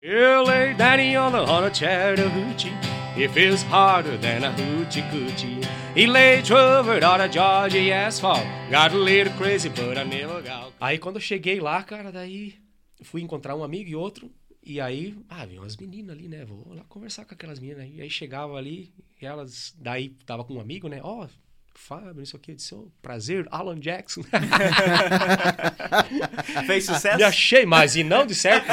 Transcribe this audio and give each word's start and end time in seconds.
You 0.00 0.44
lay 0.46 0.74
Danny 0.74 1.16
on 1.16 1.34
of 1.34 1.72
Chattahoochee. 1.72 2.72
It 3.16 3.32
feels 3.32 3.64
harder 3.64 4.16
than 4.16 4.44
a 4.44 4.52
hoochie 4.52 5.02
coochie. 5.10 5.66
He 5.92 6.06
lay 6.06 6.40
on 6.40 7.20
a 7.20 7.28
Georgia 7.28 7.92
asphalt. 7.92 8.46
Got 8.70 8.92
a 8.92 8.96
little 8.96 9.32
crazy, 9.32 9.68
but 9.68 9.98
I 9.98 10.04
never 10.04 10.40
got. 10.40 10.72
Aí 10.80 10.98
quando 10.98 11.16
eu 11.16 11.20
cheguei 11.20 11.58
lá, 11.58 11.82
cara, 11.82 12.12
daí 12.12 12.54
fui 13.02 13.22
encontrar 13.22 13.56
um 13.56 13.64
amigo 13.64 13.90
e 13.90 13.96
outro. 13.96 14.30
E 14.62 14.80
aí, 14.80 15.16
ah, 15.28 15.44
vi 15.44 15.58
umas 15.58 15.76
meninas 15.76 16.16
ali, 16.16 16.28
né? 16.28 16.44
Vou 16.44 16.74
lá 16.74 16.84
conversar 16.88 17.24
com 17.24 17.34
aquelas 17.34 17.58
meninas. 17.58 17.90
E 17.92 18.00
aí 18.00 18.08
chegava 18.08 18.56
ali, 18.56 18.94
e 19.20 19.26
elas, 19.26 19.74
daí 19.80 20.10
tava 20.24 20.44
com 20.44 20.54
um 20.54 20.60
amigo, 20.60 20.86
né? 20.88 21.00
Ó, 21.02 21.24
oh, 21.24 21.28
Fábio, 21.78 22.12
não 22.12 22.26
sei 22.26 22.36
o 22.36 22.40
que. 22.40 22.50
Eu 22.50 22.56
disse, 22.56 22.74
oh, 22.74 22.88
prazer, 23.00 23.46
Alan 23.50 23.78
Jackson. 23.78 24.22
Fez 26.66 26.84
sucesso? 26.84 27.16
Me 27.16 27.22
achei, 27.22 27.64
mas 27.64 27.96
e 27.96 28.02
não 28.02 28.26
de 28.26 28.34
certo. 28.34 28.66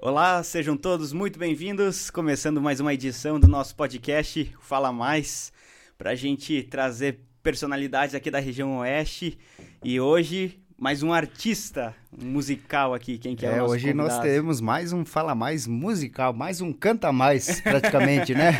Olá, 0.00 0.42
sejam 0.42 0.76
todos 0.76 1.12
muito 1.12 1.38
bem-vindos. 1.38 2.10
Começando 2.10 2.60
mais 2.60 2.80
uma 2.80 2.94
edição 2.94 3.38
do 3.38 3.46
nosso 3.46 3.76
podcast 3.76 4.52
Fala 4.60 4.90
Mais, 4.90 5.52
para 5.96 6.10
a 6.10 6.16
gente 6.16 6.64
trazer 6.64 7.20
personalidades 7.42 8.14
aqui 8.14 8.30
da 8.30 8.40
região 8.40 8.78
Oeste. 8.78 9.38
E 9.84 10.00
hoje, 10.00 10.58
mais 10.78 11.02
um 11.02 11.12
artista 11.12 11.94
musical 12.16 12.94
aqui. 12.94 13.18
Quem 13.18 13.36
que 13.36 13.46
é, 13.46 13.58
é 13.58 13.62
o 13.62 13.66
Hoje 13.66 13.92
convidado? 13.92 14.08
nós 14.08 14.22
temos 14.22 14.60
mais 14.60 14.92
um 14.92 15.04
Fala 15.04 15.34
Mais 15.34 15.66
musical, 15.66 16.32
mais 16.32 16.60
um 16.60 16.72
Canta 16.72 17.12
Mais, 17.12 17.60
praticamente, 17.60 18.34
né? 18.34 18.52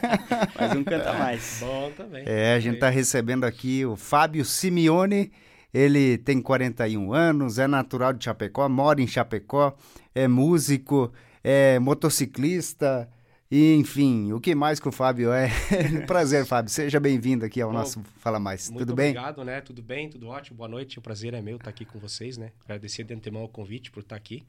mais 0.58 0.72
um 0.72 0.84
Canta 0.84 1.12
Mais. 1.12 1.58
Bom 1.60 1.92
também. 1.96 2.24
É, 2.26 2.54
a 2.54 2.60
gente 2.60 2.74
está 2.74 2.88
recebendo 2.88 3.44
aqui 3.44 3.84
o 3.84 3.96
Fábio 3.96 4.44
Simeone. 4.44 5.32
Ele 5.72 6.18
tem 6.18 6.40
41 6.40 7.12
anos, 7.12 7.58
é 7.58 7.66
natural 7.66 8.12
de 8.12 8.24
Chapecó, 8.24 8.68
mora 8.68 9.02
em 9.02 9.06
Chapecó, 9.08 9.76
é 10.14 10.28
músico, 10.28 11.12
é 11.42 11.80
motociclista, 11.80 13.08
e, 13.50 13.74
enfim, 13.74 14.32
o 14.32 14.40
que 14.40 14.54
mais 14.54 14.80
que 14.80 14.88
o 14.88 14.92
Fábio 14.92 15.32
é? 15.32 15.48
prazer, 16.06 16.46
Fábio. 16.46 16.70
Seja 16.70 16.98
bem-vindo 16.98 17.44
aqui 17.44 17.60
ao 17.60 17.70
Bom, 17.70 17.78
nosso 17.78 18.02
Fala 18.18 18.40
Mais. 18.40 18.68
Tudo 18.68 18.94
bem? 18.94 19.10
Obrigado, 19.10 19.44
né? 19.44 19.60
Tudo 19.60 19.82
bem, 19.82 20.08
tudo 20.08 20.28
ótimo. 20.28 20.56
Boa 20.56 20.68
noite. 20.68 20.98
O 20.98 21.02
prazer 21.02 21.34
é 21.34 21.42
meu 21.42 21.56
estar 21.56 21.70
aqui 21.70 21.84
com 21.84 21.98
vocês, 21.98 22.36
né? 22.36 22.52
Agradecer 22.64 23.04
de 23.04 23.14
antemão 23.14 23.44
o 23.44 23.48
convite 23.48 23.90
por 23.90 24.00
estar 24.00 24.16
aqui. 24.16 24.42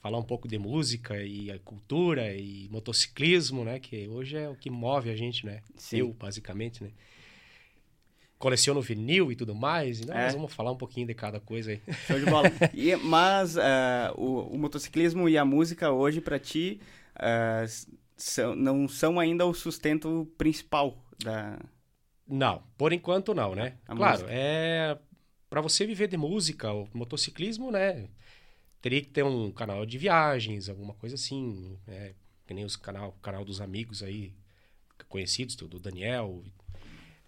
Falar 0.00 0.18
um 0.18 0.24
pouco 0.24 0.48
de 0.48 0.58
música 0.58 1.22
e 1.22 1.56
cultura 1.60 2.34
e 2.34 2.68
motociclismo, 2.70 3.64
né? 3.64 3.78
Que 3.78 4.08
hoje 4.08 4.36
é 4.36 4.48
o 4.48 4.56
que 4.56 4.68
move 4.68 5.08
a 5.10 5.16
gente, 5.16 5.46
né? 5.46 5.60
Sim. 5.76 5.98
Eu, 5.98 6.12
basicamente, 6.12 6.82
né? 6.82 6.90
coleciono 8.42 8.82
vinil 8.82 9.30
e 9.30 9.36
tudo 9.36 9.54
mais. 9.54 10.00
Então, 10.00 10.16
é. 10.16 10.24
nós 10.24 10.34
vamos 10.34 10.52
falar 10.52 10.72
um 10.72 10.76
pouquinho 10.76 11.06
de 11.06 11.14
cada 11.14 11.38
coisa 11.38 11.70
aí. 11.70 11.80
Show 12.08 12.18
de 12.18 12.26
bola. 12.26 12.50
e, 12.74 12.96
mas 12.96 13.56
uh, 13.56 13.60
o, 14.16 14.54
o, 14.54 14.58
motociclismo 14.58 15.28
e 15.28 15.38
a 15.38 15.44
música 15.44 15.92
hoje, 15.92 16.20
para 16.20 16.40
ti, 16.40 16.80
uh, 17.16 18.01
são, 18.22 18.54
não 18.54 18.88
são 18.88 19.18
ainda 19.18 19.44
o 19.44 19.54
sustento 19.54 20.30
principal 20.38 20.96
da... 21.22 21.58
Não, 22.26 22.62
por 22.78 22.92
enquanto 22.92 23.34
não, 23.34 23.54
né? 23.54 23.76
A 23.86 23.94
claro, 23.94 24.20
música. 24.20 24.30
é... 24.32 24.98
Para 25.50 25.60
você 25.60 25.84
viver 25.84 26.08
de 26.08 26.16
música, 26.16 26.72
o 26.72 26.88
motociclismo, 26.94 27.70
né? 27.70 28.08
Teria 28.80 29.02
que 29.02 29.08
ter 29.08 29.22
um 29.22 29.50
canal 29.50 29.84
de 29.84 29.98
viagens, 29.98 30.68
alguma 30.68 30.94
coisa 30.94 31.16
assim, 31.16 31.76
né? 31.86 32.14
Que 32.46 32.54
nem 32.54 32.64
os 32.64 32.76
canal, 32.76 33.12
canal 33.20 33.44
dos 33.44 33.60
amigos 33.60 34.02
aí, 34.02 34.32
conhecidos, 35.08 35.54
do 35.56 35.78
Daniel, 35.78 36.42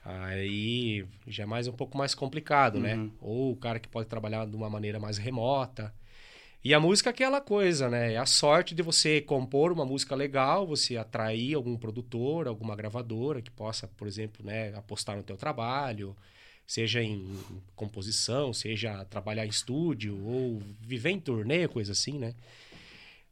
Aí 0.05 1.07
já 1.27 1.45
é 1.45 1.47
mais 1.47 1.67
um 1.67 1.73
pouco 1.73 1.97
mais 1.97 2.15
complicado, 2.15 2.79
né? 2.79 2.95
uhum. 2.95 3.05
né? 3.05 3.11
Ou 3.21 3.53
o 3.53 3.57
cara 3.57 3.81
que 3.81 3.89
pode 3.89 4.07
trabalhar 4.07 4.47
de 4.47 4.55
uma 4.55 4.69
maneira 4.69 5.01
mais 5.01 5.17
remota. 5.17 5.95
E 6.65 6.73
a 6.73 6.81
música 6.81 7.11
é 7.11 7.13
aquela 7.13 7.43
coisa, 7.43 7.91
né? 7.91 8.15
É 8.15 8.17
a 8.17 8.25
sorte 8.25 8.75
de 8.75 8.83
você 8.83 9.21
compor 9.21 9.71
uma 9.71 9.85
música 9.85 10.15
legal, 10.15 10.67
você 10.67 10.97
atrair 10.97 11.53
algum 11.53 11.77
produtor, 11.77 12.49
alguma 12.49 12.75
gravadora 12.75 13.43
que 13.43 13.51
possa, 13.51 13.87
por 13.87 14.09
exemplo, 14.09 14.43
né, 14.43 14.75
apostar 14.75 15.15
no 15.15 15.23
teu 15.23 15.37
trabalho, 15.37 16.17
seja 16.67 17.03
em 17.03 17.29
composição, 17.77 18.55
seja 18.55 19.05
trabalhar 19.05 19.45
em 19.45 19.51
estúdio 19.51 20.19
ou 20.27 20.63
viver 20.81 21.11
em 21.11 21.21
turnê, 21.21 21.69
coisa 21.69 21.93
assim, 21.93 22.19
né? 22.19 22.35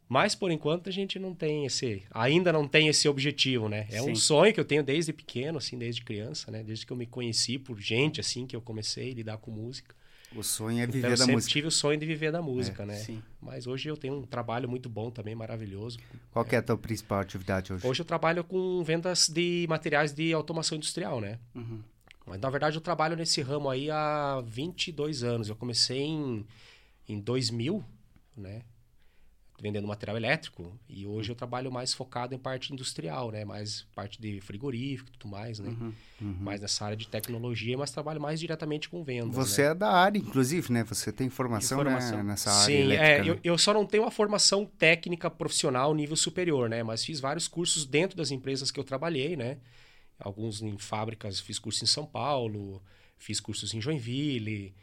Mas 0.07 0.35
por 0.35 0.51
enquanto 0.51 0.91
a 0.91 0.93
gente 0.93 1.19
não 1.19 1.35
tem 1.35 1.65
esse, 1.65 2.03
ainda 2.11 2.53
não 2.53 2.69
tem 2.69 2.89
esse 2.89 3.09
objetivo, 3.09 3.67
né? 3.67 3.87
É 3.91 4.03
Sim. 4.03 4.11
um 4.11 4.15
sonho 4.15 4.53
que 4.53 4.61
eu 4.61 4.65
tenho 4.67 4.83
desde 4.83 5.11
pequeno, 5.11 5.57
assim, 5.57 5.79
desde 5.79 6.03
criança, 6.03 6.51
né? 6.51 6.63
Desde 6.63 6.85
que 6.85 6.93
eu 6.93 6.97
me 6.99 7.07
conheci 7.07 7.59
por 7.59 7.81
gente, 7.81 8.21
assim, 8.21 8.47
que 8.47 8.55
eu 8.55 8.61
comecei 8.61 9.11
a 9.11 9.15
lidar 9.15 9.39
com 9.39 9.51
música. 9.51 9.95
O 10.35 10.43
sonho 10.43 10.83
é 10.83 10.87
viver 10.87 10.99
então, 10.99 11.11
eu 11.11 11.17
da 11.17 11.17
sempre 11.19 11.35
música. 11.35 11.53
tive 11.53 11.67
o 11.67 11.71
sonho 11.71 11.99
de 11.99 12.07
viver 12.07 12.33
da 12.33 12.41
música, 12.41 12.83
é, 12.83 12.87
né? 12.87 12.95
Sim. 12.97 13.23
Mas 13.41 13.67
hoje 13.67 13.89
eu 13.89 13.97
tenho 13.97 14.15
um 14.15 14.23
trabalho 14.23 14.69
muito 14.69 14.89
bom 14.89 15.11
também, 15.11 15.35
maravilhoso. 15.35 15.99
Qual 16.31 16.47
é 16.51 16.57
a 16.57 16.63
tua 16.63 16.77
principal 16.79 17.21
atividade 17.21 17.73
hoje? 17.73 17.87
Hoje 17.87 18.01
eu 18.01 18.05
trabalho 18.05 18.43
com 18.43 18.83
vendas 18.83 19.29
de 19.29 19.67
materiais 19.69 20.13
de 20.13 20.33
automação 20.33 20.77
industrial, 20.77 21.21
né? 21.21 21.39
Uhum. 21.55 21.81
Mas 22.27 22.41
na 22.41 22.51
verdade 22.51 22.77
eu 22.77 22.81
trabalho 22.81 23.17
nesse 23.17 23.43
ramo 23.43 23.69
aí 23.69 23.91
há 23.91 24.43
22 24.45 25.23
anos. 25.23 25.49
Eu 25.49 25.57
comecei 25.57 26.01
em, 26.01 26.47
em 27.09 27.21
2000, 27.21 27.85
né? 28.37 28.63
Vendendo 29.63 29.87
material 29.87 30.17
elétrico 30.17 30.77
e 30.89 31.07
hoje 31.07 31.31
eu 31.31 31.37
trabalho 31.37 31.71
mais 31.71 31.95
focado 31.95 32.35
em 32.35 32.39
parte 32.39 32.73
industrial, 32.73 33.31
né? 33.31 33.45
Mais 33.45 33.87
parte 33.95 34.21
de 34.21 34.41
frigorífico 34.41 35.09
e 35.09 35.13
tudo 35.13 35.31
mais, 35.31 35.61
né? 35.61 35.69
Uhum, 35.69 35.93
uhum. 36.21 36.37
Mais 36.41 36.61
nessa 36.61 36.85
área 36.85 36.97
de 36.97 37.07
tecnologia, 37.07 37.79
mas 37.79 37.93
trabalho 37.93 38.21
mais 38.21 38.41
diretamente 38.41 38.89
com 38.89 39.05
vendas. 39.05 39.37
Você 39.37 39.63
né? 39.63 39.69
é 39.69 39.75
da 39.75 39.93
área, 39.93 40.19
inclusive, 40.19 40.73
né? 40.73 40.83
Você 40.83 41.13
tem 41.13 41.31
formação, 41.31 41.79
formação. 41.79 42.19
Né? 42.19 42.25
nessa 42.25 42.51
área 42.51 42.65
Sim, 42.65 42.83
elétrica. 42.83 43.07
É, 43.07 43.23
né? 43.23 43.31
eu, 43.31 43.39
eu 43.45 43.57
só 43.57 43.73
não 43.73 43.87
tenho 43.87 44.03
uma 44.03 44.11
formação 44.11 44.67
técnica 44.67 45.31
profissional 45.31 45.95
nível 45.95 46.17
superior, 46.17 46.69
né? 46.69 46.83
Mas 46.83 47.05
fiz 47.05 47.21
vários 47.21 47.47
cursos 47.47 47.87
dentro 47.87 48.17
das 48.17 48.33
empresas 48.33 48.73
que 48.73 48.81
eu 48.81 48.85
trabalhei, 48.85 49.37
né? 49.37 49.59
Alguns 50.19 50.61
em 50.61 50.77
fábricas, 50.77 51.39
fiz 51.39 51.61
curso 51.61 51.85
em 51.85 51.87
São 51.87 52.05
Paulo, 52.05 52.83
fiz 53.17 53.39
cursos 53.39 53.73
em 53.75 53.81
Joinville, 53.81 54.75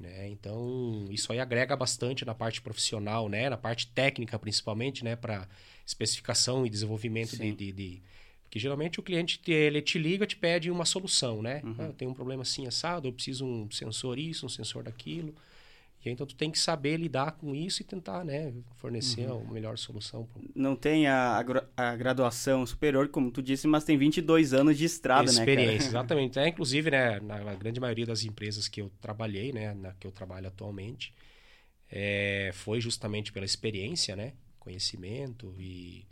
né? 0.00 0.28
Então, 0.28 1.06
isso 1.10 1.32
aí 1.32 1.38
agrega 1.38 1.76
bastante 1.76 2.24
na 2.24 2.34
parte 2.34 2.60
profissional, 2.60 3.28
né? 3.28 3.50
na 3.50 3.56
parte 3.56 3.86
técnica 3.88 4.38
principalmente, 4.38 5.04
né? 5.04 5.14
para 5.14 5.46
especificação 5.86 6.66
e 6.66 6.70
desenvolvimento 6.70 7.36
de, 7.36 7.52
de, 7.52 7.72
de, 7.72 8.02
Porque 8.44 8.58
geralmente 8.58 8.98
o 8.98 9.02
cliente 9.02 9.38
te, 9.38 9.52
ele 9.52 9.82
te 9.82 9.98
liga 9.98 10.26
te 10.26 10.36
pede 10.36 10.70
uma 10.70 10.84
solução, 10.84 11.42
né? 11.42 11.60
Uhum. 11.64 11.74
Ah, 11.78 11.82
eu 11.84 11.92
tenho 11.92 12.10
um 12.10 12.14
problema 12.14 12.42
assim 12.42 12.66
assado, 12.66 13.06
eu 13.08 13.12
preciso 13.12 13.44
um 13.44 13.70
sensor 13.70 14.18
isso, 14.18 14.46
um 14.46 14.48
sensor 14.48 14.84
daquilo. 14.84 15.34
E 16.02 16.08
aí, 16.08 16.14
então 16.14 16.26
tu 16.26 16.34
tem 16.34 16.50
que 16.50 16.58
saber 16.58 16.96
lidar 16.96 17.32
com 17.32 17.54
isso 17.54 17.82
e 17.82 17.84
tentar, 17.84 18.24
né, 18.24 18.54
fornecer 18.76 19.30
uhum. 19.30 19.46
a 19.48 19.52
melhor 19.52 19.76
solução. 19.76 20.24
Pro... 20.24 20.42
Não 20.54 20.74
tem 20.74 21.06
a, 21.06 21.44
a, 21.76 21.96
graduação 21.96 22.64
superior, 22.64 23.08
como 23.08 23.30
tu 23.30 23.42
disse, 23.42 23.66
mas 23.66 23.84
tem 23.84 23.98
22 23.98 24.54
anos 24.54 24.78
de 24.78 24.86
estrada, 24.86 25.30
Experiência, 25.30 25.54
né, 25.54 25.60
Experiência, 25.60 25.88
exatamente. 25.88 26.38
É, 26.38 26.48
inclusive, 26.48 26.90
né, 26.90 27.20
na 27.20 27.54
grande 27.54 27.78
maioria 27.78 28.06
das 28.06 28.24
empresas 28.24 28.66
que 28.66 28.80
eu 28.80 28.90
trabalhei, 29.00 29.52
né, 29.52 29.74
na 29.74 29.92
que 29.92 30.06
eu 30.06 30.10
trabalho 30.10 30.48
atualmente, 30.48 31.12
é, 31.90 32.50
foi 32.54 32.80
justamente 32.80 33.30
pela 33.30 33.44
experiência, 33.44 34.16
né, 34.16 34.32
conhecimento 34.58 35.54
e 35.58 36.06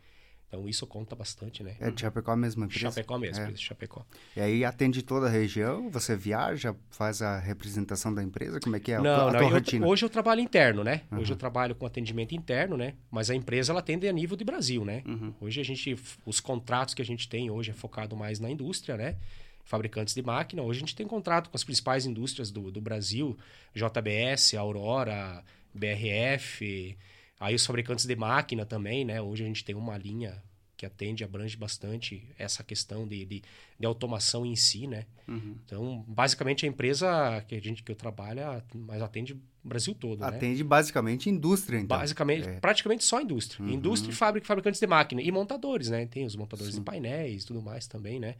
então 0.48 0.66
isso 0.66 0.86
conta 0.86 1.14
bastante, 1.14 1.62
né? 1.62 1.76
É 1.78 1.90
de 1.90 2.00
Chapecó 2.00 2.34
mesmo, 2.34 2.64
empresa? 2.64 2.90
Chapecó 2.90 3.18
mesmo, 3.18 3.44
é. 3.44 3.54
Chapecó. 3.54 4.04
E 4.34 4.40
aí 4.40 4.64
atende 4.64 5.02
toda 5.02 5.26
a 5.26 5.28
região? 5.28 5.90
Você 5.90 6.16
viaja, 6.16 6.74
faz 6.88 7.20
a 7.20 7.38
representação 7.38 8.14
da 8.14 8.22
empresa? 8.22 8.58
Como 8.58 8.74
é 8.74 8.80
que 8.80 8.92
é 8.92 8.98
não, 8.98 9.28
a, 9.28 9.32
não, 9.32 9.48
rotina? 9.50 9.86
Hoje 9.86 10.06
eu 10.06 10.08
trabalho 10.08 10.40
interno, 10.40 10.82
né? 10.82 11.02
Uhum. 11.12 11.18
Hoje 11.18 11.34
eu 11.34 11.36
trabalho 11.36 11.74
com 11.74 11.84
atendimento 11.84 12.34
interno, 12.34 12.78
né? 12.78 12.94
Mas 13.10 13.28
a 13.28 13.34
empresa 13.34 13.72
ela 13.72 13.80
atende 13.80 14.08
a 14.08 14.12
nível 14.12 14.38
de 14.38 14.44
Brasil, 14.44 14.86
né? 14.86 15.02
Uhum. 15.06 15.34
Hoje 15.38 15.60
a 15.60 15.64
gente, 15.64 15.94
os 16.24 16.40
contratos 16.40 16.94
que 16.94 17.02
a 17.02 17.04
gente 17.04 17.28
tem 17.28 17.50
hoje 17.50 17.70
é 17.70 17.74
focado 17.74 18.16
mais 18.16 18.40
na 18.40 18.50
indústria, 18.50 18.96
né? 18.96 19.16
Fabricantes 19.64 20.14
de 20.14 20.22
máquina. 20.22 20.62
Hoje 20.62 20.78
a 20.78 20.80
gente 20.80 20.96
tem 20.96 21.06
contrato 21.06 21.50
com 21.50 21.56
as 21.58 21.64
principais 21.64 22.06
indústrias 22.06 22.50
do, 22.50 22.70
do 22.70 22.80
Brasil, 22.80 23.36
JBS, 23.74 24.54
Aurora, 24.54 25.44
BRF... 25.74 26.96
Aí 27.40 27.54
os 27.54 27.64
fabricantes 27.64 28.04
de 28.04 28.16
máquina 28.16 28.66
também, 28.66 29.04
né? 29.04 29.20
Hoje 29.20 29.44
a 29.44 29.46
gente 29.46 29.64
tem 29.64 29.74
uma 29.74 29.96
linha 29.96 30.42
que 30.78 30.86
atende, 30.86 31.24
abrange 31.24 31.56
bastante 31.56 32.22
essa 32.38 32.62
questão 32.62 33.06
de, 33.06 33.24
de, 33.24 33.42
de 33.78 33.86
automação 33.86 34.46
em 34.46 34.54
si, 34.54 34.86
né? 34.86 35.06
Uhum. 35.26 35.56
Então, 35.64 36.04
basicamente, 36.06 36.64
a 36.64 36.68
empresa 36.68 37.44
que 37.48 37.56
a 37.56 37.60
gente 37.60 37.82
que 37.82 37.90
eu 37.90 37.96
trabalho, 37.96 38.42
mas 38.72 39.02
atende 39.02 39.32
o 39.32 39.40
Brasil 39.64 39.92
todo, 39.92 40.20
né? 40.20 40.28
Atende 40.28 40.62
né? 40.62 40.68
basicamente 40.68 41.28
indústria, 41.28 41.78
então. 41.78 41.98
Basicamente, 41.98 42.48
é. 42.48 42.60
praticamente 42.60 43.02
só 43.02 43.20
indústria. 43.20 43.66
Uhum. 43.66 43.72
Indústria 43.72 44.12
e 44.12 44.14
fábrica, 44.14 44.46
fabricantes 44.46 44.80
de 44.80 44.86
máquina. 44.86 45.20
E 45.20 45.32
montadores, 45.32 45.90
né? 45.90 46.06
Tem 46.06 46.24
os 46.24 46.36
montadores 46.36 46.74
Sim. 46.74 46.80
de 46.80 46.84
painéis 46.84 47.42
e 47.42 47.46
tudo 47.46 47.60
mais 47.60 47.88
também, 47.88 48.20
né? 48.20 48.36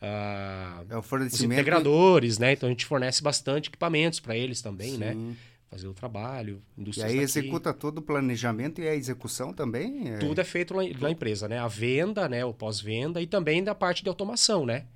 Ah, 0.00 0.84
é 0.88 0.96
o 0.96 1.02
fornecimento... 1.02 1.50
Os 1.50 1.58
integradores, 1.58 2.38
né? 2.38 2.52
Então, 2.52 2.68
a 2.68 2.70
gente 2.70 2.86
fornece 2.86 3.20
bastante 3.20 3.68
equipamentos 3.68 4.20
para 4.20 4.36
eles 4.36 4.62
também, 4.62 4.96
né? 4.96 5.12
Sim. 5.12 5.18
né? 5.18 5.36
Fazer 5.74 5.88
o 5.88 5.94
trabalho. 5.94 6.62
E 6.96 7.02
aí 7.02 7.18
executa 7.18 7.74
todo 7.74 7.98
o 7.98 8.02
planejamento 8.02 8.80
e 8.80 8.88
a 8.88 8.94
execução 8.94 9.52
também? 9.52 10.14
É... 10.14 10.18
Tudo 10.18 10.40
é 10.40 10.44
feito 10.44 10.74
na 11.00 11.10
empresa, 11.10 11.48
né? 11.48 11.58
A 11.58 11.66
venda, 11.66 12.28
né? 12.28 12.44
O 12.44 12.54
pós-venda 12.54 13.20
e 13.20 13.26
também 13.26 13.62
da 13.62 13.74
parte 13.74 14.02
de 14.02 14.08
automação, 14.08 14.64
né? 14.64 14.86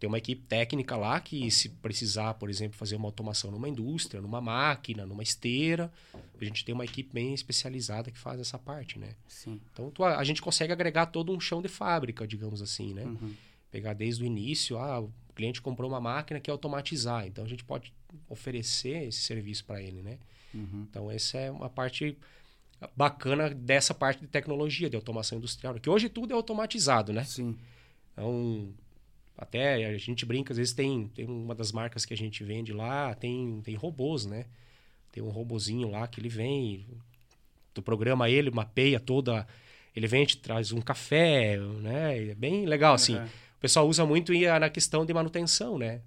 tem 0.00 0.08
uma 0.08 0.18
equipe 0.18 0.42
técnica 0.48 0.96
lá 0.96 1.20
que, 1.20 1.48
se 1.48 1.68
precisar, 1.68 2.34
por 2.34 2.50
exemplo, 2.50 2.76
fazer 2.76 2.96
uma 2.96 3.06
automação 3.06 3.52
numa 3.52 3.68
indústria, 3.68 4.20
numa 4.20 4.40
máquina, 4.40 5.06
numa 5.06 5.22
esteira, 5.22 5.92
a 6.12 6.44
gente 6.44 6.64
tem 6.64 6.74
uma 6.74 6.84
equipe 6.84 7.14
bem 7.14 7.32
especializada 7.32 8.10
que 8.10 8.18
faz 8.18 8.40
essa 8.40 8.58
parte, 8.58 8.98
né? 8.98 9.14
Sim. 9.28 9.60
Então 9.72 9.92
tu, 9.92 10.02
a 10.02 10.24
gente 10.24 10.42
consegue 10.42 10.72
agregar 10.72 11.06
todo 11.06 11.32
um 11.32 11.38
chão 11.38 11.62
de 11.62 11.68
fábrica, 11.68 12.26
digamos 12.26 12.60
assim, 12.60 12.92
né? 12.92 13.04
Uhum. 13.04 13.32
Pegar 13.70 13.92
desde 13.92 14.24
o 14.24 14.26
início, 14.26 14.76
ah, 14.76 15.02
o 15.02 15.12
cliente 15.36 15.62
comprou 15.62 15.88
uma 15.88 16.00
máquina 16.00 16.40
que 16.40 16.50
é 16.50 16.52
automatizar, 16.52 17.24
então 17.24 17.44
a 17.44 17.48
gente 17.48 17.62
pode 17.62 17.92
oferecer 18.28 19.08
esse 19.08 19.20
serviço 19.20 19.64
para 19.64 19.82
ele, 19.82 20.02
né? 20.02 20.18
Uhum. 20.54 20.86
Então 20.88 21.10
essa 21.10 21.38
é 21.38 21.50
uma 21.50 21.68
parte 21.68 22.16
bacana 22.96 23.50
dessa 23.50 23.94
parte 23.94 24.20
de 24.20 24.26
tecnologia, 24.26 24.90
de 24.90 24.96
automação 24.96 25.38
industrial, 25.38 25.74
que 25.74 25.88
hoje 25.88 26.08
tudo 26.08 26.32
é 26.32 26.34
automatizado, 26.34 27.12
né? 27.12 27.24
Sim. 27.24 27.56
Então, 28.12 28.72
até 29.36 29.86
a 29.86 29.98
gente 29.98 30.26
brinca, 30.26 30.52
às 30.52 30.58
vezes 30.58 30.72
tem, 30.72 31.08
tem 31.08 31.26
uma 31.26 31.54
das 31.54 31.72
marcas 31.72 32.04
que 32.04 32.14
a 32.14 32.16
gente 32.16 32.44
vende 32.44 32.72
lá, 32.72 33.14
tem, 33.14 33.60
tem 33.62 33.74
robôs, 33.74 34.26
né? 34.26 34.46
Tem 35.10 35.22
um 35.22 35.30
robozinho 35.30 35.90
lá 35.90 36.06
que 36.06 36.20
ele 36.20 36.28
vem, 36.28 36.86
tu 37.74 37.82
programa 37.82 38.28
ele, 38.28 38.50
mapeia 38.50 38.98
toda. 38.98 39.46
Ele 39.94 40.06
vem, 40.06 40.24
te 40.24 40.38
traz 40.38 40.72
um 40.72 40.80
café, 40.80 41.58
né? 41.58 42.30
É 42.30 42.34
bem 42.34 42.66
legal, 42.66 42.94
assim. 42.94 43.16
Uhum. 43.16 43.24
O 43.24 43.60
pessoal 43.60 43.88
usa 43.88 44.06
muito 44.06 44.32
na 44.32 44.70
questão 44.70 45.04
de 45.04 45.12
manutenção, 45.12 45.78
né? 45.78 46.00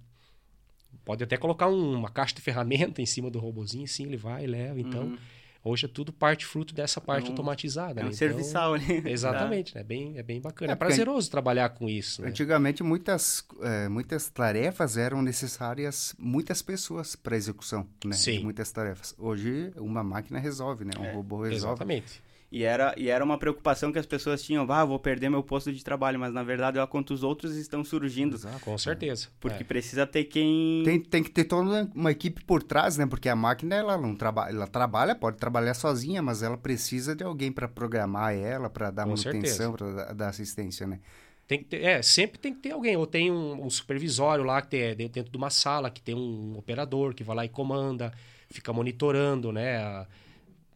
Pode 1.06 1.22
até 1.24 1.36
colocar 1.38 1.68
um, 1.68 1.94
uma 1.94 2.10
caixa 2.10 2.34
de 2.34 2.42
ferramenta 2.42 3.00
em 3.00 3.06
cima 3.06 3.30
do 3.30 3.38
robozinho, 3.38 3.86
sim, 3.88 4.04
ele 4.04 4.16
vai, 4.18 4.44
leva. 4.46 4.78
Então, 4.80 5.04
Uhum. 5.04 5.16
hoje 5.64 5.84
é 5.86 5.88
tudo 5.88 6.12
parte 6.12 6.44
fruto 6.44 6.74
dessa 6.74 7.00
parte 7.00 7.26
É 7.26 7.28
um- 7.28 7.30
automatizada. 7.30 8.00
É 8.00 8.02
né? 8.02 8.08
um 8.10 8.12
Então, 8.12 8.12
serviçal 8.18 8.74
ali. 8.74 8.84
Exatamente, 9.08 9.72
né? 9.74 9.84
Bem, 9.84 10.18
é 10.18 10.22
bem 10.24 10.40
bacana. 10.40 10.72
É, 10.72 10.74
É, 10.74 10.76
prazeroso 10.76 11.30
trabalhar 11.30 11.68
com 11.70 11.88
isso. 11.88 12.22
Né? 12.22 12.28
Antigamente, 12.28 12.82
muitas, 12.82 13.46
eh, 13.62 13.88
muitas 13.88 14.28
tarefas 14.28 14.96
eram 14.96 15.22
necessárias 15.22 16.12
muitas 16.18 16.60
pessoas 16.60 17.14
para 17.14 17.36
execução 17.36 17.86
né, 18.04 18.10
de 18.10 18.16
Sim. 18.16 18.40
muitas 18.42 18.72
tarefas. 18.72 19.14
Hoje, 19.16 19.72
uma 19.76 20.02
máquina 20.02 20.40
resolve, 20.40 20.84
né? 20.84 20.90
Um 20.98 21.04
É, 21.04 21.12
robô 21.12 21.42
resolve. 21.42 21.54
Exatamente. 21.76 22.20
E 22.50 22.62
era, 22.62 22.94
e 22.96 23.08
era 23.08 23.24
uma 23.24 23.36
preocupação 23.36 23.92
que 23.92 23.98
as 23.98 24.06
pessoas 24.06 24.40
tinham, 24.42 24.70
ah, 24.70 24.84
vou 24.84 24.98
perder 25.00 25.28
meu 25.28 25.42
posto 25.42 25.72
de 25.72 25.82
trabalho, 25.82 26.18
mas 26.18 26.32
na 26.32 26.44
verdade 26.44 26.78
olha 26.78 26.86
quantos 26.86 27.24
outros 27.24 27.56
estão 27.56 27.82
surgindo, 27.82 28.36
Exato. 28.36 28.60
Com 28.60 28.78
certeza. 28.78 29.28
porque 29.40 29.62
É. 29.62 29.66
precisa 29.66 30.06
ter 30.06 30.24
quem... 30.24 30.82
Tem, 30.84 31.00
tem 31.00 31.22
que 31.24 31.30
ter 31.30 31.44
toda 31.44 31.90
uma 31.94 32.12
equipe 32.12 32.44
por 32.44 32.62
trás, 32.62 32.96
né? 32.96 33.04
Porque 33.04 33.28
a 33.28 33.34
máquina, 33.34 33.74
ela 33.74 33.98
não 33.98 34.14
trabalha, 34.14 34.50
ela 34.50 34.66
trabalha, 34.68 35.14
pode 35.14 35.38
trabalhar 35.38 35.74
sozinha, 35.74 36.22
mas 36.22 36.42
ela 36.42 36.56
precisa 36.56 37.16
de 37.16 37.24
alguém 37.24 37.50
para 37.50 37.66
programar 37.66 38.32
ela, 38.34 38.70
para 38.70 38.90
dar 38.92 39.04
Com 39.04 39.10
manutenção, 39.10 39.72
para 39.72 40.12
dar, 40.12 40.28
assistência, 40.28 40.86
né? 40.86 41.00
Tem 41.48 41.58
que 41.58 41.64
ter, 41.64 41.82
é, 41.82 42.00
sempre 42.02 42.38
tem 42.38 42.54
que 42.54 42.60
ter 42.60 42.70
alguém. 42.70 42.96
Ou 42.96 43.06
tem 43.06 43.30
um, 43.30 43.64
um 43.64 43.70
supervisório 43.70 44.44
lá 44.44 44.62
que 44.62 44.68
tem, 44.68 44.82
é, 44.82 44.94
dentro 44.94 45.30
de 45.30 45.36
uma 45.36 45.50
sala, 45.50 45.90
que 45.90 46.00
tem 46.00 46.14
um 46.14 46.56
operador 46.56 47.12
que 47.12 47.24
vai 47.24 47.36
lá 47.36 47.44
e 47.44 47.48
comanda, 47.48 48.12
fica 48.50 48.72
monitorando, 48.72 49.52
né? 49.52 50.06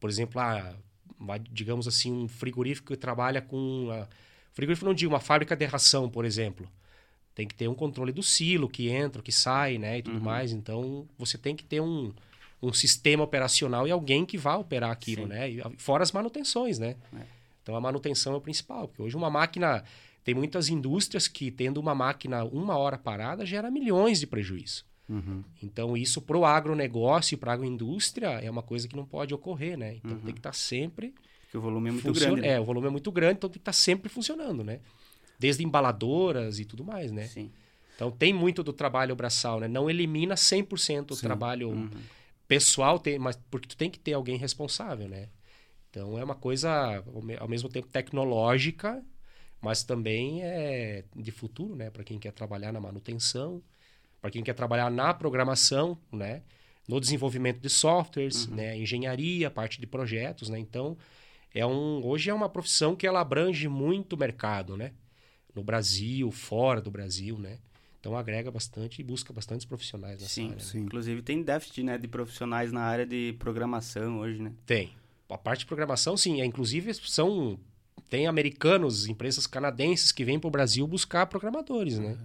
Por 0.01 0.11
exemplo, 0.11 0.41
a, 0.41 0.75
digamos 1.51 1.87
assim, 1.87 2.13
um 2.13 2.29
frigorífico 2.29 2.93
que 2.93 2.97
trabalha 2.99 3.41
com. 3.41 3.89
A, 3.91 4.07
frigorífico 4.53 4.87
não 4.87 4.95
digo, 4.95 5.13
uma 5.13 5.21
fábrica 5.21 5.55
de 5.57 5.65
ração, 5.65 6.09
por 6.09 6.25
exemplo. 6.25 6.69
Tem 7.35 7.47
que 7.47 7.55
ter 7.55 7.69
um 7.69 7.75
controle 7.75 8.13
do 8.13 8.23
silo 8.23 8.69
que 8.69 8.89
entra, 8.89 9.23
que 9.23 9.33
sai, 9.33 9.79
né? 9.79 9.99
E 9.99 10.03
tudo 10.03 10.19
Uhum. 10.19 10.23
mais. 10.25 10.53
Então, 10.53 11.07
você 11.17 11.39
tem 11.39 11.55
que 11.55 11.65
ter 11.65 11.81
um, 11.81 12.13
um 12.61 12.73
sistema 12.73 13.23
operacional 13.23 13.87
e 13.87 13.91
alguém 13.91 14.27
que 14.27 14.37
vá 14.37 14.57
operar 14.57 14.91
aquilo, 14.91 15.23
Sim. 15.23 15.29
né? 15.29 15.51
E, 15.51 15.63
fora 15.79 16.03
as 16.03 16.13
manutenções, 16.13 16.79
né? 16.79 16.97
É. 17.17 17.23
Então, 17.63 17.77
a 17.77 17.81
manutenção 17.81 18.35
é 18.35 18.37
o 18.37 18.41
principal. 18.41 18.89
Porque 18.89 19.03
hoje 19.03 19.17
uma 19.17 19.31
máquina... 19.31 19.85
Tem 20.23 20.35
muitas 20.35 20.69
indústrias 20.69 21.27
que, 21.27 21.51
tendo 21.51 21.81
uma 21.81 21.95
máquina 21.95 22.45
uma 22.45 22.77
hora 22.77 22.99
parada, 22.99 23.47
gera 23.47 23.71
milhões 23.71 24.21
de 24.21 24.27
prejuízo. 24.27 24.85
Uhum. 25.11 25.43
Então, 25.63 25.97
isso 25.97 26.23
para 26.23 26.39
o 26.39 26.45
agronegócio 26.45 27.35
e 27.35 27.37
para 27.37 27.51
a 27.51 27.55
agroindústria 27.55 28.29
é 28.41 28.51
uma 28.51 28.63
coisa 28.63 28.87
que 28.89 28.97
não 28.97 29.05
pode 29.05 29.35
ocorrer, 29.35 29.77
né? 29.77 29.97
Então, 29.97 30.13
Uhum. 30.17 30.23
tem 30.25 30.33
que 30.35 30.39
estar 30.41 30.53
sempre... 30.55 31.13
que 31.51 31.59
o 31.59 31.61
volume 31.61 31.89
é 31.89 31.93
muito 31.93 32.05
funciona- 32.05 32.35
grande. 32.37 32.49
né? 32.49 32.55
É, 32.55 32.61
o 32.61 32.65
volume 32.65 32.87
é 32.87 32.91
muito 32.91 33.11
grande, 33.13 33.35
então 33.39 33.51
tem 33.51 33.55
que 33.55 33.63
estar 33.63 33.73
sempre 33.73 34.09
funcionando, 34.09 34.63
né? 34.63 34.81
Desde 35.39 35.65
embaladoras 35.65 36.59
e 36.61 36.65
tudo 36.65 36.85
mais, 36.85 37.11
né? 37.11 37.25
Sim. 37.27 37.51
Então, 37.95 38.11
tem 38.11 38.33
muito 38.33 38.63
do 38.63 38.73
trabalho 38.73 39.15
braçal, 39.17 39.59
né? 39.61 39.67
Não 39.69 39.91
elimina 39.91 40.37
100% 40.37 41.11
o 41.11 41.17
Sim. 41.17 41.23
trabalho 41.23 41.71
Uhum. 41.71 41.91
pessoal, 42.49 42.99
tem, 42.99 43.19
mas 43.19 43.37
porque 43.51 43.69
tu 43.69 43.77
tem 43.77 43.91
que 43.91 43.99
ter 43.99 44.13
alguém 44.15 44.37
responsável, 44.39 45.09
né? 45.09 45.29
Então, 45.91 46.17
é 46.19 46.23
uma 46.25 46.37
coisa, 46.37 47.03
ao 47.41 47.49
mesmo 47.49 47.69
tempo, 47.69 47.89
tecnológica, 47.89 49.05
mas 49.61 49.83
também 49.83 50.43
é 50.45 51.05
de 51.17 51.31
futuro, 51.33 51.75
né? 51.75 51.91
Para 51.91 52.05
quem 52.05 52.19
quer 52.19 52.33
trabalhar 52.33 52.73
na 52.73 52.81
manutenção, 52.81 53.61
para 54.21 54.31
quem 54.31 54.43
quer 54.43 54.55
trabalhar 54.55 54.91
na 54.91 55.15
programação, 55.15 55.99
né? 56.13 56.43
No 56.87 57.01
desenvolvimento 57.01 57.61
de 57.61 57.71
softwares, 57.71 58.47
né? 58.49 58.77
Engenharia, 58.77 59.51
parte 59.51 59.81
de 59.81 59.87
projetos, 59.87 60.49
né? 60.49 60.59
Então, 60.59 60.97
é 61.55 61.65
um, 61.65 62.05
hoje 62.05 62.31
é 62.31 62.35
uma 62.35 62.49
profissão 62.49 62.95
que 62.97 63.07
ela 63.07 63.21
abrange 63.21 63.69
muito 63.69 64.15
o 64.15 64.19
mercado, 64.19 64.77
né? 64.77 64.93
No 65.55 65.63
Brasil, 65.63 66.31
fora 66.31 66.81
do 66.81 66.91
Brasil, 66.91 67.39
né? 67.39 67.59
Então, 68.01 68.17
agrega 68.17 68.51
bastante 68.51 69.01
e 69.01 69.05
busca 69.05 69.33
bastantes 69.33 69.67
profissionais 69.67 70.21
nessa 70.21 70.33
Sim, 70.35 70.45
área. 70.45 70.57
né? 70.57 70.63
Sim. 70.63 70.79
Inclusive 70.81 71.21
tem 71.21 71.43
déficit 71.43 71.83
né, 71.83 71.99
de 71.99 72.09
profissionais 72.09 72.73
na 72.73 72.81
área 72.81 73.05
de 73.05 73.35
programação 73.39 74.21
hoje, 74.21 74.41
né? 74.41 74.53
Tem. 74.65 74.95
A 75.29 75.37
parte 75.37 75.61
de 75.61 75.67
programação, 75.67 76.17
sim. 76.17 76.41
É, 76.41 76.45
inclusive, 76.45 76.93
são. 76.95 77.59
Tem 78.09 78.27
americanos, 78.27 79.07
empresas 79.07 79.47
canadenses 79.47 80.11
que 80.11 80.25
vêm 80.25 80.41
para 80.41 80.49
o 80.49 80.51
Brasil 80.51 80.85
buscar 80.87 81.27
programadores, 81.27 81.99
né? 81.99 82.19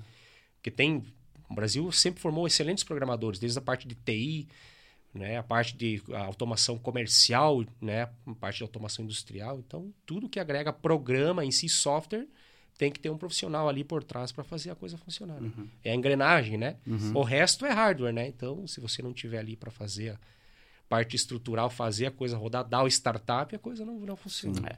Porque 0.55 0.71
tem. 0.71 1.03
O 1.49 1.53
Brasil 1.53 1.91
sempre 1.91 2.21
formou 2.21 2.47
excelentes 2.47 2.83
programadores, 2.83 3.39
desde 3.39 3.57
a 3.59 3.61
parte 3.61 3.87
de 3.87 3.95
TI, 3.95 4.47
né? 5.13 5.37
a 5.37 5.43
parte 5.43 5.75
de 5.75 6.01
automação 6.13 6.77
comercial, 6.77 7.63
né? 7.81 8.03
a 8.25 8.35
parte 8.39 8.57
de 8.57 8.63
automação 8.63 9.05
industrial. 9.05 9.59
Então, 9.59 9.93
tudo 10.05 10.29
que 10.29 10.39
agrega 10.39 10.73
programa 10.73 11.45
em 11.45 11.51
si, 11.51 11.69
software, 11.69 12.27
tem 12.77 12.91
que 12.91 12.99
ter 12.99 13.09
um 13.09 13.17
profissional 13.17 13.69
ali 13.69 13.83
por 13.83 14.03
trás 14.03 14.31
para 14.31 14.43
fazer 14.43 14.69
a 14.69 14.75
coisa 14.75 14.97
funcionar. 14.97 15.39
né? 15.39 15.51
Uhum. 15.55 15.67
É 15.83 15.91
a 15.91 15.95
engrenagem, 15.95 16.57
né? 16.57 16.75
O 17.13 17.23
resto 17.23 17.65
é 17.65 17.71
hardware, 17.71 18.13
né? 18.13 18.27
Então, 18.27 18.67
se 18.67 18.81
você 18.81 19.01
não 19.01 19.13
tiver 19.13 19.39
ali 19.39 19.55
para 19.55 19.71
fazer 19.71 20.09
a 20.11 20.19
parte 20.89 21.15
estrutural, 21.15 21.69
fazer 21.69 22.07
a 22.07 22.11
coisa 22.11 22.37
rodar, 22.37 22.67
dar 22.67 22.83
o 22.83 22.87
startup, 22.87 23.55
a 23.55 23.59
coisa 23.59 23.85
não, 23.85 23.97
não 23.99 24.15
funciona. 24.17 24.67
É. 24.67 24.77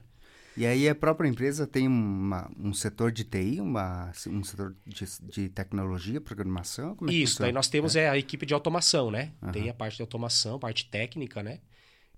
E 0.57 0.65
aí 0.65 0.89
a 0.89 0.95
própria 0.95 1.29
empresa 1.29 1.67
tem 1.67 1.87
uma, 1.87 2.49
um 2.59 2.73
setor 2.73 3.11
de 3.11 3.23
TI, 3.23 3.61
uma, 3.61 4.11
um 4.25 4.43
setor 4.43 4.75
de, 4.87 5.05
de 5.21 5.49
tecnologia, 5.49 6.19
programação? 6.19 6.95
Como 6.95 7.11
é 7.11 7.13
Isso, 7.13 7.39
daí 7.43 7.51
nós 7.51 7.67
temos 7.67 7.95
é. 7.95 8.09
a 8.09 8.17
equipe 8.17 8.43
de 8.43 8.55
automação, 8.55 9.11
né? 9.11 9.33
Tem 9.53 9.69
a 9.69 9.73
parte 9.73 9.97
de 9.97 10.01
automação, 10.01 10.57
parte 10.57 10.89
técnica, 10.89 11.43
né? 11.43 11.59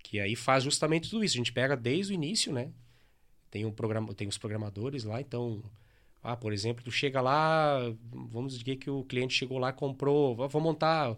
Que 0.01 0.21
aí 0.21 0.37
faz 0.37 0.63
justamente 0.63 1.09
tudo 1.09 1.21
isso. 1.21 1.35
A 1.35 1.37
gente 1.37 1.51
pega 1.51 1.75
desde 1.75 2.13
o 2.13 2.15
início, 2.15 2.53
né? 2.53 2.71
Tem, 3.51 3.65
um 3.65 3.73
programa, 3.73 4.13
tem 4.13 4.27
os 4.27 4.37
programadores 4.37 5.03
lá, 5.03 5.19
então... 5.19 5.61
Ah, 6.23 6.37
por 6.37 6.53
exemplo, 6.53 6.83
tu 6.83 6.91
chega 6.91 7.19
lá, 7.19 7.77
vamos 8.11 8.57
dizer 8.57 8.77
que 8.77 8.89
o 8.89 9.03
cliente 9.03 9.33
chegou 9.33 9.57
lá, 9.57 9.73
comprou, 9.73 10.33
vou 10.33 10.47
vou 10.47 10.61
montar 10.61 11.13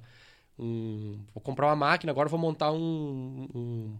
um... 0.58 1.20
Vou 1.36 1.42
comprar 1.42 1.68
uma 1.68 1.76
máquina, 1.76 2.12
agora 2.12 2.30
vou 2.30 2.40
montar 2.40 2.72
um... 2.72 3.48
um 3.54 3.98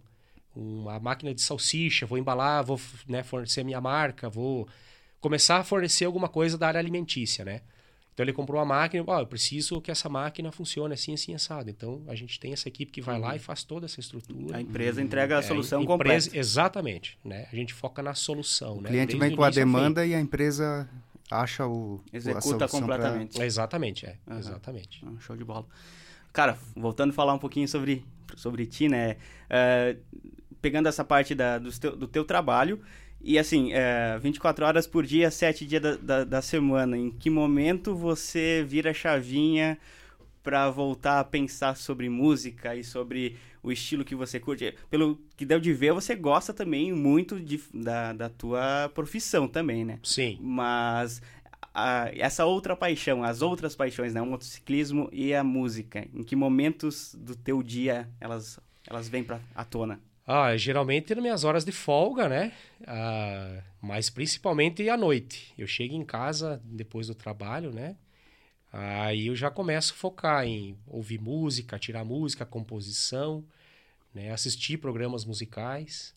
uma 0.54 0.98
máquina 1.00 1.34
de 1.34 1.40
salsicha, 1.40 2.06
vou 2.06 2.18
embalar, 2.18 2.64
vou 2.64 2.80
né, 3.08 3.22
fornecer 3.22 3.62
a 3.62 3.64
minha 3.64 3.80
marca, 3.80 4.28
vou 4.28 4.68
começar 5.20 5.58
a 5.58 5.64
fornecer 5.64 6.04
alguma 6.04 6.28
coisa 6.28 6.58
da 6.58 6.68
área 6.68 6.78
alimentícia, 6.80 7.44
né? 7.44 7.60
Então 8.14 8.24
ele 8.24 8.32
comprou 8.34 8.58
uma 8.58 8.66
máquina, 8.66 9.02
ó, 9.06 9.20
eu 9.20 9.26
preciso 9.26 9.80
que 9.80 9.90
essa 9.90 10.06
máquina 10.06 10.52
funcione 10.52 10.92
assim, 10.92 11.14
assim, 11.14 11.34
assado. 11.34 11.70
Então 11.70 12.02
a 12.06 12.14
gente 12.14 12.38
tem 12.38 12.52
essa 12.52 12.68
equipe 12.68 12.92
que 12.92 13.00
vai 13.00 13.18
lá 13.18 13.34
e 13.34 13.38
faz 13.38 13.64
toda 13.64 13.86
essa 13.86 14.00
estrutura. 14.00 14.54
A 14.58 14.60
empresa 14.60 15.00
entrega 15.00 15.36
a 15.36 15.38
É, 15.38 15.42
solução 15.42 15.80
empresa- 15.82 16.26
completa. 16.28 16.36
Exatamente, 16.38 17.18
né? 17.24 17.48
A 17.50 17.56
gente 17.56 17.72
foca 17.72 18.02
na 18.02 18.12
solução, 18.14 18.76
O 18.76 18.80
né? 18.82 18.90
cliente 18.90 19.12
Desde 19.12 19.26
vem 19.28 19.34
com 19.36 19.42
a 19.42 19.48
demanda 19.48 20.04
e 20.04 20.14
a 20.14 20.20
empresa 20.20 20.86
acha 21.30 21.66
o 21.66 22.02
a 22.12 22.16
Executa 22.18 22.58
pra- 22.58 22.68
completamente. 22.68 23.40
Exatamente, 23.40 24.04
é. 24.04 24.18
Aham. 24.28 24.38
Exatamente. 24.38 25.02
Ah, 25.06 25.12
Show 25.18 25.34
de 25.34 25.44
bola. 25.44 25.64
Cara, 26.34 26.58
voltando 26.76 27.10
a 27.10 27.14
falar 27.14 27.32
um 27.32 27.38
pouquinho 27.38 27.66
sobre, 27.66 28.04
sobre 28.36 28.66
ti, 28.66 28.90
né? 28.90 29.16
É, 29.48 29.96
pegando 30.62 30.88
essa 30.88 31.04
parte 31.04 31.34
da, 31.34 31.58
do, 31.58 31.70
teu, 31.78 31.96
do 31.96 32.08
teu 32.08 32.24
trabalho, 32.24 32.80
e 33.20 33.38
assim, 33.38 33.72
é, 33.72 34.18
24 34.20 34.64
horas 34.64 34.86
por 34.86 35.04
dia, 35.04 35.30
7 35.30 35.66
dias 35.66 35.82
da, 35.82 35.96
da, 35.96 36.24
da 36.24 36.42
semana, 36.42 36.96
em 36.96 37.10
que 37.10 37.28
momento 37.28 37.94
você 37.94 38.64
vira 38.66 38.90
a 38.90 38.94
chavinha 38.94 39.78
para 40.42 40.68
voltar 40.70 41.20
a 41.20 41.24
pensar 41.24 41.76
sobre 41.76 42.08
música 42.08 42.74
e 42.74 42.82
sobre 42.82 43.36
o 43.62 43.70
estilo 43.70 44.04
que 44.04 44.14
você 44.14 44.40
curte? 44.40 44.74
Pelo 44.90 45.16
que 45.36 45.46
deu 45.46 45.60
de 45.60 45.72
ver, 45.72 45.92
você 45.92 46.16
gosta 46.16 46.52
também 46.52 46.92
muito 46.92 47.38
de, 47.38 47.60
da, 47.72 48.12
da 48.12 48.28
tua 48.28 48.90
profissão 48.92 49.46
também, 49.46 49.84
né? 49.84 50.00
Sim. 50.02 50.36
Mas 50.40 51.22
a- 51.72 52.10
essa 52.16 52.44
outra 52.44 52.74
paixão, 52.74 53.22
as 53.22 53.40
outras 53.40 53.76
paixões, 53.76 54.12
né? 54.14 54.20
O 54.20 54.26
motociclismo 54.26 55.08
e 55.12 55.32
a 55.32 55.44
música. 55.44 56.04
Em 56.12 56.24
que 56.24 56.34
momentos 56.34 57.14
do 57.16 57.36
teu 57.36 57.62
dia 57.62 58.08
elas, 58.20 58.58
elas 58.84 59.08
vêm 59.08 59.22
pra, 59.22 59.38
à 59.54 59.64
tona? 59.64 60.00
Ah, 60.26 60.56
geralmente 60.56 61.14
nas 61.14 61.22
minhas 61.22 61.44
horas 61.44 61.64
de 61.64 61.72
folga, 61.72 62.28
né? 62.28 62.52
Ah, 62.86 63.62
mas 63.80 64.08
principalmente 64.08 64.88
à 64.88 64.96
noite. 64.96 65.52
Eu 65.58 65.66
chego 65.66 65.94
em 65.94 66.04
casa 66.04 66.60
depois 66.64 67.08
do 67.08 67.14
trabalho, 67.14 67.72
né? 67.72 67.96
Aí 68.72 69.26
eu 69.28 69.36
já 69.36 69.50
começo 69.50 69.92
a 69.94 69.96
focar 69.96 70.46
em 70.46 70.78
ouvir 70.86 71.20
música, 71.20 71.78
tirar 71.78 72.04
música, 72.04 72.46
composição, 72.46 73.44
né? 74.14 74.32
assistir 74.32 74.78
programas 74.78 75.24
musicais, 75.24 76.14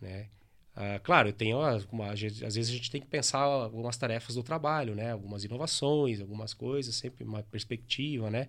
né? 0.00 0.28
Ah, 0.76 1.00
claro, 1.02 1.30
eu 1.30 1.32
tenho 1.32 1.58
uma, 1.92 2.12
às 2.12 2.20
vezes 2.20 2.70
a 2.70 2.72
gente 2.72 2.90
tem 2.90 3.00
que 3.00 3.06
pensar 3.08 3.40
algumas 3.40 3.96
tarefas 3.96 4.36
do 4.36 4.42
trabalho, 4.42 4.94
né? 4.94 5.12
Algumas 5.12 5.44
inovações, 5.44 6.20
algumas 6.20 6.54
coisas, 6.54 6.94
sempre 6.96 7.24
uma 7.24 7.42
perspectiva, 7.44 8.30
né? 8.30 8.48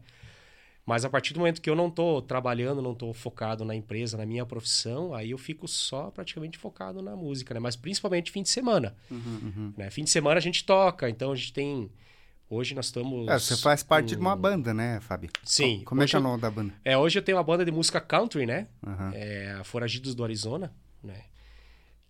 Mas 0.92 1.06
a 1.06 1.10
partir 1.10 1.34
do 1.34 1.40
momento 1.40 1.62
que 1.62 1.70
eu 1.70 1.76
não 1.76 1.88
estou 1.88 2.22
trabalhando, 2.22 2.82
não 2.82 2.92
estou 2.92 3.14
focado 3.14 3.64
na 3.64 3.74
empresa, 3.74 4.18
na 4.18 4.26
minha 4.26 4.46
profissão, 4.46 5.14
aí 5.14 5.32
eu 5.32 5.38
fico 5.38 5.66
só 5.66 6.12
praticamente 6.12 6.58
focado 6.58 7.02
na 7.02 7.16
música, 7.16 7.54
né? 7.54 7.62
Mas 7.62 7.78
principalmente 7.78 8.30
fim 8.30 8.44
de 8.44 8.50
semana. 8.50 8.94
Uhum, 9.10 9.18
uhum. 9.42 9.74
Né? 9.78 9.90
Fim 9.90 10.04
de 10.04 10.10
semana 10.10 10.38
a 10.38 10.42
gente 10.42 10.66
toca, 10.66 11.10
então 11.10 11.32
a 11.32 11.36
gente 11.38 11.54
tem. 11.54 11.90
Hoje 12.50 12.76
nós 12.76 12.88
estamos. 12.88 13.26
É, 13.30 13.40
você 13.40 13.56
faz 13.56 13.82
parte 13.84 14.16
um... 14.16 14.18
de 14.18 14.22
uma 14.22 14.36
banda, 14.36 14.74
né, 14.74 15.00
Fábio? 15.00 15.30
Sim. 15.46 15.82
Como 15.86 16.04
é 16.04 16.06
que 16.06 16.14
é 16.14 16.20
o 16.20 16.22
nome 16.22 16.42
da 16.42 16.52
banda? 16.52 16.74
É, 16.84 16.98
hoje 16.98 17.18
eu 17.18 17.24
tenho 17.24 17.38
uma 17.38 17.44
banda 17.46 17.64
de 17.64 17.72
música 17.72 18.02
country, 18.02 18.46
né? 18.46 18.68
Uhum. 18.86 19.12
É, 19.14 19.62
Foragidos 19.64 20.14
do 20.14 20.26
Arizona, 20.26 20.74
né? 21.02 21.24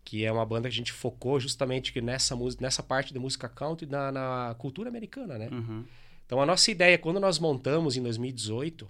Que 0.03 0.25
é 0.25 0.31
uma 0.31 0.43
banda 0.43 0.67
que 0.67 0.73
a 0.73 0.77
gente 0.77 0.91
focou 0.91 1.39
justamente 1.39 2.01
nessa, 2.01 2.35
nessa 2.59 2.81
parte 2.81 3.13
de 3.13 3.19
música 3.19 3.47
country 3.47 3.85
na, 3.85 4.11
na 4.11 4.55
cultura 4.57 4.89
americana, 4.89 5.38
né? 5.38 5.50
Uhum. 5.51 5.85
Então, 6.31 6.41
a 6.41 6.45
nossa 6.45 6.71
ideia, 6.71 6.97
quando 6.97 7.19
nós 7.19 7.38
montamos 7.39 7.97
em 7.97 8.01
2018, 8.01 8.89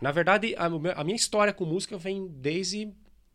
na 0.00 0.12
verdade, 0.12 0.54
a, 0.56 0.66
a 0.66 1.02
minha 1.02 1.16
história 1.16 1.52
com 1.52 1.64
música 1.64 1.98
vem 1.98 2.28
desde 2.28 2.92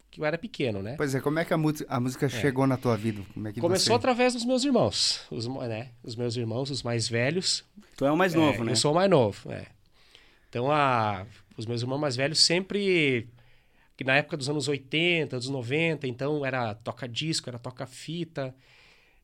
que 0.10 0.22
eu 0.22 0.26
era 0.26 0.38
pequeno, 0.38 0.82
né? 0.82 0.96
Pois 0.96 1.14
é, 1.14 1.20
como 1.20 1.38
é 1.38 1.44
que 1.44 1.54
a, 1.54 1.58
a 1.90 2.00
música 2.00 2.28
é. 2.28 2.30
chegou 2.30 2.66
na 2.66 2.78
tua 2.78 2.96
vida? 2.96 3.22
Como 3.34 3.46
é 3.46 3.52
que 3.52 3.60
Começou 3.60 3.92
você... 3.92 3.98
através 3.98 4.32
dos 4.32 4.46
meus 4.46 4.64
irmãos, 4.64 5.20
os, 5.30 5.46
né? 5.68 5.90
os 6.02 6.16
meus 6.16 6.38
irmãos, 6.38 6.72
os 6.72 6.82
mais 6.82 7.10
velhos. 7.10 7.66
Tu 7.98 8.06
é 8.06 8.12
o 8.12 8.16
mais 8.16 8.34
novo, 8.34 8.62
é, 8.62 8.66
né? 8.68 8.72
Eu 8.72 8.76
sou 8.78 8.94
o 8.94 8.96
mais 8.96 9.10
novo, 9.10 9.52
é. 9.52 9.66
Então, 10.48 10.72
a, 10.72 11.26
os 11.58 11.66
meus 11.66 11.82
irmãos 11.82 12.00
mais 12.00 12.16
velhos 12.16 12.40
sempre 12.40 13.28
que 13.98 14.06
na 14.06 14.16
época 14.16 14.38
dos 14.38 14.48
anos 14.48 14.70
80, 14.70 15.38
dos 15.38 15.50
90, 15.50 16.08
então 16.08 16.46
era 16.46 16.74
toca 16.74 17.06
disco, 17.06 17.50
era 17.50 17.60
toca 17.60 17.86
fita. 17.86 18.56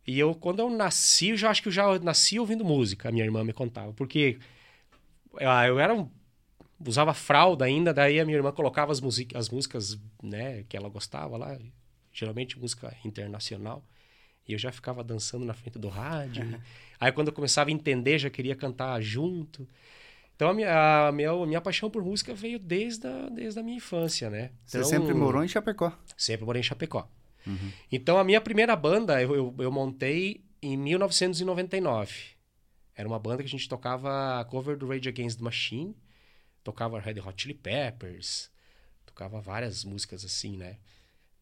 E 0.09 0.17
eu, 0.17 0.33
quando 0.33 0.57
eu 0.57 0.71
nasci, 0.71 1.29
eu 1.29 1.37
já 1.37 1.51
acho 1.51 1.61
que 1.61 1.67
eu 1.67 1.71
já 1.71 1.99
nasci 1.99 2.39
ouvindo 2.39 2.65
música, 2.65 3.09
a 3.09 3.11
minha 3.11 3.23
irmã 3.23 3.43
me 3.43 3.53
contava. 3.53 3.93
Porque 3.93 4.39
ah, 5.39 5.67
eu 5.67 5.79
era 5.79 5.93
um, 5.93 6.09
usava 6.83 7.13
fralda 7.13 7.65
ainda, 7.65 7.93
daí 7.93 8.19
a 8.19 8.25
minha 8.25 8.35
irmã 8.35 8.51
colocava 8.51 8.91
as, 8.91 8.99
as 9.35 9.49
músicas 9.49 9.99
né, 10.23 10.63
que 10.67 10.75
ela 10.75 10.89
gostava 10.89 11.37
lá, 11.37 11.55
geralmente 12.11 12.57
música 12.57 12.91
internacional. 13.05 13.85
E 14.47 14.53
eu 14.53 14.57
já 14.57 14.71
ficava 14.71 15.03
dançando 15.03 15.45
na 15.45 15.53
frente 15.53 15.77
do 15.77 15.89
rádio. 15.89 16.43
Uhum. 16.43 16.59
Aí 16.99 17.11
quando 17.11 17.27
eu 17.27 17.33
começava 17.33 17.69
a 17.69 17.73
entender, 17.73 18.17
já 18.17 18.31
queria 18.31 18.55
cantar 18.55 18.99
junto. 18.99 19.69
Então 20.35 20.49
a 20.49 20.53
minha, 20.55 21.07
a 21.07 21.11
minha, 21.11 21.29
a 21.29 21.45
minha 21.45 21.61
paixão 21.61 21.87
por 21.87 22.03
música 22.03 22.33
veio 22.33 22.57
desde 22.57 23.05
a, 23.05 23.29
desde 23.29 23.59
a 23.59 23.63
minha 23.63 23.77
infância, 23.77 24.27
né? 24.27 24.49
Então, 24.67 24.83
Você 24.83 24.89
sempre 24.89 25.13
morou 25.13 25.43
em 25.43 25.47
Chapecó? 25.47 25.93
Sempre 26.17 26.47
morei 26.47 26.61
em 26.61 26.63
Chapecó. 26.63 27.07
Uhum. 27.45 27.71
Então, 27.91 28.17
a 28.17 28.23
minha 28.23 28.41
primeira 28.41 28.75
banda 28.75 29.21
eu, 29.21 29.35
eu, 29.35 29.55
eu, 29.57 29.71
montei 29.71 30.43
em 30.61 30.77
1999. 30.77 32.13
Era 32.95 33.07
uma 33.07 33.19
banda 33.19 33.43
que 33.43 33.47
a 33.47 33.49
gente 33.49 33.69
tocava 33.69 34.43
cover 34.49 34.77
do 34.77 34.87
Rage 34.87 35.07
Against 35.07 35.37
the 35.37 35.43
Machine, 35.43 35.95
tocava 36.63 36.99
Red 36.99 37.19
Hot 37.21 37.41
Chili 37.41 37.53
Peppers, 37.53 38.51
tocava 39.05 39.39
várias 39.39 39.83
músicas 39.83 40.25
assim, 40.25 40.57
né? 40.57 40.77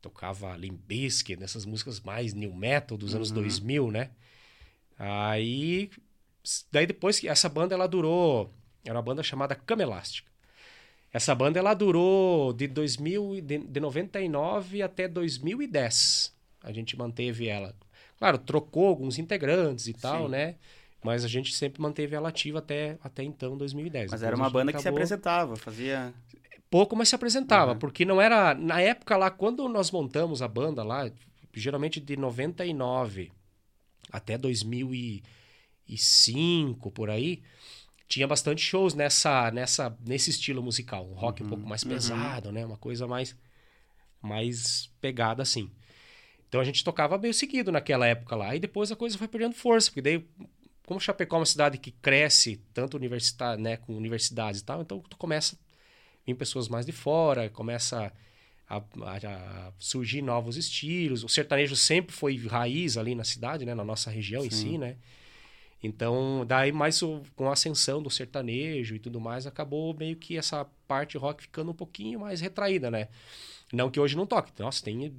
Tocava 0.02 0.56
Limp 0.56 0.80
Bizkit, 0.86 1.40
nessas 1.40 1.66
músicas 1.66 2.00
mais 2.00 2.34
new 2.34 2.54
metal 2.54 2.98
dos 2.98 3.16
anos 3.16 3.32
2000, 3.32 3.86
uhum. 3.86 3.92
né? 3.92 4.12
Aí, 4.98 5.90
daí 6.72 6.86
depois 6.86 7.20
que 7.20 7.28
essa 7.28 7.50
banda 7.50 7.74
ela 7.74 7.88
durou, 7.88 8.54
era 8.84 8.96
uma 8.96 9.02
banda 9.02 9.24
chamada 9.24 9.56
Cama 9.56 9.84
Elástica. 9.84 10.32
Essa 11.18 11.34
banda 11.34 11.58
ela 11.58 11.74
durou 11.74 12.54
de 12.54 12.68
2000 12.68 13.42
de, 13.42 13.58
de 13.58 13.80
99 13.80 14.84
até 14.84 15.08
2010. 15.08 16.32
A 16.64 16.72
gente 16.72 16.96
manteve 16.96 17.48
ela. 17.48 17.74
Claro, 18.20 18.38
trocou 18.38 18.86
alguns 18.86 19.18
integrantes 19.18 19.88
e 19.88 19.96
tal, 19.96 20.26
Sim. 20.26 20.30
né? 20.30 20.58
Mas 21.04 21.26
a 21.26 21.28
gente 21.28 21.56
sempre 21.56 21.82
manteve 21.82 22.16
ela 22.16 22.30
ativa 22.30 22.60
até, 22.60 23.00
até 23.04 23.24
então, 23.24 23.58
2010. 23.58 24.12
Mas 24.12 24.22
Depois 24.22 24.28
era 24.28 24.36
uma 24.36 24.48
banda 24.48 24.70
acabou... 24.70 24.78
que 24.78 24.84
se 24.84 24.90
apresentava, 24.90 25.56
fazia. 25.56 26.14
Pouco, 26.70 26.96
mas 26.96 27.10
se 27.10 27.16
apresentava, 27.16 27.72
uhum. 27.72 27.80
porque 27.80 28.06
não 28.06 28.22
era. 28.22 28.54
Na 28.54 28.80
época 28.80 29.18
lá, 29.18 29.32
quando 29.32 29.68
nós 29.68 29.90
montamos 29.90 30.44
a 30.44 30.48
banda 30.48 30.84
lá, 30.84 31.10
geralmente 31.52 32.00
de 32.00 32.16
99 32.16 33.32
até 34.12 34.38
2005, 34.38 36.92
por 36.92 37.10
aí, 37.10 37.42
tinha 38.08 38.28
bastante 38.28 38.62
shows 38.62 38.94
nessa, 38.94 39.52
nessa, 39.52 39.96
nesse 40.06 40.30
estilo 40.30 40.64
musical. 40.64 41.06
Um 41.06 41.14
rock 41.14 41.42
uhum, 41.42 41.48
um 41.48 41.50
pouco 41.50 41.68
mais 41.68 41.84
uhum. 41.84 41.90
pesado, 41.90 42.52
né? 42.52 42.66
Uma 42.66 42.78
coisa 42.78 43.06
mais, 43.06 43.36
mais 44.22 44.90
pegada 45.02 45.44
assim. 45.44 45.70
Então 46.48 46.62
a 46.62 46.64
gente 46.64 46.84
tocava 46.84 47.18
meio 47.18 47.34
seguido 47.34 47.72
naquela 47.72 48.08
época 48.08 48.36
lá. 48.36 48.56
E 48.56 48.60
depois 48.60 48.92
a 48.92 48.96
coisa 48.96 49.18
foi 49.18 49.28
perdendo 49.28 49.56
força, 49.56 49.90
porque 49.90 50.02
daí, 50.02 50.26
como 50.86 51.00
Chapecó 51.00 51.36
é 51.36 51.40
uma 51.40 51.46
cidade 51.46 51.78
que 51.78 51.92
cresce 51.92 52.62
tanto 52.74 52.96
universidade, 52.96 53.62
né, 53.62 53.76
com 53.76 53.96
universidades 53.96 54.62
e 54.62 54.64
tal, 54.64 54.82
então 54.82 55.02
tu 55.10 55.18
começa 55.18 55.56
a 55.56 55.60
vir 56.26 56.36
pessoas 56.36 56.70
mais 56.70 56.86
de 56.86 56.94
fora, 56.94 57.50
começa 57.50 58.14
a, 58.70 58.78
a, 58.78 58.82
a, 58.82 59.74
surgir 59.78 60.22
novos 60.22 60.56
estilos. 60.56 61.26
O 61.26 61.28
sertanejo 61.28 61.76
sempre 61.76 62.16
foi 62.16 62.38
raiz 62.38 62.96
ali 62.96 63.14
na 63.14 63.26
cidade, 63.26 63.66
né, 63.66 63.76
na 63.76 63.84
nossa 63.84 64.10
região 64.10 64.42
Sim. 64.44 64.48
em 64.48 64.52
si, 64.52 64.78
né? 64.78 64.96
Então, 65.82 66.44
daí 66.46 66.72
mais 66.72 67.02
o, 67.02 67.22
com 67.36 67.50
a 67.50 67.54
ascensão 67.54 68.02
do 68.02 68.10
sertanejo 68.10 68.96
e 68.96 69.00
tudo 69.00 69.20
mais, 69.20 69.46
acabou 69.46 69.94
meio 69.94 70.16
que 70.16 70.38
essa 70.38 70.66
parte 70.88 71.18
rock 71.18 71.44
ficando 71.44 71.72
um 71.72 71.76
pouquinho 71.76 72.22
mais 72.22 72.42
retraída, 72.42 72.90
né? 72.90 73.10
Não 73.72 73.92
que 73.92 74.00
hoje 74.00 74.16
não 74.16 74.26
toque. 74.26 74.52
Nossa, 74.60 74.84
tem, 74.84 75.14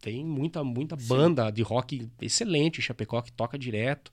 tem 0.00 0.24
muita, 0.24 0.62
muita 0.62 0.94
banda 0.94 1.50
de 1.50 1.62
rock 1.62 2.08
excelente, 2.20 2.82
Chapecó, 2.82 3.22
que 3.22 3.32
toca 3.32 3.58
direto. 3.58 4.12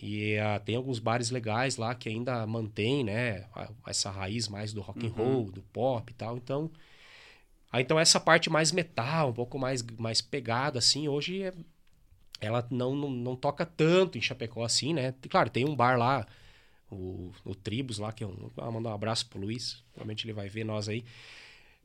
E 0.00 0.36
uh, 0.36 0.62
tem 0.64 0.76
alguns 0.76 0.98
bares 0.98 1.30
legais 1.30 1.76
lá 1.76 1.94
que 1.94 2.08
ainda 2.08 2.46
mantém, 2.46 3.02
né? 3.02 3.46
Essa 3.86 4.10
raiz 4.10 4.46
mais 4.46 4.72
do 4.72 4.80
rock 4.80 5.04
and 5.04 5.10
uhum. 5.10 5.32
roll, 5.32 5.50
do 5.50 5.62
pop 5.62 6.12
e 6.12 6.14
tal. 6.14 6.36
Então, 6.36 6.70
ah, 7.72 7.80
então 7.80 7.98
essa 7.98 8.20
parte 8.20 8.48
mais 8.48 8.70
metal, 8.70 9.30
um 9.30 9.32
pouco 9.32 9.58
mais, 9.58 9.82
mais 9.98 10.20
pegada, 10.20 10.78
assim, 10.78 11.08
hoje 11.08 11.42
é 11.42 11.52
ela 12.40 12.66
não, 12.70 12.94
não, 12.94 13.10
não, 13.10 13.36
toca 13.36 13.66
tanto 13.66 14.16
em 14.16 14.20
Chapecó 14.20 14.64
assim, 14.64 14.94
né? 14.94 15.14
Claro, 15.28 15.50
tem 15.50 15.64
um 15.64 15.74
bar 15.74 15.98
lá, 15.98 16.26
o, 16.90 17.32
o 17.44 17.54
Tribus 17.54 17.98
lá, 17.98 18.12
que 18.12 18.22
é 18.22 18.26
um. 18.26 18.50
Ah, 18.56 18.70
mandar 18.70 18.90
um 18.90 18.94
abraço 18.94 19.26
pro 19.28 19.40
Luiz, 19.40 19.82
provavelmente 19.92 20.24
ele 20.24 20.32
vai 20.32 20.48
ver 20.48 20.64
nós 20.64 20.88
aí. 20.88 21.04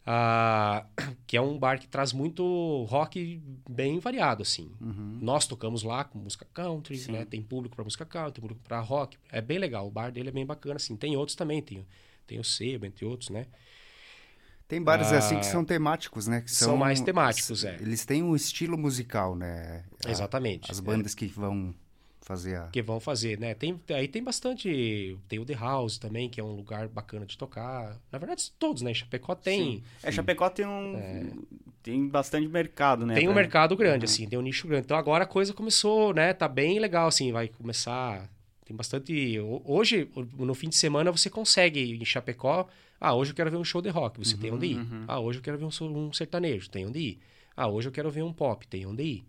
Ah, 0.05 0.86
que 1.25 1.38
é 1.38 1.41
um 1.41 1.57
bar 1.57 1.79
que 1.79 1.88
traz 1.88 2.13
muito 2.13 2.83
rock 2.89 3.41
bem 3.69 4.00
variado, 4.00 4.41
assim. 4.41 4.72
Uhum. 4.79 5.19
Nós 5.22 5.48
tocamos 5.48 5.83
lá 5.83 6.03
com 6.03 6.19
música 6.19 6.45
country, 6.53 6.98
Sim. 6.98 7.13
né? 7.13 7.25
Tem 7.25 7.41
público 7.41 7.75
para 7.75 7.83
música 7.83 8.05
country, 8.05 8.33
tem 8.33 8.41
público 8.41 8.62
para 8.63 8.79
rock. 8.79 9.17
É 9.31 9.41
bem 9.41 9.57
legal, 9.57 9.88
o 9.88 9.91
bar 9.91 10.12
dele 10.12 10.29
é 10.29 10.31
bem 10.31 10.45
bacana, 10.45 10.75
assim. 10.75 10.95
Tem 10.95 11.15
outros 11.15 11.36
também, 11.36 11.62
tem, 11.62 11.86
tem 12.27 12.39
o 12.39 12.43
Sebo, 12.43 12.86
entre 12.86 13.05
outros, 13.05 13.29
né? 13.29 13.48
Tem 14.74 14.82
bares 14.82 15.13
ah, 15.13 15.20
assim 15.20 15.38
que 15.38 15.46
são 15.46 15.63
temáticos, 15.63 16.25
né? 16.25 16.42
Que 16.42 16.50
são, 16.50 16.70
são 16.70 16.77
mais 16.77 17.00
temáticos, 17.00 17.63
é. 17.63 17.75
Eles 17.80 18.06
têm 18.06 18.24
um 18.24 18.36
estilo 18.36 18.75
musical, 18.75 19.36
né? 19.36 19.84
Exatamente. 20.08 20.72
As 20.72 20.80
bandas 20.80 21.13
é. 21.13 21.15
que 21.15 21.27
vão 21.27 21.75
fazer 22.22 22.56
a... 22.56 22.68
Que 22.70 22.82
vão 22.82 23.00
fazer, 23.00 23.38
né? 23.38 23.53
Tem, 23.53 23.80
aí 23.92 24.08
tem 24.08 24.24
bastante... 24.24 25.15
Tem 25.30 25.38
o 25.38 25.46
The 25.46 25.53
House 25.53 26.00
também, 26.00 26.27
que 26.27 26.42
é 26.42 26.44
um 26.44 26.56
lugar 26.56 26.88
bacana 26.88 27.24
de 27.24 27.38
tocar. 27.38 28.01
Na 28.12 28.18
verdade, 28.18 28.51
todos, 28.58 28.82
né? 28.82 28.92
Chapecó 28.96 29.36
tem... 29.36 29.62
Sim. 29.62 29.84
É, 30.01 30.12
Chapecó 30.12 30.50
tem 30.50 30.65
um... 30.65 30.98
É... 30.98 31.27
Tem 31.84 32.08
bastante 32.08 32.48
mercado, 32.48 33.06
né? 33.06 33.13
Tem 33.13 33.30
um 33.30 33.34
mercado 33.36 33.77
grande, 33.77 34.08
uhum. 34.08 34.12
assim. 34.12 34.27
Tem 34.27 34.39
um 34.39 34.42
nicho 34.42 34.68
grande. 34.68 34.86
Então, 34.86 34.98
agora 34.98 35.25
a 35.25 35.27
coisa 35.27 35.53
começou, 35.53 36.15
né? 36.15 36.34
Tá 36.34 36.48
bem 36.48 36.80
legal, 36.80 37.08
assim. 37.08 37.32
Vai 37.32 37.48
começar... 37.48 38.27
Tem 38.74 38.77
bastante... 38.77 39.39
Hoje, 39.63 40.10
no 40.38 40.56
fim 40.56 40.70
de 40.70 40.75
semana, 40.75 41.12
você 41.12 41.30
consegue 41.30 41.96
em 41.96 42.03
Chapecó 42.03 42.68
ah, 43.03 43.13
hoje 43.13 43.32
eu 43.32 43.36
quero 43.36 43.51
ver 43.51 43.58
um 43.58 43.65
show 43.65 43.82
de 43.82 43.89
rock, 43.89 44.18
você 44.18 44.34
uhum, 44.36 44.39
tem 44.39 44.51
onde 44.53 44.65
ir. 44.68 44.77
Uhum. 44.77 45.03
Ah, 45.10 45.20
hoje 45.20 45.38
eu 45.38 45.44
quero 45.44 45.58
ver 45.58 45.65
um, 45.65 45.86
um, 46.08 46.13
sertanejo, 46.13 46.70
tem 46.70 46.86
onde 46.86 47.00
ir. 47.00 47.20
Ah, 47.53 47.68
hoje 47.68 47.89
eu 47.89 47.92
quero 47.92 48.10
ver 48.10 48.24
um 48.24 48.32
pop, 48.32 48.65
tem 48.65 48.86
onde 48.86 49.03
ir. 49.03 49.25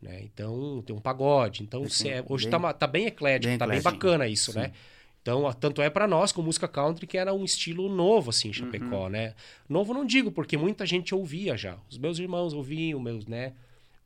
Né? 0.00 0.20
Então, 0.22 0.80
tem 0.86 0.94
um 0.94 1.00
pagode. 1.00 1.64
Então, 1.64 1.82
é, 1.82 2.24
hoje 2.28 2.48
bem, 2.48 2.60
tá, 2.60 2.72
tá 2.72 2.86
bem 2.86 3.06
eclético, 3.06 3.48
bem 3.48 3.58
tá 3.58 3.66
bem 3.66 3.82
bacana 3.82 4.28
isso, 4.28 4.52
Sim. 4.52 4.60
né? 4.60 4.72
Então, 5.20 5.52
tanto 5.54 5.82
é 5.82 5.90
para 5.90 6.06
nós 6.06 6.30
com 6.30 6.42
música 6.42 6.68
country 6.68 7.08
que 7.08 7.18
era 7.18 7.34
um 7.34 7.44
estilo 7.44 7.88
novo, 7.92 8.30
assim, 8.30 8.50
em 8.50 8.52
Chapecó, 8.52 9.06
uhum. 9.06 9.08
né? 9.08 9.34
Novo 9.68 9.92
não 9.92 10.06
digo, 10.06 10.30
porque 10.30 10.56
muita 10.56 10.86
gente 10.86 11.12
ouvia 11.12 11.56
já. 11.56 11.76
Os 11.90 11.98
meus 11.98 12.20
irmãos 12.20 12.52
ouviam, 12.52 13.00
meus, 13.00 13.26
né? 13.26 13.52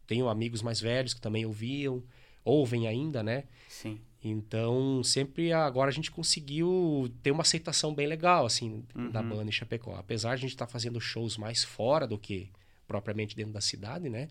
Tenho 0.07 0.27
amigos 0.27 0.63
mais 0.63 0.81
velhos 0.81 1.13
que 1.13 1.21
também 1.21 1.45
ouviam, 1.45 2.03
ouvem 2.43 2.89
ainda, 2.89 3.23
né? 3.23 3.45
Sim. 3.69 4.01
Então, 4.25 5.03
sempre 5.03 5.53
agora 5.53 5.91
a 5.91 5.93
gente 5.93 6.11
conseguiu 6.11 7.13
ter 7.23 7.33
uma 7.33 7.43
aceitação 7.43 7.93
bem 7.93 8.07
legal, 8.07 8.47
assim, 8.47 8.85
uhum. 8.95 9.11
da 9.11 9.21
banda 9.21 9.49
em 9.49 9.53
Chapecó. 9.53 9.97
Apesar 9.97 10.31
de 10.31 10.35
a 10.35 10.37
gente 10.37 10.53
estar 10.53 10.67
tá 10.67 10.73
fazendo 10.73 11.01
shows 11.01 11.37
mais 11.37 11.65
fora 11.65 12.07
do 12.07 12.17
que 12.17 12.49
propriamente 12.87 13.35
dentro 13.35 13.53
da 13.53 13.61
cidade, 13.61 14.09
né? 14.09 14.29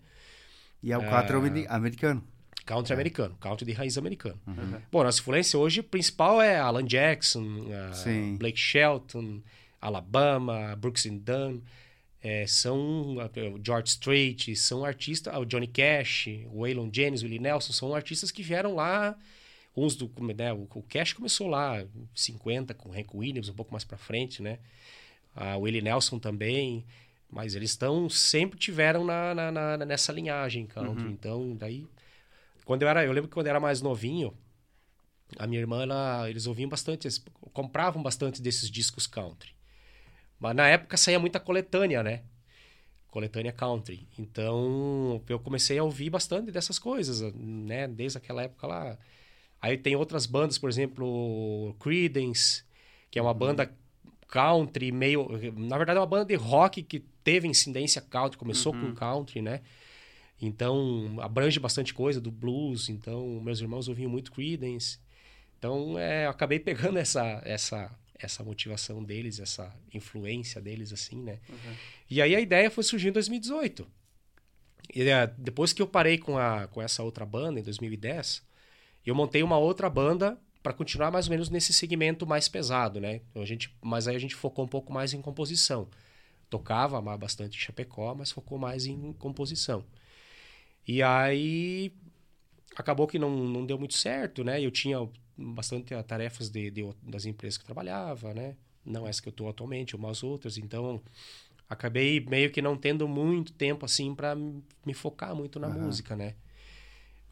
E 0.82 0.92
é 0.92 0.98
o 0.98 1.02
4 1.06 1.36
ah, 1.36 1.76
americano. 1.76 2.24
Country 2.64 2.92
é. 2.92 2.94
americano, 2.94 3.36
country 3.40 3.66
de 3.66 3.72
raiz 3.72 3.98
americano. 3.98 4.40
Uhum. 4.46 4.80
Bom, 4.90 5.02
nossa 5.02 5.20
influência 5.20 5.58
hoje 5.58 5.82
principal 5.82 6.40
é 6.40 6.58
Alan 6.58 6.84
Jackson, 6.84 7.42
uh, 7.42 8.38
Blake 8.38 8.58
Shelton, 8.58 9.40
Alabama, 9.80 10.76
Brooks 10.76 11.06
and 11.06 11.18
Dunn. 11.18 11.60
É, 12.22 12.46
são 12.46 13.16
o 13.16 13.60
George 13.64 13.88
Strait, 13.88 14.54
são 14.54 14.84
artistas, 14.84 15.36
o 15.36 15.44
Johnny 15.44 15.66
Cash, 15.66 16.28
o 16.52 16.60
Waylon 16.60 16.88
Jennings, 16.92 17.22
o 17.22 17.24
Willie 17.24 17.40
Nelson, 17.40 17.72
são 17.72 17.92
artistas 17.92 18.30
que 18.30 18.44
vieram 18.44 18.76
lá, 18.76 19.16
uns 19.76 19.96
do, 19.96 20.10
né, 20.34 20.52
o, 20.52 20.68
o 20.74 20.82
Cash 20.82 21.12
começou 21.14 21.48
lá 21.48 21.84
50 22.14 22.74
com 22.74 22.90
o 22.90 22.92
Hank 22.92 23.08
Williams, 23.14 23.48
um 23.48 23.54
pouco 23.54 23.72
mais 23.72 23.84
para 23.84 23.96
frente, 23.96 24.42
né? 24.42 24.58
Ah, 25.34 25.56
o 25.56 25.62
Willie 25.62 25.80
Nelson 25.80 26.18
também, 26.18 26.84
mas 27.30 27.54
eles 27.54 27.70
estão 27.70 28.08
sempre 28.10 28.58
tiveram 28.58 29.04
na, 29.04 29.34
na, 29.34 29.50
na, 29.50 29.76
nessa 29.78 30.12
linhagem 30.12 30.66
country. 30.66 31.04
Uhum. 31.04 31.10
Então, 31.10 31.56
daí 31.56 31.86
quando 32.64 32.82
eu 32.82 32.88
era, 32.88 33.04
eu 33.04 33.12
lembro 33.12 33.28
que 33.28 33.34
quando 33.34 33.46
eu 33.46 33.50
era 33.50 33.60
mais 33.60 33.80
novinho, 33.80 34.32
a 35.38 35.46
minha 35.46 35.60
irmã, 35.60 35.82
ela, 35.82 36.28
eles 36.28 36.46
ouviam 36.46 36.68
bastante, 36.68 37.06
eles 37.06 37.24
compravam 37.52 38.02
bastante 38.02 38.40
desses 38.40 38.70
discos 38.70 39.06
country. 39.06 39.54
Mas 40.38 40.54
na 40.54 40.68
época 40.68 40.96
saía 40.96 41.18
muita 41.18 41.40
coletânea, 41.40 42.02
né? 42.02 42.22
Coletânea 43.08 43.52
country. 43.52 44.06
Então 44.18 45.22
eu 45.28 45.38
comecei 45.38 45.78
a 45.78 45.84
ouvir 45.84 46.10
bastante 46.10 46.50
dessas 46.50 46.78
coisas, 46.78 47.20
né? 47.34 47.86
Desde 47.88 48.18
aquela 48.18 48.42
época 48.42 48.66
lá. 48.66 48.98
Aí 49.62 49.78
tem 49.78 49.94
outras 49.94 50.26
bandas, 50.26 50.58
por 50.58 50.68
exemplo, 50.68 51.74
Creedence, 51.78 52.64
que 53.08 53.18
é 53.18 53.22
uma 53.22 53.30
uhum. 53.30 53.38
banda 53.38 53.72
country 54.26 54.90
meio. 54.90 55.28
Na 55.56 55.76
verdade, 55.76 55.98
é 55.98 56.00
uma 56.00 56.06
banda 56.06 56.24
de 56.24 56.34
rock 56.34 56.82
que 56.82 56.98
teve 57.22 57.46
incidência 57.46 58.02
country, 58.02 58.36
começou 58.36 58.74
uhum. 58.74 58.88
com 58.88 58.94
country, 58.94 59.40
né? 59.40 59.60
Então 60.40 61.16
abrange 61.20 61.60
bastante 61.60 61.94
coisa 61.94 62.20
do 62.20 62.32
blues. 62.32 62.88
Então 62.88 63.40
meus 63.40 63.60
irmãos 63.60 63.86
ouviam 63.86 64.10
muito 64.10 64.32
Creedence. 64.32 64.98
Então 65.56 65.96
é, 65.96 66.26
eu 66.26 66.30
acabei 66.30 66.58
pegando 66.58 66.98
essa, 66.98 67.40
essa 67.44 67.96
essa 68.18 68.42
motivação 68.42 69.02
deles, 69.02 69.38
essa 69.40 69.74
influência 69.92 70.60
deles, 70.60 70.92
assim, 70.92 71.22
né? 71.22 71.38
Uhum. 71.48 71.74
E 72.10 72.22
aí 72.22 72.34
a 72.34 72.40
ideia 72.40 72.70
foi 72.70 72.84
surgir 72.84 73.08
em 73.08 73.12
2018. 73.12 73.86
E 74.94 75.02
é, 75.02 75.26
depois 75.38 75.72
que 75.72 75.82
eu 75.82 75.86
parei 75.86 76.18
com, 76.18 76.38
a, 76.38 76.66
com 76.68 76.80
essa 76.80 77.02
outra 77.02 77.24
banda, 77.24 77.58
em 77.58 77.62
2010, 77.62 78.42
eu 79.10 79.14
montei 79.14 79.42
uma 79.42 79.58
outra 79.58 79.90
banda 79.90 80.38
para 80.62 80.72
continuar 80.72 81.10
mais 81.10 81.26
ou 81.26 81.30
menos 81.30 81.50
nesse 81.50 81.72
segmento 81.72 82.26
mais 82.26 82.48
pesado, 82.48 83.00
né? 83.00 83.20
Então, 83.30 83.42
a 83.42 83.44
gente, 83.44 83.74
mas 83.80 84.06
aí 84.06 84.14
a 84.14 84.18
gente 84.18 84.34
focou 84.34 84.64
um 84.64 84.68
pouco 84.68 84.92
mais 84.92 85.12
em 85.12 85.20
composição. 85.20 85.88
Tocava 86.48 87.00
bastante 87.16 87.58
Chapecó, 87.58 88.14
mas 88.14 88.30
focou 88.30 88.58
mais 88.58 88.86
em 88.86 89.12
composição. 89.14 89.84
E 90.86 91.02
aí 91.02 91.92
acabou 92.76 93.06
que 93.06 93.18
não, 93.18 93.30
não 93.30 93.66
deu 93.66 93.78
muito 93.78 93.94
certo, 93.94 94.44
né? 94.44 94.60
Eu 94.60 94.70
tinha 94.70 95.08
bastante 95.36 95.94
tarefas 96.04 96.48
de, 96.48 96.70
de, 96.70 96.88
das 97.02 97.24
empresas 97.24 97.56
que 97.56 97.62
eu 97.62 97.66
trabalhava, 97.66 98.32
né? 98.32 98.56
Não 98.84 99.06
essa 99.06 99.20
que 99.20 99.28
eu 99.28 99.32
estou 99.32 99.48
atualmente, 99.48 99.96
umas 99.96 100.22
outras. 100.22 100.58
Então, 100.58 101.00
acabei 101.68 102.20
meio 102.20 102.50
que 102.50 102.62
não 102.62 102.76
tendo 102.76 103.08
muito 103.08 103.52
tempo, 103.52 103.84
assim, 103.84 104.14
para 104.14 104.34
me 104.34 104.94
focar 104.94 105.34
muito 105.34 105.58
na 105.58 105.68
uhum. 105.68 105.82
música, 105.84 106.14
né? 106.14 106.34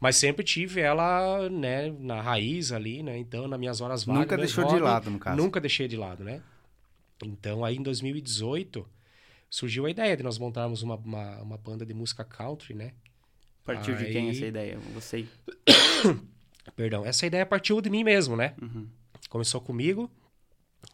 Mas 0.01 0.15
sempre 0.15 0.43
tive 0.43 0.81
ela, 0.81 1.47
né, 1.47 1.93
na 1.99 2.19
raiz 2.19 2.71
ali, 2.71 3.03
né? 3.03 3.19
Então, 3.19 3.47
nas 3.47 3.59
minhas 3.59 3.81
horas 3.81 4.03
vagas... 4.03 4.21
Nunca 4.23 4.35
deixou 4.35 4.63
hobby, 4.63 4.75
de 4.75 4.81
lado, 4.81 5.11
no 5.11 5.19
caso. 5.19 5.37
Nunca 5.37 5.61
deixei 5.61 5.87
de 5.87 5.95
lado, 5.95 6.23
né? 6.23 6.41
Então, 7.23 7.63
aí 7.63 7.77
em 7.77 7.83
2018, 7.83 8.83
surgiu 9.47 9.85
a 9.85 9.91
ideia 9.91 10.17
de 10.17 10.23
nós 10.23 10.39
montarmos 10.39 10.81
uma, 10.81 10.95
uma, 10.95 11.41
uma 11.43 11.57
banda 11.57 11.85
de 11.85 11.93
música 11.93 12.23
country, 12.23 12.73
né? 12.73 12.93
Partiu 13.63 13.95
aí... 13.95 14.05
de 14.05 14.11
quem 14.11 14.29
essa 14.31 14.43
ideia? 14.43 14.79
Você? 14.95 15.27
Perdão, 16.75 17.05
essa 17.05 17.27
ideia 17.27 17.45
partiu 17.45 17.79
de 17.79 17.91
mim 17.91 18.03
mesmo, 18.03 18.35
né? 18.35 18.55
Uhum. 18.59 18.87
Começou 19.29 19.61
comigo. 19.61 20.09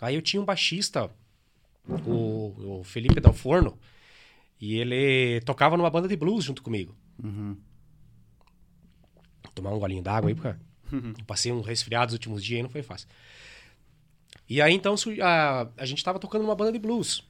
Aí 0.02 0.16
eu 0.16 0.22
tinha 0.22 0.42
um 0.42 0.46
baixista, 0.46 1.10
o, 2.06 2.80
o 2.80 2.84
Felipe 2.84 3.22
Del 3.22 3.32
Forno, 3.32 3.80
e 4.60 4.76
ele 4.76 5.40
tocava 5.46 5.78
numa 5.78 5.90
banda 5.90 6.10
de 6.10 6.16
blues 6.18 6.44
junto 6.44 6.62
comigo. 6.62 6.94
Uhum. 7.24 7.56
Tomar 9.58 9.74
um 9.74 9.80
golinho 9.80 10.04
d'água 10.04 10.30
aí, 10.30 10.36
porque 10.36 10.56
uhum. 10.94 11.14
passei 11.26 11.52
um 11.52 11.62
resfriado 11.62 12.06
nos 12.06 12.14
últimos 12.14 12.44
dias 12.44 12.60
e 12.60 12.64
não 12.64 12.70
foi 12.70 12.84
fácil. 12.84 13.08
E 14.48 14.62
aí 14.62 14.72
então 14.72 14.94
a, 15.24 15.68
a 15.76 15.86
gente 15.86 16.04
tava 16.04 16.20
tocando 16.20 16.44
numa 16.44 16.56
banda 16.56 16.72
de 16.72 16.78
blues, 16.78 17.28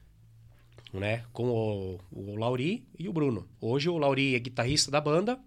né? 0.92 1.24
Com 1.32 1.48
o, 1.50 2.00
o 2.12 2.36
Lauri 2.36 2.86
e 3.00 3.08
o 3.08 3.14
Bruno. 3.14 3.48
Hoje 3.62 3.88
o 3.88 3.98
Lauri 3.98 4.36
é 4.36 4.40
guitarrista 4.40 4.92
da 4.92 5.00
banda 5.00 5.40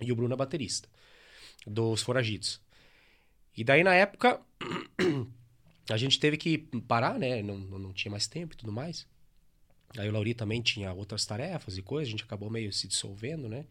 e 0.00 0.10
o 0.10 0.16
Bruno 0.16 0.32
é 0.32 0.36
baterista 0.36 0.88
dos 1.66 2.00
foragidos. 2.00 2.62
E 3.54 3.62
daí, 3.62 3.84
na 3.84 3.94
época, 3.94 4.40
a 5.90 5.96
gente 5.98 6.18
teve 6.18 6.38
que 6.38 6.56
parar, 6.88 7.18
né? 7.18 7.42
Não, 7.42 7.58
não 7.58 7.92
tinha 7.92 8.10
mais 8.10 8.26
tempo 8.26 8.54
e 8.54 8.56
tudo 8.56 8.72
mais. 8.72 9.06
Aí 9.98 10.08
o 10.08 10.12
Lauri 10.12 10.32
também 10.32 10.62
tinha 10.62 10.94
outras 10.94 11.26
tarefas 11.26 11.76
e 11.76 11.82
coisas, 11.82 12.08
a 12.08 12.10
gente 12.10 12.24
acabou 12.24 12.48
meio 12.48 12.72
se 12.72 12.88
dissolvendo, 12.88 13.48
né? 13.50 13.66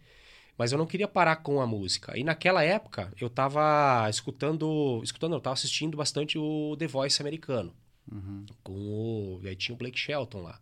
Mas 0.58 0.72
eu 0.72 0.78
não 0.78 0.86
queria 0.86 1.08
parar 1.08 1.38
com 1.38 1.60
a 1.60 1.68
música. 1.68 2.18
E 2.18 2.24
naquela 2.24 2.64
época, 2.64 3.12
eu 3.20 3.30
tava 3.30 4.10
escutando... 4.10 5.02
Escutando, 5.04 5.36
eu 5.36 5.42
tava 5.42 5.54
assistindo 5.54 5.98
bastante 5.98 6.38
o 6.38 6.76
The 6.78 6.88
Voice 6.88 7.22
americano. 7.22 7.74
Uhum. 8.12 8.46
Com 8.64 8.74
o... 8.74 9.42
Aí 9.44 9.56
tinha 9.56 9.76
o 9.76 9.78
Blake 9.78 10.00
Shelton 10.00 10.42
lá. 10.42 10.62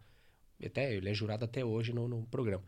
Até, 0.65 0.95
ele 0.95 1.09
é 1.09 1.13
jurado 1.13 1.45
até 1.45 1.63
hoje 1.63 1.93
no, 1.93 2.07
no 2.07 2.23
programa. 2.23 2.63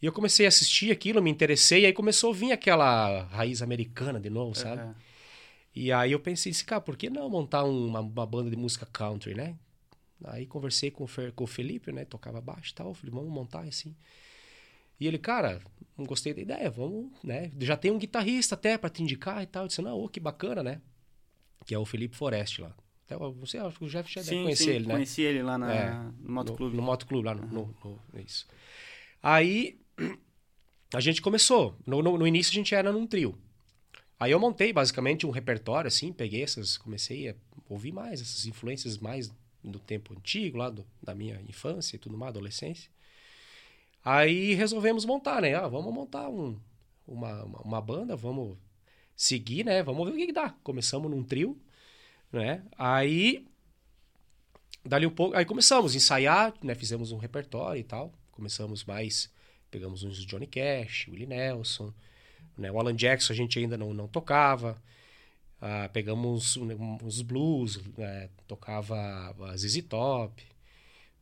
E 0.00 0.06
eu 0.06 0.12
comecei 0.12 0.46
a 0.46 0.48
assistir 0.48 0.92
aquilo, 0.92 1.20
me 1.20 1.30
interessei, 1.30 1.82
e 1.82 1.86
aí 1.86 1.92
começou 1.92 2.30
a 2.30 2.34
vir 2.34 2.52
aquela 2.52 3.24
raiz 3.24 3.60
americana 3.60 4.20
de 4.20 4.30
novo, 4.30 4.54
sabe? 4.54 4.82
Uhum. 4.82 4.94
E 5.74 5.92
aí 5.92 6.12
eu 6.12 6.20
pensei 6.20 6.52
assim, 6.52 6.64
cara, 6.64 6.80
por 6.80 6.96
que 6.96 7.10
não 7.10 7.28
montar 7.28 7.64
uma, 7.64 8.00
uma 8.00 8.26
banda 8.26 8.48
de 8.48 8.56
música 8.56 8.86
country, 8.86 9.34
né? 9.34 9.56
Aí 10.24 10.46
conversei 10.46 10.90
com 10.90 11.04
o, 11.04 11.06
Fer, 11.06 11.32
com 11.32 11.44
o 11.44 11.46
Felipe, 11.46 11.92
né? 11.92 12.04
Tocava 12.04 12.40
baixo 12.40 12.72
e 12.72 12.74
tal. 12.74 12.94
Falei, 12.94 13.12
vamos 13.12 13.30
montar 13.30 13.60
assim. 13.60 13.94
E 15.00 15.06
ele, 15.06 15.18
cara, 15.18 15.60
não 15.96 16.04
gostei 16.04 16.34
da 16.34 16.40
ideia, 16.40 16.70
vamos, 16.70 17.10
né? 17.22 17.50
Já 17.60 17.76
tem 17.76 17.90
um 17.90 17.98
guitarrista 17.98 18.54
até 18.54 18.76
para 18.78 18.90
te 18.90 19.02
indicar 19.02 19.42
e 19.42 19.46
tal. 19.46 19.64
Eu 19.64 19.68
disse, 19.68 19.82
não, 19.82 19.98
oh, 19.98 20.08
que 20.08 20.20
bacana, 20.20 20.62
né? 20.62 20.80
Que 21.66 21.74
é 21.74 21.78
o 21.78 21.84
Felipe 21.84 22.16
Forest 22.16 22.62
lá. 22.62 22.74
Até, 23.04 23.16
você, 23.16 23.58
acho 23.58 23.78
que 23.78 23.84
o 23.84 23.88
Jeff 23.88 24.12
já 24.12 24.22
sim, 24.22 24.30
deve 24.30 24.42
conhecer 24.42 24.64
sim, 24.64 24.70
ele, 24.70 24.86
né? 24.86 24.94
conheci 24.94 25.22
ele 25.22 25.42
lá 25.42 25.56
na, 25.56 25.74
é, 25.74 25.94
no 26.20 26.32
Motoclube. 26.32 26.76
No, 26.76 26.82
no 26.82 26.86
Motoclube, 26.86 27.26
lá 27.26 27.34
no, 27.34 27.42
uhum. 27.42 27.74
no, 27.82 28.00
no, 28.12 28.20
Isso. 28.20 28.46
Aí 29.22 29.80
a 30.92 31.00
gente 31.00 31.22
começou. 31.22 31.74
No, 31.86 32.02
no, 32.02 32.18
no, 32.18 32.26
início 32.26 32.50
a 32.52 32.54
gente 32.54 32.74
era 32.74 32.92
num 32.92 33.06
trio. 33.06 33.36
Aí 34.20 34.30
eu 34.30 34.38
montei 34.38 34.72
basicamente 34.72 35.26
um 35.26 35.30
repertório, 35.30 35.88
assim, 35.88 36.12
peguei 36.12 36.42
essas, 36.42 36.76
comecei 36.76 37.30
a 37.30 37.34
ouvir 37.68 37.92
mais 37.92 38.20
essas 38.20 38.46
influências 38.46 38.98
mais 38.98 39.32
do 39.62 39.78
tempo 39.78 40.12
antigo, 40.12 40.58
lá 40.58 40.70
do, 40.70 40.84
da 41.02 41.14
minha 41.14 41.40
infância 41.48 41.96
e 41.96 41.98
tudo 41.98 42.16
mais, 42.16 42.30
adolescência. 42.30 42.90
Aí 44.10 44.54
resolvemos 44.54 45.04
montar, 45.04 45.42
né? 45.42 45.54
Ah, 45.54 45.68
vamos 45.68 45.92
montar 45.92 46.30
um, 46.30 46.58
uma, 47.06 47.44
uma, 47.44 47.80
banda, 47.80 48.16
vamos 48.16 48.56
seguir, 49.14 49.64
né? 49.64 49.82
Vamos 49.82 50.06
ver 50.06 50.14
o 50.14 50.16
que, 50.16 50.26
que 50.26 50.32
dá. 50.32 50.50
Começamos 50.62 51.10
num 51.10 51.22
trio, 51.22 51.60
né? 52.32 52.62
Aí, 52.78 53.46
dali 54.82 55.06
um 55.06 55.10
pouco, 55.10 55.36
aí 55.36 55.44
começamos 55.44 55.92
a 55.92 55.96
ensaiar, 55.96 56.54
né? 56.62 56.74
Fizemos 56.74 57.12
um 57.12 57.18
repertório 57.18 57.80
e 57.80 57.84
tal. 57.84 58.10
Começamos 58.32 58.82
mais 58.82 59.30
Pegamos 59.70 60.02
uns 60.02 60.24
Johnny 60.24 60.46
Cash, 60.46 61.08
Willie 61.08 61.26
Nelson, 61.26 61.92
né? 62.56 62.72
O 62.72 62.80
Alan 62.80 62.96
Jackson 62.96 63.34
a 63.34 63.36
gente 63.36 63.58
ainda 63.58 63.76
não, 63.76 63.92
não 63.92 64.08
tocava. 64.08 64.82
Ah, 65.60 65.90
pegamos 65.92 66.56
uns 66.56 67.20
blues, 67.20 67.78
né? 67.96 68.30
tocava 68.46 68.96
a 69.50 69.56
ZZ 69.56 69.82
Top, 69.82 70.42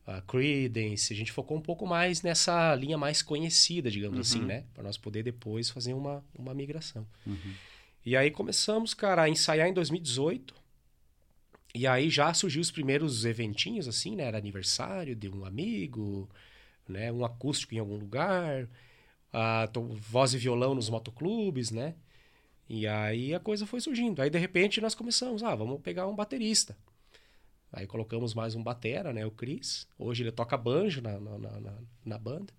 a 0.07 0.21
Creedence. 0.21 1.13
A 1.13 1.15
gente 1.15 1.33
focou 1.33 1.57
um 1.57 1.61
pouco 1.61 1.85
mais 1.85 2.21
nessa 2.21 2.73
linha 2.75 2.97
mais 2.97 3.21
conhecida, 3.21 3.91
digamos 3.91 4.17
assim, 4.17 4.39
uhum. 4.39 4.45
assim, 4.45 4.53
né? 4.53 4.63
Para 4.73 4.83
nós 4.83 4.97
poder 4.97 5.21
depois 5.21 5.69
fazer 5.69 5.93
uma, 5.93 6.23
uma 6.33 6.53
migração. 6.53 7.05
Uhum. 7.25 7.53
E 8.05 8.15
aí 8.15 8.31
começamos, 8.31 8.93
cara, 8.93 9.23
a 9.23 9.29
ensaiar 9.29 9.67
em 9.67 9.73
2018. 9.73 10.55
E 11.75 11.85
aí 11.85 12.09
já 12.09 12.33
surgiu 12.33 12.61
os 12.61 12.71
primeiros 12.71 13.25
eventinhos, 13.25 13.85
assim, 13.85 14.15
né? 14.15 14.23
Era 14.23 14.37
aniversário 14.37 15.13
de 15.13 15.27
um 15.27 15.43
amigo, 15.43 16.29
né? 16.87 17.11
Um 17.11 17.25
acústico 17.25 17.75
em 17.75 17.79
algum 17.79 17.97
lugar, 17.97 18.69
a, 19.33 19.69
voz 20.09 20.33
e 20.33 20.37
violão 20.37 20.73
nos 20.73 20.89
motoclubes, 20.89 21.69
né? 21.69 21.95
E 22.69 22.87
aí 22.87 23.33
a 23.33 23.41
coisa 23.41 23.65
foi 23.65 23.81
surgindo. 23.81 24.21
Aí 24.21 24.29
de 24.29 24.39
repente 24.39 24.79
nós 24.79 24.95
começamos, 24.95 25.43
ah, 25.43 25.53
vamos 25.53 25.81
pegar 25.81 26.07
um 26.07 26.15
baterista. 26.15 26.77
Aí 27.71 27.85
colocamos 27.85 28.33
mais 28.33 28.55
um 28.55 28.63
batera, 28.63 29.11
né? 29.11 29.25
O 29.25 29.31
Cris. 29.31 29.87
Hoje 29.97 30.23
ele 30.23 30.31
toca 30.31 30.57
banjo 30.57 31.01
na, 31.01 31.19
na, 31.19 31.37
na, 31.37 31.73
na 32.05 32.17
banda. 32.17 32.53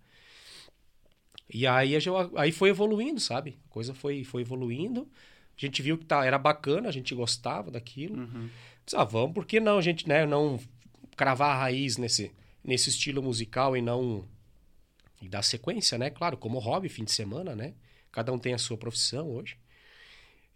E 1.53 1.67
aí, 1.67 1.95
aí 2.37 2.53
foi 2.53 2.69
evoluindo, 2.69 3.21
sabe? 3.21 3.59
A 3.67 3.73
coisa 3.73 3.95
foi, 3.95 4.23
foi 4.23 4.43
evoluindo. 4.43 5.09
A 5.57 5.61
gente 5.61 5.83
viu 5.83 5.97
que 5.97 6.05
tá, 6.05 6.25
era 6.25 6.39
bacana, 6.39 6.89
a 6.89 6.93
gente 6.93 7.15
gostava 7.15 7.71
daquilo. 7.71 8.19
Uhum. 8.19 8.51
Disse, 8.85 8.97
ah, 8.97 9.05
vamos, 9.05 9.35
por 9.35 9.47
que 9.47 9.59
não 9.59 9.79
a 9.79 9.83
gente 9.83 10.07
né, 10.07 10.27
não 10.27 10.61
cravar 11.17 11.51
a 11.51 11.59
raiz 11.59 11.97
nesse, 11.97 12.31
nesse 12.63 12.91
estilo 12.91 13.23
musical 13.23 13.77
e 13.77 13.83
não 13.83 14.25
e 15.21 15.29
dar 15.29 15.43
sequência, 15.43 15.99
né? 15.99 16.11
Claro, 16.11 16.37
como 16.37 16.59
hobby, 16.59 16.89
fim 16.89 17.05
de 17.05 17.11
semana, 17.11 17.57
né? 17.57 17.75
Cada 18.13 18.33
um 18.33 18.39
tem 18.39 18.55
a 18.55 18.59
sua 18.59 18.77
profissão 18.77 19.29
hoje. 19.29 19.57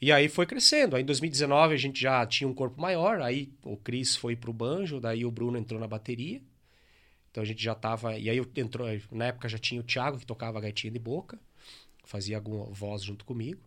E 0.03 0.11
aí 0.11 0.29
foi 0.29 0.45
crescendo. 0.47 0.97
Aí 0.97 1.03
em 1.03 1.07
2019 1.07 1.75
a 1.75 1.79
gente 1.79 2.01
já 2.01 2.27
tinha 2.27 2.49
um 2.49 2.53
corpo 2.53 2.81
maior, 2.81 3.23
aí 3.23 3.49
o 3.63 3.77
Cris 3.77 4.17
foi 4.17 4.35
pro 4.35 4.53
banjo, 4.53 4.99
daí 5.01 5.25
o 5.25 5.31
Bruno 5.31 5.57
entrou 5.57 5.79
na 5.79 5.87
bateria. 5.87 6.43
Então 7.31 7.41
a 7.41 7.47
gente 7.47 7.63
já 7.63 7.73
tava. 7.73 8.19
E 8.19 8.29
aí 8.29 8.43
entrou. 8.57 8.89
Na 9.13 9.27
época 9.27 9.49
já 9.49 9.59
tinha 9.59 9.81
o 9.81 9.85
Thiago, 9.85 10.19
que 10.19 10.27
tocava 10.27 10.61
gaitinha 10.61 10.91
de 10.91 10.99
boca, 10.99 11.39
fazia 12.05 12.37
alguma 12.37 12.65
voz 12.65 13.05
junto 13.05 13.25
comigo. 13.25 13.61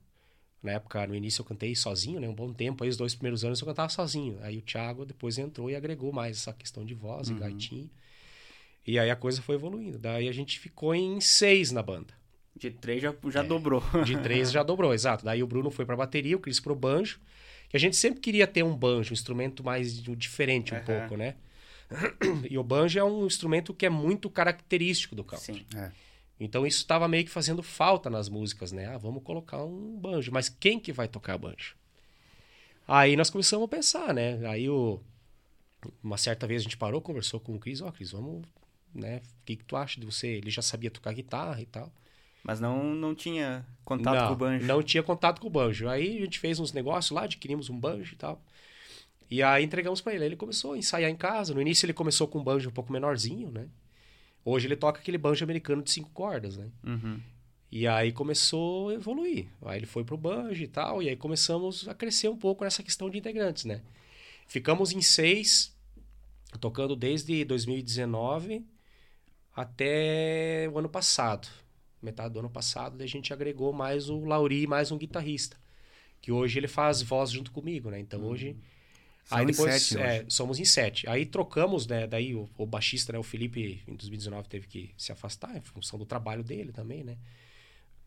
Na 0.62 0.74
época, 0.74 1.08
no 1.08 1.15
início 1.15 1.39
eu 1.41 1.45
cantei 1.45 1.74
sozinho, 1.74 2.19
né? 2.19 2.28
Um 2.28 2.36
bom 2.36 2.52
tempo. 2.52 2.84
Aí 2.84 2.89
os 2.89 2.98
dois 2.98 3.15
primeiros 3.15 3.45
anos 3.45 3.62
eu 3.62 3.67
cantava 3.67 3.88
sozinho. 3.88 4.38
Aí 4.41 4.58
o 4.58 4.62
Thiago 4.62 5.06
depois 5.06 5.38
entrou 5.38 5.69
e 5.69 5.76
agregou 5.76 6.12
mais 6.12 6.36
essa 6.36 6.52
questão 6.52 6.84
de 6.84 6.93
voz 6.93 7.30
uhum. 7.30 7.38
e 7.38 7.39
gaitinha. 7.39 7.89
E 8.86 9.00
aí 9.00 9.10
a 9.10 9.15
coisa 9.15 9.41
foi 9.41 9.56
evoluindo. 9.56 9.98
Daí 9.98 10.28
a 10.28 10.34
gente 10.34 10.60
ficou 10.60 10.93
em 10.93 11.21
seis 11.21 11.71
na 11.71 11.82
banda. 11.82 12.13
De 12.56 12.72
três 12.72 13.02
já, 13.02 13.13
já 13.30 13.41
é, 13.41 13.44
dobrou. 13.44 13.84
De 14.06 14.18
três 14.18 14.52
já 14.52 14.63
dobrou, 14.63 14.94
exato. 14.94 15.26
Daí 15.26 15.44
o 15.44 15.48
Bruno 15.48 15.70
foi 15.70 15.86
pra 15.86 15.96
bateria, 15.96 16.38
o 16.38 16.39
Cris 16.39 16.60
pro 16.60 16.76
banjo. 16.76 17.20
Que 17.68 17.76
a 17.76 17.80
gente 17.80 17.96
sempre 17.96 18.22
queria 18.22 18.48
ter 18.48 18.63
um 18.63 18.76
banjo, 18.76 19.12
um 19.12 19.13
instrumento 19.13 19.63
mais 19.63 20.02
diferente 20.02 20.74
um 20.74 20.78
uhum. 20.78 20.84
pouco, 20.84 21.18
né? 21.18 21.36
E 22.50 22.58
o 22.58 22.63
banjo 22.63 22.98
é 22.98 23.04
um 23.04 23.26
instrumento 23.26 23.74
que 23.74 23.86
é 23.86 23.89
muito 23.89 24.30
característico 24.30 25.15
do 25.15 25.24
country. 25.24 25.65
Sim. 25.70 25.78
É. 25.78 25.91
Então 26.39 26.65
isso 26.65 26.80
estava 26.80 27.08
meio 27.08 27.24
que 27.24 27.30
fazendo 27.30 27.62
falta 27.62 28.10
nas 28.10 28.30
músicas, 28.30 28.72
né? 28.72 28.88
Ah, 28.88 28.98
vamos 28.98 29.24
colocar 29.24 29.63
um 29.63 29.98
banjo. 29.98 30.32
Mas 30.32 30.50
quem 30.50 30.80
que 30.80 30.91
vai 30.91 31.08
tocar 31.08 31.38
banjo? 31.38 31.76
Aí 32.88 33.15
nós 33.15 33.30
começamos 33.30 33.65
a 33.65 33.68
pensar, 33.68 34.13
né? 34.13 34.46
Aí 34.48 34.70
o... 34.70 35.00
uma 36.04 36.18
certa 36.18 36.46
vez 36.46 36.62
a 36.62 36.63
gente 36.63 36.78
parou, 36.78 37.02
conversou 37.02 37.39
com 37.39 37.56
o 37.56 37.60
Cris. 37.60 37.82
Ó, 37.82 37.88
oh, 37.88 37.91
Cris, 37.91 38.12
vamos... 38.12 38.44
Né? 38.94 39.18
O 39.18 39.46
que, 39.46 39.58
que 39.58 39.63
tu 39.63 39.76
acha 39.76 40.00
de 40.00 40.06
você? 40.06 40.28
Ele 40.28 40.50
já 40.50 40.62
sabia 40.62 40.89
tocar 40.89 41.13
guitarra 41.13 41.62
e 41.62 41.65
tal. 41.65 41.91
Mas 42.45 42.60
não, 42.60 42.93
não 42.93 43.15
tinha 43.15 43.65
contato 43.84 44.19
não, 44.19 44.27
com 44.27 44.34
o 44.34 44.36
banjo. 44.36 44.67
Não 44.67 44.84
tinha 44.84 45.01
contato 45.01 45.41
com 45.41 45.47
o 45.47 45.49
banjo. 45.49 45.89
Aí 45.89 46.17
a 46.17 46.21
gente 46.21 46.38
fez 46.38 46.60
uns 46.60 46.71
negócios 46.71 47.10
lá, 47.10 47.23
adquirimos 47.23 47.71
um 47.71 47.79
banjo 47.79 48.13
e 48.13 48.17
tal. 48.17 48.39
E 49.31 49.41
aí 49.41 49.65
entregamos 49.65 49.99
para 49.99 50.13
ele. 50.13 50.23
Aí 50.23 50.29
ele 50.29 50.36
começou 50.36 50.73
a 50.73 50.77
ensaiar 50.77 51.10
em 51.10 51.15
casa. 51.15 51.55
No 51.55 51.62
início 51.62 51.88
ele 51.88 51.93
começou 51.93 52.27
com 52.27 52.38
um 52.38 52.43
banjo 52.43 52.69
um 52.69 52.71
pouco 52.71 52.93
menorzinho, 52.93 53.49
né? 53.49 53.67
Hoje 54.43 54.67
ele 54.67 54.75
toca 54.75 54.99
aquele 54.99 55.17
banjo 55.17 55.43
americano 55.43 55.81
de 55.81 55.89
cinco 55.89 56.12
cordas, 56.12 56.55
né? 56.55 56.69
Uhum. 56.84 57.19
E 57.71 57.88
aí 57.88 58.12
começou 58.12 58.89
a 58.89 58.93
evoluir. 58.93 59.47
Aí 59.63 59.79
ele 59.79 59.88
foi 59.88 60.03
pro 60.03 60.15
banjo 60.15 60.62
e 60.63 60.67
tal. 60.67 61.01
E 61.01 61.10
aí 61.10 61.15
começamos 61.15 61.88
a 61.88 61.95
crescer 61.95 62.29
um 62.29 62.38
pouco 62.38 62.63
nessa 62.63 62.84
questão 62.84 63.10
de 63.10 63.17
integrantes, 63.17 63.65
né? 63.65 63.81
Ficamos 64.45 64.91
em 64.91 65.01
seis, 65.01 65.75
tocando 66.62 66.95
desde 66.95 67.43
2019 67.43 68.63
até 69.55 70.69
o 70.71 70.77
ano 70.77 70.89
passado 70.89 71.47
metade 72.01 72.34
do 72.34 72.39
ano 72.39 72.49
passado, 72.49 73.01
a 73.01 73.08
gente 73.08 73.34
agregou 73.34 73.73
mais 73.73 74.10
o 74.10 74.25
Lauri, 74.25 74.67
mais 74.67 74.91
um 74.91 74.97
guitarrista. 74.97 75.58
Que 76.21 76.31
hoje 76.31 76.60
ele 76.60 76.67
faz 76.67 77.01
voz 77.01 77.31
junto 77.31 77.51
comigo, 77.51 77.89
né? 77.89 77.99
Então 77.99 78.23
hoje. 78.23 78.49
Uhum. 78.49 78.75
São 79.25 79.38
aí 79.39 79.45
depois 79.47 79.75
em 79.75 79.79
sete, 79.79 80.01
é, 80.01 80.25
somos 80.27 80.60
em 80.60 80.65
sete. 80.65 81.10
Aí 81.10 81.25
trocamos, 81.25 81.88
né? 81.88 82.05
Daí 82.05 82.36
o, 82.36 82.47
o, 82.58 82.65
baixista, 82.65 83.12
né? 83.12 83.17
O 83.17 83.23
Felipe, 83.23 83.81
em 83.88 83.95
2019, 83.95 84.47
teve 84.47 84.67
que 84.67 84.91
se 84.95 85.12
afastar, 85.12 85.58
em 85.58 85.62
função 85.62 85.97
do 85.97 86.05
trabalho 86.05 86.43
dele 86.43 86.71
também, 86.71 87.03
né? 87.03 87.17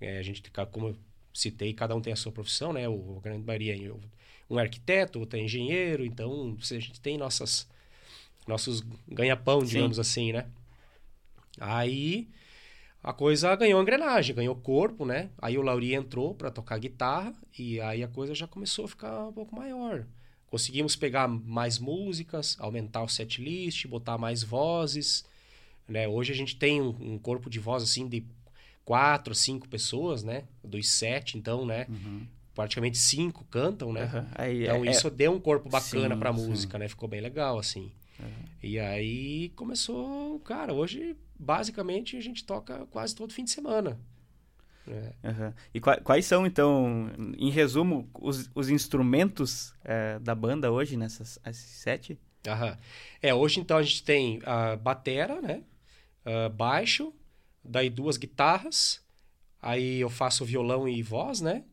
É, 0.01 0.18
a 0.18 0.22
gente, 0.22 0.42
como 0.70 0.88
eu 0.88 0.96
citei, 1.35 1.72
cada 1.74 1.94
um 1.96 2.01
tem 2.01 2.12
a 2.12 2.16
sua 2.16 2.31
profissão, 2.31 2.72
né? 2.72 2.88
O, 2.88 3.16
a 3.18 3.20
grande 3.20 3.44
maioria 3.44 3.74
um 4.51 4.59
é 4.59 4.62
arquiteto, 4.62 5.20
outro 5.20 5.38
é 5.38 5.42
engenheiro, 5.42 6.05
então 6.05 6.57
a 6.59 6.74
gente 6.79 7.01
tem 7.01 7.18
nossas 7.18 7.68
nossos 8.46 8.83
ganha-pão, 9.07 9.62
digamos 9.62 9.98
assim, 9.98 10.33
né? 10.33 10.46
Aí 11.61 12.29
a 13.03 13.13
coisa 13.13 13.55
ganhou 13.55 13.81
engrenagem, 13.81 14.35
ganhou 14.35 14.57
corpo, 14.57 15.05
né? 15.05 15.31
Aí 15.41 15.57
o 15.57 15.63
Lauri 15.63 15.95
entrou 15.95 16.35
para 16.35 16.51
tocar 16.51 16.79
guitarra 16.79 17.33
e 17.59 17.81
aí 17.81 18.03
a 18.03 18.09
coisa 18.09 18.35
já 18.35 18.47
começou 18.47 18.85
a 18.85 18.89
ficar 18.89 19.29
um 19.29 19.33
pouco 19.33 19.55
maior. 19.55 20.05
Conseguimos 20.51 20.97
pegar 20.97 21.29
mais 21.29 21.79
músicas, 21.79 22.57
aumentar 22.59 23.03
o 23.03 23.09
set 23.09 23.43
list, 23.43 23.87
botar 23.87 24.19
mais 24.19 24.43
vozes, 24.43 25.25
né? 25.87 26.09
Hoje 26.09 26.33
a 26.33 26.35
gente 26.35 26.57
tem 26.57 26.81
um, 26.81 26.95
um 27.01 27.19
corpo 27.19 27.49
de 27.49 27.59
voz 27.59 27.83
assim 27.83 28.09
de 28.09 28.25
quatro, 28.85 29.35
cinco 29.35 29.69
pessoas, 29.69 30.25
né? 30.25 30.45
Dos 30.65 30.89
sete, 30.89 31.37
então, 31.37 31.67
né? 31.67 31.87
Uhum. 31.89 32.27
Praticamente 32.55 32.99
cinco 32.99 33.45
cantam, 33.45 33.93
né? 33.93 34.11
Uhum. 34.13 34.27
Aí, 34.35 34.63
então 34.65 34.85
é, 34.85 34.91
isso 34.91 35.07
é... 35.07 35.11
deu 35.11 35.33
um 35.33 35.39
corpo 35.39 35.69
bacana 35.69 36.15
sim, 36.15 36.19
pra 36.19 36.33
música, 36.33 36.73
sim. 36.73 36.79
né? 36.79 36.89
Ficou 36.89 37.09
bem 37.09 37.21
legal, 37.21 37.59
assim. 37.59 37.93
E 38.63 38.79
aí 38.79 39.51
começou, 39.51 40.41
cara, 40.41 40.73
hoje 40.73 41.17
basicamente 41.39 42.17
a 42.17 42.21
gente 42.21 42.45
toca 42.45 42.87
quase 42.87 43.15
todo 43.15 43.33
fim 43.33 43.45
de 43.45 43.51
semana. 43.51 43.99
É. 44.89 45.29
Uhum. 45.29 45.53
E 45.75 45.81
quais 45.81 46.25
são, 46.25 46.47
então, 46.47 47.11
em 47.37 47.51
resumo, 47.51 48.09
os, 48.15 48.51
os 48.55 48.71
instrumentos 48.71 49.75
é, 49.85 50.19
da 50.19 50.35
banda 50.35 50.73
hoje, 50.73 50.97
nessas 50.97 51.39
sete? 51.53 52.19
É, 53.21 53.35
hoje 53.35 53.61
então 53.61 53.77
a 53.77 53.83
gente 53.83 54.03
tem 54.03 54.41
a 54.45 54.77
batera, 54.77 55.41
né? 55.41 55.63
Uh, 56.25 56.51
baixo, 56.51 57.13
daí 57.63 57.89
duas 57.89 58.17
guitarras, 58.17 59.03
aí 59.61 60.01
eu 60.01 60.11
faço 60.11 60.45
violão 60.45 60.89
e 60.89 61.03
voz, 61.03 61.41
né? 61.41 61.65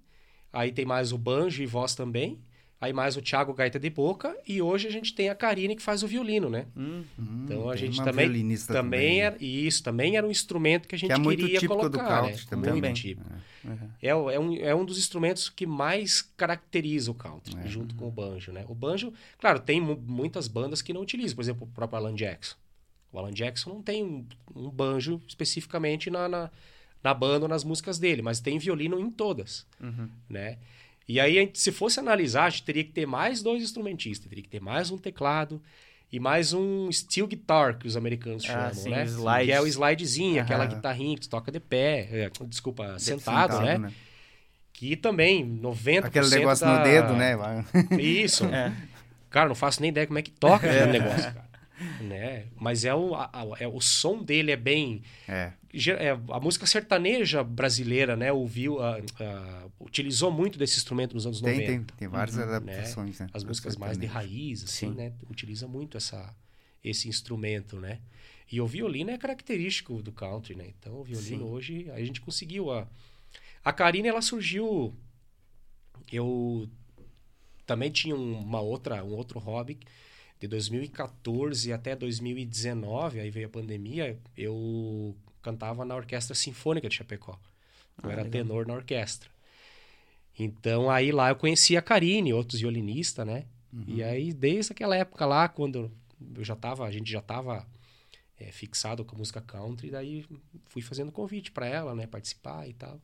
Aí 0.52 0.72
tem 0.72 0.86
mais 0.86 1.12
o 1.12 1.18
banjo 1.18 1.62
e 1.62 1.66
voz 1.66 1.96
também. 1.96 2.42
Aí 2.86 2.94
mais 2.94 3.18
o 3.18 3.22
Thiago 3.22 3.52
Gaita 3.52 3.80
de 3.80 3.90
Boca 3.90 4.38
e 4.48 4.62
hoje 4.62 4.88
a 4.88 4.92
gente 4.92 5.16
tem 5.16 5.28
a 5.28 5.34
Karine 5.34 5.76
que 5.76 5.82
faz 5.82 6.04
o 6.04 6.08
violino, 6.08 6.52
né? 6.52 6.68
Hum, 6.78 7.04
então 7.44 7.68
a 7.68 7.76
gente 7.76 7.98
também 8.04 8.30
também, 8.30 8.58
também 8.68 9.22
era 9.22 9.44
isso, 9.44 9.84
também 9.84 10.18
era 10.18 10.28
um 10.28 10.30
instrumento 10.30 10.88
que 10.88 10.94
a 10.94 10.98
gente 10.98 11.08
que 11.08 11.14
é 11.14 11.18
muito 11.18 11.40
queria 11.40 11.60
típico 11.60 11.80
colocar, 11.80 12.22
do 12.22 12.28
country 12.28 12.42
né? 12.44 12.48
também. 12.48 12.72
Muito 12.74 12.94
típico. 12.94 13.28
É. 13.28 13.68
Uhum. 13.68 13.90
É, 14.00 14.08
é, 14.10 14.40
um, 14.40 14.56
é 14.58 14.76
um 14.76 14.86
dos 14.86 15.00
instrumentos 15.00 15.50
que 15.50 15.66
mais 15.66 16.22
caracteriza 16.22 17.10
o 17.10 17.16
country, 17.16 17.58
é. 17.58 17.68
junto 17.68 17.96
com 17.96 18.08
o 18.08 18.12
banjo, 18.12 18.52
né? 18.52 18.64
O 18.70 18.76
banjo, 18.76 19.12
claro, 19.40 19.60
tem 19.60 19.82
muitas 19.82 20.48
bandas 20.48 20.84
que 20.84 20.94
não 20.94 21.02
utilizam, 21.02 21.36
por 21.36 21.42
exemplo, 21.42 21.68
o 21.68 21.74
próprio 21.74 21.98
Alan 21.98 22.14
Jackson. 22.14 22.56
O 23.12 23.18
Alan 23.18 23.34
Jackson 23.34 23.72
não 23.72 23.82
tem 23.82 24.04
um, 24.04 24.28
um 24.56 24.70
banjo 24.70 25.20
especificamente 25.28 26.12
na, 26.12 26.30
na, 26.30 26.52
na 27.04 27.14
banda 27.16 27.46
ou 27.46 27.50
nas 27.50 27.64
músicas 27.64 27.98
dele, 27.98 28.22
mas 28.22 28.40
tem 28.40 28.60
violino 28.60 29.00
em 29.00 29.10
todas, 29.10 29.66
uhum. 29.82 30.08
né? 30.30 30.60
E 31.08 31.20
aí, 31.20 31.50
se 31.54 31.72
fosse 31.72 32.00
analisar, 32.00 32.46
a 32.46 32.50
gente 32.50 32.64
teria 32.64 32.84
que 32.84 32.92
ter 32.92 33.06
mais 33.06 33.42
dois 33.44 33.62
instrumentistas, 33.62 34.28
teria 34.28 34.44
que 34.44 34.50
ter 34.50 34.62
mais 34.62 34.90
um 34.90 34.98
teclado 34.98 35.62
e 36.12 36.20
mais 36.20 36.54
um 36.54 36.92
steel 36.92 37.28
guitar, 37.28 37.78
que 37.78 37.88
os 37.88 37.96
americanos 37.96 38.44
ah, 38.46 38.48
chamam, 38.48 38.74
sim, 38.74 38.90
né? 38.90 39.06
Slide. 39.06 39.46
Que 39.46 39.52
é 39.52 39.62
o 39.62 39.68
slidezinho, 39.68 40.42
aquela 40.42 40.66
guitarrinha 40.66 41.16
que 41.16 41.22
tu 41.22 41.30
toca 41.30 41.52
de 41.52 41.60
pé, 41.60 42.08
é, 42.12 42.32
desculpa, 42.48 42.98
sentado, 42.98 43.54
sentado 43.54 43.66
né? 43.66 43.78
né? 43.78 43.94
Que 44.74 44.96
também, 44.96 45.46
90% 45.62 46.06
Aquele 46.06 46.30
negócio 46.30 46.66
da... 46.66 46.78
no 46.78 46.84
dedo, 46.84 47.14
né? 47.14 47.36
Isso. 48.00 48.46
é. 48.54 48.74
Cara, 49.30 49.48
não 49.48 49.56
faço 49.56 49.82
nem 49.82 49.90
ideia 49.90 50.08
como 50.08 50.20
é 50.20 50.22
que 50.22 50.32
toca 50.32 50.70
aquele 50.70 51.00
negócio, 51.00 51.34
cara 51.34 51.45
né? 52.02 52.46
Mas 52.56 52.86
é 52.86 52.94
o, 52.94 53.16
a, 53.16 53.30
é 53.60 53.68
o 53.68 53.82
som 53.82 54.24
dele 54.24 54.52
é 54.52 54.56
bem 54.56 55.04
é. 55.28 55.54
é 55.74 56.12
a 56.30 56.40
música 56.40 56.66
sertaneja 56.66 57.44
brasileira, 57.44 58.16
né? 58.16 58.32
Ouviu, 58.32 58.82
a, 58.82 58.98
utilizou 59.80 60.32
muito 60.32 60.58
desse 60.58 60.78
instrumento 60.78 61.14
nos 61.14 61.26
anos 61.26 61.42
tem, 61.42 61.60
90. 61.60 61.68
Tem, 61.68 61.98
tem 61.98 62.08
várias 62.08 62.38
uhum, 62.38 62.44
adaptações, 62.44 63.20
né? 63.20 63.28
As 63.34 63.44
músicas 63.44 63.76
mais 63.76 63.98
de 63.98 64.06
raiz, 64.06 64.64
assim, 64.64 64.90
Sim. 64.90 64.96
né? 64.96 65.14
Utiliza 65.30 65.68
muito 65.68 65.98
essa 65.98 66.36
esse 66.84 67.10
instrumento, 67.10 67.80
né? 67.80 68.00
E 68.52 68.62
o 68.62 68.68
violino 68.68 69.10
é 69.10 69.18
característico 69.18 70.04
do 70.04 70.12
country, 70.12 70.56
né? 70.56 70.68
Então 70.80 71.00
o 71.00 71.04
violino 71.04 71.46
Sim. 71.46 71.52
hoje 71.52 71.92
a 71.92 72.00
gente 72.00 72.22
conseguiu 72.22 72.72
a 72.72 72.88
a 73.64 73.74
Karine 73.74 74.08
ela 74.08 74.22
surgiu 74.22 74.94
eu 76.12 76.70
também 77.66 77.90
tinha 77.90 78.16
uma 78.16 78.62
outra 78.62 79.04
um 79.04 79.14
outro 79.14 79.40
hobby 79.40 79.80
de 80.46 80.50
2014 80.50 81.74
até 81.74 81.96
2019, 81.96 83.20
aí 83.20 83.30
veio 83.30 83.48
a 83.48 83.50
pandemia, 83.50 84.18
eu 84.38 85.16
cantava 85.42 85.84
na 85.84 85.96
Orquestra 85.96 86.36
Sinfônica 86.36 86.88
de 86.88 86.96
Chapecó. 86.96 87.40
Eu 88.02 88.10
ah, 88.10 88.14
era 88.14 88.24
legal. 88.24 88.44
tenor 88.44 88.68
na 88.68 88.74
orquestra. 88.74 89.30
Então 90.38 90.90
aí 90.90 91.12
lá 91.12 91.30
eu 91.30 91.36
conheci 91.36 91.76
a 91.76 91.82
Karine, 91.82 92.34
outros 92.34 92.60
violinistas, 92.60 93.26
né? 93.26 93.46
Uhum. 93.74 93.86
E 93.88 94.04
aí 94.04 94.34
desde 94.34 94.72
aquela 94.72 94.96
época 94.96 95.26
lá, 95.26 95.48
quando 95.48 95.92
eu 96.36 96.44
já 96.44 96.56
tava, 96.56 96.86
a 96.86 96.92
gente 96.92 97.12
já 97.12 97.22
tava 97.22 97.66
é, 98.38 98.52
fixado 98.52 99.04
com 99.04 99.16
a 99.16 99.20
música 99.20 99.42
country, 99.42 99.90
daí 99.90 100.26
fui 100.68 100.82
fazendo 100.82 101.12
convite 101.12 101.52
para 101.52 101.68
ela, 101.68 101.96
né, 101.96 102.06
participar 102.06 102.68
e 102.68 102.74
tal. 102.74 103.00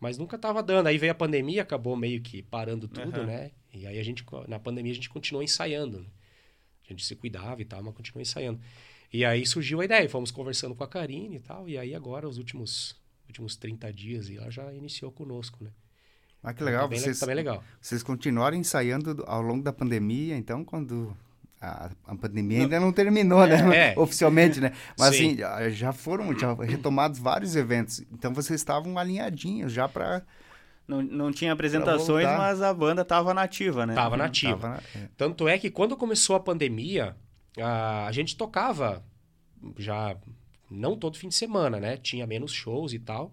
Mas 0.00 0.16
nunca 0.16 0.38
tava 0.38 0.62
dando. 0.62 0.86
Aí 0.86 0.96
veio 0.96 1.10
a 1.10 1.14
pandemia, 1.14 1.62
acabou 1.62 1.96
meio 1.96 2.20
que 2.22 2.40
parando 2.40 2.86
tudo, 2.86 3.20
uhum. 3.20 3.26
né? 3.26 3.50
E 3.74 3.84
aí 3.86 3.98
a 3.98 4.02
gente 4.02 4.24
na 4.46 4.58
pandemia 4.58 4.92
a 4.92 4.94
gente 4.94 5.10
continuou 5.10 5.42
ensaiando. 5.42 6.06
A 6.88 6.92
gente 6.92 7.04
se 7.04 7.14
cuidava 7.14 7.60
e 7.60 7.64
tal, 7.64 7.82
mas 7.82 7.94
continuou 7.94 8.22
ensaiando. 8.22 8.60
E 9.12 9.24
aí 9.24 9.46
surgiu 9.46 9.80
a 9.80 9.84
ideia, 9.84 10.08
fomos 10.08 10.30
conversando 10.30 10.74
com 10.74 10.84
a 10.84 10.88
Karine 10.88 11.36
e 11.36 11.40
tal, 11.40 11.68
e 11.68 11.78
aí 11.78 11.94
agora, 11.94 12.28
os 12.28 12.38
últimos, 12.38 12.96
últimos 13.26 13.56
30 13.56 13.92
dias, 13.92 14.28
e 14.28 14.36
ela 14.36 14.50
já 14.50 14.72
iniciou 14.72 15.10
conosco, 15.10 15.64
né? 15.64 15.70
Ah, 16.42 16.52
que 16.52 16.62
legal. 16.62 16.82
Tá 16.82 16.88
bem, 16.88 16.98
vocês, 16.98 17.18
tá 17.18 17.26
bem 17.26 17.34
legal. 17.34 17.64
Vocês 17.80 18.02
continuaram 18.02 18.56
ensaiando 18.56 19.24
ao 19.26 19.42
longo 19.42 19.62
da 19.62 19.72
pandemia, 19.72 20.36
então, 20.36 20.64
quando 20.64 21.16
a, 21.60 21.90
a 22.06 22.14
pandemia 22.14 22.60
ainda 22.60 22.78
não 22.78 22.92
terminou, 22.92 23.46
né? 23.46 23.92
É. 23.92 23.94
Oficialmente, 23.98 24.60
né? 24.60 24.72
Mas 24.96 25.16
Sim. 25.16 25.42
assim, 25.42 25.72
já 25.72 25.92
foram 25.92 26.36
já 26.38 26.54
retomados 26.54 27.18
vários 27.18 27.56
eventos. 27.56 28.00
Então 28.12 28.32
vocês 28.32 28.60
estavam 28.60 28.96
alinhadinhos 28.96 29.72
já 29.72 29.88
para 29.88 30.22
não, 30.88 31.02
não 31.02 31.30
tinha 31.30 31.52
apresentações, 31.52 32.24
mas 32.24 32.62
a 32.62 32.72
banda 32.72 33.02
estava 33.02 33.34
nativa, 33.34 33.84
né? 33.84 33.94
Tava 33.94 34.16
nativa. 34.16 34.56
Tava, 34.56 34.82
é. 34.96 35.08
Tanto 35.18 35.46
é 35.46 35.58
que 35.58 35.70
quando 35.70 35.94
começou 35.94 36.34
a 36.34 36.40
pandemia, 36.40 37.14
a, 37.58 38.06
a 38.06 38.12
gente 38.12 38.34
tocava 38.34 39.04
já 39.76 40.16
não 40.70 40.96
todo 40.96 41.18
fim 41.18 41.28
de 41.28 41.34
semana, 41.34 41.78
né? 41.78 41.98
Tinha 41.98 42.26
menos 42.26 42.52
shows 42.52 42.94
e 42.94 42.98
tal. 42.98 43.30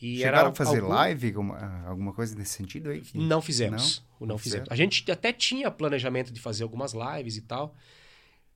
E 0.00 0.18
Chegaram 0.18 0.38
era 0.38 0.48
a 0.50 0.54
fazer 0.54 0.78
algum... 0.78 0.92
live, 0.92 1.26
alguma, 1.26 1.84
alguma 1.88 2.12
coisa 2.12 2.36
nesse 2.36 2.52
sentido 2.52 2.90
aí? 2.90 3.00
Que... 3.00 3.18
Não 3.18 3.42
fizemos. 3.42 4.04
Não, 4.20 4.28
não 4.28 4.38
fizemos. 4.38 4.68
A 4.70 4.76
gente 4.76 5.10
até 5.10 5.32
tinha 5.32 5.72
planejamento 5.72 6.32
de 6.32 6.40
fazer 6.40 6.62
algumas 6.62 6.92
lives 6.94 7.36
e 7.36 7.42
tal. 7.42 7.74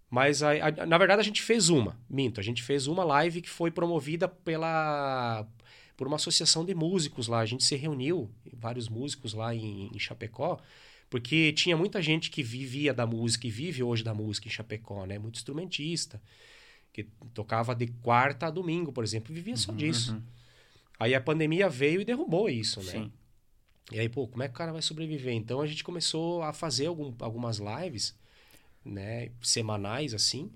Mas, 0.09 0.43
a, 0.43 0.51
a, 0.53 0.87
na 0.87 0.97
verdade, 0.97 1.21
a 1.21 1.25
gente 1.25 1.43
fez 1.43 1.69
uma. 1.71 1.99
Minto, 2.09 2.39
a 2.39 2.43
gente 2.43 2.63
fez 2.63 2.87
uma 2.87 3.03
live 3.03 3.43
que 3.43 3.51
foi 3.51 3.73
promovida 3.73 4.29
pela 4.29 5.45
por 5.97 6.07
uma 6.07 6.17
associação 6.17 6.65
de 6.65 6.75
músicos 6.75 7.29
lá. 7.29 7.41
A 7.41 7.47
gente 7.47 7.65
se 7.65 7.77
reuniu, 7.77 8.31
vários 8.53 8.89
músicos 8.89 9.35
lá 9.35 9.55
em, 9.55 9.91
em 9.95 9.99
Chapecó, 9.99 10.59
porque 11.09 11.53
tinha 11.53 11.77
muita 11.77 12.01
gente 12.01 12.31
que 12.31 12.43
vivia 12.43 12.95
da 12.95 13.07
música 13.07 13.47
e 13.47 13.51
vive 13.51 13.83
hoje 13.83 14.03
da 14.03 14.15
música 14.15 14.49
em 14.49 14.51
Chapecó, 14.51 15.05
né? 15.05 15.19
Muito 15.19 15.37
instrumentista, 15.37 16.21
que 16.93 17.05
tocava 17.35 17.75
de 17.75 17.87
quarta 17.87 18.47
a 18.47 18.51
domingo, 18.51 18.93
por 18.93 19.05
exemplo, 19.05 19.35
vivia 19.35 19.57
só 19.57 19.73
uhum, 19.73 19.77
disso. 19.77 20.15
Uhum. 20.15 20.23
Aí 20.99 21.15
a 21.15 21.21
pandemia 21.21 21.69
veio 21.69 22.01
e 22.01 22.05
derrubou 22.05 22.49
isso, 22.49 22.83
né? 22.83 22.93
Sim. 22.93 23.13
E 23.91 23.99
aí, 23.99 24.09
pô, 24.09 24.27
como 24.27 24.43
é 24.43 24.49
que 24.49 24.55
o 24.55 24.57
cara 24.57 24.73
vai 24.73 24.81
sobreviver? 24.81 25.35
Então 25.35 25.61
a 25.61 25.67
gente 25.67 25.85
começou 25.85 26.43
a 26.43 26.53
fazer 26.53 26.87
algum, 26.87 27.13
algumas 27.19 27.59
lives, 27.59 28.15
né, 28.85 29.31
semanais 29.43 30.15
assim, 30.15 30.51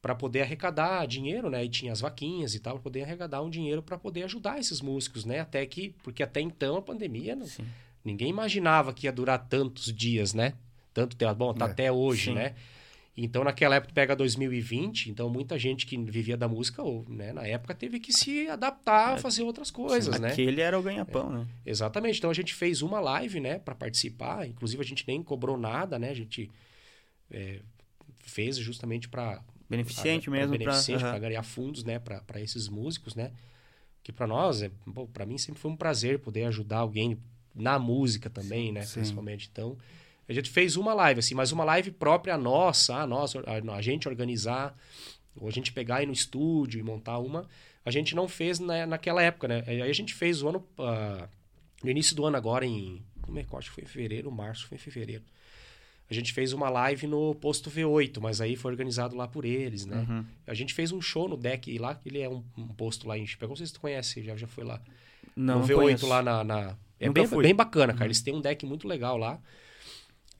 para 0.00 0.14
poder 0.14 0.42
arrecadar 0.42 1.06
dinheiro, 1.06 1.50
né? 1.50 1.64
E 1.64 1.68
tinha 1.68 1.92
as 1.92 2.00
vaquinhas 2.00 2.54
e 2.54 2.60
tal, 2.60 2.74
para 2.74 2.82
poder 2.82 3.02
arrecadar 3.02 3.42
um 3.42 3.50
dinheiro 3.50 3.82
para 3.82 3.98
poder 3.98 4.22
ajudar 4.24 4.58
esses 4.58 4.80
músicos, 4.80 5.24
né? 5.24 5.40
Até 5.40 5.64
que, 5.66 5.90
porque 6.02 6.22
até 6.22 6.40
então 6.40 6.76
a 6.76 6.82
pandemia, 6.82 7.34
não, 7.34 7.46
ninguém 8.04 8.28
imaginava 8.28 8.92
que 8.92 9.06
ia 9.06 9.12
durar 9.12 9.46
tantos 9.48 9.92
dias, 9.92 10.32
né? 10.34 10.54
Tanto 10.94 11.16
tempo, 11.16 11.34
bom, 11.34 11.52
tá 11.52 11.66
é. 11.66 11.70
até 11.70 11.92
hoje, 11.92 12.26
Sim. 12.26 12.34
né? 12.34 12.54
Então, 13.20 13.42
naquela 13.42 13.74
época, 13.74 13.92
pega 13.92 14.14
2020, 14.14 15.10
então 15.10 15.28
muita 15.28 15.58
gente 15.58 15.84
que 15.84 15.96
vivia 15.96 16.36
da 16.36 16.46
música, 16.46 16.80
ou, 16.84 17.04
né, 17.08 17.32
na 17.32 17.44
época, 17.44 17.74
teve 17.74 17.98
que 17.98 18.12
se 18.12 18.48
adaptar 18.48 19.14
a 19.14 19.16
é. 19.16 19.18
fazer 19.18 19.42
outras 19.42 19.72
coisas, 19.72 20.14
Sim, 20.14 20.22
né? 20.22 20.28
Aquele 20.30 20.60
era 20.60 20.78
o 20.78 20.82
ganha-pão, 20.82 21.34
é, 21.34 21.38
né? 21.38 21.46
Exatamente. 21.66 22.18
Então, 22.18 22.30
a 22.30 22.34
gente 22.34 22.54
fez 22.54 22.80
uma 22.80 23.00
live, 23.00 23.40
né, 23.40 23.58
para 23.58 23.74
participar. 23.74 24.46
Inclusive, 24.46 24.80
a 24.80 24.86
gente 24.86 25.04
nem 25.08 25.20
cobrou 25.20 25.56
nada, 25.56 25.98
né? 25.98 26.10
A 26.10 26.14
gente 26.14 26.48
é, 27.28 27.58
fez 28.20 28.56
justamente 28.56 29.08
para 29.08 29.42
beneficente 29.68 30.30
pra, 30.30 30.38
mesmo 30.38 30.52
beneficente 30.52 31.00
para 31.00 31.18
ganhar 31.18 31.42
fundos 31.42 31.84
né 31.84 31.98
para 31.98 32.40
esses 32.40 32.68
músicos 32.68 33.14
né 33.14 33.32
que 34.02 34.12
para 34.12 34.26
nós 34.26 34.62
é 34.62 34.70
para 35.12 35.26
mim 35.26 35.36
sempre 35.36 35.60
foi 35.60 35.70
um 35.70 35.76
prazer 35.76 36.18
poder 36.18 36.44
ajudar 36.44 36.78
alguém 36.78 37.18
na 37.54 37.78
música 37.78 38.30
também 38.30 38.72
né 38.72 38.82
Sim. 38.82 38.94
principalmente. 39.00 39.48
Então 39.52 39.76
a 40.28 40.32
gente 40.32 40.50
fez 40.50 40.76
uma 40.76 40.94
live 40.94 41.20
assim 41.20 41.34
mas 41.34 41.52
uma 41.52 41.64
live 41.64 41.90
própria 41.90 42.36
nossa 42.38 42.96
a 42.96 43.06
nós 43.06 43.34
a, 43.36 43.74
a 43.74 43.82
gente 43.82 44.08
organizar 44.08 44.76
ou 45.36 45.48
a 45.48 45.50
gente 45.50 45.72
pegar 45.72 45.96
aí 45.96 46.06
no 46.06 46.12
estúdio 46.12 46.80
e 46.80 46.82
montar 46.82 47.18
uma 47.18 47.46
a 47.84 47.90
gente 47.90 48.14
não 48.14 48.28
fez 48.28 48.58
na, 48.58 48.86
naquela 48.86 49.22
época 49.22 49.48
né. 49.48 49.64
Aí 49.66 49.82
a 49.82 49.92
gente 49.92 50.14
fez 50.14 50.42
o 50.42 50.48
ano 50.48 50.66
uh, 50.78 51.28
no 51.82 51.90
início 51.90 52.16
do 52.16 52.24
ano 52.24 52.36
agora 52.36 52.64
em 52.64 53.02
como 53.20 53.38
é 53.38 53.44
que 53.44 53.54
acho 53.56 53.68
que 53.68 53.74
foi 53.74 53.84
em 53.84 53.86
fevereiro 53.86 54.30
março 54.30 54.66
foi 54.66 54.76
em 54.76 54.80
fevereiro 54.80 55.24
a 56.10 56.14
gente 56.14 56.32
fez 56.32 56.52
uma 56.52 56.70
live 56.70 57.06
no 57.06 57.34
posto 57.34 57.70
V8, 57.70 58.18
mas 58.20 58.40
aí 58.40 58.56
foi 58.56 58.70
organizado 58.70 59.14
lá 59.14 59.28
por 59.28 59.44
eles, 59.44 59.84
né? 59.84 60.06
Uhum. 60.08 60.24
A 60.46 60.54
gente 60.54 60.72
fez 60.72 60.90
um 60.90 61.00
show 61.02 61.28
no 61.28 61.36
deck 61.36 61.76
lá, 61.78 62.00
ele 62.04 62.20
é 62.20 62.28
um, 62.28 62.42
um 62.56 62.68
posto 62.68 63.06
lá 63.06 63.18
em 63.18 63.26
Chipecó. 63.26 63.50
Não 63.50 63.56
sei 63.56 63.66
se 63.66 63.74
tu 63.74 63.80
conhece, 63.80 64.22
já, 64.22 64.34
já 64.34 64.46
foi 64.46 64.64
lá. 64.64 64.80
Não, 65.36 65.60
no 65.60 65.66
V8 65.66 65.74
conheço. 65.74 66.06
lá 66.06 66.22
na. 66.22 66.42
na... 66.42 66.76
É 66.98 67.10
bem, 67.10 67.28
bem 67.28 67.54
bacana, 67.54 67.92
cara. 67.92 68.04
Uhum. 68.04 68.08
Eles 68.08 68.22
têm 68.22 68.34
um 68.34 68.40
deck 68.40 68.64
muito 68.64 68.88
legal 68.88 69.18
lá. 69.18 69.38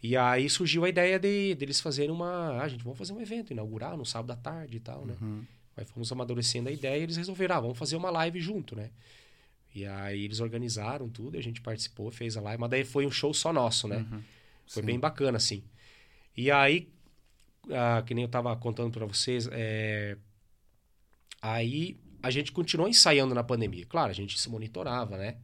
E 0.02 0.16
aí 0.16 0.48
surgiu 0.48 0.84
a 0.84 0.88
ideia 0.88 1.18
de 1.18 1.54
deles 1.54 1.80
fazerem 1.80 2.10
uma. 2.10 2.62
Ah, 2.62 2.68
gente, 2.68 2.82
vamos 2.82 2.98
fazer 2.98 3.12
um 3.12 3.20
evento, 3.20 3.52
inaugurar 3.52 3.96
no 3.96 4.06
sábado 4.06 4.30
à 4.30 4.36
tarde 4.36 4.78
e 4.78 4.80
tal, 4.80 5.04
né? 5.04 5.16
Uhum. 5.20 5.44
Aí 5.76 5.84
fomos 5.84 6.10
amadurecendo 6.10 6.68
a 6.68 6.72
ideia 6.72 6.98
e 6.98 7.02
eles 7.02 7.16
resolveram, 7.16 7.56
ah, 7.56 7.60
vamos 7.60 7.78
fazer 7.78 7.96
uma 7.96 8.10
live 8.10 8.40
junto, 8.40 8.74
né? 8.74 8.90
E 9.74 9.84
aí 9.84 10.24
eles 10.24 10.40
organizaram 10.40 11.08
tudo, 11.08 11.36
a 11.36 11.40
gente 11.40 11.60
participou, 11.60 12.10
fez 12.10 12.36
a 12.36 12.40
live, 12.40 12.60
mas 12.60 12.70
daí 12.70 12.84
foi 12.84 13.06
um 13.06 13.10
show 13.10 13.32
só 13.34 13.52
nosso, 13.52 13.86
né? 13.86 13.98
Uhum. 13.98 14.20
Foi 14.68 14.82
Sim. 14.82 14.86
bem 14.86 14.98
bacana, 14.98 15.36
assim. 15.36 15.64
E 16.36 16.50
aí, 16.50 16.92
ah, 17.70 18.02
que 18.06 18.14
nem 18.14 18.24
eu 18.24 18.30
tava 18.30 18.54
contando 18.56 18.92
para 18.92 19.06
vocês, 19.06 19.48
é... 19.50 20.16
aí 21.42 21.98
a 22.22 22.30
gente 22.30 22.52
continuou 22.52 22.88
ensaiando 22.88 23.34
na 23.34 23.42
pandemia. 23.42 23.86
Claro, 23.86 24.10
a 24.10 24.14
gente 24.14 24.38
se 24.38 24.48
monitorava, 24.48 25.16
né? 25.16 25.38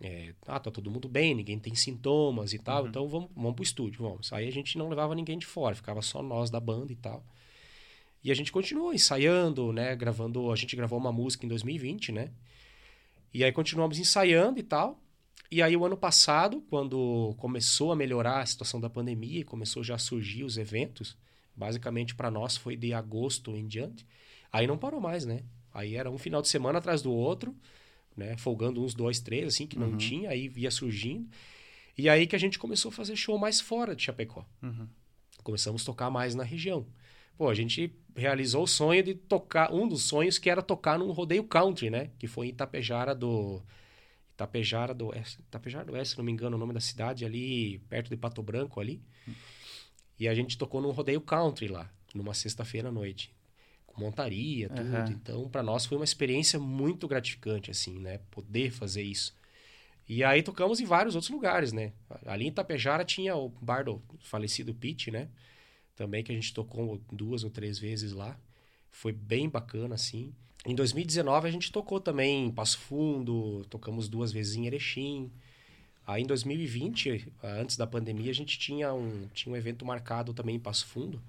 É, 0.00 0.34
ah, 0.46 0.58
tá 0.58 0.70
todo 0.70 0.90
mundo 0.90 1.08
bem, 1.08 1.34
ninguém 1.34 1.58
tem 1.58 1.74
sintomas 1.74 2.52
e 2.52 2.58
tal, 2.58 2.82
uhum. 2.82 2.88
então 2.88 3.08
vamos, 3.08 3.30
vamos 3.34 3.54
pro 3.54 3.62
estúdio, 3.62 4.02
vamos. 4.02 4.32
Aí 4.32 4.46
a 4.46 4.52
gente 4.52 4.76
não 4.76 4.88
levava 4.88 5.14
ninguém 5.14 5.38
de 5.38 5.46
fora, 5.46 5.74
ficava 5.74 6.02
só 6.02 6.22
nós 6.22 6.50
da 6.50 6.60
banda 6.60 6.92
e 6.92 6.96
tal. 6.96 7.24
E 8.22 8.30
a 8.30 8.34
gente 8.34 8.50
continuou 8.50 8.92
ensaiando, 8.92 9.72
né? 9.72 9.94
Gravando, 9.94 10.50
a 10.50 10.56
gente 10.56 10.74
gravou 10.74 10.98
uma 10.98 11.12
música 11.12 11.44
em 11.44 11.48
2020, 11.48 12.10
né? 12.12 12.32
E 13.32 13.44
aí 13.44 13.52
continuamos 13.52 13.98
ensaiando 13.98 14.58
e 14.58 14.62
tal. 14.62 14.98
E 15.54 15.62
aí, 15.62 15.76
o 15.76 15.86
ano 15.86 15.96
passado, 15.96 16.60
quando 16.68 17.32
começou 17.38 17.92
a 17.92 17.96
melhorar 17.96 18.40
a 18.40 18.46
situação 18.46 18.80
da 18.80 18.90
pandemia 18.90 19.38
e 19.38 19.44
começou 19.44 19.84
já 19.84 19.94
a 19.94 19.98
surgir 19.98 20.42
os 20.42 20.58
eventos, 20.58 21.16
basicamente 21.54 22.12
para 22.12 22.28
nós 22.28 22.56
foi 22.56 22.76
de 22.76 22.92
agosto 22.92 23.52
em 23.52 23.64
diante, 23.64 24.04
aí 24.52 24.66
não 24.66 24.76
parou 24.76 25.00
mais, 25.00 25.24
né? 25.24 25.44
Aí 25.72 25.94
era 25.94 26.10
um 26.10 26.18
final 26.18 26.42
de 26.42 26.48
semana 26.48 26.80
atrás 26.80 27.02
do 27.02 27.12
outro, 27.12 27.54
né? 28.16 28.36
Folgando 28.36 28.82
uns 28.82 28.94
dois, 28.94 29.20
três, 29.20 29.46
assim, 29.46 29.64
que 29.64 29.78
não 29.78 29.90
uhum. 29.90 29.96
tinha, 29.96 30.30
aí 30.30 30.52
ia 30.56 30.72
surgindo. 30.72 31.28
E 31.96 32.08
aí 32.08 32.26
que 32.26 32.34
a 32.34 32.40
gente 32.40 32.58
começou 32.58 32.88
a 32.88 32.92
fazer 32.92 33.14
show 33.14 33.38
mais 33.38 33.60
fora 33.60 33.94
de 33.94 34.02
Chapecó. 34.02 34.44
Uhum. 34.60 34.88
Começamos 35.44 35.82
a 35.82 35.86
tocar 35.86 36.10
mais 36.10 36.34
na 36.34 36.42
região. 36.42 36.84
Pô, 37.38 37.48
a 37.48 37.54
gente 37.54 37.94
realizou 38.16 38.64
o 38.64 38.66
sonho 38.66 39.04
de 39.04 39.14
tocar, 39.14 39.72
um 39.72 39.86
dos 39.86 40.02
sonhos 40.02 40.36
que 40.36 40.50
era 40.50 40.60
tocar 40.60 40.98
num 40.98 41.12
rodeio 41.12 41.44
country, 41.44 41.90
né? 41.90 42.10
Que 42.18 42.26
foi 42.26 42.48
em 42.48 42.50
Itapejara 42.50 43.14
do 43.14 43.62
Itapejara 44.34 44.92
do 44.92 45.06
Oeste, 45.08 45.38
do 45.86 45.92
Oeste, 45.92 46.12
se 46.12 46.18
não 46.18 46.24
me 46.24 46.32
engano, 46.32 46.56
o 46.56 46.58
nome 46.58 46.74
da 46.74 46.80
cidade, 46.80 47.24
ali 47.24 47.78
perto 47.88 48.10
de 48.10 48.16
Pato 48.16 48.42
Branco 48.42 48.80
ali. 48.80 49.00
E 50.18 50.28
a 50.28 50.34
gente 50.34 50.58
tocou 50.58 50.80
num 50.80 50.90
rodeio 50.90 51.20
country 51.20 51.68
lá, 51.68 51.90
numa 52.14 52.34
sexta-feira 52.34 52.88
à 52.88 52.92
noite, 52.92 53.34
com 53.86 54.00
montaria, 54.00 54.68
tudo. 54.68 54.88
Uhum. 54.88 55.10
Então, 55.10 55.48
para 55.48 55.62
nós 55.62 55.86
foi 55.86 55.96
uma 55.96 56.04
experiência 56.04 56.58
muito 56.58 57.06
gratificante 57.08 57.70
assim, 57.70 57.98
né, 57.98 58.18
poder 58.30 58.70
fazer 58.70 59.02
isso. 59.02 59.34
E 60.06 60.22
aí 60.22 60.42
tocamos 60.42 60.80
em 60.80 60.84
vários 60.84 61.14
outros 61.14 61.30
lugares, 61.30 61.72
né? 61.72 61.92
Ali 62.26 62.44
em 62.44 62.48
Itapejara 62.48 63.04
tinha 63.04 63.34
o 63.34 63.48
bar 63.48 63.84
do 63.84 64.02
falecido 64.20 64.74
Pete, 64.74 65.10
né? 65.10 65.30
Também 65.96 66.22
que 66.22 66.30
a 66.30 66.34
gente 66.34 66.52
tocou 66.52 67.00
duas 67.10 67.42
ou 67.42 67.50
três 67.50 67.78
vezes 67.78 68.12
lá. 68.12 68.38
Foi 68.90 69.12
bem 69.12 69.48
bacana 69.48 69.94
assim. 69.94 70.34
Em 70.64 70.74
2019 70.74 71.46
a 71.46 71.50
gente 71.50 71.70
tocou 71.70 72.00
também 72.00 72.46
em 72.46 72.50
Passo 72.50 72.78
Fundo, 72.78 73.64
tocamos 73.68 74.08
duas 74.08 74.32
vezes 74.32 74.54
em 74.54 74.66
Erechim. 74.66 75.30
Aí 76.06 76.22
em 76.22 76.26
2020, 76.26 77.32
antes 77.42 77.76
da 77.76 77.86
pandemia, 77.86 78.30
a 78.30 78.34
gente 78.34 78.58
tinha 78.58 78.92
um, 78.92 79.26
tinha 79.32 79.52
um 79.52 79.56
evento 79.56 79.84
marcado 79.84 80.32
também 80.32 80.56
em 80.56 80.60
Passo 80.60 80.86
Fundo. 80.86 81.22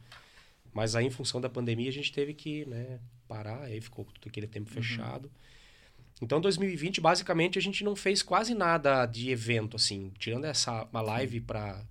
Mas 0.74 0.96
aí, 0.96 1.06
em 1.06 1.10
função 1.10 1.40
da 1.40 1.50
pandemia, 1.50 1.90
a 1.90 1.94
gente 1.94 2.12
teve 2.12 2.34
que 2.34 2.66
né, 2.66 3.00
parar, 3.30 3.64
aí 3.64 3.80
ficou 3.80 4.04
todo 4.06 4.28
aquele 4.28 4.48
tempo 4.48 4.70
uhum. 4.70 4.76
fechado. 4.76 5.32
Então, 6.22 6.40
2020, 6.40 7.00
basicamente, 7.00 7.58
a 7.58 7.62
gente 7.62 7.84
não 7.84 7.96
fez 7.96 8.22
quase 8.22 8.54
nada 8.54 9.06
de 9.06 9.30
evento, 9.30 9.76
assim, 9.76 10.12
tirando 10.18 10.46
essa 10.46 10.84
uma 10.92 11.02
live 11.02 11.42
para 11.42 11.86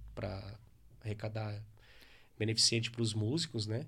arrecadar 1.03 1.63
beneficente 2.39 2.91
para 2.91 3.03
os 3.03 3.15
músicos, 3.15 3.67
né? 3.67 3.87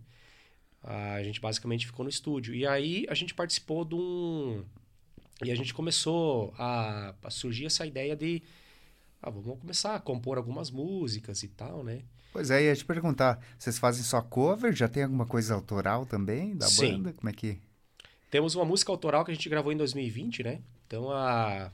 A 0.86 1.20
gente 1.24 1.40
basicamente 1.40 1.84
ficou 1.84 2.04
no 2.04 2.08
estúdio. 2.08 2.54
E 2.54 2.64
aí 2.64 3.04
a 3.08 3.14
gente 3.14 3.34
participou 3.34 3.84
de 3.84 3.96
um. 3.96 4.64
E 5.44 5.50
a 5.50 5.54
gente 5.56 5.74
começou 5.74 6.54
a, 6.56 7.12
a 7.24 7.30
surgir 7.30 7.66
essa 7.66 7.84
ideia 7.84 8.14
de. 8.14 8.40
Ah, 9.20 9.28
vamos 9.28 9.58
começar 9.58 9.96
a 9.96 10.00
compor 10.00 10.38
algumas 10.38 10.70
músicas 10.70 11.42
e 11.42 11.48
tal, 11.48 11.82
né? 11.82 12.02
Pois 12.32 12.50
é, 12.50 12.62
ia 12.62 12.76
te 12.76 12.84
perguntar, 12.84 13.42
vocês 13.58 13.78
fazem 13.78 14.04
só 14.04 14.22
cover? 14.22 14.72
Já 14.72 14.86
tem 14.86 15.02
alguma 15.02 15.26
coisa 15.26 15.54
autoral 15.54 16.06
também 16.06 16.54
da 16.54 16.66
Sim. 16.68 16.92
banda? 16.92 17.12
Como 17.14 17.28
é 17.28 17.32
que. 17.32 17.58
Temos 18.30 18.54
uma 18.54 18.64
música 18.64 18.92
autoral 18.92 19.24
que 19.24 19.32
a 19.32 19.34
gente 19.34 19.48
gravou 19.48 19.72
em 19.72 19.76
2020, 19.76 20.44
né? 20.44 20.60
Então 20.86 21.10
a. 21.10 21.72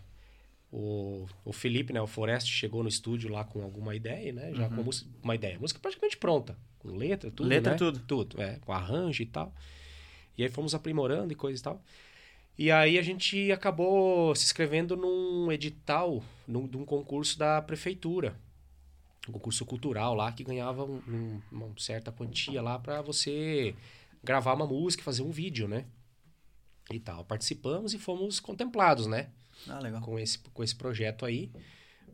O, 0.74 1.26
o 1.44 1.52
Felipe, 1.52 1.92
né, 1.92 2.00
o 2.00 2.06
Forest, 2.06 2.50
chegou 2.50 2.82
no 2.82 2.88
estúdio 2.88 3.30
lá 3.30 3.44
com 3.44 3.62
alguma 3.62 3.94
ideia, 3.94 4.32
né? 4.32 4.54
Já 4.54 4.68
uhum. 4.68 4.82
com 4.82 4.90
uma 5.22 5.34
ideia. 5.34 5.58
música 5.58 5.78
praticamente 5.78 6.16
pronta 6.16 6.56
com 6.82 6.96
letra, 6.96 7.30
tudo. 7.30 7.48
Letra, 7.48 7.72
né? 7.72 7.78
tudo. 7.78 8.00
Tudo, 8.00 8.42
é, 8.42 8.58
com 8.60 8.72
arranjo 8.72 9.22
e 9.22 9.26
tal. 9.26 9.54
E 10.36 10.42
aí 10.42 10.48
fomos 10.48 10.74
aprimorando 10.74 11.32
e 11.32 11.36
coisa 11.36 11.60
e 11.60 11.62
tal. 11.62 11.82
E 12.58 12.70
aí 12.70 12.98
a 12.98 13.02
gente 13.02 13.50
acabou 13.50 14.34
se 14.34 14.44
inscrevendo 14.44 14.96
num 14.96 15.50
edital, 15.50 16.22
num, 16.46 16.66
num 16.66 16.84
concurso 16.84 17.38
da 17.38 17.62
prefeitura. 17.62 18.36
um 19.28 19.32
concurso 19.32 19.64
cultural 19.64 20.14
lá 20.14 20.30
que 20.32 20.44
ganhava 20.44 20.84
um, 20.84 21.00
um, 21.08 21.42
uma 21.50 21.68
certa 21.78 22.12
quantia 22.12 22.60
lá 22.60 22.78
para 22.78 23.00
você 23.00 23.74
gravar 24.22 24.54
uma 24.54 24.66
música, 24.66 25.02
fazer 25.02 25.22
um 25.22 25.30
vídeo, 25.30 25.66
né? 25.66 25.86
E 26.90 27.00
tal. 27.00 27.24
Participamos 27.24 27.94
e 27.94 27.98
fomos 27.98 28.40
contemplados, 28.40 29.06
né? 29.06 29.30
Ah, 29.68 29.78
legal. 29.78 30.02
Com 30.02 30.18
esse, 30.18 30.38
com 30.38 30.62
esse 30.62 30.74
projeto 30.74 31.24
aí. 31.24 31.50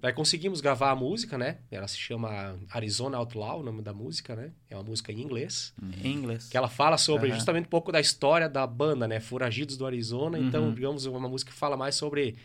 Daí 0.00 0.12
conseguimos 0.12 0.60
gravar 0.60 0.90
a 0.90 0.94
música, 0.94 1.36
né? 1.36 1.58
Ela 1.70 1.88
se 1.88 1.98
chama 1.98 2.56
Arizona 2.70 3.16
Outlaw, 3.16 3.60
o 3.60 3.62
nome 3.62 3.82
da 3.82 3.92
música, 3.92 4.36
né? 4.36 4.52
É 4.70 4.76
uma 4.76 4.84
música 4.84 5.10
em 5.10 5.20
inglês. 5.20 5.74
Em 6.02 6.12
inglês. 6.12 6.48
Que 6.48 6.56
ela 6.56 6.68
fala 6.68 6.96
sobre 6.96 7.28
uhum. 7.28 7.34
justamente 7.34 7.66
um 7.66 7.70
pouco 7.70 7.90
da 7.90 8.00
história 8.00 8.48
da 8.48 8.66
banda, 8.66 9.08
né? 9.08 9.18
Foragidos 9.18 9.76
do 9.76 9.84
Arizona. 9.84 10.38
Então, 10.38 10.64
uhum. 10.64 10.74
digamos, 10.74 11.04
uma 11.06 11.28
música 11.28 11.50
que 11.50 11.56
fala 11.56 11.76
mais 11.76 11.96
sobre 11.96 12.36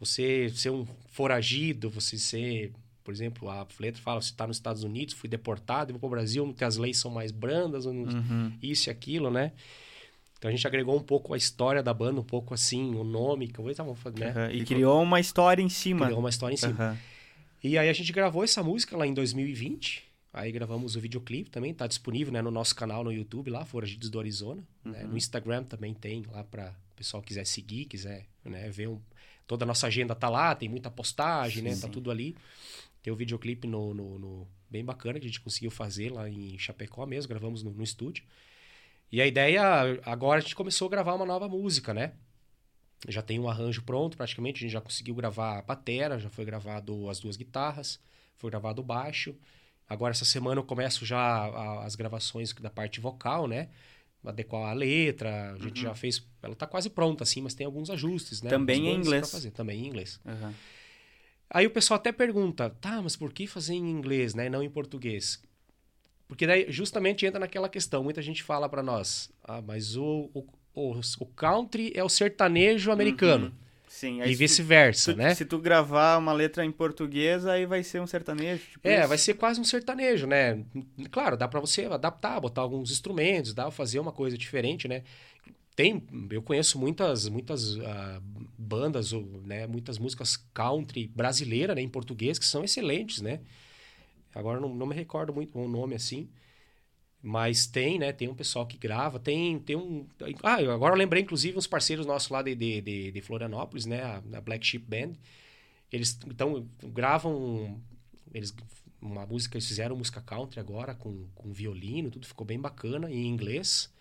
você 0.00 0.48
ser 0.50 0.70
um 0.70 0.86
foragido, 1.10 1.88
você 1.88 2.18
ser 2.18 2.72
por 3.08 3.14
exemplo, 3.14 3.48
a 3.48 3.66
letra 3.80 4.02
fala, 4.02 4.20
você 4.20 4.28
está 4.28 4.46
nos 4.46 4.58
Estados 4.58 4.84
Unidos, 4.84 5.14
fui 5.14 5.30
deportado, 5.30 5.94
vou 5.94 5.98
para 5.98 6.06
o 6.08 6.10
Brasil, 6.10 6.44
porque 6.44 6.62
as 6.62 6.76
leis 6.76 6.98
são 6.98 7.10
mais 7.10 7.32
brandas, 7.32 7.86
uhum. 7.86 8.52
isso 8.62 8.90
e 8.90 8.92
aquilo, 8.92 9.30
né? 9.30 9.52
Então 10.38 10.48
a 10.48 10.52
gente 10.52 10.66
agregou 10.66 10.96
um 10.96 11.02
pouco 11.02 11.34
a 11.34 11.36
história 11.36 11.82
da 11.82 11.92
banda, 11.92 12.20
um 12.20 12.24
pouco 12.24 12.54
assim, 12.54 12.94
o 12.94 13.02
nome, 13.02 13.48
que 13.48 13.58
eu 13.58 13.64
vou 13.64 13.94
fazer, 13.96 14.20
né? 14.20 14.46
Uhum. 14.46 14.50
E 14.52 14.64
criou 14.64 15.02
uma 15.02 15.18
história 15.18 15.60
em 15.60 15.68
cima. 15.68 16.06
Criou 16.06 16.20
uma 16.20 16.30
história 16.30 16.54
em 16.54 16.56
cima. 16.56 16.90
Uhum. 16.90 16.96
E 17.64 17.76
aí 17.76 17.88
a 17.88 17.92
gente 17.92 18.12
gravou 18.12 18.44
essa 18.44 18.62
música 18.62 18.96
lá 18.96 19.06
em 19.06 19.12
2020. 19.12 20.04
Aí 20.32 20.52
gravamos 20.52 20.94
o 20.94 21.00
videoclipe 21.00 21.50
também, 21.50 21.74
tá 21.74 21.86
disponível 21.86 22.32
né, 22.32 22.40
no 22.40 22.50
nosso 22.50 22.76
canal 22.76 23.02
no 23.02 23.10
YouTube 23.10 23.50
lá, 23.50 23.64
Foragidos 23.64 24.08
do 24.08 24.20
Arizona. 24.20 24.62
Né? 24.84 25.02
No 25.02 25.16
Instagram 25.16 25.64
também 25.64 25.92
tem 25.92 26.24
lá 26.30 26.44
para 26.44 26.70
o 26.92 26.96
pessoal 26.96 27.22
quiser 27.22 27.44
seguir, 27.44 27.86
quiser 27.86 28.26
né, 28.44 28.68
ver 28.70 28.88
um, 28.88 29.00
toda 29.46 29.64
a 29.64 29.66
nossa 29.66 29.86
agenda 29.88 30.14
tá 30.14 30.28
lá, 30.28 30.54
tem 30.54 30.68
muita 30.68 30.90
postagem, 30.90 31.58
sim, 31.58 31.62
né? 31.62 31.70
Tá 31.70 31.76
sim. 31.76 31.82
Tá 31.82 31.88
tudo 31.88 32.10
ali. 32.10 32.36
Tem 33.02 33.10
o 33.10 33.14
um 33.14 33.18
videoclipe 33.18 33.66
no, 33.66 33.94
no, 33.94 34.18
no, 34.18 34.48
bem 34.70 34.84
bacana 34.84 35.18
que 35.18 35.24
a 35.24 35.28
gente 35.28 35.40
conseguiu 35.40 35.70
fazer 35.70 36.12
lá 36.12 36.28
em 36.28 36.56
Chapecó 36.58 37.06
mesmo, 37.06 37.28
gravamos 37.28 37.62
no, 37.62 37.72
no 37.72 37.82
estúdio. 37.82 38.22
E 39.10 39.22
a 39.22 39.26
ideia, 39.26 39.62
agora 40.04 40.38
a 40.38 40.40
gente 40.40 40.54
começou 40.54 40.86
a 40.86 40.90
gravar 40.90 41.14
uma 41.14 41.24
nova 41.24 41.48
música, 41.48 41.94
né? 41.94 42.12
Já 43.08 43.22
tem 43.22 43.38
um 43.38 43.48
arranjo 43.48 43.82
pronto, 43.82 44.16
praticamente. 44.16 44.58
A 44.58 44.60
gente 44.60 44.72
já 44.72 44.80
conseguiu 44.80 45.14
gravar 45.14 45.58
a 45.58 45.62
batera, 45.62 46.18
já 46.18 46.28
foi 46.28 46.44
gravado 46.44 47.08
as 47.08 47.20
duas 47.20 47.36
guitarras, 47.36 47.98
foi 48.36 48.50
gravado 48.50 48.82
o 48.82 48.84
baixo. 48.84 49.34
Agora, 49.88 50.10
essa 50.10 50.24
semana, 50.24 50.60
eu 50.60 50.64
começo 50.64 51.06
já 51.06 51.82
as 51.84 51.94
gravações 51.94 52.52
da 52.52 52.68
parte 52.68 53.00
vocal, 53.00 53.46
né? 53.46 53.68
Adequar 54.24 54.68
a 54.68 54.72
letra, 54.74 55.52
a 55.52 55.58
gente 55.58 55.80
uhum. 55.80 55.88
já 55.88 55.94
fez. 55.94 56.26
Ela 56.42 56.54
tá 56.54 56.66
quase 56.66 56.90
pronta, 56.90 57.22
assim, 57.22 57.40
mas 57.40 57.54
tem 57.54 57.64
alguns 57.64 57.88
ajustes, 57.88 58.42
né? 58.42 58.50
Também 58.50 58.88
em 58.88 58.96
inglês. 58.96 59.30
Fazer. 59.30 59.52
Também 59.52 59.84
em 59.84 59.86
inglês. 59.86 60.20
Uhum. 60.24 60.52
Aí 61.50 61.66
o 61.66 61.70
pessoal 61.70 61.96
até 61.96 62.12
pergunta, 62.12 62.68
tá, 62.68 63.00
mas 63.00 63.16
por 63.16 63.32
que 63.32 63.46
fazer 63.46 63.72
em 63.72 63.90
inglês, 63.90 64.34
né, 64.34 64.46
e 64.46 64.50
não 64.50 64.62
em 64.62 64.68
português? 64.68 65.42
Porque 66.28 66.46
daí 66.46 66.66
justamente 66.68 67.24
entra 67.24 67.40
naquela 67.40 67.68
questão, 67.68 68.04
muita 68.04 68.20
gente 68.20 68.42
fala 68.42 68.68
para 68.68 68.82
nós, 68.82 69.30
ah, 69.42 69.62
mas 69.62 69.96
o, 69.96 70.30
o, 70.34 70.44
o, 70.74 71.00
o, 71.20 71.26
country 71.26 71.90
é 71.94 72.04
o 72.04 72.08
sertanejo 72.08 72.92
americano. 72.92 73.46
Uhum. 73.46 73.68
Sim, 73.88 74.22
e 74.22 74.34
vice-versa, 74.34 75.16
né? 75.16 75.34
Se 75.34 75.46
tu 75.46 75.58
gravar 75.58 76.18
uma 76.18 76.32
letra 76.32 76.62
em 76.64 76.70
português, 76.70 77.46
aí 77.46 77.64
vai 77.64 77.82
ser 77.82 78.00
um 78.02 78.06
sertanejo. 78.06 78.62
Tipo 78.72 78.86
é, 78.86 79.00
isso. 79.00 79.08
vai 79.08 79.18
ser 79.18 79.34
quase 79.34 79.58
um 79.58 79.64
sertanejo, 79.64 80.26
né? 80.26 80.62
Claro, 81.10 81.38
dá 81.38 81.48
para 81.48 81.58
você 81.58 81.86
adaptar, 81.86 82.38
botar 82.38 82.60
alguns 82.60 82.92
instrumentos, 82.92 83.54
dá 83.54 83.62
pra 83.62 83.72
fazer 83.72 83.98
uma 83.98 84.12
coisa 84.12 84.36
diferente, 84.36 84.86
né? 84.86 85.02
tem 85.78 86.02
eu 86.30 86.42
conheço 86.42 86.76
muitas 86.76 87.28
muitas 87.28 87.76
uh, 87.76 88.20
bandas 88.58 89.12
ou 89.12 89.22
né 89.44 89.64
muitas 89.68 89.96
músicas 89.96 90.36
country 90.52 91.06
brasileira 91.06 91.72
né, 91.72 91.80
em 91.80 91.88
português 91.88 92.36
que 92.36 92.44
são 92.44 92.64
excelentes 92.64 93.22
né 93.22 93.38
agora 94.34 94.60
não, 94.60 94.74
não 94.74 94.86
me 94.86 94.94
recordo 94.94 95.32
muito 95.32 95.58
o 95.58 95.68
nome 95.68 95.94
assim 95.94 96.28
mas 97.22 97.66
tem 97.66 97.98
né 97.98 98.12
tem 98.12 98.28
um 98.28 98.34
pessoal 98.34 98.66
que 98.66 98.78
grava 98.78 99.18
tem 99.18 99.58
tem 99.58 99.76
um 99.76 100.06
ah 100.42 100.54
agora 100.54 100.94
eu 100.94 100.98
lembrei 100.98 101.22
inclusive 101.22 101.58
uns 101.58 101.66
parceiros 101.66 102.06
nossos 102.06 102.28
lá 102.28 102.42
de, 102.42 102.54
de, 102.54 102.80
de, 102.80 103.12
de 103.12 103.20
Florianópolis 103.20 103.86
né 103.86 104.02
a, 104.02 104.22
a, 104.36 104.40
Black 104.40 104.66
Sheep 104.66 104.84
Band 104.86 105.14
eles 105.90 106.18
então 106.26 106.66
gravam 106.82 107.80
eles 108.32 108.54
uma 109.00 109.26
música 109.26 109.56
eles 109.56 109.66
fizeram 109.66 109.96
música 109.96 110.20
country 110.20 110.60
agora 110.60 110.94
com, 110.94 111.26
com 111.34 111.52
violino 111.52 112.10
tudo 112.10 112.26
ficou 112.26 112.46
bem 112.46 112.60
bacana 112.60 113.10
em 113.10 113.26
inglês 113.26 113.92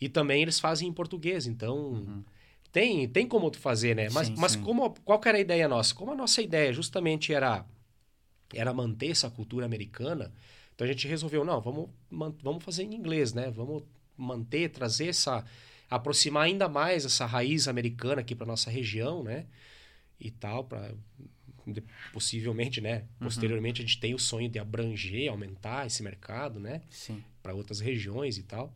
e 0.00 0.08
também 0.08 0.42
eles 0.42 0.60
fazem 0.60 0.88
em 0.88 0.92
português, 0.92 1.46
então 1.46 1.76
uhum. 1.76 2.24
tem, 2.70 3.08
tem 3.08 3.26
como 3.26 3.50
tu 3.50 3.58
fazer, 3.58 3.96
né? 3.96 4.08
Mas, 4.10 4.28
sim, 4.28 4.34
mas 4.38 4.52
sim. 4.52 4.62
Como, 4.62 4.94
qual 5.04 5.18
que 5.18 5.28
era 5.28 5.38
a 5.38 5.40
ideia 5.40 5.66
nossa? 5.66 5.94
Como 5.94 6.12
a 6.12 6.14
nossa 6.14 6.40
ideia 6.40 6.72
justamente 6.72 7.32
era, 7.32 7.64
era 8.54 8.72
manter 8.72 9.10
essa 9.10 9.30
cultura 9.30 9.66
americana, 9.66 10.32
então 10.74 10.86
a 10.86 10.90
gente 10.90 11.08
resolveu, 11.08 11.44
não, 11.44 11.60
vamos, 11.60 11.90
vamos 12.10 12.64
fazer 12.64 12.84
em 12.84 12.94
inglês, 12.94 13.32
né? 13.32 13.50
Vamos 13.50 13.82
manter, 14.16 14.70
trazer 14.70 15.08
essa... 15.08 15.44
aproximar 15.90 16.44
ainda 16.44 16.68
mais 16.68 17.04
essa 17.04 17.26
raiz 17.26 17.66
americana 17.66 18.20
aqui 18.20 18.34
para 18.34 18.46
nossa 18.46 18.70
região, 18.70 19.22
né? 19.22 19.46
E 20.20 20.30
tal, 20.30 20.64
para 20.64 20.94
possivelmente, 22.12 22.80
né? 22.80 23.00
Uhum. 23.20 23.26
Posteriormente 23.26 23.82
a 23.82 23.84
gente 23.84 24.00
tem 24.00 24.14
o 24.14 24.18
sonho 24.18 24.48
de 24.48 24.58
abranger, 24.58 25.30
aumentar 25.30 25.86
esse 25.86 26.02
mercado, 26.02 26.58
né? 26.58 26.80
Sim. 26.88 27.22
Para 27.42 27.54
outras 27.54 27.80
regiões 27.80 28.38
e 28.38 28.42
tal. 28.42 28.72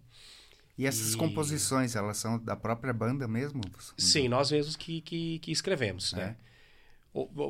E 0.76 0.86
essas 0.86 1.14
e... 1.14 1.16
composições, 1.16 1.96
elas 1.96 2.16
são 2.16 2.38
da 2.38 2.56
própria 2.56 2.92
banda 2.92 3.26
mesmo? 3.28 3.60
Sim, 3.96 4.28
nós 4.28 4.50
mesmos 4.50 4.76
que, 4.76 5.00
que, 5.00 5.38
que 5.38 5.52
escrevemos, 5.52 6.12
é. 6.14 6.16
né? 6.16 6.36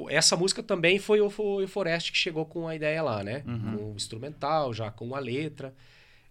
Essa 0.08 0.36
música 0.36 0.62
também 0.62 0.98
foi 0.98 1.20
o, 1.20 1.30
Forest 1.30 2.10
que 2.10 2.18
chegou 2.18 2.44
com 2.44 2.66
a 2.66 2.74
ideia 2.74 3.02
lá, 3.02 3.22
né? 3.22 3.44
Uhum. 3.46 3.76
Com 3.76 3.92
o 3.92 3.96
instrumental, 3.96 4.74
já 4.74 4.90
com 4.90 5.14
a 5.14 5.18
letra. 5.20 5.72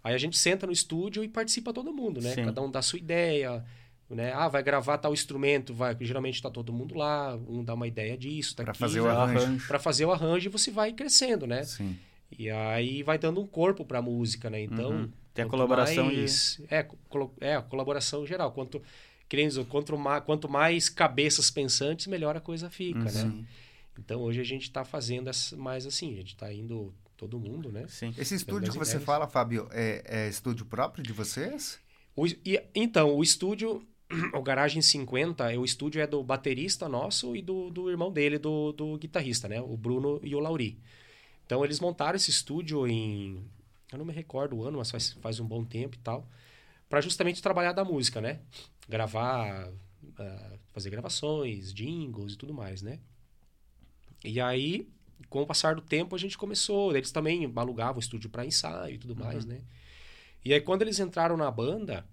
Aí 0.03 0.13
a 0.13 0.17
gente 0.17 0.37
senta 0.37 0.65
no 0.65 0.73
estúdio 0.73 1.23
e 1.23 1.27
participa 1.27 1.71
todo 1.71 1.93
mundo, 1.93 2.19
né? 2.21 2.33
Sim. 2.33 2.45
Cada 2.45 2.61
um 2.61 2.69
dá 2.69 2.79
a 2.79 2.81
sua 2.81 2.99
ideia, 2.99 3.63
né? 4.09 4.33
Ah, 4.33 4.47
vai 4.47 4.61
gravar 4.61 4.97
tal 4.97 5.13
instrumento, 5.13 5.73
vai, 5.73 5.95
geralmente 6.01 6.35
está 6.35 6.49
todo 6.49 6.73
mundo 6.73 6.95
lá, 6.95 7.35
um 7.47 7.63
dá 7.63 7.73
uma 7.73 7.87
ideia 7.87 8.17
disso, 8.17 8.55
tá 8.55 8.63
para 8.63 8.73
fazer 8.73 8.99
o 8.99 9.07
arranjo. 9.07 9.67
Para 9.67 9.79
fazer 9.79 10.05
o 10.05 10.11
arranjo 10.11 10.47
e 10.47 10.51
você 10.51 10.71
vai 10.71 10.91
crescendo, 10.91 11.47
né? 11.47 11.63
Sim. 11.63 11.97
E 12.37 12.49
aí 12.49 13.03
vai 13.03 13.17
dando 13.17 13.39
um 13.39 13.47
corpo 13.47 13.85
para 13.85 13.99
a 13.99 14.01
música, 14.01 14.49
né? 14.49 14.61
Então, 14.61 14.91
uhum. 14.91 15.11
Tem 15.33 15.45
a 15.45 15.47
colaboração 15.47 16.05
mais, 16.05 16.61
é, 16.69 16.85
é, 17.39 17.55
a 17.55 17.61
colaboração 17.61 18.25
geral. 18.25 18.51
Quanto, 18.51 18.81
querendo 19.31 19.63
quanto 19.63 19.97
mais, 19.97 20.23
quanto 20.25 20.49
mais 20.49 20.89
cabeças 20.89 21.49
pensantes, 21.49 22.05
melhor 22.07 22.35
a 22.35 22.41
coisa 22.41 22.69
fica, 22.69 22.99
né? 22.99 23.23
uhum. 23.23 23.37
né? 23.37 23.47
Então, 23.97 24.19
hoje 24.19 24.41
a 24.41 24.43
gente 24.43 24.63
está 24.63 24.83
fazendo 24.83 25.31
mais 25.55 25.85
assim, 25.85 26.11
a 26.11 26.17
gente 26.17 26.33
está 26.33 26.53
indo 26.53 26.93
todo 27.15 27.39
mundo, 27.39 27.71
né? 27.71 27.85
Sim. 27.87 28.13
Esse 28.17 28.35
estúdio 28.35 28.73
que 28.73 28.77
você 28.77 28.91
ideias. 28.91 29.05
fala, 29.05 29.29
Fábio, 29.29 29.69
é, 29.71 30.03
é, 30.05 30.27
estúdio 30.27 30.65
próprio 30.65 31.01
de 31.01 31.13
vocês? 31.13 31.79
O, 32.13 32.27
e, 32.27 32.61
então, 32.75 33.15
o 33.15 33.23
estúdio, 33.23 33.87
o 34.35 34.41
Garagem 34.41 34.81
50, 34.81 35.57
o 35.57 35.63
estúdio 35.63 36.01
é 36.01 36.07
do 36.07 36.21
baterista 36.21 36.89
nosso 36.89 37.33
e 37.33 37.41
do, 37.41 37.69
do 37.69 37.89
irmão 37.89 38.11
dele, 38.11 38.37
do, 38.37 38.73
do 38.73 38.97
guitarrista, 38.97 39.47
né? 39.47 39.61
O 39.61 39.77
Bruno 39.77 40.19
e 40.21 40.35
o 40.35 40.41
Lauri. 40.41 40.77
Então, 41.45 41.63
eles 41.63 41.79
montaram 41.79 42.17
esse 42.17 42.29
estúdio 42.29 42.85
em 42.85 43.41
eu 43.93 43.97
não 43.97 44.05
me 44.05 44.13
recordo 44.13 44.57
o 44.57 44.65
ano, 44.65 44.77
mas 44.77 44.91
faz, 44.91 45.13
faz 45.13 45.39
um 45.39 45.45
bom 45.45 45.63
tempo 45.63 45.95
e 45.95 45.99
tal. 45.99 46.27
para 46.89 46.99
justamente 46.99 47.41
trabalhar 47.41 47.71
da 47.71 47.85
música, 47.85 48.19
né? 48.19 48.39
Gravar, 48.91 49.69
uh, 49.69 50.59
fazer 50.73 50.89
gravações, 50.89 51.73
jingles 51.73 52.33
e 52.33 52.37
tudo 52.37 52.53
mais, 52.53 52.81
né? 52.81 52.99
E 54.23 54.39
aí, 54.39 54.87
com 55.29 55.41
o 55.41 55.47
passar 55.47 55.75
do 55.75 55.81
tempo, 55.81 56.15
a 56.15 56.19
gente 56.19 56.37
começou. 56.37 56.95
Eles 56.95 57.11
também 57.11 57.51
alugavam 57.55 57.95
o 57.95 57.99
estúdio 57.99 58.29
para 58.29 58.45
ensaio 58.45 58.95
e 58.95 58.97
tudo 58.97 59.15
mais, 59.15 59.43
uhum. 59.43 59.51
né? 59.51 59.61
E 60.43 60.53
aí, 60.53 60.61
quando 60.61 60.81
eles 60.81 60.99
entraram 60.99 61.37
na 61.37 61.49
banda, 61.49 62.05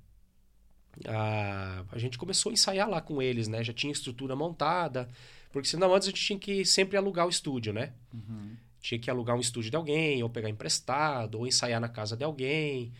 a, 1.06 1.84
a 1.90 1.98
gente 1.98 2.16
começou 2.16 2.50
a 2.50 2.52
ensaiar 2.52 2.88
lá 2.88 3.00
com 3.00 3.20
eles, 3.20 3.48
né? 3.48 3.62
Já 3.64 3.72
tinha 3.72 3.92
estrutura 3.92 4.36
montada. 4.36 5.08
Porque 5.50 5.68
senão 5.68 5.94
antes 5.94 6.08
a 6.08 6.10
gente 6.10 6.24
tinha 6.24 6.38
que 6.38 6.64
sempre 6.64 6.96
alugar 6.96 7.26
o 7.26 7.30
estúdio, 7.30 7.72
né? 7.72 7.92
Uhum 8.12 8.56
tinha 8.80 8.98
que 8.98 9.10
alugar 9.10 9.36
um 9.36 9.40
estúdio 9.40 9.70
de 9.70 9.76
alguém, 9.76 10.22
ou 10.22 10.30
pegar 10.30 10.48
emprestado, 10.48 11.36
ou 11.36 11.46
ensaiar 11.46 11.80
na 11.80 11.88
casa 11.88 12.16
de 12.16 12.24
alguém. 12.24 12.92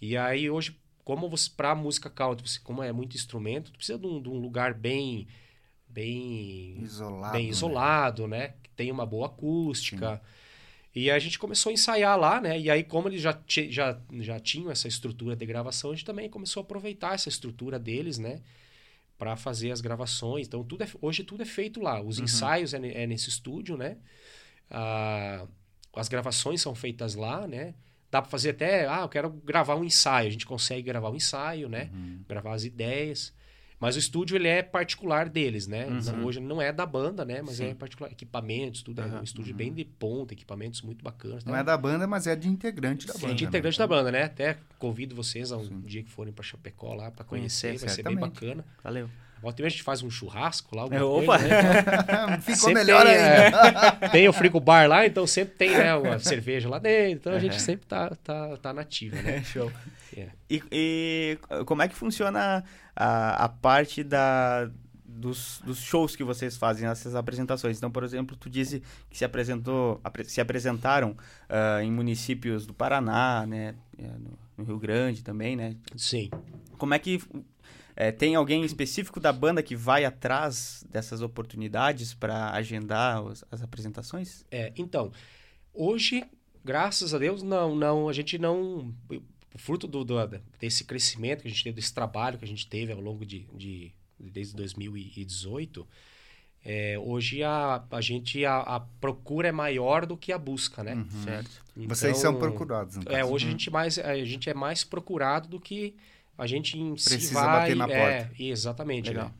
E 0.00 0.16
aí 0.16 0.50
hoje, 0.50 0.76
como 1.04 1.28
você 1.28 1.50
para 1.50 1.74
música 1.74 2.08
country, 2.08 2.48
você, 2.48 2.60
como 2.60 2.82
é 2.82 2.92
muito 2.92 3.16
instrumento, 3.16 3.72
precisa 3.72 3.98
de 3.98 4.06
um, 4.06 4.20
de 4.22 4.28
um 4.28 4.38
lugar 4.38 4.74
bem 4.74 5.26
bem 5.88 6.82
isolado, 6.82 7.32
bem 7.32 7.48
isolado, 7.48 8.26
né? 8.26 8.38
né? 8.38 8.54
Que 8.62 8.70
tem 8.70 8.90
uma 8.90 9.04
boa 9.04 9.26
acústica. 9.26 10.16
Sim. 10.16 10.42
E 10.94 11.10
a 11.10 11.18
gente 11.18 11.38
começou 11.38 11.70
a 11.70 11.72
ensaiar 11.72 12.18
lá, 12.18 12.40
né? 12.40 12.58
E 12.58 12.70
aí, 12.70 12.84
como 12.84 13.08
eles 13.08 13.22
já, 13.22 13.38
já, 13.46 13.98
já 14.20 14.38
tinham 14.38 14.70
essa 14.70 14.86
estrutura 14.86 15.34
de 15.34 15.46
gravação, 15.46 15.90
a 15.90 15.94
gente 15.94 16.04
também 16.04 16.28
começou 16.28 16.60
a 16.60 16.64
aproveitar 16.64 17.14
essa 17.14 17.30
estrutura 17.30 17.78
deles, 17.78 18.18
né? 18.18 18.42
Para 19.16 19.34
fazer 19.36 19.70
as 19.70 19.80
gravações. 19.80 20.46
Então, 20.46 20.62
tudo 20.62 20.84
é, 20.84 20.88
hoje 21.00 21.24
tudo 21.24 21.42
é 21.42 21.46
feito 21.46 21.80
lá. 21.80 22.02
Os 22.02 22.18
uhum. 22.18 22.24
ensaios 22.24 22.74
é, 22.74 23.02
é, 23.02 23.06
nesse 23.06 23.30
estúdio, 23.30 23.76
né? 23.76 23.96
Ah, 24.70 25.46
as 25.94 26.08
gravações 26.08 26.60
são 26.60 26.74
feitas 26.74 27.14
lá, 27.14 27.46
né? 27.46 27.74
Dá 28.12 28.20
para 28.20 28.30
fazer 28.30 28.50
até, 28.50 28.86
ah, 28.86 29.00
eu 29.00 29.08
quero 29.08 29.30
gravar 29.30 29.74
um 29.74 29.82
ensaio. 29.82 30.28
A 30.28 30.30
gente 30.30 30.44
consegue 30.44 30.82
gravar 30.82 31.08
um 31.08 31.16
ensaio, 31.16 31.66
né? 31.66 31.88
Uhum. 31.94 32.20
Gravar 32.28 32.52
as 32.52 32.62
ideias. 32.62 33.32
Mas 33.80 33.96
o 33.96 33.98
estúdio 33.98 34.36
ele 34.36 34.46
é 34.46 34.62
particular 34.62 35.30
deles, 35.30 35.66
né? 35.66 35.86
Uhum. 35.86 36.26
hoje 36.26 36.38
não 36.38 36.60
é 36.60 36.70
da 36.70 36.84
banda, 36.84 37.24
né? 37.24 37.40
Mas 37.40 37.56
Sim. 37.56 37.70
é 37.70 37.74
particular. 37.74 38.12
Equipamentos, 38.12 38.82
tudo. 38.82 39.00
Uhum. 39.00 39.16
É 39.16 39.20
um 39.20 39.24
estúdio 39.24 39.52
uhum. 39.52 39.56
bem 39.56 39.72
de 39.72 39.86
ponta, 39.86 40.34
equipamentos 40.34 40.82
muito 40.82 41.02
bacanas. 41.02 41.42
Não 41.42 41.54
tá? 41.54 41.60
é 41.60 41.64
da 41.64 41.74
banda, 41.74 42.06
mas 42.06 42.26
é 42.26 42.36
de 42.36 42.48
integrante 42.48 43.06
da 43.06 43.14
Sim, 43.14 43.22
banda. 43.22 43.34
de 43.34 43.44
integrante 43.46 43.78
né? 43.78 43.82
da 43.82 43.86
banda, 43.86 44.12
né? 44.12 44.24
Até 44.24 44.58
convido 44.78 45.16
vocês 45.16 45.50
a 45.50 45.56
um 45.56 45.64
Sim. 45.64 45.80
dia 45.80 46.02
que 46.02 46.10
forem 46.10 46.34
para 46.34 46.44
Chapecó 46.44 46.92
lá 46.92 47.10
para 47.10 47.24
conhecer, 47.24 47.68
conhecer, 47.68 47.86
vai 47.86 47.94
certamente. 47.94 48.20
ser 48.20 48.40
bem 48.40 48.50
bacana. 48.50 48.64
Valeu. 48.84 49.08
Volta 49.42 49.66
a 49.66 49.68
gente 49.68 49.82
faz 49.82 50.04
um 50.04 50.10
churrasco 50.10 50.76
lá. 50.76 50.86
É, 50.88 51.02
opa! 51.02 51.36
Coisa, 51.36 51.48
né? 51.48 52.38
Ficou 52.40 52.54
sempre 52.54 52.74
melhor 52.74 53.04
tem, 53.04 53.16
ainda. 53.16 53.98
É, 54.00 54.08
tem 54.08 54.28
o 54.28 54.32
frigo 54.32 54.60
bar 54.60 54.88
lá, 54.88 55.04
então 55.04 55.26
sempre 55.26 55.54
tem 55.56 55.70
né, 55.70 55.92
uma 55.96 56.20
cerveja 56.20 56.68
lá 56.68 56.78
dentro. 56.78 57.18
Então 57.18 57.32
a 57.32 57.38
gente 57.40 57.60
sempre 57.60 57.84
tá, 57.84 58.10
tá, 58.22 58.56
tá 58.58 58.72
nativa, 58.72 59.20
né? 59.20 59.42
Show. 59.44 59.72
Yeah. 60.16 60.32
E, 60.48 60.62
e, 60.70 61.38
como 61.66 61.82
é 61.82 61.88
que 61.88 61.96
funciona 61.96 62.62
a, 62.94 63.44
a 63.44 63.48
parte 63.48 64.04
da, 64.04 64.70
dos, 65.04 65.60
dos, 65.64 65.78
shows 65.78 66.14
que 66.14 66.22
vocês 66.22 66.56
fazem, 66.56 66.88
essas 66.88 67.16
apresentações. 67.16 67.78
Então, 67.78 67.90
por 67.90 68.04
exemplo, 68.04 68.36
tu 68.36 68.48
disse 68.48 68.80
que 69.10 69.18
se 69.18 69.24
apresentou, 69.24 70.00
se 70.24 70.40
apresentaram 70.40 71.16
uh, 71.48 71.82
em 71.82 71.90
municípios 71.90 72.64
do 72.64 72.74
Paraná, 72.74 73.44
né, 73.46 73.74
é, 73.98 74.02
no, 74.02 74.38
no, 74.58 74.64
Rio 74.64 74.78
Grande 74.78 75.24
também, 75.24 75.56
né? 75.56 75.74
Sim. 75.96 76.30
Como 76.78 76.94
é 76.94 76.98
que 76.98 77.20
é, 77.94 78.10
tem 78.10 78.34
alguém 78.34 78.64
específico 78.64 79.20
da 79.20 79.32
banda 79.32 79.62
que 79.62 79.76
vai 79.76 80.04
atrás 80.04 80.84
dessas 80.88 81.20
oportunidades 81.20 82.14
para 82.14 82.50
agendar 82.50 83.22
os, 83.22 83.44
as 83.50 83.62
apresentações? 83.62 84.44
É, 84.50 84.72
então, 84.76 85.12
hoje, 85.74 86.24
graças 86.64 87.14
a 87.14 87.18
Deus, 87.18 87.42
não, 87.42 87.74
não, 87.74 88.08
a 88.08 88.12
gente 88.12 88.38
não, 88.38 88.94
o 89.54 89.58
fruto 89.58 89.86
do, 89.86 90.04
do, 90.04 90.14
desse 90.58 90.84
crescimento 90.84 91.42
que 91.42 91.48
a 91.48 91.50
gente 91.50 91.64
teve, 91.64 91.76
desse 91.76 91.92
trabalho 91.92 92.38
que 92.38 92.44
a 92.44 92.48
gente 92.48 92.66
teve 92.66 92.92
ao 92.92 93.00
longo 93.00 93.26
de, 93.26 93.46
de 93.54 93.92
desde 94.18 94.54
2018, 94.56 95.86
é, 96.64 96.96
hoje 96.98 97.42
a, 97.42 97.82
a 97.90 98.00
gente 98.00 98.44
a, 98.44 98.58
a, 98.60 98.80
procura 98.80 99.48
é 99.48 99.52
maior 99.52 100.06
do 100.06 100.16
que 100.16 100.32
a 100.32 100.38
busca, 100.38 100.84
né? 100.84 100.94
Uhum. 100.94 101.22
Certo. 101.24 101.50
Então, 101.76 101.88
Vocês 101.88 102.16
são 102.18 102.38
procurados. 102.38 102.96
Então. 102.96 103.14
É, 103.14 103.24
hoje 103.24 103.46
uhum. 103.46 103.48
a 103.48 103.52
gente 103.52 103.70
mais 103.70 103.98
a 103.98 104.24
gente 104.24 104.48
é 104.48 104.54
mais 104.54 104.84
procurado 104.84 105.48
do 105.48 105.58
que 105.58 105.96
a 106.36 106.46
gente 106.46 106.78
em 106.78 106.94
Precisa 106.94 107.18
si 107.18 107.34
vai, 107.34 107.46
bater 107.46 107.76
na 107.76 107.88
é, 107.88 108.24
porta. 108.24 108.42
Exatamente. 108.42 109.08
Legal. 109.08 109.26
Né? 109.26 109.34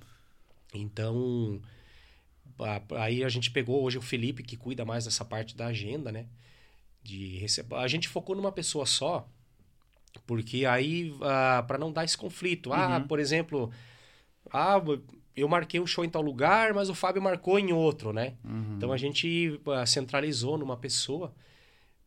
Então, 0.74 1.60
aí 2.96 3.24
a 3.24 3.28
gente 3.28 3.50
pegou 3.50 3.82
hoje 3.82 3.98
o 3.98 4.02
Felipe, 4.02 4.42
que 4.42 4.56
cuida 4.56 4.84
mais 4.84 5.04
dessa 5.04 5.24
parte 5.24 5.56
da 5.56 5.66
agenda, 5.66 6.10
né? 6.10 6.26
De 7.02 7.38
receber. 7.38 7.76
A 7.76 7.88
gente 7.88 8.08
focou 8.08 8.36
numa 8.36 8.52
pessoa 8.52 8.86
só, 8.86 9.28
porque 10.26 10.64
aí, 10.64 11.14
ah, 11.22 11.64
para 11.66 11.78
não 11.78 11.92
dar 11.92 12.04
esse 12.04 12.16
conflito. 12.16 12.72
Ah, 12.72 12.98
uhum. 12.98 13.08
por 13.08 13.18
exemplo, 13.18 13.70
ah, 14.50 14.80
eu 15.34 15.48
marquei 15.48 15.80
um 15.80 15.86
show 15.86 16.04
em 16.04 16.10
tal 16.10 16.22
lugar, 16.22 16.72
mas 16.74 16.88
o 16.88 16.94
Fábio 16.94 17.22
marcou 17.22 17.58
em 17.58 17.72
outro, 17.72 18.12
né? 18.12 18.34
Uhum. 18.44 18.74
Então 18.76 18.92
a 18.92 18.96
gente 18.96 19.60
ah, 19.66 19.86
centralizou 19.86 20.56
numa 20.56 20.76
pessoa 20.76 21.34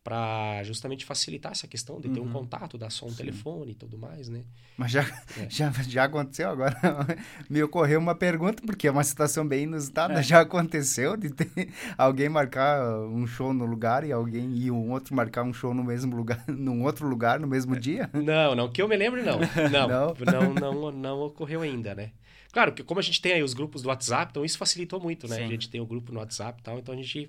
para 0.06 0.62
justamente 0.62 1.04
facilitar 1.04 1.50
essa 1.50 1.66
questão 1.66 2.00
de 2.00 2.08
ter 2.08 2.20
uhum. 2.20 2.26
um 2.26 2.32
contato, 2.32 2.78
dar 2.78 2.90
só 2.90 3.06
um 3.06 3.10
Sim. 3.10 3.16
telefone 3.16 3.72
e 3.72 3.74
tudo 3.74 3.98
mais, 3.98 4.28
né? 4.28 4.44
Mas 4.76 4.92
já, 4.92 5.00
é. 5.36 5.46
já, 5.50 5.72
já 5.72 6.04
aconteceu 6.04 6.48
agora. 6.48 6.76
Me 7.50 7.60
ocorreu 7.60 7.98
uma 7.98 8.14
pergunta, 8.14 8.62
porque 8.64 8.86
é 8.86 8.90
uma 8.92 9.02
situação 9.02 9.44
bem 9.44 9.64
inusitada. 9.64 10.20
É. 10.20 10.22
Já 10.22 10.42
aconteceu 10.42 11.16
de 11.16 11.30
ter 11.30 11.50
alguém 11.98 12.28
marcar 12.28 12.88
um 13.00 13.26
show 13.26 13.52
no 13.52 13.66
lugar 13.66 14.04
e 14.04 14.12
alguém 14.12 14.56
e 14.56 14.70
um 14.70 14.92
outro 14.92 15.12
marcar 15.12 15.42
um 15.42 15.52
show 15.52 15.74
no 15.74 15.82
mesmo 15.82 16.14
lugar, 16.14 16.44
num 16.46 16.84
outro 16.84 17.08
lugar 17.08 17.40
no 17.40 17.48
mesmo 17.48 17.74
dia? 17.74 18.08
Não, 18.12 18.54
não, 18.54 18.70
que 18.70 18.80
eu 18.80 18.86
me 18.86 18.96
lembro 18.96 19.20
não. 19.24 19.40
Não, 19.72 19.88
não, 19.88 20.54
não, 20.54 20.54
não, 20.54 20.92
não 20.92 21.20
ocorreu 21.22 21.62
ainda, 21.62 21.96
né? 21.96 22.12
Claro, 22.52 22.72
que 22.72 22.84
como 22.84 23.00
a 23.00 23.02
gente 23.02 23.20
tem 23.20 23.32
aí 23.32 23.42
os 23.42 23.54
grupos 23.54 23.82
do 23.82 23.88
WhatsApp, 23.88 24.30
então 24.30 24.44
isso 24.44 24.56
facilitou 24.56 25.00
muito, 25.00 25.26
né? 25.26 25.38
Sim. 25.38 25.44
A 25.44 25.48
gente 25.48 25.68
tem 25.68 25.80
o 25.80 25.84
grupo 25.84 26.12
no 26.12 26.20
WhatsApp 26.20 26.60
e 26.60 26.62
tal, 26.62 26.78
então 26.78 26.94
a 26.94 26.96
gente 26.96 27.28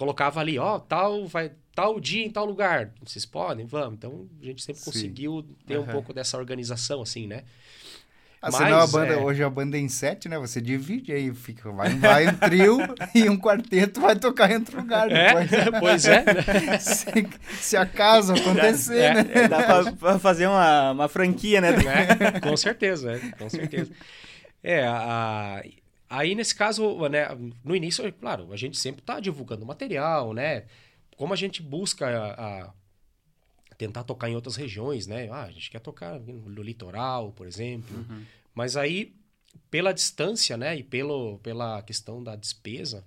colocava 0.00 0.40
ali, 0.40 0.58
ó, 0.58 0.78
tal, 0.78 1.26
vai, 1.26 1.52
tal 1.74 2.00
dia 2.00 2.24
em 2.24 2.30
tal 2.30 2.46
lugar. 2.46 2.90
Vocês 3.04 3.26
podem? 3.26 3.66
Vamos. 3.66 3.98
Então 3.98 4.26
a 4.40 4.46
gente 4.46 4.62
sempre 4.62 4.80
Sim. 4.80 4.90
conseguiu 4.90 5.46
ter 5.66 5.76
uhum. 5.76 5.84
um 5.84 5.86
pouco 5.86 6.14
dessa 6.14 6.38
organização, 6.38 7.02
assim, 7.02 7.26
né? 7.26 7.44
Ah, 8.40 8.48
Mas, 8.50 8.72
a 8.72 8.86
banda, 8.86 9.12
é... 9.12 9.16
hoje 9.18 9.42
a 9.44 9.50
banda 9.50 9.76
é 9.76 9.80
em 9.80 9.90
sete, 9.90 10.26
né? 10.26 10.38
Você 10.38 10.58
divide 10.62 11.12
aí, 11.12 11.34
fica, 11.34 11.70
vai, 11.70 11.90
vai 11.90 12.28
um 12.28 12.34
trio 12.34 12.78
e 13.14 13.28
um 13.28 13.36
quarteto 13.36 14.00
vai 14.00 14.16
tocar 14.16 14.50
em 14.50 14.54
outro 14.54 14.78
lugar 14.78 15.12
é? 15.12 15.44
depois. 15.44 15.52
É? 15.52 15.68
pois 15.78 16.04
é. 16.06 16.78
se, 16.80 17.28
se 17.60 17.76
acaso 17.76 18.32
acontecer, 18.32 19.00
é, 19.00 19.14
né? 19.14 19.30
É, 19.34 19.48
dá 19.48 19.62
pra, 19.62 19.92
pra, 19.92 20.18
fazer 20.18 20.46
uma, 20.46 20.92
uma 20.92 21.08
franquia, 21.08 21.60
né? 21.60 21.68
É, 21.68 22.40
com 22.40 22.56
certeza, 22.56 23.12
é, 23.12 23.18
com 23.38 23.50
certeza. 23.50 23.92
É, 24.64 24.86
a, 24.86 25.62
Aí, 26.10 26.34
nesse 26.34 26.52
caso, 26.52 27.08
né, 27.08 27.28
no 27.62 27.76
início, 27.76 28.12
claro, 28.14 28.52
a 28.52 28.56
gente 28.56 28.76
sempre 28.76 29.00
está 29.00 29.20
divulgando 29.20 29.64
material, 29.64 30.32
né? 30.32 30.64
Como 31.16 31.32
a 31.32 31.36
gente 31.36 31.62
busca 31.62 32.08
a, 32.08 32.62
a, 32.62 32.72
tentar 33.78 34.02
tocar 34.02 34.28
em 34.28 34.34
outras 34.34 34.56
regiões, 34.56 35.06
né? 35.06 35.28
Ah, 35.30 35.44
a 35.44 35.52
gente 35.52 35.70
quer 35.70 35.78
tocar 35.78 36.18
no 36.18 36.62
litoral, 36.62 37.30
por 37.30 37.46
exemplo. 37.46 37.96
Uhum. 37.96 38.24
Mas 38.52 38.76
aí, 38.76 39.14
pela 39.70 39.92
distância, 39.92 40.56
né? 40.56 40.76
E 40.76 40.82
pelo, 40.82 41.38
pela 41.38 41.80
questão 41.82 42.20
da 42.20 42.34
despesa, 42.34 43.04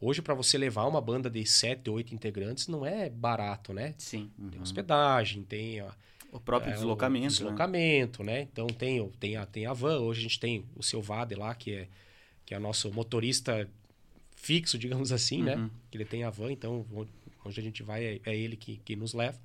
hoje 0.00 0.22
para 0.22 0.32
você 0.32 0.56
levar 0.56 0.86
uma 0.86 1.00
banda 1.00 1.28
de 1.28 1.44
sete, 1.44 1.90
oito 1.90 2.14
integrantes 2.14 2.68
não 2.68 2.86
é 2.86 3.10
barato, 3.10 3.72
né? 3.72 3.96
Sim. 3.98 4.30
Uhum. 4.38 4.50
Tem 4.50 4.60
hospedagem, 4.60 5.42
tem... 5.42 5.80
A, 5.80 5.92
o 6.30 6.38
próprio 6.38 6.70
é, 6.70 6.74
deslocamento. 6.74 7.26
O 7.26 7.30
deslocamento, 7.30 8.22
né? 8.22 8.32
né? 8.32 8.40
Então 8.42 8.68
tem, 8.68 9.08
tem, 9.18 9.36
a, 9.36 9.44
tem 9.44 9.66
a 9.66 9.72
van, 9.72 9.98
hoje 9.98 10.20
a 10.20 10.22
gente 10.22 10.38
tem 10.38 10.64
o 10.76 10.84
seu 10.84 11.02
Vade 11.02 11.34
lá, 11.34 11.52
que 11.52 11.72
é 11.72 11.88
que 12.48 12.54
é 12.54 12.56
o 12.56 12.60
nosso 12.60 12.90
motorista 12.90 13.68
fixo, 14.34 14.78
digamos 14.78 15.12
assim, 15.12 15.42
né? 15.42 15.54
uhum. 15.54 15.64
né? 15.64 15.70
Que 15.90 15.98
ele 15.98 16.06
tem 16.06 16.24
a 16.24 16.30
van, 16.30 16.50
então 16.50 16.86
onde 17.44 17.60
a 17.60 17.62
gente 17.62 17.82
vai 17.82 18.02
é, 18.02 18.20
é 18.24 18.34
ele 18.34 18.56
que, 18.56 18.78
que 18.78 18.96
nos 18.96 19.12
leva. 19.12 19.38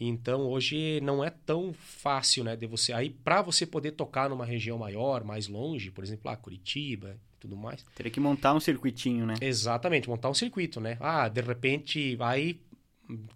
Então 0.00 0.46
hoje 0.46 0.98
não 1.02 1.22
é 1.22 1.28
tão 1.28 1.74
fácil, 1.74 2.42
né, 2.42 2.56
de 2.56 2.66
você 2.66 2.94
aí 2.94 3.10
para 3.10 3.42
você 3.42 3.66
poder 3.66 3.90
tocar 3.92 4.30
numa 4.30 4.46
região 4.46 4.78
maior, 4.78 5.24
mais 5.24 5.46
longe, 5.46 5.90
por 5.90 6.02
exemplo, 6.02 6.22
lá 6.30 6.36
Curitiba, 6.38 7.18
tudo 7.38 7.54
mais. 7.54 7.84
Teria 7.94 8.10
que 8.10 8.20
montar 8.20 8.54
um 8.54 8.60
circuitinho, 8.60 9.26
né? 9.26 9.34
Exatamente, 9.38 10.08
montar 10.08 10.30
um 10.30 10.34
circuito, 10.34 10.80
né? 10.80 10.96
Ah, 10.98 11.28
de 11.28 11.42
repente 11.42 12.16
aí 12.18 12.58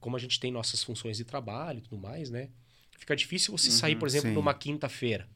como 0.00 0.16
a 0.16 0.18
gente 0.18 0.40
tem 0.40 0.50
nossas 0.50 0.82
funções 0.82 1.18
de 1.18 1.24
trabalho 1.24 1.80
e 1.80 1.82
tudo 1.82 1.98
mais, 1.98 2.30
né? 2.30 2.48
Fica 2.98 3.14
difícil 3.14 3.52
você 3.52 3.68
uhum, 3.68 3.76
sair, 3.76 3.96
por 3.96 4.08
exemplo, 4.08 4.30
sim. 4.30 4.34
numa 4.34 4.54
quinta-feira. 4.54 5.28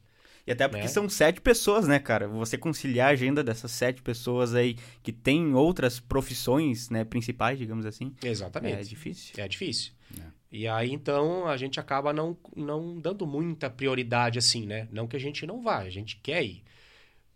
E 0.47 0.51
até 0.51 0.67
porque 0.67 0.83
né? 0.83 0.87
são 0.87 1.09
sete 1.09 1.41
pessoas, 1.41 1.87
né, 1.87 1.97
cara? 1.97 2.27
Você 2.27 2.57
conciliar 2.57 3.09
a 3.09 3.11
agenda 3.13 3.43
dessas 3.43 3.71
sete 3.71 4.01
pessoas 4.01 4.53
aí 4.53 4.77
que 5.01 5.11
têm 5.11 5.55
outras 5.55 5.99
profissões, 5.99 6.89
né, 6.89 7.03
principais, 7.03 7.57
digamos 7.57 7.85
assim. 7.85 8.13
Exatamente. 8.23 8.79
É 8.79 8.83
difícil. 8.83 9.33
É 9.37 9.47
difícil. 9.47 9.91
É. 10.19 10.23
E 10.51 10.67
aí, 10.67 10.93
então, 10.93 11.47
a 11.47 11.57
gente 11.57 11.79
acaba 11.79 12.13
não, 12.13 12.37
não 12.55 12.99
dando 12.99 13.25
muita 13.25 13.69
prioridade 13.69 14.37
assim, 14.37 14.65
né? 14.65 14.87
Não 14.91 15.07
que 15.07 15.15
a 15.15 15.19
gente 15.19 15.45
não 15.45 15.61
vá, 15.61 15.79
a 15.79 15.89
gente 15.89 16.17
quer 16.17 16.43
ir. 16.43 16.63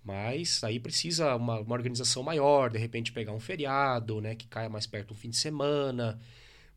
Mas 0.03 0.63
aí 0.63 0.79
precisa 0.79 1.35
uma, 1.35 1.59
uma 1.59 1.75
organização 1.75 2.23
maior, 2.23 2.69
de 2.69 2.77
repente 2.77 3.11
pegar 3.11 3.33
um 3.33 3.39
feriado, 3.39 4.21
né? 4.21 4.35
Que 4.35 4.47
caia 4.47 4.69
mais 4.69 4.87
perto 4.87 5.09
do 5.09 5.15
fim 5.15 5.29
de 5.29 5.35
semana, 5.35 6.19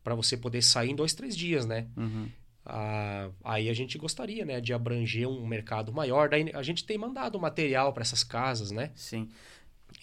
para 0.03 0.15
você 0.15 0.35
poder 0.35 0.61
sair 0.61 0.89
em 0.89 0.95
dois, 0.95 1.13
três 1.13 1.37
dias, 1.37 1.65
né? 1.65 1.87
Uhum. 1.95 2.27
Ah, 2.65 3.29
aí 3.43 3.69
a 3.69 3.73
gente 3.73 3.97
gostaria, 3.97 4.45
né, 4.45 4.61
de 4.61 4.73
abranger 4.73 5.27
um 5.27 5.45
mercado 5.45 5.91
maior. 5.91 6.29
Daí 6.29 6.49
a 6.53 6.63
gente 6.63 6.85
tem 6.85 6.97
mandado 6.97 7.39
material 7.39 7.91
para 7.93 8.01
essas 8.01 8.23
casas, 8.23 8.71
né? 8.71 8.91
Sim. 8.95 9.29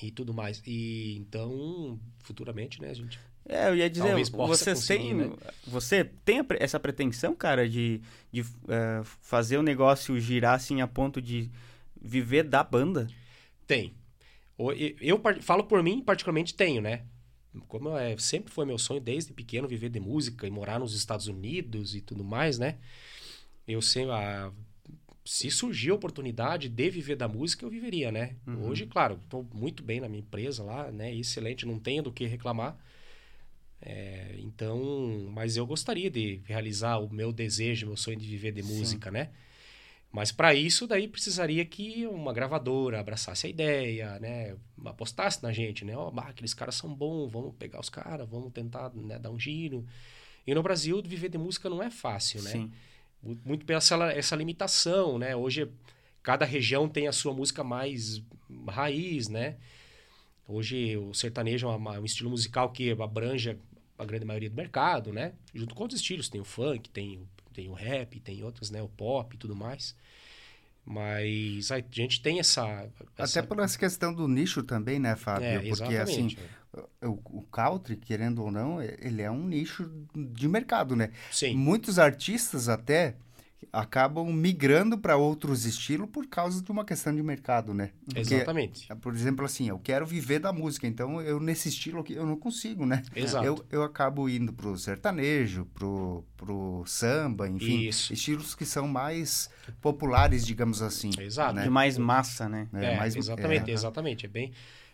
E 0.02 0.10
tudo 0.10 0.34
mais. 0.34 0.62
E 0.66 1.16
então, 1.18 1.98
futuramente, 2.18 2.80
né, 2.80 2.90
a 2.90 2.94
gente. 2.94 3.18
É, 3.48 3.68
eu 3.68 3.76
ia 3.76 3.90
dizer, 3.90 4.14
você 4.30 4.74
tem, 4.74 5.14
né? 5.14 5.32
você 5.66 6.04
tem 6.04 6.40
essa 6.60 6.78
pretensão, 6.78 7.34
cara, 7.34 7.68
de, 7.68 8.00
de 8.30 8.42
uh, 8.42 9.02
fazer 9.02 9.56
o 9.56 9.62
negócio 9.62 10.20
girar 10.20 10.54
assim 10.54 10.82
a 10.82 10.86
ponto 10.86 11.20
de 11.20 11.50
viver 12.00 12.44
da 12.44 12.62
banda? 12.62 13.08
Tem. 13.66 13.94
Eu, 14.58 14.72
eu, 14.72 14.96
eu 15.00 15.42
falo 15.42 15.64
por 15.64 15.82
mim, 15.82 16.02
particularmente 16.02 16.54
tenho, 16.54 16.82
né? 16.82 17.02
Como 17.68 17.96
é, 17.96 18.16
sempre 18.18 18.52
foi 18.52 18.64
meu 18.64 18.78
sonho 18.78 19.00
desde 19.00 19.32
pequeno 19.32 19.66
viver 19.66 19.88
de 19.88 20.00
música 20.00 20.46
e 20.46 20.50
morar 20.50 20.78
nos 20.78 20.94
Estados 20.94 21.26
Unidos 21.26 21.94
e 21.94 22.00
tudo 22.00 22.22
mais, 22.22 22.58
né? 22.58 22.78
Eu 23.66 23.82
sei, 23.82 24.08
a, 24.10 24.52
se 25.24 25.50
surgir 25.50 25.90
a 25.90 25.94
oportunidade 25.94 26.68
de 26.68 26.90
viver 26.90 27.16
da 27.16 27.28
música, 27.28 27.64
eu 27.64 27.70
viveria, 27.70 28.10
né? 28.10 28.36
Uhum. 28.46 28.68
Hoje, 28.68 28.86
claro, 28.86 29.18
estou 29.22 29.46
muito 29.52 29.82
bem 29.82 30.00
na 30.00 30.08
minha 30.08 30.20
empresa 30.20 30.62
lá, 30.62 30.90
né? 30.90 31.14
Excelente, 31.14 31.66
não 31.66 31.78
tenho 31.78 32.02
do 32.02 32.12
que 32.12 32.26
reclamar. 32.26 32.78
É, 33.82 34.36
então, 34.38 35.28
mas 35.32 35.56
eu 35.56 35.66
gostaria 35.66 36.10
de 36.10 36.40
realizar 36.44 36.98
o 36.98 37.12
meu 37.12 37.32
desejo, 37.32 37.86
meu 37.86 37.96
sonho 37.96 38.18
de 38.18 38.26
viver 38.26 38.52
de 38.52 38.62
música, 38.62 39.10
Sim. 39.10 39.14
né? 39.14 39.30
Mas 40.12 40.32
para 40.32 40.52
isso 40.52 40.88
daí 40.88 41.06
precisaria 41.06 41.64
que 41.64 42.06
uma 42.06 42.32
gravadora 42.32 42.98
abraçasse 42.98 43.46
a 43.46 43.50
ideia, 43.50 44.18
né? 44.18 44.56
Apostasse 44.84 45.40
na 45.42 45.52
gente, 45.52 45.84
né? 45.84 45.96
Ó, 45.96 46.10
oh, 46.12 46.20
aqueles 46.20 46.52
caras 46.52 46.74
são 46.74 46.92
bons, 46.92 47.30
vamos 47.30 47.54
pegar 47.56 47.78
os 47.78 47.88
caras, 47.88 48.28
vamos 48.28 48.52
tentar 48.52 48.90
né, 48.92 49.18
dar 49.18 49.30
um 49.30 49.38
giro. 49.38 49.86
E 50.44 50.52
no 50.52 50.62
Brasil, 50.62 51.00
viver 51.00 51.28
de 51.28 51.38
música 51.38 51.70
não 51.70 51.80
é 51.80 51.90
fácil, 51.90 52.42
né? 52.42 52.50
Sim. 52.50 52.72
Muito 53.22 53.64
pela 53.64 53.78
essa, 53.78 53.96
essa 54.12 54.34
limitação, 54.34 55.16
né? 55.16 55.36
Hoje, 55.36 55.70
cada 56.22 56.44
região 56.44 56.88
tem 56.88 57.06
a 57.06 57.12
sua 57.12 57.32
música 57.32 57.62
mais 57.62 58.20
raiz, 58.68 59.28
né? 59.28 59.58
Hoje 60.48 60.96
o 60.96 61.14
sertanejo 61.14 61.68
é 61.68 62.00
um 62.00 62.04
estilo 62.04 62.30
musical 62.30 62.72
que 62.72 62.90
abrange 62.90 63.56
a 63.96 64.04
grande 64.04 64.24
maioria 64.24 64.50
do 64.50 64.56
mercado, 64.56 65.12
né? 65.12 65.34
Junto 65.54 65.74
com 65.74 65.82
outros 65.82 66.00
estilos, 66.00 66.28
tem 66.28 66.40
o 66.40 66.44
funk, 66.44 66.88
tem, 66.90 67.28
tem 67.52 67.68
o 67.68 67.72
rap, 67.72 68.18
tem 68.20 68.42
outros, 68.42 68.70
né? 68.70 68.82
O 68.82 68.88
pop 68.88 69.34
e 69.34 69.38
tudo 69.38 69.54
mais. 69.54 69.94
Mas 70.84 71.70
a 71.70 71.82
gente 71.90 72.20
tem 72.22 72.40
essa, 72.40 72.88
essa... 73.16 73.40
Até 73.40 73.46
por 73.46 73.60
essa 73.60 73.78
questão 73.78 74.12
do 74.12 74.26
nicho 74.26 74.62
também, 74.62 74.98
né, 74.98 75.14
Fábio? 75.14 75.46
É, 75.46 75.58
Porque, 75.60 75.96
assim, 75.96 76.36
o, 77.02 77.10
o 77.38 77.42
country, 77.50 77.96
querendo 77.96 78.42
ou 78.42 78.50
não, 78.50 78.82
ele 78.82 79.22
é 79.22 79.30
um 79.30 79.46
nicho 79.46 79.90
de 80.14 80.48
mercado, 80.48 80.96
né? 80.96 81.10
Sim. 81.30 81.54
Muitos 81.54 81.98
artistas 81.98 82.68
até 82.68 83.14
acabam 83.72 84.32
migrando 84.32 84.98
para 84.98 85.16
outros 85.16 85.64
estilos 85.64 86.08
por 86.10 86.26
causa 86.26 86.62
de 86.62 86.70
uma 86.70 86.84
questão 86.84 87.14
de 87.14 87.22
mercado, 87.22 87.72
né? 87.72 87.90
Porque, 88.04 88.20
Exatamente. 88.20 88.88
Por 88.96 89.14
exemplo, 89.14 89.44
assim, 89.44 89.68
eu 89.68 89.78
quero 89.78 90.06
viver 90.06 90.38
da 90.38 90.52
música, 90.52 90.86
então 90.86 91.20
eu 91.20 91.38
nesse 91.38 91.68
estilo 91.68 92.00
aqui 92.00 92.14
eu 92.14 92.26
não 92.26 92.36
consigo, 92.36 92.84
né? 92.84 93.02
Exato. 93.14 93.44
Eu, 93.44 93.64
eu 93.70 93.82
acabo 93.82 94.28
indo 94.28 94.52
pro 94.52 94.76
sertanejo, 94.76 95.66
pro, 95.74 96.24
pro 96.36 96.82
samba, 96.86 97.48
enfim, 97.48 97.82
Isso. 97.82 98.12
estilos 98.12 98.54
que 98.54 98.64
são 98.64 98.88
mais 98.88 99.50
populares, 99.80 100.44
digamos 100.44 100.82
assim. 100.82 101.10
Exato. 101.18 101.54
Né? 101.54 101.62
De 101.62 101.70
mais 101.70 101.96
massa, 101.96 102.48
né? 102.48 102.66
É, 102.74 102.94
é 102.94 102.96
mais, 102.96 103.14
exatamente, 103.14 103.70
é, 103.70 103.74
exatamente. 103.74 104.26
É 104.26 104.28
bem, 104.28 104.52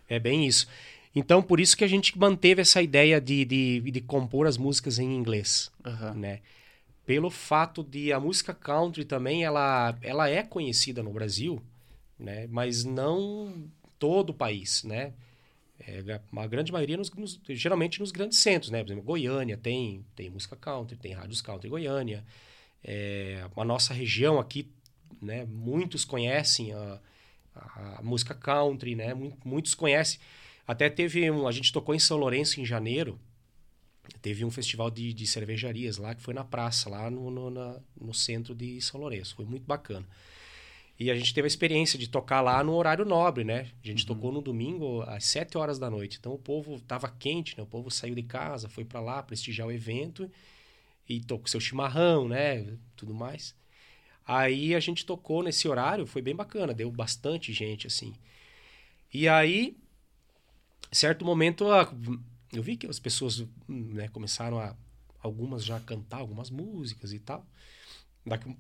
é 0.09 0.19
bem 0.19 0.47
isso. 0.47 0.67
Então, 1.14 1.43
por 1.43 1.61
isso 1.61 1.75
que 1.77 1.83
a 1.83 1.89
gente 1.89 2.19
manteve 2.19 2.61
essa 2.61 2.83
ideia 2.83 3.19
de, 3.19 3.45
de, 3.47 3.81
de 3.81 4.01
compor 4.03 4.47
as 4.47 4.59
músicas 4.59 4.99
em 4.99 5.14
inglês, 5.14 5.73
uhum. 5.83 6.14
né? 6.14 6.41
Pelo 7.07 7.31
fato 7.31 7.85
de 7.85 8.13
a 8.13 8.19
música 8.19 8.53
country 8.53 9.05
também 9.05 9.45
ela, 9.45 9.97
ela 10.03 10.29
é 10.29 10.43
conhecida 10.43 11.03
no 11.05 11.13
Brasil, 11.13 11.63
né? 12.19 12.49
Mas 12.51 12.85
não 12.85 13.71
todo 13.99 14.31
o 14.31 14.35
país, 14.35 14.83
né? 14.83 15.15
É, 15.79 16.21
a 16.37 16.47
grande 16.47 16.73
maioria, 16.73 16.97
nos, 16.97 17.11
nos, 17.13 17.41
geralmente 17.51 18.01
nos 18.01 18.11
grandes 18.11 18.39
centros, 18.39 18.73
né? 18.73 18.83
Por 18.83 18.89
exemplo, 18.89 19.05
Goiânia 19.05 19.57
tem, 19.57 20.05
tem 20.17 20.29
música 20.29 20.57
country, 20.57 20.97
tem 20.97 21.13
rádios 21.13 21.41
country 21.41 21.69
Goiânia. 21.69 22.25
É, 22.83 23.47
a 23.57 23.65
nossa 23.65 23.95
região 23.95 24.41
aqui, 24.41 24.69
né? 25.23 25.45
Muitos 25.45 26.05
conhecem 26.05 26.73
a, 26.73 27.01
a, 27.55 28.01
música 28.03 28.35
country, 28.35 28.97
né? 28.97 29.15
Muitos 29.45 29.75
conhecem. 29.75 30.19
Até 30.67 30.91
teve 30.91 31.31
um, 31.31 31.47
a 31.47 31.53
gente 31.53 31.73
tocou 31.73 31.95
em 31.95 32.01
São 32.01 32.17
Lourenço 32.17 32.61
em 32.61 32.65
janeiro, 32.65 33.21
Teve 34.21 34.45
um 34.45 34.51
festival 34.51 34.91
de, 34.91 35.13
de 35.13 35.27
cervejarias 35.27 35.99
lá, 35.99 36.15
que 36.15 36.23
foi 36.23 36.35
na 36.35 36.45
praça, 36.45 36.89
lá 36.89 37.11
no, 37.11 37.31
no, 37.31 37.51
na, 37.51 37.81
no 38.01 38.15
centro 38.15 38.55
de 38.55 38.81
São 38.81 39.01
Lourenço. 39.01 39.35
Foi 39.37 39.45
muito 39.45 39.65
bacana. 39.65 40.07
E 40.99 41.11
a 41.11 41.15
gente 41.15 41.35
teve 41.35 41.47
a 41.47 41.49
experiência 41.49 41.99
de 41.99 42.09
tocar 42.09 42.41
lá 42.41 42.63
no 42.65 42.75
horário 42.75 43.05
nobre, 43.05 43.45
né? 43.45 43.71
A 43.85 43.87
gente 43.87 44.03
uhum. 44.03 44.15
tocou 44.15 44.33
no 44.33 44.41
domingo 44.41 45.03
às 45.03 45.25
7 45.27 45.59
horas 45.59 45.79
da 45.79 45.91
noite. 45.91 46.17
Então 46.19 46.33
o 46.33 46.39
povo 46.39 46.81
tava 46.81 47.09
quente, 47.09 47.57
né? 47.57 47.63
O 47.63 47.67
povo 47.67 47.91
saiu 47.91 48.15
de 48.15 48.23
casa, 48.23 48.69
foi 48.69 48.85
para 48.85 49.01
lá 49.01 49.23
prestigiar 49.23 49.69
o 49.69 49.73
evento 49.73 50.31
e 51.09 51.21
tocou 51.21 51.49
seu 51.49 51.61
chimarrão, 51.61 52.29
né? 52.29 52.67
Tudo 52.97 53.13
mais. 53.13 53.55
Aí 54.27 54.75
a 54.75 54.81
gente 54.81 55.05
tocou 55.05 55.43
nesse 55.43 55.69
horário, 55.69 56.07
foi 56.07 56.23
bem 56.23 56.35
bacana, 56.35 56.73
deu 56.73 56.91
bastante 56.91 57.53
gente 57.53 57.87
assim. 57.87 58.15
E 59.13 59.29
aí, 59.29 59.77
certo 60.91 61.25
momento, 61.25 61.71
a 61.71 61.93
eu 62.57 62.63
vi 62.63 62.77
que 62.77 62.87
as 62.87 62.99
pessoas 62.99 63.45
né, 63.69 64.09
começaram 64.09 64.59
a 64.59 64.75
algumas 65.21 65.65
já 65.65 65.79
cantar 65.81 66.19
algumas 66.19 66.51
músicas 66.51 67.13
e 67.13 67.19
tal. 67.19 67.47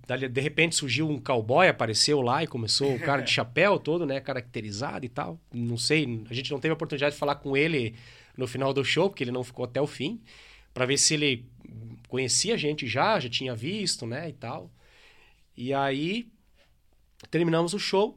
Dali, 0.06 0.28
de 0.28 0.40
repente 0.40 0.76
surgiu 0.76 1.08
um 1.08 1.20
cowboy, 1.20 1.66
apareceu 1.66 2.20
lá 2.20 2.44
e 2.44 2.46
começou 2.46 2.94
o 2.94 3.00
cara 3.00 3.20
de 3.22 3.30
chapéu 3.32 3.78
todo, 3.78 4.06
né, 4.06 4.20
caracterizado 4.20 5.04
e 5.04 5.08
tal. 5.08 5.40
Não 5.52 5.76
sei, 5.76 6.24
a 6.30 6.34
gente 6.34 6.52
não 6.52 6.60
teve 6.60 6.70
a 6.70 6.74
oportunidade 6.74 7.14
de 7.14 7.18
falar 7.18 7.36
com 7.36 7.56
ele 7.56 7.96
no 8.36 8.46
final 8.46 8.72
do 8.72 8.84
show, 8.84 9.10
porque 9.10 9.24
ele 9.24 9.32
não 9.32 9.42
ficou 9.42 9.64
até 9.64 9.80
o 9.80 9.86
fim, 9.86 10.20
para 10.72 10.86
ver 10.86 10.98
se 10.98 11.14
ele 11.14 11.46
conhecia 12.06 12.54
a 12.54 12.56
gente 12.56 12.86
já, 12.86 13.18
já 13.18 13.28
tinha 13.28 13.56
visto, 13.56 14.06
né, 14.06 14.28
e 14.28 14.32
tal. 14.32 14.70
E 15.56 15.74
aí 15.74 16.28
terminamos 17.30 17.74
o 17.74 17.78
show 17.78 18.16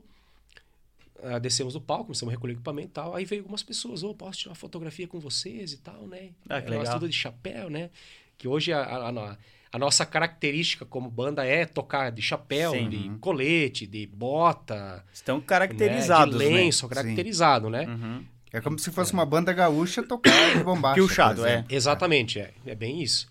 uh, 1.23 1.39
descemos 1.39 1.73
do 1.73 1.81
palco, 1.81 2.05
começamos 2.05 2.33
a 2.33 2.35
recolher 2.35 2.53
equipamento 2.53 2.89
e 2.89 2.91
tal. 2.91 3.15
Aí 3.15 3.25
veio 3.25 3.41
algumas 3.41 3.63
pessoas, 3.63 4.03
ô, 4.03 4.11
oh, 4.11 4.15
posso 4.15 4.39
tirar 4.39 4.51
uma 4.51 4.55
fotografia 4.55 5.07
com 5.07 5.19
vocês 5.19 5.73
e 5.73 5.77
tal, 5.77 6.07
né? 6.07 6.29
Ah, 6.47 6.61
que 6.61 6.69
legal. 6.69 6.93
tudo 6.93 7.09
de 7.09 7.15
chapéu, 7.15 7.69
né? 7.69 7.89
Que 8.37 8.47
hoje 8.47 8.71
a, 8.71 8.81
a, 8.81 9.09
a, 9.09 9.37
a, 9.73 9.79
nossa 9.79 10.05
característica 10.05 10.85
como 10.85 11.09
banda 11.09 11.45
é 11.45 11.65
tocar 11.65 12.11
de 12.11 12.21
chapéu, 12.21 12.71
Sim. 12.71 12.89
de 12.89 13.09
colete, 13.19 13.85
de 13.85 14.07
bota. 14.07 15.03
Estão 15.13 15.41
caracterizados, 15.41 16.37
né? 16.37 16.45
De 16.45 16.53
lenço, 16.53 16.87
né? 16.87 16.95
caracterizado, 16.95 17.65
Sim. 17.65 17.71
né? 17.71 17.85
Uhum. 17.85 18.25
É 18.51 18.61
como 18.61 18.79
se 18.79 18.91
fosse 18.91 19.11
é. 19.11 19.13
uma 19.13 19.25
banda 19.25 19.53
gaúcha 19.53 20.01
tocar 20.01 20.57
de 20.57 20.63
bombacha. 20.63 20.95
Piochado, 20.95 21.45
é. 21.45 21.65
Exatamente, 21.69 22.39
é. 22.39 22.53
É 22.65 22.73
bem 22.73 23.01
isso. 23.01 23.29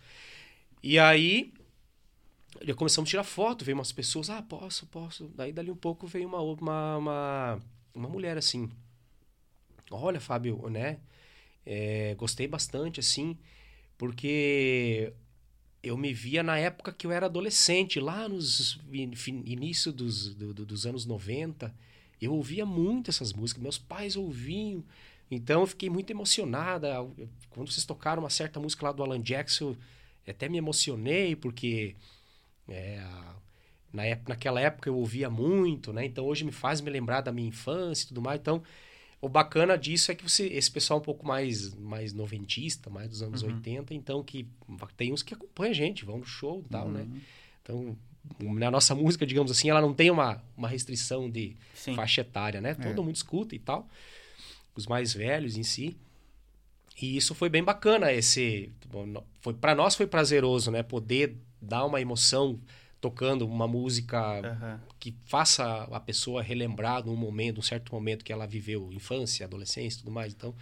E 0.82 0.98
aí, 0.98 1.52
começamos 2.76 3.08
a 3.08 3.10
tirar 3.10 3.24
foto, 3.24 3.64
veio 3.64 3.76
umas 3.76 3.90
pessoas, 3.90 4.30
ah, 4.30 4.42
posso, 4.42 4.86
posso. 4.86 5.30
Daí, 5.34 5.52
dali 5.52 5.70
um 5.70 5.76
pouco, 5.76 6.06
veio 6.06 6.28
uma, 6.28 6.40
uma, 6.40 6.96
uma 6.96 7.62
uma 7.94 8.08
mulher 8.08 8.36
assim. 8.36 8.70
Olha, 9.90 10.20
Fábio, 10.20 10.68
né? 10.68 10.98
É, 11.64 12.14
gostei 12.16 12.46
bastante, 12.46 13.00
assim, 13.00 13.36
porque 13.96 15.12
eu 15.82 15.96
me 15.96 16.12
via 16.12 16.42
na 16.42 16.58
época 16.58 16.92
que 16.92 17.06
eu 17.06 17.12
era 17.12 17.26
adolescente, 17.26 18.00
lá 18.00 18.28
nos 18.28 18.78
início 18.90 19.92
dos, 19.92 20.34
do, 20.34 20.52
dos 20.52 20.86
anos 20.86 21.06
90. 21.06 21.74
Eu 22.20 22.34
ouvia 22.34 22.66
muito 22.66 23.10
essas 23.10 23.32
músicas, 23.32 23.62
meus 23.62 23.78
pais 23.78 24.16
ouviam. 24.16 24.84
Então 25.30 25.60
eu 25.60 25.66
fiquei 25.66 25.90
muito 25.90 26.10
emocionada. 26.10 26.94
Quando 27.50 27.70
vocês 27.70 27.84
tocaram 27.84 28.22
uma 28.22 28.30
certa 28.30 28.58
música 28.58 28.86
lá 28.86 28.92
do 28.92 29.02
Alan 29.02 29.20
Jackson, 29.20 29.76
até 30.26 30.48
me 30.48 30.58
emocionei, 30.58 31.36
porque 31.36 31.94
é, 32.68 33.02
na 33.92 34.04
época, 34.04 34.28
naquela 34.30 34.60
época 34.60 34.88
eu 34.88 34.96
ouvia 34.96 35.30
muito, 35.30 35.92
né? 35.92 36.04
Então 36.04 36.24
hoje 36.26 36.44
me 36.44 36.52
faz 36.52 36.80
me 36.80 36.90
lembrar 36.90 37.20
da 37.20 37.32
minha 37.32 37.48
infância 37.48 38.04
e 38.04 38.08
tudo 38.08 38.20
mais. 38.20 38.40
Então, 38.40 38.62
o 39.20 39.28
bacana 39.28 39.76
disso 39.76 40.12
é 40.12 40.14
que 40.14 40.22
você, 40.22 40.46
esse 40.46 40.70
pessoal 40.70 41.00
um 41.00 41.02
pouco 41.02 41.26
mais, 41.26 41.74
mais 41.74 42.12
noventista, 42.12 42.88
mais 42.88 43.08
dos 43.08 43.22
anos 43.22 43.42
uhum. 43.42 43.54
80, 43.54 43.94
então 43.94 44.22
que 44.22 44.46
tem 44.96 45.12
uns 45.12 45.22
que 45.22 45.34
acompanham 45.34 45.70
a 45.70 45.74
gente, 45.74 46.04
vão 46.04 46.18
no 46.18 46.24
show 46.24 46.62
e 46.64 46.68
tal, 46.68 46.88
né? 46.88 47.00
uhum. 47.00 47.06
né? 47.06 47.20
Então, 47.62 47.96
na 48.40 48.70
nossa 48.70 48.94
música, 48.94 49.26
digamos 49.26 49.50
assim, 49.50 49.70
ela 49.70 49.80
não 49.80 49.94
tem 49.94 50.10
uma, 50.10 50.42
uma 50.56 50.68
restrição 50.68 51.30
de 51.30 51.56
Sim. 51.74 51.94
faixa 51.94 52.20
etária, 52.20 52.60
né? 52.60 52.74
Todo 52.74 53.00
é. 53.00 53.04
mundo 53.04 53.16
escuta 53.16 53.54
e 53.54 53.58
tal. 53.58 53.88
Os 54.74 54.86
mais 54.86 55.12
velhos 55.12 55.56
em 55.56 55.62
si. 55.62 55.96
E 57.00 57.16
isso 57.16 57.34
foi 57.34 57.48
bem 57.48 57.62
bacana, 57.62 58.12
esse... 58.12 58.72
Foi, 59.40 59.54
para 59.54 59.74
nós 59.74 59.94
foi 59.94 60.06
prazeroso, 60.06 60.70
né? 60.70 60.82
Poder 60.82 61.36
dar 61.60 61.84
uma 61.84 62.00
emoção 62.00 62.60
tocando 63.00 63.46
uma 63.46 63.68
música 63.68 64.40
uhum. 64.40 64.80
que 64.98 65.14
faça 65.24 65.84
a 65.84 66.00
pessoa 66.00 66.42
relembrar 66.42 67.02
de 67.02 67.08
um 67.08 67.16
momento, 67.16 67.58
um 67.58 67.62
certo 67.62 67.94
momento 67.94 68.24
que 68.24 68.32
ela 68.32 68.46
viveu, 68.46 68.92
infância, 68.92 69.46
adolescência 69.46 70.00
tudo 70.00 70.10
mais. 70.10 70.32
Então, 70.32 70.54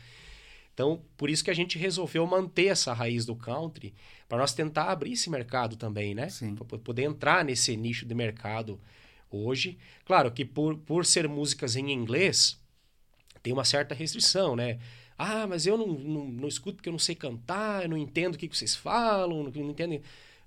então, 0.76 1.01
por 1.16 1.30
isso 1.30 1.43
que 1.43 1.51
a 1.51 1.55
gente 1.55 1.78
resolveu 1.78 2.26
manter 2.26 2.66
essa 2.66 2.93
raiz 2.93 3.24
do 3.24 3.34
country, 3.34 3.95
para 4.28 4.37
nós 4.37 4.53
tentar 4.53 4.91
abrir 4.91 5.12
esse 5.12 5.30
mercado 5.30 5.74
também, 5.74 6.14
né? 6.14 6.28
Para 6.68 6.78
poder 6.78 7.05
entrar 7.05 7.43
nesse 7.43 7.74
nicho 7.78 8.05
de 8.05 8.14
mercado 8.14 8.78
hoje. 9.30 9.78
Claro 10.05 10.30
que 10.30 10.45
por, 10.45 10.76
por 10.76 11.07
ser 11.07 11.26
músicas 11.28 11.76
em 11.76 11.91
inglês, 11.91 12.61
tem 13.43 13.55
uma 13.55 13.64
certa 13.64 13.95
restrição, 13.95 14.55
né? 14.55 14.78
Ah, 15.16 15.47
mas 15.47 15.66
eu 15.66 15.78
não, 15.78 15.87
não, 15.87 16.28
não 16.28 16.49
escuto 16.49 16.76
porque 16.76 16.91
eu 16.91 16.93
não 16.93 16.99
sei 16.99 17.14
cantar, 17.14 17.84
eu 17.84 17.89
não 17.89 17.97
entendo 17.97 18.34
o 18.34 18.39
que 18.39 18.47
vocês 18.47 18.76
falam, 18.76 19.45
não, 19.45 19.51
não 19.51 19.70
entendo 19.70 19.99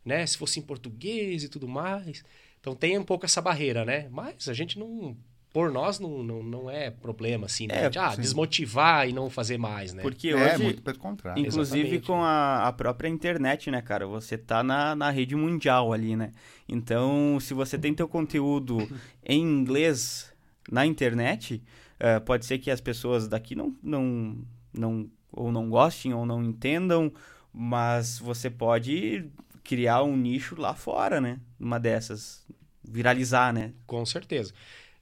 né? 0.04 0.26
Se 0.26 0.38
fosse 0.38 0.60
em 0.60 0.64
português 0.64 1.44
e 1.44 1.50
tudo 1.50 1.68
mais. 1.68 2.24
Então 2.60 2.76
tem 2.76 2.98
um 2.98 3.04
pouco 3.04 3.26
essa 3.26 3.42
barreira, 3.42 3.86
né? 3.86 4.08
Mas 4.12 4.48
a 4.48 4.54
gente 4.54 4.78
não. 4.78 5.16
Por 5.52 5.72
nós 5.72 6.00
não, 6.00 6.22
não, 6.22 6.44
não 6.44 6.70
é 6.70 6.92
problema, 6.92 7.48
assim, 7.48 7.66
né? 7.66 7.86
É, 7.86 7.90
de, 7.90 7.98
ah, 7.98 8.16
desmotivar 8.16 9.10
e 9.10 9.14
não 9.14 9.32
fazer 9.32 9.58
mais, 9.58 9.96
né? 9.96 10.04
Porque 10.04 10.30
é, 10.30 10.36
hoje, 10.36 10.46
é, 10.46 10.58
muito 10.60 10.82
pelo 10.84 11.00
contrário. 11.00 11.42
Inclusive 11.42 11.80
Exatamente. 11.80 12.06
com 12.06 12.22
a, 12.22 12.68
a 12.68 12.74
própria 12.74 13.10
internet, 13.10 13.72
né, 13.72 13.82
cara? 13.82 14.06
Você 14.06 14.38
tá 14.38 14.62
na, 14.62 14.96
na 14.96 15.10
rede 15.10 15.36
mundial 15.36 15.92
ali, 15.92 16.16
né? 16.16 16.32
Então, 16.68 17.40
se 17.42 17.56
você 17.56 17.80
tem 17.80 17.96
teu 17.96 18.08
conteúdo 18.08 18.78
em 19.26 19.42
inglês 19.42 20.32
na 20.72 20.86
internet, 20.86 21.64
uh, 22.00 22.22
pode 22.22 22.46
ser 22.46 22.60
que 22.60 22.70
as 22.70 22.80
pessoas 22.80 23.28
daqui 23.28 23.56
não, 23.56 23.76
não, 23.82 24.38
não, 24.72 25.10
ou 25.32 25.52
não 25.52 25.68
gostem 25.68 26.14
ou 26.14 26.28
não 26.28 26.44
entendam, 26.44 27.12
mas 27.52 28.20
você 28.20 28.52
pode 28.52 29.32
criar 29.70 30.02
um 30.02 30.18
nicho 30.18 30.60
lá 30.60 30.74
fora, 30.74 31.22
né? 31.22 31.40
Uma 31.60 31.80
dessas. 31.80 32.44
Viralizar, 32.84 33.54
né? 33.54 33.72
Com 33.86 34.04
certeza. 34.04 34.52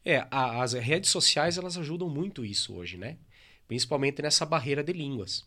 É, 0.03 0.27
a, 0.29 0.61
as 0.61 0.73
redes 0.73 1.09
sociais 1.09 1.57
elas 1.57 1.77
ajudam 1.77 2.09
muito 2.09 2.43
isso 2.43 2.75
hoje, 2.75 2.97
né? 2.97 3.17
Principalmente 3.65 4.21
nessa 4.21 4.45
barreira 4.45 4.83
de 4.83 4.91
línguas. 4.91 5.45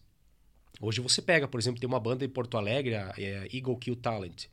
Hoje 0.80 1.02
você 1.02 1.20
pega, 1.20 1.46
por 1.46 1.60
exemplo, 1.60 1.78
tem 1.78 1.86
uma 1.86 2.00
banda 2.00 2.24
em 2.24 2.30
Porto 2.30 2.56
Alegre, 2.56 2.94
a, 2.94 3.12
é 3.18 3.46
Eagle 3.54 3.76
Kill 3.76 3.94
Talent. 3.94 4.46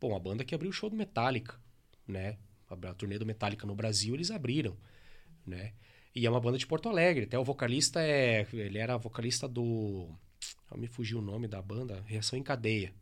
Pô, 0.00 0.08
uma 0.08 0.18
banda 0.18 0.44
que 0.44 0.54
abriu 0.54 0.70
o 0.70 0.72
show 0.72 0.88
do 0.88 0.96
Metallica, 0.96 1.60
né? 2.08 2.38
a 2.70 2.94
turnê 2.94 3.18
do 3.18 3.26
Metallica 3.26 3.66
no 3.66 3.74
Brasil, 3.74 4.14
eles 4.14 4.30
abriram, 4.30 4.74
né? 5.46 5.74
E 6.14 6.24
é 6.24 6.30
uma 6.30 6.40
banda 6.40 6.56
de 6.56 6.66
Porto 6.66 6.88
Alegre. 6.88 7.24
Até 7.24 7.38
o 7.38 7.44
vocalista 7.44 8.00
é. 8.00 8.46
Ele 8.50 8.78
era 8.78 8.96
vocalista 8.96 9.46
do. 9.46 10.08
Me 10.74 10.86
fugiu 10.86 11.18
o 11.18 11.22
nome 11.22 11.46
da 11.46 11.60
banda. 11.60 12.02
Reação 12.06 12.38
em 12.38 12.42
Cadeia. 12.42 12.94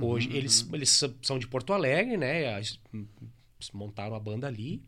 Hoje, 0.00 0.28
uhum. 0.28 0.34
eles, 0.34 0.68
eles 0.72 1.04
são 1.22 1.38
de 1.38 1.46
Porto 1.46 1.72
Alegre, 1.72 2.16
né? 2.16 2.60
Montaram 3.72 4.14
a 4.14 4.20
banda 4.20 4.46
ali. 4.46 4.82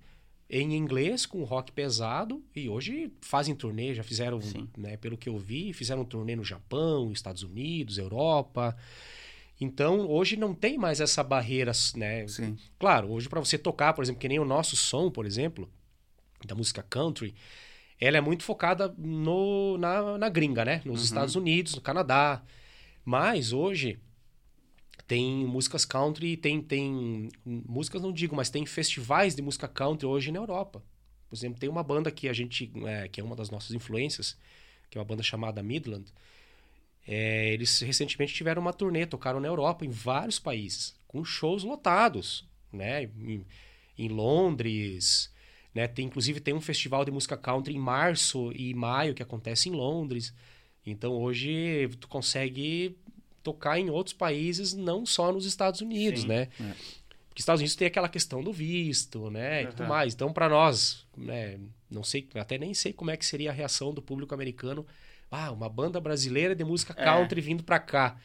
Em 0.51 0.75
inglês, 0.75 1.27
com 1.27 1.45
rock 1.45 1.73
pesado. 1.73 2.43
E 2.55 2.69
hoje 2.69 3.13
fazem 3.21 3.55
turnê. 3.55 3.95
Já 3.95 4.03
fizeram, 4.03 4.41
né, 4.77 4.97
pelo 4.97 5.17
que 5.17 5.29
eu 5.29 5.39
vi, 5.39 5.73
fizeram 5.73 6.05
turnê 6.05 6.35
no 6.35 6.45
Japão, 6.45 7.13
Estados 7.13 7.43
Unidos, 7.43 7.99
Europa. 7.99 8.77
Então, 9.61 10.09
hoje 10.09 10.37
não 10.37 10.55
tem 10.55 10.79
mais 10.79 11.01
essa 11.01 11.23
barreira, 11.23 11.73
né? 11.97 12.27
Sim. 12.29 12.57
Claro, 12.79 13.11
hoje 13.11 13.29
para 13.29 13.41
você 13.41 13.59
tocar, 13.59 13.93
por 13.93 14.03
exemplo, 14.03 14.21
que 14.21 14.29
nem 14.29 14.39
o 14.39 14.45
nosso 14.45 14.77
som, 14.77 15.11
por 15.11 15.27
exemplo, 15.27 15.69
da 16.47 16.55
música 16.55 16.83
country, 16.83 17.35
ela 18.01 18.17
é 18.17 18.21
muito 18.21 18.45
focada 18.45 18.95
no, 18.97 19.77
na, 19.77 20.17
na 20.17 20.29
gringa, 20.29 20.65
né? 20.65 20.81
Nos 20.85 21.01
uhum. 21.01 21.05
Estados 21.05 21.35
Unidos, 21.35 21.75
no 21.75 21.81
Canadá. 21.81 22.41
Mas 23.05 23.53
hoje 23.53 23.99
tem 25.09 25.47
músicas 25.47 25.87
country, 25.87 26.37
tem, 26.37 26.61
tem 26.61 27.31
músicas 27.45 28.03
não 28.03 28.13
digo, 28.13 28.37
mas 28.37 28.51
tem 28.51 28.67
festivais 28.67 29.35
de 29.35 29.41
música 29.41 29.67
country 29.67 30.07
hoje 30.07 30.31
na 30.31 30.39
Europa. 30.39 30.85
Por 31.31 31.35
exemplo, 31.35 31.59
tem 31.59 31.69
uma 31.69 31.83
banda 31.83 32.11
que 32.11 32.29
a 32.29 32.33
gente, 32.35 32.71
é, 32.87 33.09
que 33.09 33.19
é 33.19 33.25
uma 33.25 33.35
das 33.35 33.49
nossas 33.49 33.73
influências, 33.73 34.37
que 34.91 34.99
é 34.99 35.01
uma 35.01 35.07
banda 35.07 35.23
chamada 35.23 35.63
Midland. 35.63 36.13
É, 37.07 37.55
eles 37.55 37.81
recentemente 37.81 38.35
tiveram 38.35 38.61
uma 38.61 38.73
turnê, 38.73 39.07
tocaram 39.07 39.41
na 39.41 39.49
Europa, 39.49 39.87
em 39.87 39.91
vários 39.91 40.39
países, 40.39 40.95
com 41.07 41.25
shows 41.25 41.65
lotados, 41.65 42.47
né? 42.71 43.05
Em, 43.05 43.47
em 43.97 44.09
Londres, 44.09 45.33
né? 45.75 45.89
Tem, 45.89 46.05
inclusive 46.05 46.39
tem 46.39 46.53
um 46.53 46.61
festival 46.61 47.03
de 47.07 47.11
música 47.11 47.37
country 47.37 47.75
em 47.75 47.79
março 47.79 48.53
e 48.53 48.75
maio 48.75 49.15
que 49.15 49.23
acontece 49.23 49.71
em 49.71 49.73
Londres. 49.73 50.35
Então 50.85 51.13
hoje 51.15 51.89
tu 51.99 52.09
consegue 52.09 52.95
tocar 53.49 53.79
em 53.79 53.89
outros 53.89 54.13
países, 54.13 54.75
não 54.75 55.07
só 55.07 55.33
nos 55.33 55.47
Estados 55.47 55.81
Unidos, 55.81 56.23
Sim, 56.23 56.29
né? 56.29 56.49
É. 56.61 56.73
Porque 57.29 57.41
Estados 57.41 57.61
Unidos 57.61 57.77
tem 57.77 57.89
aquela 57.89 58.09
questão 58.09 58.43
do 58.43 58.53
visto, 58.53 59.31
né? 59.31 59.63
Uhum. 59.63 59.69
E 59.69 59.73
tudo 59.73 59.89
mais. 59.89 60.13
Então 60.13 60.33
para 60.33 60.51
nós, 60.51 61.07
né? 61.17 61.59
Não 61.91 62.05
sei, 62.05 62.29
até 62.35 62.59
nem 62.59 62.75
sei 62.75 62.93
como 62.93 63.11
é 63.11 63.17
que 63.17 63.25
seria 63.25 63.51
a 63.51 63.53
reação 63.53 63.95
do 63.95 64.03
público 64.03 64.35
americano. 64.35 64.87
Ah, 65.31 65.51
uma 65.51 65.69
banda 65.69 65.99
brasileira 65.99 66.55
de 66.55 66.63
música 66.63 66.95
é. 66.97 67.05
country 67.05 67.41
é. 67.41 67.43
vindo 67.43 67.63
para 67.63 67.79
cá. 67.79 68.19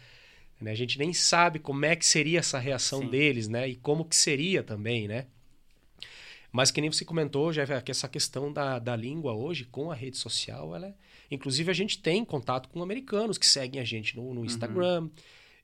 Né? 0.59 0.71
A 0.71 0.75
gente 0.75 0.99
nem 0.99 1.13
sabe 1.13 1.59
como 1.59 1.85
é 1.85 1.95
que 1.95 2.05
seria 2.05 2.39
essa 2.39 2.59
reação 2.59 2.99
Sim. 2.99 3.09
deles, 3.09 3.47
né? 3.47 3.69
E 3.69 3.75
como 3.77 4.03
que 4.03 4.15
seria 4.15 4.61
também, 4.61 5.07
né? 5.07 5.27
Mas 6.53 6.69
que 6.69 6.79
nem 6.79 6.91
você 6.91 7.03
comentou, 7.03 7.51
já 7.51 7.81
que 7.81 7.89
essa 7.89 8.07
questão 8.07 8.53
da, 8.53 8.77
da 8.77 8.95
língua 8.95 9.33
hoje, 9.33 9.65
com 9.65 9.89
a 9.89 9.95
rede 9.95 10.17
social, 10.17 10.75
ela 10.75 10.85
é... 10.87 10.93
Inclusive, 11.31 11.71
a 11.71 11.73
gente 11.73 11.97
tem 11.97 12.23
contato 12.23 12.69
com 12.69 12.83
americanos 12.83 13.39
que 13.39 13.45
seguem 13.45 13.81
a 13.81 13.83
gente 13.83 14.15
no, 14.15 14.35
no 14.35 14.41
uhum. 14.41 14.45
Instagram, 14.45 15.01
uhum. 15.01 15.11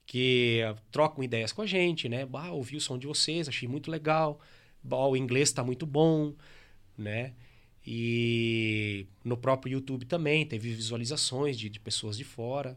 que 0.03 0.61
trocam 0.91 1.23
ideias 1.23 1.53
com 1.53 1.61
a 1.61 1.67
gente, 1.67 2.09
né? 2.09 2.25
Bah, 2.25 2.49
ouvi 2.49 2.75
o 2.75 2.81
som 2.81 2.97
de 2.97 3.05
vocês, 3.05 3.47
achei 3.47 3.67
muito 3.67 3.91
legal. 3.91 4.41
Bah, 4.81 5.05
o 5.05 5.15
inglês 5.15 5.49
está 5.49 5.63
muito 5.63 5.85
bom, 5.85 6.33
né? 6.97 7.33
E 7.85 9.05
no 9.23 9.37
próprio 9.37 9.73
YouTube 9.73 10.07
também 10.07 10.43
teve 10.43 10.73
visualizações 10.73 11.55
de, 11.55 11.69
de 11.69 11.79
pessoas 11.79 12.17
de 12.17 12.23
fora. 12.23 12.75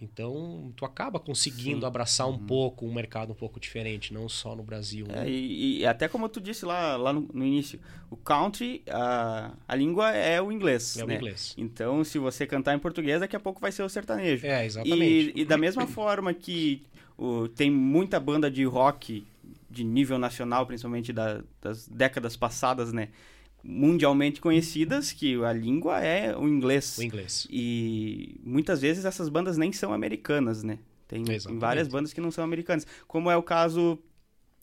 Então, 0.00 0.72
tu 0.76 0.84
acaba 0.84 1.18
conseguindo 1.18 1.80
Sim. 1.80 1.86
abraçar 1.86 2.28
um 2.28 2.32
uhum. 2.32 2.46
pouco 2.46 2.86
um 2.86 2.92
mercado 2.92 3.32
um 3.32 3.34
pouco 3.34 3.58
diferente, 3.58 4.14
não 4.14 4.28
só 4.28 4.54
no 4.54 4.62
Brasil. 4.62 5.06
Né? 5.08 5.26
É, 5.26 5.28
e, 5.28 5.80
e, 5.80 5.86
até 5.86 6.06
como 6.06 6.28
tu 6.28 6.40
disse 6.40 6.64
lá, 6.64 6.96
lá 6.96 7.12
no, 7.12 7.28
no, 7.32 7.44
início, 7.44 7.80
o 8.08 8.16
country, 8.16 8.82
a, 8.88 9.52
a 9.66 9.74
língua 9.74 10.12
é 10.12 10.40
o 10.40 10.52
inglês. 10.52 10.96
É 10.96 11.04
né? 11.04 11.14
o 11.14 11.16
inglês. 11.16 11.54
Então, 11.58 12.04
se 12.04 12.16
você 12.18 12.46
cantar 12.46 12.76
em 12.76 12.78
português, 12.78 13.18
daqui 13.18 13.34
a 13.34 13.40
pouco 13.40 13.60
vai 13.60 13.72
ser 13.72 13.82
o 13.82 13.88
sertanejo. 13.88 14.46
É, 14.46 14.64
exatamente. 14.64 15.32
E, 15.34 15.40
e 15.40 15.44
da 15.44 15.58
mesma 15.58 15.86
forma 15.86 16.32
que 16.32 16.84
o, 17.16 17.48
tem 17.48 17.68
muita 17.68 18.20
banda 18.20 18.48
de 18.48 18.64
rock 18.64 19.26
de 19.68 19.82
nível 19.82 20.16
nacional, 20.16 20.64
principalmente 20.64 21.12
da, 21.12 21.42
das 21.60 21.88
décadas 21.88 22.36
passadas, 22.36 22.92
né? 22.92 23.08
Mundialmente 23.70 24.40
conhecidas 24.40 25.12
que 25.12 25.34
a 25.44 25.52
língua 25.52 26.00
é 26.00 26.34
o 26.34 26.48
inglês. 26.48 26.96
O 26.96 27.02
inglês. 27.02 27.46
E 27.50 28.40
muitas 28.42 28.80
vezes 28.80 29.04
essas 29.04 29.28
bandas 29.28 29.58
nem 29.58 29.70
são 29.72 29.92
americanas, 29.92 30.62
né? 30.62 30.78
Tem, 31.06 31.22
tem 31.22 31.58
várias 31.58 31.86
bandas 31.86 32.14
que 32.14 32.20
não 32.20 32.30
são 32.30 32.42
americanas. 32.42 32.86
Como 33.06 33.30
é 33.30 33.36
o 33.36 33.42
caso 33.42 33.98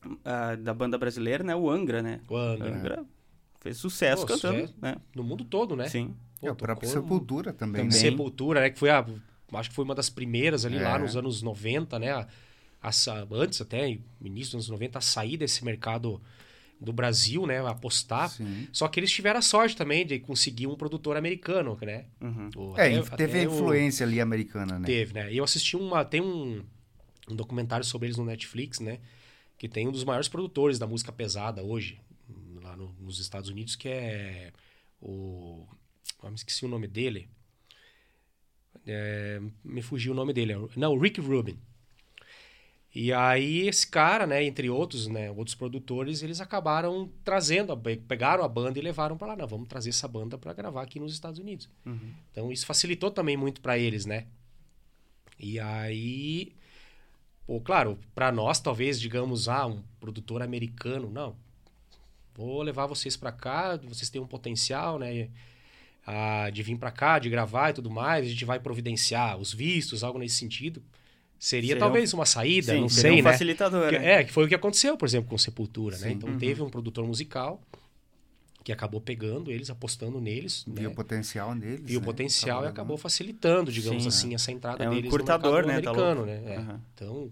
uh, 0.04 0.58
da 0.58 0.74
banda 0.74 0.98
brasileira, 0.98 1.44
né? 1.44 1.56
O 1.56 1.70
Angra, 1.70 2.02
né? 2.02 2.20
O 2.28 2.36
Angra. 2.36 2.76
Angra 2.76 3.06
fez 3.60 3.78
sucesso 3.78 4.26
Pô, 4.26 4.34
cantando, 4.34 4.58
é, 4.58 4.70
né? 4.82 4.96
No 5.16 5.24
mundo 5.24 5.46
todo, 5.46 5.76
né? 5.76 5.88
Sim. 5.88 6.16
Pô, 6.42 6.48
é, 6.48 6.50
a 6.50 6.56
própria 6.56 6.90
Sepultura 6.90 7.54
também, 7.54 7.84
também. 7.84 7.86
Né? 7.86 7.92
Sepultura, 7.92 8.62
né? 8.62 8.72
Que 8.72 8.80
foi 8.80 8.90
a... 8.90 9.06
Acho 9.54 9.70
que 9.70 9.76
foi 9.76 9.86
uma 9.86 9.96
das 9.96 10.10
primeiras 10.10 10.66
ali 10.66 10.78
é. 10.78 10.82
lá 10.82 10.98
nos 10.98 11.16
anos 11.16 11.44
90, 11.44 12.00
né? 12.00 12.12
A, 12.12 12.28
a, 12.82 12.92
antes 13.32 13.62
até, 13.62 14.00
início 14.20 14.58
dos 14.58 14.68
anos 14.68 14.70
90, 14.70 14.98
a 14.98 15.02
sair 15.02 15.38
desse 15.38 15.64
mercado 15.64 16.20
do 16.80 16.92
Brasil, 16.92 17.46
né, 17.46 17.66
apostar. 17.66 18.30
Sim. 18.30 18.68
Só 18.72 18.88
que 18.88 19.00
eles 19.00 19.12
tiveram 19.12 19.40
a 19.40 19.42
sorte 19.42 19.76
também 19.76 20.06
de 20.06 20.20
conseguir 20.20 20.68
um 20.68 20.76
produtor 20.76 21.18
americano, 21.18 21.78
né? 21.82 22.06
Uhum. 22.22 22.50
O, 22.56 22.78
é, 22.78 22.96
até, 22.98 23.16
teve 23.16 23.40
até 23.40 23.44
influência 23.44 24.06
o... 24.06 24.10
ali 24.10 24.20
americana, 24.20 24.80
né? 24.80 24.86
Teve, 24.86 25.14
né? 25.14 25.34
E 25.34 25.38
eu 25.38 25.44
assisti 25.44 25.76
uma, 25.76 26.04
tem 26.04 26.22
um, 26.22 26.64
um 27.30 27.36
documentário 27.36 27.86
sobre 27.86 28.08
eles 28.08 28.18
no 28.18 28.26
Netflix, 28.26 28.80
né? 28.80 29.00
Que 29.58 29.70
tem 29.70 29.88
um 29.88 29.92
dos 29.92 30.04
maiores 30.04 30.28
produtores 30.28 30.78
da 30.78 30.86
música 30.86 31.12
pesada 31.12 31.64
hoje, 31.64 32.00
lá 32.62 32.76
no, 32.76 32.94
nos 33.00 33.20
Estados 33.20 33.50
Unidos, 33.50 33.76
que 33.76 33.88
é 33.88 34.52
o... 35.02 35.66
Eu 36.22 36.30
me 36.30 36.36
esqueci 36.36 36.66
o 36.66 36.68
nome 36.68 36.88
dele. 36.88 37.30
É, 38.86 39.42
me 39.64 39.82
fugiu 39.82 40.12
o 40.12 40.16
nome 40.16 40.34
dele. 40.34 40.54
Não, 40.76 40.94
o 40.94 41.00
Rick 41.00 41.22
Rubin. 41.22 41.58
E 42.96 43.12
aí 43.12 43.68
esse 43.68 43.86
cara, 43.86 44.26
né, 44.26 44.42
entre 44.42 44.70
outros, 44.70 45.08
né, 45.08 45.30
outros 45.30 45.54
produtores, 45.54 46.24
eles 46.24 46.40
acabaram 46.40 47.12
trazendo, 47.26 47.76
pegaram 48.08 48.42
a 48.42 48.48
banda 48.48 48.80
e 48.80 48.82
levaram 48.82 49.18
para 49.18 49.28
lá, 49.28 49.36
não, 49.36 49.46
vamos 49.46 49.68
trazer 49.68 49.90
essa 49.90 50.08
banda 50.08 50.38
para 50.38 50.54
gravar 50.54 50.82
aqui 50.82 50.98
nos 50.98 51.12
Estados 51.12 51.38
Unidos. 51.38 51.70
Uhum. 51.86 52.14
Então 52.32 52.52
isso 52.54 52.66
facilitou 52.66 53.12
também 53.12 53.36
muito 53.36 53.60
para 53.60 53.78
eles, 53.78 54.06
né? 54.06 54.28
E 55.38 55.60
aí, 55.60 56.54
pô, 57.46 57.60
claro, 57.60 58.00
para 58.14 58.32
nós 58.32 58.62
talvez 58.62 58.98
digamos, 58.98 59.50
ah, 59.50 59.68
um 59.68 59.84
produtor 60.00 60.42
americano, 60.42 61.12
não. 61.12 61.36
Vou 62.34 62.62
levar 62.62 62.86
vocês 62.86 63.18
para 63.18 63.34
cá, 63.34 63.76
vocês 63.76 64.10
têm 64.10 64.22
um 64.22 64.28
potencial, 64.28 64.98
né? 64.98 65.30
Ah, 66.08 66.50
de 66.50 66.64
vir 66.64 66.78
para 66.78 66.92
cá, 66.92 67.20
de 67.20 67.30
gravar 67.30 67.72
e 67.72 67.74
tudo 67.74 67.92
mais, 67.92 68.26
a 68.26 68.30
gente 68.30 68.46
vai 68.46 68.58
providenciar 68.58 69.38
os 69.38 69.54
vistos, 69.54 70.02
algo 70.02 70.18
nesse 70.18 70.38
sentido 70.38 70.82
Seria, 71.46 71.68
seria 71.68 71.80
talvez 71.80 72.12
uma 72.12 72.26
saída, 72.26 72.74
sim, 72.74 72.82
não 72.82 72.90
sei, 72.90 73.12
um 73.12 73.16
né? 73.18 73.22
facilitador. 73.22 73.90
Que, 73.90 74.00
né? 74.00 74.14
É, 74.14 74.24
que 74.24 74.34
foi 74.34 74.46
o 74.46 74.48
que 74.48 74.56
aconteceu, 74.56 74.98
por 74.98 75.06
exemplo, 75.08 75.30
com 75.30 75.38
Sepultura, 75.38 75.96
né? 75.96 76.02
sim. 76.02 76.06
né? 76.06 76.12
Então 76.14 76.30
uhum. 76.30 76.40
teve 76.40 76.64
um 76.64 76.72
produtor 76.72 77.06
musical 77.06 77.62
que 78.64 78.72
acabou 78.72 79.00
pegando 79.00 79.52
eles, 79.52 79.70
apostando 79.70 80.20
neles. 80.20 80.64
Viu 80.66 80.86
né? 80.86 80.88
o 80.88 80.96
potencial 80.96 81.54
neles. 81.54 81.82
Viu 81.84 82.00
o 82.00 82.02
né? 82.02 82.06
potencial 82.06 82.64
e 82.64 82.68
acabou 82.68 82.98
facilitando, 82.98 83.72
digamos 83.72 84.02
sim, 84.02 84.10
assim, 84.10 84.32
é. 84.32 84.34
essa 84.34 84.52
entrada 84.52 84.84
é 84.86 84.90
um 84.90 84.96
deles 84.96 85.12
curtador, 85.12 85.62
no 85.62 85.68
mercado 85.68 85.96
né? 85.96 86.04
Tá 86.04 86.12
americano, 86.12 86.26
né? 86.26 86.56
É. 86.56 86.58
Uhum. 86.58 86.80
Então, 86.96 87.32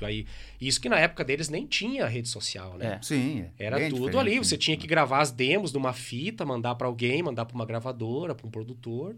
aí, 0.00 0.26
isso 0.58 0.80
que 0.80 0.88
na 0.88 0.98
época 0.98 1.22
deles 1.22 1.50
nem 1.50 1.66
tinha 1.66 2.06
rede 2.06 2.30
social, 2.30 2.78
né? 2.78 2.94
É. 2.94 3.02
Sim. 3.02 3.44
É. 3.58 3.66
Era 3.66 3.90
tudo 3.90 4.18
ali. 4.18 4.38
Você 4.38 4.56
tinha 4.56 4.76
que 4.78 4.86
gravar 4.86 5.20
as 5.20 5.30
demos 5.30 5.70
de 5.70 5.76
uma 5.76 5.92
fita, 5.92 6.46
mandar 6.46 6.76
para 6.76 6.86
alguém, 6.86 7.22
mandar 7.22 7.44
para 7.44 7.54
uma 7.54 7.66
gravadora, 7.66 8.34
para 8.34 8.46
um 8.46 8.50
produtor. 8.50 9.14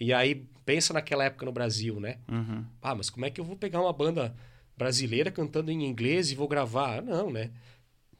E 0.00 0.12
aí, 0.12 0.46
pensa 0.64 0.92
naquela 0.92 1.24
época 1.24 1.44
no 1.44 1.52
Brasil, 1.52 1.98
né? 1.98 2.18
Uhum. 2.30 2.64
Ah, 2.82 2.94
mas 2.94 3.10
como 3.10 3.26
é 3.26 3.30
que 3.30 3.40
eu 3.40 3.44
vou 3.44 3.56
pegar 3.56 3.80
uma 3.80 3.92
banda 3.92 4.34
brasileira 4.76 5.30
cantando 5.30 5.70
em 5.70 5.84
inglês 5.84 6.30
e 6.30 6.34
vou 6.34 6.46
gravar? 6.46 7.02
Não, 7.02 7.30
né? 7.30 7.50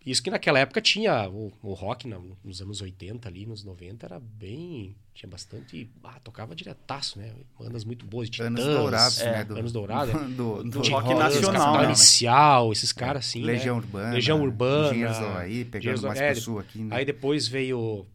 Isso 0.04 0.22
que 0.22 0.30
naquela 0.30 0.58
época 0.58 0.80
tinha 0.80 1.28
o, 1.28 1.52
o 1.62 1.74
rock 1.74 2.08
nos 2.42 2.62
anos 2.62 2.80
80 2.80 3.28
ali, 3.28 3.44
nos 3.44 3.62
90, 3.62 4.06
era 4.06 4.18
bem... 4.18 4.96
Tinha 5.12 5.28
bastante... 5.28 5.90
Ah, 6.02 6.18
tocava 6.24 6.54
diretaço, 6.54 7.18
né? 7.18 7.34
Bandas 7.58 7.84
muito 7.84 8.06
boas, 8.06 8.30
Titãs, 8.30 8.46
Anos 8.46 8.64
Dourados, 8.64 9.20
é, 9.20 9.32
né? 9.32 9.44
Do, 9.44 9.58
anos 9.58 9.72
Dourados. 9.72 10.14
Do, 10.34 10.62
do, 10.62 10.70
do 10.70 10.88
rock 10.88 11.12
nacional, 11.12 11.78
né? 11.78 11.84
Inicial, 11.84 12.72
esses 12.72 12.92
caras 12.92 13.26
assim, 13.26 13.42
Legião 13.42 13.76
né? 13.76 13.82
Urbana. 13.82 14.14
Legião 14.14 14.42
Urbana. 14.42 14.86
Engenheiros 14.86 15.18
aí, 15.18 15.64
pegando 15.66 16.02
mais 16.02 16.20
é, 16.20 16.28
pessoas 16.32 16.64
aqui. 16.64 16.78
Né? 16.78 16.96
Aí 16.96 17.04
depois 17.04 17.46
veio 17.46 18.06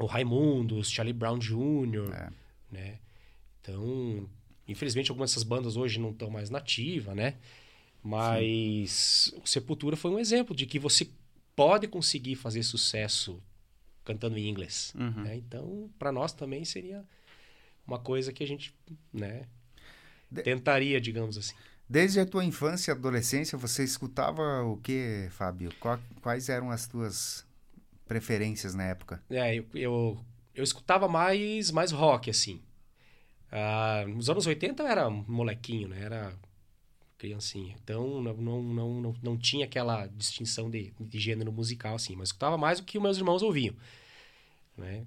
o 0.00 0.06
Raimundos, 0.06 0.90
Charlie 0.90 1.12
Brown 1.12 1.38
Jr., 1.38 2.10
é. 2.14 2.28
Né? 2.70 2.98
Então, 3.60 4.28
infelizmente, 4.66 5.10
algumas 5.10 5.30
dessas 5.30 5.42
bandas 5.42 5.76
hoje 5.76 5.98
não 5.98 6.10
estão 6.10 6.30
mais 6.30 6.50
nativas, 6.50 7.14
né? 7.14 7.34
Mas 8.02 9.30
Sim. 9.32 9.40
o 9.42 9.46
Sepultura 9.46 9.96
foi 9.96 10.10
um 10.10 10.18
exemplo 10.18 10.54
de 10.54 10.66
que 10.66 10.78
você 10.78 11.08
pode 11.56 11.88
conseguir 11.88 12.36
fazer 12.36 12.62
sucesso 12.62 13.42
cantando 14.04 14.38
em 14.38 14.48
inglês. 14.48 14.94
Uhum. 14.96 15.24
Né? 15.24 15.36
Então, 15.36 15.90
para 15.98 16.10
nós 16.10 16.32
também 16.32 16.64
seria 16.64 17.04
uma 17.86 17.98
coisa 17.98 18.32
que 18.32 18.42
a 18.42 18.46
gente, 18.46 18.74
né, 19.12 19.42
tentaria, 20.44 21.00
digamos 21.00 21.36
assim. 21.36 21.54
Desde 21.88 22.20
a 22.20 22.26
tua 22.26 22.44
infância 22.44 22.90
e 22.90 22.94
adolescência, 22.94 23.56
você 23.56 23.82
escutava 23.82 24.62
o 24.62 24.76
que, 24.76 25.28
Fábio? 25.30 25.72
Quais 26.20 26.48
eram 26.48 26.70
as 26.70 26.86
tuas 26.86 27.46
preferências 28.06 28.74
na 28.74 28.84
época? 28.84 29.22
É, 29.30 29.54
eu, 29.54 29.66
eu, 29.74 30.24
eu 30.58 30.64
escutava 30.64 31.06
mais, 31.06 31.70
mais 31.70 31.92
rock, 31.92 32.30
assim. 32.30 32.60
Ah, 33.50 34.04
nos 34.08 34.28
anos 34.28 34.44
80 34.46 34.82
eu 34.82 34.86
era 34.88 35.08
molequinho, 35.08 35.88
né? 35.88 36.02
Era 36.02 36.34
criancinha. 37.16 37.76
Então 37.82 38.20
não, 38.20 38.34
não, 38.36 38.62
não, 38.62 39.00
não, 39.00 39.14
não 39.22 39.38
tinha 39.38 39.64
aquela 39.66 40.06
distinção 40.08 40.68
de, 40.68 40.92
de 40.98 41.18
gênero 41.20 41.52
musical, 41.52 41.94
assim. 41.94 42.16
Mas 42.16 42.30
escutava 42.30 42.58
mais 42.58 42.80
o 42.80 42.84
que 42.84 42.98
meus 42.98 43.18
irmãos 43.18 43.42
ouviam, 43.42 43.74
né? 44.76 45.06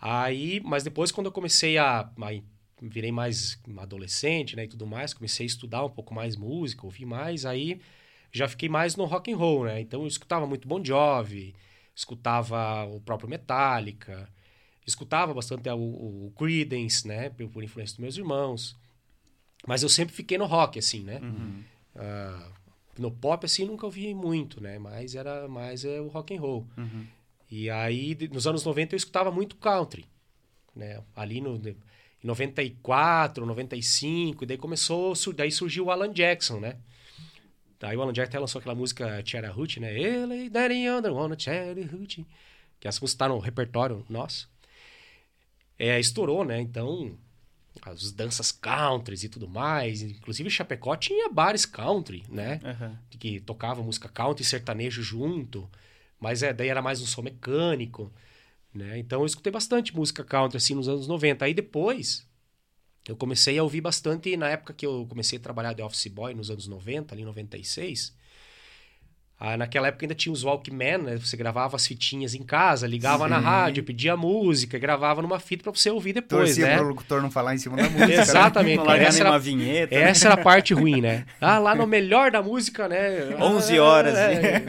Aí, 0.00 0.60
mas 0.64 0.84
depois 0.84 1.10
quando 1.10 1.26
eu 1.26 1.32
comecei 1.32 1.78
a, 1.78 2.00
a 2.00 2.42
virei 2.82 3.10
mais 3.12 3.58
adolescente, 3.78 4.56
né, 4.56 4.64
e 4.64 4.68
tudo 4.68 4.86
mais, 4.86 5.14
comecei 5.14 5.44
a 5.44 5.46
estudar 5.46 5.84
um 5.84 5.90
pouco 5.90 6.12
mais 6.12 6.36
música, 6.36 6.84
ouvir 6.84 7.06
mais, 7.06 7.46
aí 7.46 7.80
já 8.32 8.46
fiquei 8.48 8.68
mais 8.68 8.96
no 8.96 9.04
rock 9.06 9.32
and 9.32 9.36
roll, 9.36 9.64
né? 9.64 9.80
Então 9.80 10.02
eu 10.02 10.06
escutava 10.06 10.46
muito 10.46 10.68
Bon 10.68 10.84
Jovi, 10.84 11.54
escutava 11.94 12.84
o 12.84 13.00
próprio 13.00 13.30
Metallica, 13.30 14.28
escutava 14.86 15.32
bastante 15.32 15.68
o, 15.70 15.76
o 16.26 16.32
Creedence, 16.36 17.06
né, 17.06 17.30
por, 17.30 17.48
por, 17.48 17.62
influência 17.62 17.94
dos 17.94 18.00
meus 18.00 18.16
irmãos. 18.16 18.76
Mas 19.66 19.82
eu 19.82 19.88
sempre 19.88 20.14
fiquei 20.14 20.36
no 20.36 20.46
rock, 20.46 20.78
assim, 20.78 21.02
né? 21.02 21.20
Uhum. 21.22 21.64
Uh, 21.96 22.52
no 22.98 23.10
pop, 23.10 23.44
assim, 23.46 23.64
nunca 23.64 23.86
ouvi 23.86 24.14
muito, 24.14 24.62
né? 24.62 24.78
Mas 24.78 25.14
era 25.14 25.48
mais 25.48 25.84
é, 25.84 26.00
o 26.00 26.08
rock 26.08 26.36
and 26.36 26.40
roll. 26.40 26.66
Uhum. 26.76 27.06
E 27.50 27.70
aí, 27.70 28.16
nos 28.30 28.46
anos 28.46 28.64
90, 28.64 28.94
eu 28.94 28.96
escutava 28.96 29.30
muito 29.30 29.56
country, 29.56 30.04
né? 30.74 31.02
Ali 31.14 31.40
no 31.40 31.56
em 31.56 32.26
94, 32.26 33.44
95, 33.44 34.44
e 34.44 34.46
daí 34.46 34.56
começou, 34.56 35.14
daí 35.34 35.52
surgiu 35.52 35.86
o 35.86 35.90
Alan 35.90 36.12
Jackson, 36.12 36.58
né? 36.58 36.76
Daí 37.78 37.96
o 37.96 38.02
Alan 38.02 38.12
Jackson 38.12 38.40
lançou 38.40 38.58
aquela 38.60 38.74
música 38.74 39.22
Cherry 39.24 39.80
né? 39.80 39.98
Ele, 39.98 40.48
Daddy 40.48 40.88
Under 40.88 41.12
Wanna 41.12 41.38
Cherry 41.38 41.86
Que 42.80 42.88
essa 42.88 43.00
música 43.00 43.18
tá 43.18 43.28
no 43.28 43.38
repertório 43.38 44.04
nosso. 44.08 44.50
É, 45.78 45.98
estourou, 45.98 46.44
né? 46.44 46.60
Então, 46.60 47.18
as 47.82 48.12
danças 48.12 48.52
country 48.52 49.16
e 49.22 49.28
tudo 49.28 49.48
mais. 49.48 50.02
Inclusive, 50.02 50.50
Chapecó 50.50 50.96
tinha 50.96 51.28
bares 51.28 51.66
country, 51.66 52.24
né? 52.28 52.60
Uhum. 52.64 52.96
Que 53.18 53.40
tocava 53.40 53.82
música 53.82 54.08
country 54.08 54.42
e 54.42 54.46
sertanejo 54.46 55.02
junto. 55.02 55.68
Mas 56.20 56.42
é, 56.42 56.52
daí 56.52 56.68
era 56.68 56.80
mais 56.80 57.00
um 57.02 57.06
som 57.06 57.22
mecânico. 57.22 58.12
Né? 58.72 58.98
Então 58.98 59.20
eu 59.20 59.26
escutei 59.26 59.52
bastante 59.52 59.94
música 59.94 60.24
country 60.24 60.56
assim 60.56 60.74
nos 60.74 60.88
anos 60.88 61.06
90. 61.06 61.44
Aí 61.44 61.54
depois 61.54 62.26
eu 63.06 63.16
comecei 63.16 63.58
a 63.58 63.62
ouvir 63.62 63.80
bastante 63.80 64.36
na 64.36 64.48
época 64.48 64.72
que 64.72 64.84
eu 64.86 65.06
comecei 65.06 65.38
a 65.38 65.42
trabalhar 65.42 65.74
de 65.74 65.82
office 65.82 66.08
boy 66.08 66.34
nos 66.34 66.50
anos 66.50 66.66
90, 66.66 67.14
ali 67.14 67.24
96. 67.24 68.16
Ah, 69.38 69.56
naquela 69.56 69.88
época 69.88 70.04
ainda 70.04 70.14
tinha 70.14 70.32
os 70.32 70.44
Walkman, 70.44 70.98
né? 70.98 71.16
Você 71.16 71.36
gravava 71.36 71.74
as 71.74 71.86
fitinhas 71.86 72.34
em 72.34 72.42
casa, 72.42 72.86
ligava 72.86 73.24
Sim. 73.24 73.30
na 73.30 73.38
rádio, 73.38 73.82
pedia 73.82 74.16
música, 74.16 74.78
gravava 74.78 75.20
numa 75.20 75.40
fita 75.40 75.64
para 75.64 75.72
você 75.72 75.90
ouvir 75.90 76.12
depois, 76.12 76.50
Torcia 76.50 76.66
né? 76.66 76.80
o 76.80 76.84
locutor 76.84 77.20
não 77.20 77.30
falar 77.30 77.54
em 77.54 77.58
cima 77.58 77.76
da 77.76 77.82
música. 77.82 78.22
Exatamente. 78.22 78.86
Né? 78.86 79.02
Essa, 79.02 79.20
era, 79.20 79.38
vinheta, 79.38 79.94
essa 79.94 80.28
era 80.28 80.34
a 80.34 80.42
parte 80.42 80.72
ruim, 80.72 81.00
né? 81.00 81.26
Ah, 81.40 81.58
lá 81.58 81.74
no 81.74 81.86
melhor 81.86 82.30
da 82.30 82.40
música, 82.42 82.88
né? 82.88 83.34
11 83.38 83.78
horas. 83.78 84.14
É, 84.16 84.62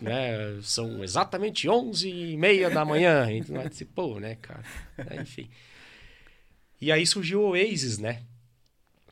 né? 0.00 0.58
São 0.62 1.02
exatamente 1.02 1.68
11 1.68 2.08
e 2.08 2.36
meia 2.36 2.68
da 2.68 2.84
manhã. 2.84 3.26
Não 3.48 3.62
participou, 3.62 4.20
né, 4.20 4.36
cara? 4.40 4.62
É, 5.10 5.22
enfim. 5.22 5.48
E 6.80 6.92
aí 6.92 7.06
surgiu 7.06 7.40
o 7.40 7.50
Oasis, 7.50 7.98
né? 7.98 8.20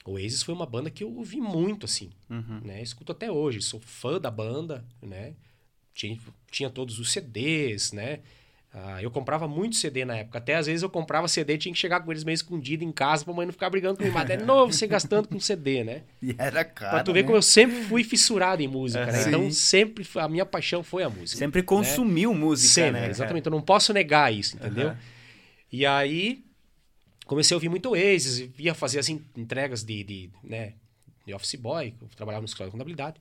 O 0.05 0.13
Oasis 0.13 0.43
foi 0.43 0.55
uma 0.55 0.67
banda 0.67 0.91
que 0.91 1.03
eu 1.03 1.15
ouvi 1.15 1.41
muito, 1.41 1.87
assim, 1.87 2.11
uhum. 2.29 2.61
né? 2.63 2.83
Escuto 2.83 3.13
até 3.13 3.31
hoje, 3.31 3.63
sou 3.63 3.81
fã 3.81 4.21
da 4.21 4.31
banda, 4.31 4.85
né? 5.01 5.35
Tinha, 5.95 6.19
tinha 6.51 6.69
todos 6.69 6.99
os 6.99 7.11
CDs, 7.11 7.93
né? 7.93 8.21
Ah, 8.77 9.01
eu 9.01 9.09
comprava 9.09 9.47
muito 9.47 9.77
CD 9.77 10.05
na 10.05 10.17
época. 10.17 10.39
Até 10.39 10.57
às 10.57 10.67
vezes 10.67 10.83
eu 10.83 10.91
comprava 10.91 11.29
CD 11.29 11.55
e 11.55 11.59
tinha 11.59 11.73
que 11.73 11.79
chegar 11.79 12.01
com 12.01 12.11
eles 12.11 12.25
meio 12.25 12.35
escondido 12.35 12.83
em 12.83 12.91
casa 12.91 13.25
pra 13.25 13.33
mãe 13.33 13.47
não 13.47 13.53
ficar 13.53 13.71
brigando 13.71 13.97
comigo. 13.97 14.13
Mas 14.13 14.29
é 14.29 14.37
novo 14.37 14.73
você 14.73 14.89
gastando 14.89 15.29
com 15.29 15.39
CD, 15.39 15.85
né? 15.85 16.03
E 16.21 16.35
era 16.37 16.65
caro. 16.65 16.91
Pra 16.91 17.05
tu 17.05 17.13
ver 17.13 17.21
né? 17.21 17.27
como 17.27 17.39
eu 17.39 17.43
sempre 17.43 17.85
fui 17.85 18.03
fissurado 18.03 18.61
em 18.63 18.67
música, 18.67 19.07
né? 19.07 19.29
Então 19.29 19.49
sempre 19.53 20.05
a 20.17 20.29
minha 20.29 20.45
paixão 20.45 20.83
foi 20.83 21.05
a 21.05 21.09
música. 21.09 21.39
Sempre 21.39 21.63
consumiu 21.63 22.35
né? 22.35 22.41
música, 22.41 22.69
sempre, 22.69 23.01
né? 23.01 23.11
Exatamente. 23.11 23.47
Eu 23.47 23.53
não 23.53 23.63
posso 23.63 23.93
negar 23.93 24.35
isso, 24.35 24.57
entendeu? 24.57 24.89
Uhum. 24.89 24.97
E 25.71 25.87
aí 25.87 26.45
comecei 27.25 27.55
a 27.55 27.57
ouvir 27.57 27.69
muito 27.69 27.91
Oasis, 27.91 28.51
ia 28.59 28.75
fazer 28.75 28.99
as 28.99 29.09
entregas 29.09 29.83
de, 29.83 30.05
de, 30.05 30.31
né, 30.43 30.75
de 31.27 31.35
office 31.35 31.55
boy, 31.57 31.95
eu 32.01 32.09
trabalhava 32.17 32.43
no 32.43 32.47
escritório 32.47 32.71
de 32.71 32.73
contabilidade, 32.73 33.21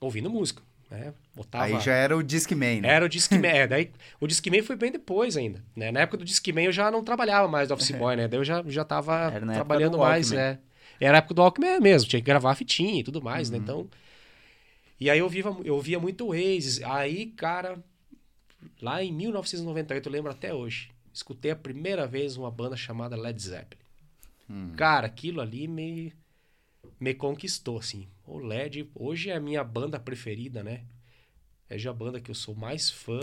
ouvindo 0.00 0.30
música. 0.30 0.62
Né? 0.90 1.12
Botava... 1.34 1.64
Aí 1.64 1.80
já 1.80 1.94
era 1.94 2.16
o 2.16 2.22
Discman, 2.22 2.80
né? 2.80 2.88
Era 2.88 3.04
o 3.04 3.08
Discman, 3.08 3.50
é, 3.50 3.66
daí 3.66 3.90
o 4.20 4.26
Discman 4.26 4.62
foi 4.62 4.76
bem 4.76 4.92
depois 4.92 5.36
ainda, 5.36 5.62
né? 5.74 5.90
Na 5.90 6.00
época 6.00 6.18
do 6.18 6.24
Discman 6.24 6.66
eu 6.66 6.72
já 6.72 6.90
não 6.90 7.02
trabalhava 7.02 7.48
mais 7.48 7.68
do 7.68 7.74
office 7.74 7.90
boy, 7.90 8.14
né? 8.14 8.28
Daí 8.28 8.38
eu 8.38 8.44
já, 8.44 8.62
já 8.66 8.84
tava 8.84 9.32
trabalhando 9.52 9.98
mais, 9.98 10.30
né? 10.30 10.60
Era 11.00 11.16
a 11.16 11.18
época 11.18 11.34
do 11.34 11.42
Walkman 11.42 11.80
mesmo, 11.80 12.08
tinha 12.08 12.20
que 12.20 12.26
gravar 12.26 12.52
a 12.52 12.54
fitinha 12.54 13.00
e 13.00 13.04
tudo 13.04 13.20
mais, 13.20 13.50
né? 13.50 13.58
uhum. 13.58 13.64
né? 13.64 13.72
Então... 13.72 13.90
E 14.98 15.10
aí 15.10 15.18
eu 15.18 15.28
via, 15.28 15.44
eu 15.64 15.78
via 15.80 16.00
muito 16.00 16.28
Oasis, 16.28 16.82
aí, 16.82 17.26
cara, 17.26 17.78
lá 18.80 19.02
em 19.02 19.12
1998, 19.12 20.08
eu 20.08 20.12
lembro 20.12 20.30
até 20.30 20.54
hoje, 20.54 20.90
escutei 21.16 21.50
a 21.50 21.56
primeira 21.56 22.06
vez 22.06 22.36
uma 22.36 22.50
banda 22.50 22.76
chamada 22.76 23.16
Led 23.16 23.40
Zeppelin. 23.40 23.82
Hum. 24.48 24.72
Cara, 24.76 25.06
aquilo 25.06 25.40
ali 25.40 25.66
me, 25.66 26.12
me 27.00 27.14
conquistou, 27.14 27.78
assim. 27.78 28.06
O 28.26 28.38
Led, 28.38 28.90
hoje 28.94 29.30
é 29.30 29.36
a 29.36 29.40
minha 29.40 29.64
banda 29.64 29.98
preferida, 29.98 30.62
né? 30.62 30.84
É 31.70 31.78
já 31.78 31.90
a 31.90 31.94
banda 31.94 32.20
que 32.20 32.30
eu 32.30 32.34
sou 32.34 32.54
mais 32.54 32.90
fã. 32.90 33.20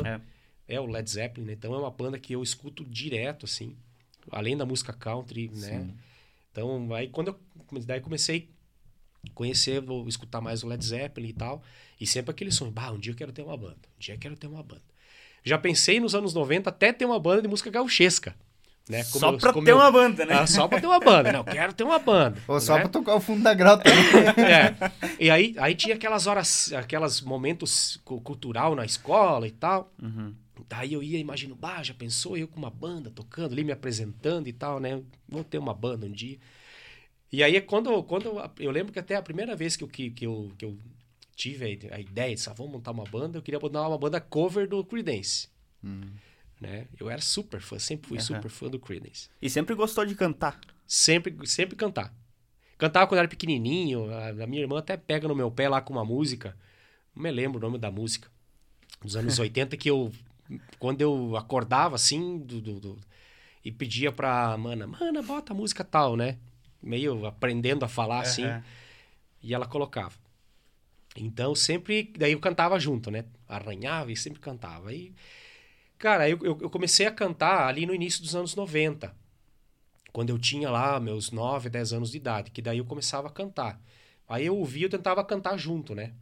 É, 0.68 0.76
é 0.76 0.80
o 0.80 0.88
Led 0.88 1.08
Zeppelin, 1.10 1.46
né? 1.46 1.54
Então 1.54 1.74
é 1.74 1.78
uma 1.78 1.92
banda 1.92 2.18
que 2.18 2.34
eu 2.34 2.42
escuto 2.42 2.84
direto, 2.84 3.46
assim. 3.46 3.78
Além 4.32 4.58
da 4.58 4.66
música 4.66 4.92
country, 4.92 5.50
né? 5.50 5.56
Sim. 5.56 5.78
né? 5.78 5.94
Então, 6.52 6.94
aí 6.94 7.10
quando 7.10 7.28
eu 7.28 7.40
daí 7.86 8.02
comecei 8.02 8.50
a 9.28 9.34
conhecer, 9.34 9.82
vou 9.82 10.08
escutar 10.08 10.42
mais 10.42 10.64
o 10.64 10.68
Led 10.68 10.84
Zeppelin 10.84 11.30
e 11.30 11.34
tal. 11.34 11.64
E 12.02 12.08
sempre 12.08 12.32
aquele 12.32 12.52
sonho, 12.52 12.72
bah, 12.72 12.92
um 12.92 13.00
dia 13.00 13.12
eu 13.12 13.16
quero 13.16 13.32
ter 13.32 13.44
uma 13.44 13.56
banda. 13.56 13.88
Um 13.96 14.00
dia 14.00 14.16
eu 14.16 14.20
quero 14.20 14.36
ter 14.36 14.48
uma 14.48 14.64
banda. 14.64 14.93
Já 15.44 15.58
pensei 15.58 16.00
nos 16.00 16.16
anos 16.16 16.34
90 16.34 16.70
até 16.70 16.94
ter 16.94 17.06
uma 17.06 17.20
banda 17.20 17.42
de 17.42 17.48
música 17.48 17.70
gauchesca. 17.70 18.36
Né? 18.90 19.04
Como 19.06 19.20
só 19.20 19.32
eu, 19.32 19.38
pra 19.38 19.54
ter 19.54 19.72
eu... 19.72 19.76
uma 19.78 19.92
banda, 19.92 20.26
né? 20.26 20.34
Ah, 20.36 20.48
só 20.48 20.68
pra 20.68 20.80
ter 20.80 20.88
uma 20.88 21.00
banda. 21.00 21.32
Não, 21.32 21.44
quero 21.44 21.74
ter 21.74 21.84
uma 21.84 22.00
banda. 22.00 22.42
Ou 22.48 22.60
só 22.60 22.76
né? 22.76 22.82
pra 22.82 22.90
tocar 22.90 23.16
o 23.16 23.22
fundo 23.22 23.42
da 23.42 23.54
grota. 23.54 23.84
é. 24.40 24.76
E 25.20 25.30
aí, 25.30 25.56
aí 25.58 25.74
tinha 25.74 25.96
aquelas 25.96 26.28
horas, 26.28 26.74
aquelas 26.74 27.22
momentos 27.22 28.00
cultural 28.04 28.76
na 28.76 28.84
escola 28.84 29.48
e 29.48 29.52
tal. 29.52 29.92
Uhum. 30.02 30.34
Daí 30.68 30.94
eu 30.94 31.02
ia, 31.04 31.18
imagino, 31.18 31.56
bah, 31.56 31.82
já 31.82 31.94
pensou 31.94 32.36
eu 32.36 32.48
com 32.48 32.58
uma 32.58 32.70
banda 32.70 33.10
tocando 33.10 33.54
ali, 33.54 33.64
me 33.64 33.72
apresentando 33.72 34.48
e 34.48 34.54
tal, 34.54 34.80
né? 34.80 35.02
Vou 35.30 35.44
ter 35.44 35.58
uma 35.58 35.74
banda 35.74 36.06
um 36.06 36.12
dia. 36.12 36.38
E 37.32 37.42
aí, 37.42 37.60
quando, 37.62 38.04
quando 38.04 38.26
eu, 38.26 38.52
eu 38.60 38.72
lembro 38.72 38.92
que 38.92 39.00
até 39.00 39.16
a 39.16 39.22
primeira 39.22 39.56
vez 39.56 39.76
que 39.76 39.84
eu, 39.84 39.88
que, 39.88 40.10
que 40.10 40.26
eu, 40.26 40.52
que 40.58 40.66
eu 40.66 40.78
tive 41.36 41.66
a, 41.92 42.00
ideia 42.00 42.36
de, 42.36 42.50
ah, 42.50 42.54
vamos 42.54 42.74
montar 42.74 42.92
uma 42.92 43.04
banda, 43.04 43.38
eu 43.38 43.42
queria 43.42 43.60
montar 43.60 43.88
uma 43.88 43.98
banda 43.98 44.22
cover 44.22 44.68
do 44.68 44.84
Creedence. 44.84 45.50
Hum. 45.84 46.12
Né? 46.60 46.88
Eu 47.00 47.10
era 47.10 47.22
super 47.22 47.60
fã, 47.60 47.78
sempre 47.78 48.08
fui 48.08 48.18
uhum. 48.18 48.24
super 48.24 48.50
fã 48.50 48.70
do 48.70 48.80
Creedence. 48.80 49.30
E 49.42 49.50
sempre 49.50 49.76
gostou 49.76 50.06
de 50.06 50.16
cantar? 50.16 50.60
Sempre, 50.88 51.36
sempre 51.46 51.76
cantar. 51.76 52.14
Cantava 52.78 53.08
quando 53.08 53.20
era 53.20 53.28
pequenininho, 53.28 54.12
a, 54.12 54.30
a 54.30 54.48
minha 54.48 54.62
irmã 54.62 54.80
até 54.80 54.96
pega 54.96 55.28
no 55.28 55.36
meu 55.36 55.52
pé 55.52 55.68
lá 55.68 55.82
com 55.82 55.94
uma 55.94 56.06
música, 56.06 56.56
não 57.16 57.24
me 57.24 57.32
lembro 57.32 57.60
o 57.60 57.62
nome 57.62 57.78
da 57.78 57.92
música, 57.92 58.30
dos 59.02 59.16
anos 59.16 59.38
80, 59.40 59.76
que 59.78 59.90
eu, 59.90 60.12
quando 60.80 61.02
eu 61.02 61.36
acordava 61.36 61.96
assim, 61.96 62.40
do, 62.40 62.62
do, 62.62 62.80
do, 62.80 63.00
e 63.64 63.72
pedia 63.72 64.12
pra 64.12 64.56
mana, 64.58 64.86
mana, 64.88 65.22
bota 65.22 65.54
a 65.54 65.56
música 65.56 65.84
tal, 65.84 66.16
né? 66.16 66.38
Meio 66.82 67.26
aprendendo 67.26 67.86
a 67.86 67.88
falar 67.88 68.16
uhum. 68.16 68.22
assim, 68.22 68.44
e 69.42 69.54
ela 69.54 69.66
colocava. 69.66 70.23
Então 71.16 71.54
sempre. 71.54 72.12
Daí 72.18 72.32
eu 72.32 72.40
cantava 72.40 72.80
junto, 72.80 73.12
né? 73.12 73.26
Arranhava 73.48 74.12
e 74.12 74.18
sempre 74.18 74.40
cantava. 74.40 74.90
Aí, 74.90 75.14
cara, 75.98 76.30
eu, 76.30 76.40
eu 76.44 76.70
comecei 76.70 77.06
a 77.06 77.12
cantar 77.12 77.68
ali 77.68 77.86
no 77.86 77.94
início 77.94 78.22
dos 78.22 78.36
anos 78.36 78.56
90. 78.56 79.16
Quando 80.12 80.30
eu 80.30 80.38
tinha 80.38 80.70
lá 80.70 81.00
meus 81.00 81.32
9, 81.32 81.70
10 81.70 81.94
anos 81.94 82.12
de 82.12 82.18
idade. 82.18 82.52
Que 82.52 82.62
daí 82.62 82.78
eu 82.78 82.86
começava 82.86 83.28
a 83.28 83.32
cantar. 83.32 83.82
Aí 84.28 84.46
eu 84.46 84.58
ouvia, 84.58 84.86
eu 84.86 84.90
tentava 84.90 85.24
cantar 85.24 85.58
junto, 85.58 85.94
né? 85.94 86.14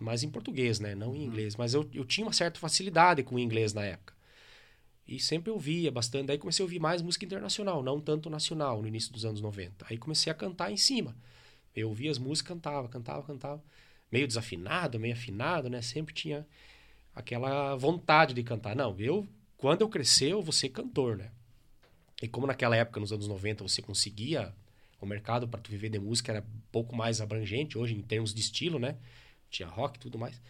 Mas 0.00 0.22
em 0.22 0.30
português, 0.30 0.78
né? 0.78 0.94
Não 0.94 1.14
em 1.14 1.20
uhum. 1.20 1.24
inglês. 1.24 1.56
Mas 1.56 1.74
eu, 1.74 1.88
eu 1.92 2.04
tinha 2.04 2.26
uma 2.26 2.32
certa 2.32 2.60
facilidade 2.60 3.22
com 3.22 3.34
o 3.34 3.38
inglês 3.38 3.72
na 3.72 3.84
época. 3.84 4.14
E 5.06 5.18
sempre 5.18 5.50
ouvia 5.50 5.90
bastante. 5.90 6.26
Daí 6.26 6.38
comecei 6.38 6.62
a 6.62 6.66
ouvir 6.66 6.78
mais 6.78 7.00
música 7.02 7.24
internacional, 7.24 7.82
não 7.82 7.98
tanto 8.00 8.28
nacional, 8.28 8.82
no 8.82 8.86
início 8.86 9.12
dos 9.12 9.24
anos 9.24 9.40
90. 9.40 9.86
Aí 9.88 9.96
comecei 9.96 10.30
a 10.30 10.34
cantar 10.34 10.70
em 10.70 10.76
cima. 10.76 11.16
Eu 11.74 11.88
ouvia 11.88 12.10
as 12.10 12.18
músicas, 12.18 12.54
cantava, 12.54 12.88
cantava, 12.88 13.22
cantava 13.22 13.62
meio 14.10 14.26
desafinado, 14.26 14.98
meio 14.98 15.14
afinado, 15.14 15.68
né? 15.68 15.82
Sempre 15.82 16.14
tinha 16.14 16.46
aquela 17.14 17.76
vontade 17.76 18.34
de 18.34 18.42
cantar. 18.42 18.76
Não, 18.76 18.94
eu, 18.98 19.26
quando 19.56 19.82
eu 19.82 19.88
crescer, 19.88 20.32
eu 20.32 20.42
vou 20.42 20.52
ser 20.52 20.68
cantor, 20.70 21.16
né? 21.16 21.30
E 22.22 22.28
como 22.28 22.46
naquela 22.46 22.76
época, 22.76 23.00
nos 23.00 23.12
anos 23.12 23.28
90, 23.28 23.62
você 23.62 23.80
conseguia 23.80 24.52
o 25.00 25.06
mercado 25.06 25.46
para 25.46 25.60
tu 25.60 25.70
viver 25.70 25.88
de 25.88 25.98
música 25.98 26.32
era 26.32 26.40
um 26.40 26.60
pouco 26.72 26.94
mais 26.94 27.20
abrangente 27.20 27.78
hoje 27.78 27.94
em 27.94 28.02
termos 28.02 28.34
de 28.34 28.40
estilo, 28.40 28.78
né? 28.78 28.96
Tinha 29.48 29.68
rock 29.68 29.96
e 29.96 30.00
tudo 30.00 30.18
mais. 30.18 30.40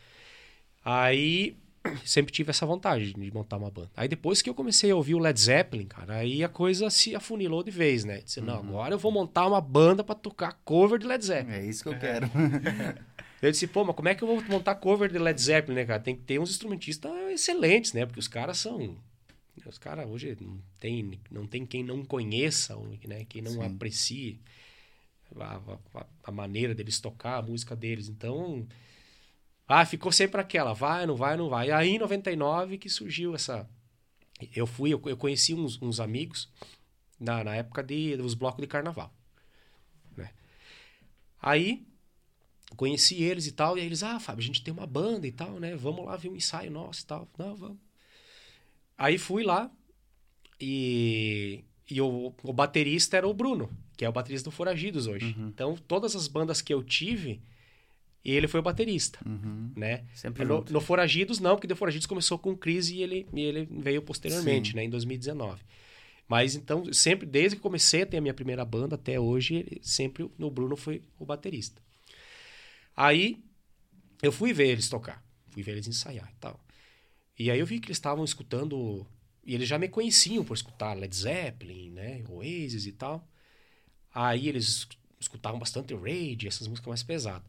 Aí 0.83 1.57
sempre 2.05 2.33
tive 2.33 2.51
essa 2.51 2.65
vontade 2.65 3.13
de 3.13 3.31
montar 3.31 3.59
uma 3.59 3.71
banda. 3.71 3.91
Aí 3.97 4.09
depois 4.09 4.41
que 4.41 4.49
eu 4.49 4.55
comecei 4.55 4.91
a 4.91 4.97
ouvir 4.97 5.15
o 5.15 5.19
Led 5.19 5.39
Zeppelin, 5.39 5.87
cara, 5.87 6.17
aí 6.17 6.43
a 6.43 6.49
coisa 6.49 6.89
se 6.89 7.15
afunilou 7.15 7.63
de 7.63 7.71
vez, 7.71 8.05
né? 8.05 8.21
Disse, 8.23 8.41
não, 8.41 8.55
uhum. 8.55 8.69
agora 8.69 8.95
eu 8.95 8.99
vou 8.99 9.13
montar 9.13 9.47
uma 9.47 9.61
banda 9.61 10.03
para 10.03 10.15
tocar 10.15 10.59
cover 10.65 10.99
de 10.99 11.07
Led 11.07 11.25
Zeppelin. 11.25 11.57
É 11.57 11.67
isso 11.67 11.83
que 11.83 11.89
eu 11.91 11.95
é. 11.95 11.99
quero. 11.99 12.31
eu 13.41 13.51
disse, 13.51 13.66
pô, 13.66 13.84
mas 13.84 13.95
como 13.95 14.09
é 14.09 14.14
que 14.14 14.22
eu 14.22 14.28
vou 14.28 14.43
montar 14.45 14.74
cover 14.76 15.11
de 15.11 15.18
Led 15.18 15.41
Zeppelin, 15.41 15.76
né, 15.76 15.84
cara? 15.84 16.01
Tem 16.01 16.16
que 16.16 16.22
ter 16.22 16.39
uns 16.39 16.51
instrumentistas 16.51 17.11
excelentes, 17.30 17.93
né? 17.93 18.05
Porque 18.05 18.20
os 18.20 18.28
caras 18.28 18.59
são 18.59 18.97
os 19.66 19.78
caras 19.78 20.09
hoje 20.09 20.36
não 20.41 20.61
tem, 20.78 21.20
não 21.30 21.47
tem 21.47 21.66
quem 21.66 21.82
não 21.82 22.05
conheça, 22.05 22.76
né? 23.07 23.24
Quem 23.28 23.43
não 23.43 23.53
Sim. 23.53 23.62
aprecie 23.62 24.41
a, 25.36 25.61
a, 25.95 26.07
a, 26.24 26.30
maneira 26.30 26.74
deles 26.74 27.01
tocar 27.01 27.36
a 27.36 27.43
música 27.43 27.76
deles. 27.76 28.09
Então, 28.09 28.66
ah, 29.66 29.84
ficou 29.84 30.11
sempre 30.12 30.41
aquela, 30.41 30.72
vai, 30.72 31.07
não 31.07 31.16
vai, 31.16 31.36
não 31.36 31.49
vai. 31.49 31.68
E 31.68 31.72
aí, 31.72 31.91
em 31.91 31.99
99, 31.99 32.78
que 32.78 32.89
surgiu 32.89 33.34
essa... 33.34 33.68
Eu 34.55 34.66
fui, 34.66 34.93
eu, 34.93 35.03
eu 35.05 35.16
conheci 35.16 35.53
uns, 35.53 35.80
uns 35.82 35.99
amigos 36.01 36.49
na, 37.18 37.43
na 37.43 37.57
época 37.57 37.82
de, 37.82 38.16
dos 38.16 38.34
blocos 38.34 38.61
de 38.61 38.68
carnaval. 38.68 39.12
Né? 40.16 40.30
Aí, 41.43 41.86
conheci 42.77 43.23
eles 43.23 43.47
e 43.47 43.53
tal, 43.53 43.77
e 43.77 43.81
aí 43.81 43.87
eles, 43.87 44.03
ah, 44.03 44.21
Fábio, 44.21 44.43
a 44.43 44.47
gente 44.47 44.62
tem 44.62 44.73
uma 44.73 44.87
banda 44.87 45.27
e 45.27 45.33
tal, 45.33 45.59
né? 45.59 45.75
Vamos 45.77 46.05
lá 46.05 46.16
ver 46.16 46.29
um 46.29 46.37
ensaio 46.37 46.71
nosso 46.71 47.03
e 47.03 47.07
tal. 47.07 47.29
Não, 47.39 47.57
vamos. 47.57 47.79
Aí 48.97 49.16
fui 49.16 49.45
lá 49.45 49.71
e, 50.61 51.64
e 51.89 52.01
o, 52.01 52.35
o 52.43 52.53
baterista 52.53 53.16
era 53.16 53.29
o 53.29 53.35
Bruno, 53.35 53.71
que 53.97 54.05
é 54.05 54.09
o 54.09 54.12
baterista 54.12 54.51
do 54.51 54.55
Foragidos 54.55 55.07
hoje. 55.07 55.35
Uhum. 55.39 55.49
Então, 55.49 55.77
todas 55.87 56.16
as 56.16 56.27
bandas 56.27 56.61
que 56.61 56.75
eu 56.75 56.83
tive, 56.83 57.41
ele 58.25 58.49
foi 58.49 58.61
o 58.61 58.62
baterista, 58.62 59.19
uhum. 59.25 59.71
né? 59.77 60.05
Sempre 60.14 60.45
no, 60.45 60.64
no, 60.69 60.81
Foragidos 60.81 61.39
não, 61.39 61.57
porque 61.57 61.73
o 61.73 61.77
Foragidos 61.77 62.07
começou 62.07 62.39
com 62.39 62.57
crise 62.57 62.97
e 62.97 63.03
ele, 63.03 63.27
e 63.33 63.41
ele 63.41 63.69
veio 63.71 64.03
posteriormente, 64.03 64.71
Sim. 64.71 64.77
né? 64.77 64.85
Em 64.85 64.91
2019. 64.91 65.62
Mas 66.27 66.55
então, 66.55 66.93
sempre, 66.93 67.25
desde 67.25 67.57
que 67.57 67.62
comecei 67.62 68.03
a 68.03 68.07
ter 68.07 68.19
a 68.19 68.21
minha 68.21 68.35
primeira 68.35 68.64
banda 68.64 68.97
até 68.97 69.19
hoje, 69.19 69.79
sempre 69.81 70.25
o 70.39 70.51
Bruno 70.51 70.77
foi 70.77 71.03
o 71.19 71.25
baterista. 71.25 71.81
Aí, 73.01 73.41
eu 74.21 74.33
fui 74.33 74.53
ver 74.53 74.71
eles 74.71 74.89
tocar, 74.89 75.25
fui 75.51 75.63
ver 75.63 75.71
eles 75.71 75.87
ensaiar 75.87 76.29
e 76.33 76.35
tal. 76.41 76.59
E 77.39 77.49
aí 77.49 77.61
eu 77.61 77.65
vi 77.65 77.79
que 77.79 77.87
eles 77.87 77.97
estavam 77.97 78.25
escutando. 78.25 79.07
E 79.47 79.55
eles 79.55 79.69
já 79.69 79.79
me 79.79 79.89
conheciam 79.89 80.45
por 80.45 80.55
escutar 80.55 80.95
Led 80.95 81.15
Zeppelin, 81.15 81.91
né? 81.91 82.25
Oasis 82.29 82.87
e 82.87 82.93
tal. 82.93 83.25
Aí 84.13 84.49
eles 84.49 84.89
escutavam 85.21 85.61
bastante 85.61 85.95
Rage, 85.95 86.49
essas 86.49 86.67
músicas 86.67 86.89
mais 86.89 87.03
pesadas. 87.05 87.49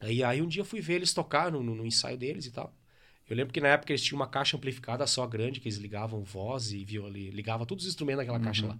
Aí, 0.00 0.24
aí 0.24 0.40
um 0.40 0.48
dia 0.48 0.62
eu 0.62 0.64
fui 0.64 0.80
ver 0.80 0.94
eles 0.94 1.12
tocar 1.12 1.52
no, 1.52 1.62
no, 1.62 1.74
no, 1.74 1.84
ensaio 1.84 2.16
deles 2.16 2.46
e 2.46 2.50
tal. 2.50 2.74
Eu 3.28 3.36
lembro 3.36 3.52
que 3.52 3.60
na 3.60 3.68
época 3.68 3.92
eles 3.92 4.02
tinham 4.02 4.18
uma 4.18 4.26
caixa 4.26 4.56
amplificada 4.56 5.06
só 5.06 5.26
grande, 5.26 5.60
que 5.60 5.68
eles 5.68 5.78
ligavam 5.78 6.22
voz 6.22 6.72
e 6.72 6.82
violino, 6.82 7.36
ligavam 7.36 7.66
todos 7.66 7.84
os 7.84 7.90
instrumentos 7.90 8.20
naquela 8.20 8.38
uhum. 8.38 8.44
caixa 8.44 8.66
lá. 8.66 8.78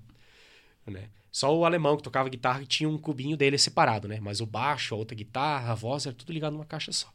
Né? 0.87 1.09
Só 1.31 1.55
o 1.55 1.65
alemão 1.65 1.97
que 1.97 2.03
tocava 2.03 2.29
guitarra 2.29 2.65
tinha 2.65 2.89
um 2.89 2.97
cubinho 2.97 3.37
dele 3.37 3.59
separado, 3.59 4.09
né? 4.09 4.19
Mas 4.21 4.41
o 4.41 4.47
baixo, 4.47 4.95
a 4.95 4.99
outra 4.99 5.15
guitarra, 5.15 5.73
a 5.73 5.75
voz, 5.75 6.07
era 6.07 6.15
tudo 6.15 6.33
ligado 6.33 6.55
numa 6.55 6.65
caixa 6.65 6.93
só. 6.93 7.13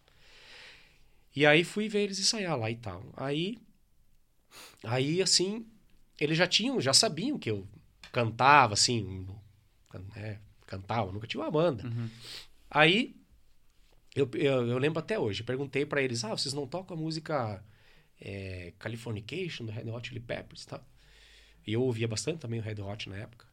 E 1.36 1.46
aí 1.46 1.64
fui 1.64 1.88
ver 1.88 2.02
eles 2.04 2.20
ensaiar 2.20 2.58
lá 2.58 2.70
e 2.70 2.76
tal. 2.76 3.04
Aí, 3.16 3.58
aí 4.84 5.22
assim, 5.22 5.66
eles 6.20 6.38
já 6.38 6.46
tinham, 6.46 6.80
já 6.82 6.94
sabiam 6.94 7.40
que 7.40 7.50
eu 7.50 7.68
cantava, 8.12 8.74
assim, 8.74 9.26
né, 10.16 10.40
cantava, 10.68 11.12
nunca 11.12 11.26
tinha 11.26 11.42
uma 11.42 11.50
banda. 11.50 11.88
Uhum. 11.88 12.10
Aí, 12.70 13.16
eu, 14.16 14.30
eu, 14.34 14.68
eu, 14.68 14.78
lembro 14.78 15.00
até 15.00 15.18
hoje, 15.18 15.44
perguntei 15.44 15.86
para 15.86 16.02
eles, 16.02 16.24
ah, 16.24 16.30
vocês 16.30 16.54
não 16.54 16.68
tocam 16.68 16.96
a 16.96 17.00
música 17.00 17.64
é, 18.20 18.74
Californication, 18.78 19.66
do 19.66 19.72
Red 19.72 19.90
Hot 19.90 20.08
Chili 20.08 20.20
Peppers 20.20 20.64
e 20.64 20.68
tal? 20.68 20.86
E 21.66 21.74
eu 21.74 21.82
ouvia 21.82 22.08
bastante 22.08 22.40
também 22.40 22.60
o 22.60 22.64
Red 22.64 22.82
Hot 22.82 23.10
na 23.10 23.18
época. 23.18 23.51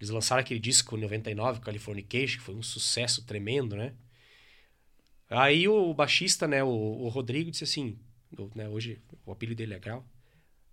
Eles 0.00 0.08
lançaram 0.08 0.40
aquele 0.40 0.58
disco 0.58 0.96
em 0.96 1.00
99, 1.00 1.60
Californication, 1.60 2.38
que 2.38 2.42
foi 2.42 2.54
um 2.54 2.62
sucesso 2.62 3.22
tremendo, 3.22 3.76
né? 3.76 3.92
Aí 5.28 5.68
o 5.68 5.92
baixista, 5.92 6.48
né, 6.48 6.64
o, 6.64 6.68
o 6.68 7.08
Rodrigo, 7.08 7.50
disse 7.50 7.64
assim, 7.64 7.98
do, 8.32 8.50
né, 8.54 8.68
hoje 8.68 8.98
o 9.26 9.30
apelido 9.30 9.58
dele 9.58 9.74
é 9.74 9.78
Grau. 9.78 10.00
Não 10.00 10.06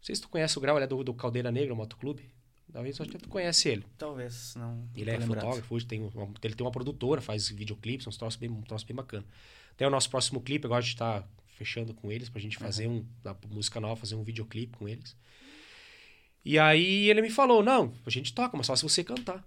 sei 0.02 0.16
se 0.16 0.22
tu 0.22 0.30
conhece 0.30 0.58
o 0.58 0.62
Grau, 0.62 0.78
ele 0.78 0.86
é 0.86 0.88
do, 0.88 1.04
do 1.04 1.14
Caldeira 1.14 1.52
Negra, 1.52 1.76
Motoclube. 1.76 2.32
Talvez 2.72 3.00
acho 3.00 3.10
que 3.10 3.18
tu 3.18 3.30
conhece 3.30 3.70
ele. 3.70 3.86
Talvez, 3.98 4.56
não. 4.56 4.88
Ele 4.96 5.10
é 5.10 5.18
lembrado. 5.18 5.42
fotógrafo, 5.42 5.76
hoje 5.76 5.86
tem 5.86 6.02
uma, 6.02 6.34
ele 6.42 6.56
tem 6.56 6.66
uma 6.66 6.72
produtora, 6.72 7.22
faz 7.22 7.50
videoclipes, 7.50 8.08
uns 8.08 8.18
troços 8.18 8.40
bem, 8.40 8.50
um 8.50 8.62
troço 8.62 8.86
bem 8.86 8.96
bacana. 8.96 9.26
Até 9.72 9.86
o 9.86 9.90
nosso 9.90 10.10
próximo 10.10 10.42
clipe, 10.42 10.66
agora 10.66 10.80
a 10.80 10.82
gente 10.82 10.98
tá 10.98 11.28
fechando 11.48 11.94
com 11.94 12.12
eles 12.12 12.30
pra 12.30 12.42
gente 12.42 12.58
fazer 12.58 12.88
uhum. 12.88 12.98
um, 12.98 13.06
da 13.24 13.36
música 13.50 13.80
nova, 13.80 13.96
fazer 13.96 14.16
um 14.16 14.24
videoclipe 14.24 14.78
com 14.78 14.88
eles. 14.88 15.16
E 16.48 16.58
aí 16.58 17.10
ele 17.10 17.22
me 17.22 17.30
falou, 17.30 17.62
não, 17.62 17.92
a 18.06 18.10
gente 18.10 18.34
toca, 18.34 18.56
mas 18.56 18.68
só 18.68 18.74
se 18.74 18.82
você 18.82 19.04
cantar. 19.04 19.44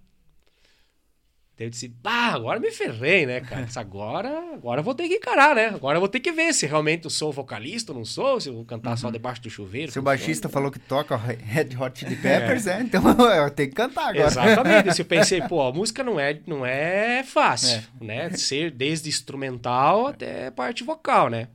Daí 1.57 1.65
eu 1.65 1.69
disse, 1.71 1.91
ah, 2.03 2.35
agora 2.35 2.59
me 2.59 2.69
ferrei, 2.69 3.25
né, 3.25 3.41
cara? 3.41 3.65
Disse, 3.65 3.79
agora, 3.79 4.29
agora 4.53 4.81
eu 4.81 4.83
vou 4.83 4.93
ter 4.93 5.07
que 5.07 5.15
encarar, 5.15 5.55
né? 5.55 5.69
Agora 5.69 5.95
eu 5.95 5.99
vou 5.99 6.07
ter 6.07 6.19
que 6.19 6.31
ver 6.31 6.53
se 6.53 6.67
realmente 6.67 7.05
eu 7.05 7.09
sou 7.09 7.31
vocalista 7.31 7.91
ou 7.91 7.97
não 7.97 8.05
sou, 8.05 8.39
se 8.39 8.49
eu 8.49 8.53
vou 8.53 8.65
cantar 8.65 8.91
uhum. 8.91 8.97
só 8.97 9.09
debaixo 9.09 9.41
do 9.41 9.49
chuveiro. 9.49 9.91
Se 9.91 9.97
o 9.97 10.03
baixista 10.03 10.47
falou 10.47 10.69
que 10.69 10.77
toca 10.77 11.17
Red 11.17 11.75
Hot 11.75 11.97
Chili 11.97 12.15
Peppers, 12.17 12.67
é. 12.67 12.77
é 12.77 12.81
então 12.83 13.01
eu 13.35 13.49
tenho 13.49 13.69
que 13.69 13.75
cantar 13.75 14.09
agora. 14.09 14.27
Exatamente. 14.27 14.99
eu 14.99 15.05
pensei, 15.05 15.41
pô, 15.41 15.63
a 15.63 15.73
música 15.73 16.03
não 16.03 16.19
é, 16.19 16.39
não 16.45 16.63
é 16.63 17.23
fácil, 17.23 17.81
é. 17.99 18.05
né? 18.05 18.29
Ser 18.29 18.69
desde 18.69 19.09
instrumental 19.09 20.05
até 20.05 20.51
parte 20.51 20.83
vocal, 20.83 21.31
né? 21.31 21.47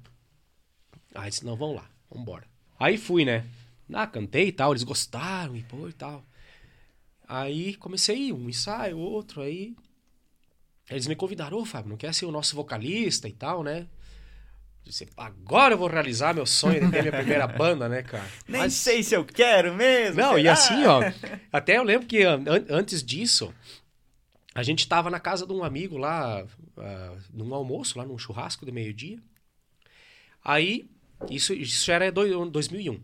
Aí 1.14 1.30
disse, 1.30 1.46
não, 1.46 1.54
vamos 1.54 1.76
lá, 1.76 1.84
vamos 2.10 2.24
embora. 2.24 2.42
Aí 2.80 2.98
fui, 2.98 3.24
né? 3.24 3.44
Ah, 3.92 4.06
cantei 4.06 4.48
e 4.48 4.52
tal, 4.52 4.72
eles 4.72 4.82
gostaram 4.82 5.56
e 5.56 5.62
pô 5.62 5.88
e 5.88 5.92
tal. 5.92 6.24
Aí 7.28 7.74
comecei 7.76 8.32
um 8.32 8.48
ensaio, 8.48 8.98
outro, 8.98 9.42
aí 9.42 9.74
eles 10.88 11.06
me 11.06 11.16
convidaram, 11.16 11.58
ô 11.58 11.64
Fábio, 11.64 11.90
não 11.90 11.96
quer 11.96 12.14
ser 12.14 12.26
o 12.26 12.30
nosso 12.30 12.54
vocalista 12.54 13.28
e 13.28 13.32
tal, 13.32 13.62
né? 13.62 13.88
disse, 14.86 15.08
agora 15.16 15.74
eu 15.74 15.78
vou 15.78 15.88
realizar 15.88 16.32
meu 16.32 16.46
sonho 16.46 16.80
de 16.80 16.90
ter 16.90 17.02
minha 17.02 17.12
primeira 17.12 17.46
banda, 17.48 17.88
né, 17.88 18.02
cara? 18.02 18.26
Nem 18.46 18.62
Mas... 18.62 18.74
sei 18.74 19.02
se 19.02 19.14
eu 19.14 19.24
quero 19.24 19.74
mesmo. 19.74 20.20
Não, 20.20 20.30
será? 20.30 20.40
e 20.40 20.48
assim, 20.48 20.84
ó, 20.84 21.00
até 21.52 21.76
eu 21.76 21.82
lembro 21.82 22.06
que 22.06 22.22
an 22.22 22.44
antes 22.70 23.02
disso, 23.02 23.52
a 24.54 24.62
gente 24.62 24.86
tava 24.88 25.10
na 25.10 25.18
casa 25.18 25.46
de 25.46 25.52
um 25.52 25.64
amigo 25.64 25.98
lá, 25.98 26.44
uh, 26.44 27.22
num 27.32 27.52
almoço, 27.52 27.98
lá 27.98 28.04
num 28.04 28.16
churrasco 28.16 28.64
de 28.64 28.70
meio-dia. 28.70 29.18
Aí, 30.44 30.88
isso, 31.28 31.52
isso 31.52 31.90
era 31.90 32.10
do, 32.12 32.48
2001. 32.48 33.00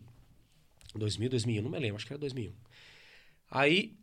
2000, 0.99 1.29
2001, 1.29 1.61
não 1.61 1.69
me 1.71 1.79
lembro, 1.79 1.95
acho 1.97 2.05
que 2.05 2.13
era 2.13 2.19
2001. 2.19 2.53
Aí, 3.49 3.95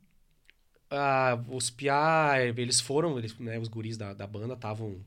os 1.49 1.71
piá, 1.71 2.35
eles 2.57 2.81
foram, 2.81 3.19
eles, 3.19 3.37
né, 3.39 3.59
os 3.59 3.69
guris 3.69 3.97
da, 3.97 4.13
da 4.13 4.27
banda 4.27 4.55
estavam 4.55 5.01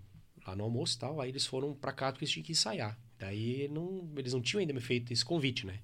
lá 0.46 0.56
no 0.56 0.64
almoço 0.64 0.96
e 0.96 1.00
tal, 1.00 1.22
aí 1.22 1.30
eles 1.30 1.46
foram 1.46 1.74
pra 1.74 1.92
cá 1.92 2.12
porque 2.12 2.26
eles 2.26 2.32
tinham 2.32 2.46
que 2.46 2.52
ensaiar. 2.52 2.98
Daí 3.18 3.68
não, 3.70 4.10
eles 4.18 4.34
não 4.34 4.42
tinham 4.42 4.60
ainda 4.60 4.74
me 4.74 4.82
feito 4.82 5.12
esse 5.14 5.24
convite, 5.24 5.66
né? 5.66 5.80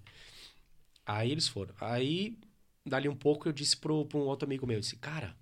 Aí 1.05 1.31
eles 1.31 1.47
foram. 1.47 1.73
Aí, 1.79 2.37
dali 2.85 3.09
um 3.09 3.15
pouco, 3.15 3.47
eu 3.47 3.53
disse 3.53 3.75
pro 3.77 4.07
um 4.13 4.17
outro 4.19 4.45
amigo 4.45 4.67
meu, 4.67 4.77
eu 4.77 4.81
disse, 4.81 4.95
cara, 4.97 5.35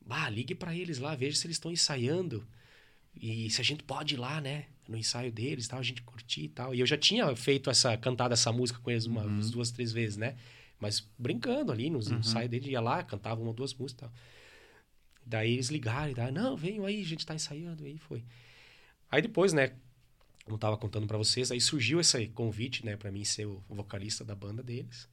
bah, 0.00 0.28
ligue 0.28 0.54
para 0.54 0.74
eles 0.74 0.98
lá, 0.98 1.14
veja 1.14 1.36
se 1.36 1.46
eles 1.46 1.56
estão 1.56 1.72
ensaiando 1.72 2.46
e 3.14 3.50
se 3.50 3.60
a 3.60 3.64
gente 3.64 3.82
pode 3.82 4.14
ir 4.14 4.18
lá, 4.18 4.40
né? 4.40 4.66
No 4.90 4.96
ensaio 4.96 5.30
deles 5.30 5.68
tal, 5.68 5.78
a 5.78 5.82
gente 5.82 6.02
curtir 6.02 6.42
e 6.42 6.48
tal. 6.48 6.74
E 6.74 6.80
eu 6.80 6.86
já 6.86 6.98
tinha 6.98 7.34
feito 7.36 7.70
essa, 7.70 7.96
cantado 7.96 8.34
essa 8.34 8.50
música 8.50 8.80
com 8.80 8.90
eles 8.90 9.06
umas 9.06 9.24
uhum. 9.24 9.50
duas, 9.52 9.70
três 9.70 9.92
vezes, 9.92 10.16
né? 10.16 10.36
Mas 10.80 11.08
brincando 11.16 11.70
ali, 11.70 11.88
nos 11.88 12.10
uhum. 12.10 12.18
ensaios 12.18 12.50
dele, 12.50 12.70
ia 12.70 12.80
lá, 12.80 13.02
cantava 13.04 13.40
uma 13.40 13.52
duas 13.52 13.72
músicas 13.72 14.08
e 14.08 14.10
tal. 14.10 14.12
Daí 15.24 15.52
eles 15.52 15.68
ligaram 15.68 16.10
e 16.10 16.14
daí, 16.14 16.32
não, 16.32 16.56
venham 16.56 16.84
aí, 16.84 17.00
a 17.00 17.04
gente 17.04 17.24
tá 17.24 17.34
ensaiando. 17.34 17.84
E 17.84 17.86
aí 17.86 17.98
foi. 17.98 18.24
Aí 19.10 19.22
depois, 19.22 19.52
né, 19.52 19.72
como 20.44 20.58
tava 20.58 20.76
contando 20.76 21.06
para 21.06 21.16
vocês, 21.18 21.52
aí 21.52 21.60
surgiu 21.60 22.00
esse 22.00 22.26
convite, 22.28 22.84
né, 22.84 22.96
para 22.96 23.12
mim 23.12 23.24
ser 23.24 23.46
o 23.46 23.62
vocalista 23.68 24.24
da 24.24 24.34
banda 24.34 24.62
deles. 24.62 25.08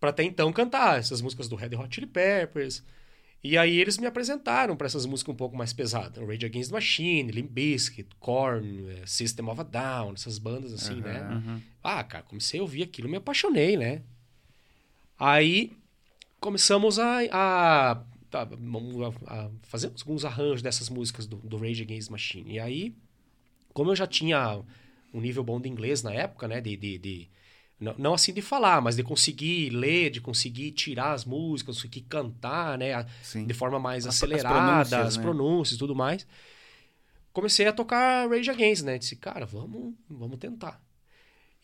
para 0.00 0.10
até 0.10 0.24
então 0.24 0.52
cantar 0.52 0.98
essas 0.98 1.20
músicas 1.20 1.48
do 1.48 1.54
Red 1.54 1.76
Hot 1.76 1.94
Chili 1.94 2.08
Peppers. 2.08 2.82
E 3.44 3.58
aí 3.58 3.80
eles 3.80 3.98
me 3.98 4.06
apresentaram 4.06 4.76
para 4.76 4.86
essas 4.86 5.04
músicas 5.04 5.34
um 5.34 5.36
pouco 5.36 5.56
mais 5.56 5.72
pesadas. 5.72 6.24
Rage 6.24 6.46
Against 6.46 6.70
the 6.70 6.76
Machine, 6.76 7.32
Limp 7.32 7.50
Bizkit, 7.50 8.08
Korn, 8.20 8.88
eh, 8.88 9.02
System 9.04 9.48
of 9.48 9.60
a 9.60 9.64
Down, 9.64 10.12
essas 10.12 10.38
bandas 10.38 10.72
assim, 10.72 10.94
uhum, 10.94 11.00
né? 11.00 11.28
Uhum. 11.28 11.60
Ah, 11.82 12.04
cara, 12.04 12.22
comecei 12.22 12.60
a 12.60 12.62
ouvir 12.62 12.84
aquilo, 12.84 13.08
me 13.08 13.16
apaixonei, 13.16 13.76
né? 13.76 14.02
Aí 15.18 15.72
começamos 16.38 17.00
a, 17.00 17.18
a, 17.32 17.92
a, 17.92 18.48
a 19.26 19.50
fazer 19.62 19.88
alguns 19.88 20.24
arranjos 20.24 20.62
dessas 20.62 20.88
músicas 20.88 21.26
do, 21.26 21.36
do 21.38 21.56
Rage 21.56 21.82
Against 21.82 22.08
the 22.08 22.12
Machine. 22.12 22.52
E 22.52 22.60
aí, 22.60 22.94
como 23.72 23.90
eu 23.90 23.96
já 23.96 24.06
tinha 24.06 24.60
um 25.12 25.20
nível 25.20 25.42
bom 25.42 25.60
de 25.60 25.68
inglês 25.68 26.02
na 26.04 26.12
época, 26.12 26.46
né? 26.46 26.60
De, 26.60 26.76
de, 26.76 26.96
de 26.96 27.28
Não, 27.82 27.94
não, 27.98 28.14
assim 28.14 28.32
de 28.32 28.40
falar, 28.40 28.80
mas 28.80 28.94
de 28.94 29.02
conseguir 29.02 29.70
ler, 29.70 30.08
de 30.08 30.20
conseguir 30.20 30.70
tirar 30.70 31.12
as 31.12 31.24
músicas, 31.24 31.76
conseguir 31.76 32.02
cantar, 32.02 32.78
né? 32.78 33.04
Sim. 33.24 33.44
De 33.44 33.52
forma 33.52 33.80
mais 33.80 34.06
as, 34.06 34.14
acelerada, 34.14 34.80
as 34.80 34.88
pronúncias, 34.88 35.06
as 35.08 35.16
né? 35.16 35.22
pronúncias 35.22 35.76
e 35.76 35.78
tudo 35.78 35.94
mais. 35.94 36.26
Comecei 37.32 37.66
a 37.66 37.72
tocar 37.72 38.28
Rage 38.28 38.50
Against, 38.50 38.84
né? 38.84 38.98
Disse, 38.98 39.16
cara, 39.16 39.44
vamos, 39.44 39.94
vamos 40.08 40.38
tentar. 40.38 40.80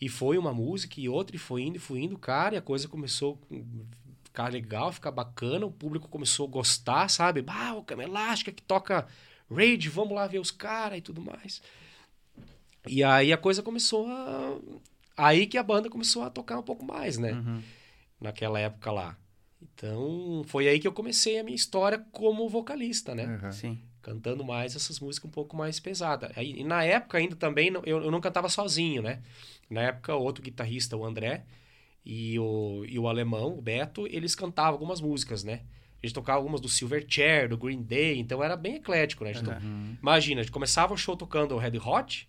E 0.01 0.09
foi 0.09 0.37
uma 0.37 0.53
música 0.53 1.01
e 1.01 1.09
outra, 1.09 1.37
e 1.37 1.39
foi 1.39 1.63
indo, 1.63 1.77
e 1.77 1.79
foi 1.79 2.01
indo, 2.01 2.19
cara, 2.19 2.57
e 2.57 2.59
a 2.59 2.63
coisa 2.63 2.89
começou 2.89 3.39
a 3.53 4.25
ficar 4.25 4.53
legal, 4.53 4.93
ficar 4.93 5.13
bacana, 5.13 5.67
o 5.67 5.71
público 5.71 6.09
começou 6.09 6.49
a 6.49 6.51
gostar, 6.51 7.09
sabe? 7.09 7.45
Ah, 7.47 7.75
o 7.75 7.85
Cama 7.85 8.03
Elástica 8.03 8.51
que 8.51 8.63
toca 8.63 9.07
Rage, 9.49 9.89
vamos 9.89 10.15
lá 10.15 10.27
ver 10.27 10.41
os 10.41 10.51
caras 10.51 10.99
e 10.99 11.03
tudo 11.03 11.21
mais. 11.21 11.63
E 12.89 13.05
aí 13.05 13.33
a 13.33 13.37
coisa 13.37 13.63
começou 13.63 14.09
a 14.09 14.59
Aí 15.19 15.47
que 15.47 15.59
a 15.59 15.63
banda 15.63 15.91
começou 15.91 16.23
a 16.23 16.31
tocar 16.31 16.59
um 16.59 16.63
pouco 16.63 16.85
mais, 16.85 17.19
né? 17.19 17.33
Uhum. 17.33 17.61
Naquela 18.21 18.61
época 18.61 18.93
lá. 18.93 19.19
Então, 19.61 20.45
foi 20.47 20.69
aí 20.69 20.79
que 20.79 20.87
eu 20.87 20.93
comecei 20.93 21.39
a 21.41 21.43
minha 21.43 21.57
história 21.57 21.99
como 22.13 22.49
vocalista, 22.49 23.15
né? 23.15 23.41
Uhum. 23.43 23.53
Sim. 23.53 23.79
Cantando 24.01 24.45
mais 24.45 24.77
essas 24.77 25.01
músicas 25.01 25.29
um 25.29 25.33
pouco 25.33 25.57
mais 25.57 25.81
pesadas. 25.81 26.31
E 26.37 26.63
na 26.63 26.85
época 26.85 27.19
ainda 27.19 27.35
também, 27.35 27.73
eu, 27.85 28.03
eu 28.05 28.11
não 28.11 28.21
cantava 28.21 28.49
sozinho, 28.49 29.03
né? 29.03 29.21
Na 29.69 29.83
época, 29.83 30.15
outro 30.15 30.43
guitarrista, 30.43 30.97
o 30.97 31.05
André, 31.05 31.45
e 32.05 32.39
o, 32.39 32.85
e 32.89 32.99
o 32.99 33.09
alemão, 33.09 33.59
o 33.59 33.61
Beto, 33.61 34.07
eles 34.07 34.35
cantavam 34.37 34.73
algumas 34.73 35.01
músicas, 35.01 35.43
né? 35.43 35.63
A 36.01 36.07
gente 36.07 36.15
tocava 36.15 36.39
algumas 36.39 36.61
do 36.61 36.69
Silverchair, 36.69 37.49
do 37.49 37.59
Green 37.59 37.83
Day, 37.83 38.19
então 38.19 38.43
era 38.43 38.57
bem 38.57 38.77
eclético, 38.77 39.25
né? 39.25 39.33
Uhum. 39.33 39.97
Imagina, 40.01 40.41
a 40.41 40.45
gente 40.45 40.53
começava 40.53 40.95
o 40.95 40.97
show 40.97 41.17
tocando 41.17 41.57
o 41.57 41.59
Red 41.59 41.77
Hot, 41.79 42.29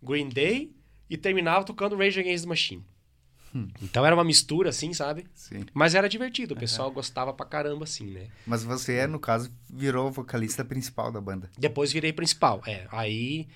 Green 0.00 0.28
Day, 0.28 0.72
e 1.10 1.16
terminava 1.16 1.64
tocando 1.64 1.96
Rage 1.96 2.20
Against 2.20 2.44
the 2.44 2.48
Machine. 2.48 2.84
Hum. 3.54 3.68
Então 3.82 4.06
era 4.06 4.14
uma 4.14 4.22
mistura, 4.22 4.70
assim, 4.70 4.92
sabe? 4.94 5.26
Sim. 5.34 5.66
Mas 5.74 5.96
era 5.96 6.08
divertido, 6.08 6.54
o 6.54 6.56
pessoal 6.56 6.88
uhum. 6.88 6.94
gostava 6.94 7.32
pra 7.32 7.44
caramba, 7.44 7.82
assim, 7.82 8.06
né? 8.06 8.28
Mas 8.46 8.62
você, 8.62 9.06
no 9.08 9.18
caso, 9.18 9.52
virou 9.68 10.10
vocalista 10.10 10.64
principal 10.64 11.10
da 11.10 11.20
banda. 11.20 11.50
Depois 11.58 11.92
virei 11.92 12.12
principal, 12.12 12.62
é. 12.64 12.86
Aí, 12.92 13.48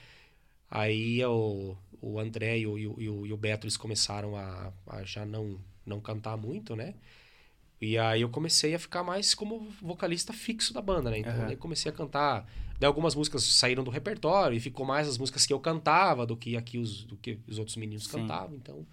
aí 0.69 1.25
o, 1.25 1.77
o 2.01 2.19
André 2.19 2.59
e 2.59 2.67
o, 2.67 2.77
e 2.77 2.89
o, 2.89 3.27
e 3.27 3.33
o 3.33 3.37
Beto, 3.37 3.67
eles 3.67 3.77
começaram 3.77 4.37
a, 4.37 4.73
a 4.89 5.05
já 5.05 5.25
não, 5.25 5.61
não 5.87 6.01
cantar 6.01 6.37
muito, 6.37 6.75
né? 6.75 6.95
E 7.85 7.99
aí 7.99 8.23
eu 8.23 8.29
comecei 8.29 8.75
a 8.75 8.79
ficar 8.79 9.03
mais 9.03 9.35
como 9.35 9.69
vocalista 9.81 10.33
fixo 10.33 10.73
da 10.73 10.81
banda, 10.81 11.11
né? 11.11 11.19
Então 11.19 11.35
uhum. 11.35 11.51
eu 11.51 11.57
comecei 11.57 11.91
a 11.91 11.95
cantar 11.95 12.47
Daí 12.79 12.89
algumas 12.89 13.15
músicas 13.15 13.45
saíram 13.45 13.85
do 13.85 13.91
repertório 13.91 14.57
e 14.57 14.61
ficou 14.61 14.85
mais 14.85 15.09
as 15.09 15.17
músicas 15.17 15.47
que 15.47 15.53
eu 15.53 15.61
cantava 15.61 16.27
do 16.27 16.37
que 16.37 16.57
aqui 16.57 16.79
os, 16.79 17.05
do 17.05 17.17
que 17.17 17.39
os 17.47 17.59
outros 17.59 17.77
meninos 17.77 18.05
Sim. 18.05 18.23
cantavam. 18.23 18.57
Então, 18.57 18.85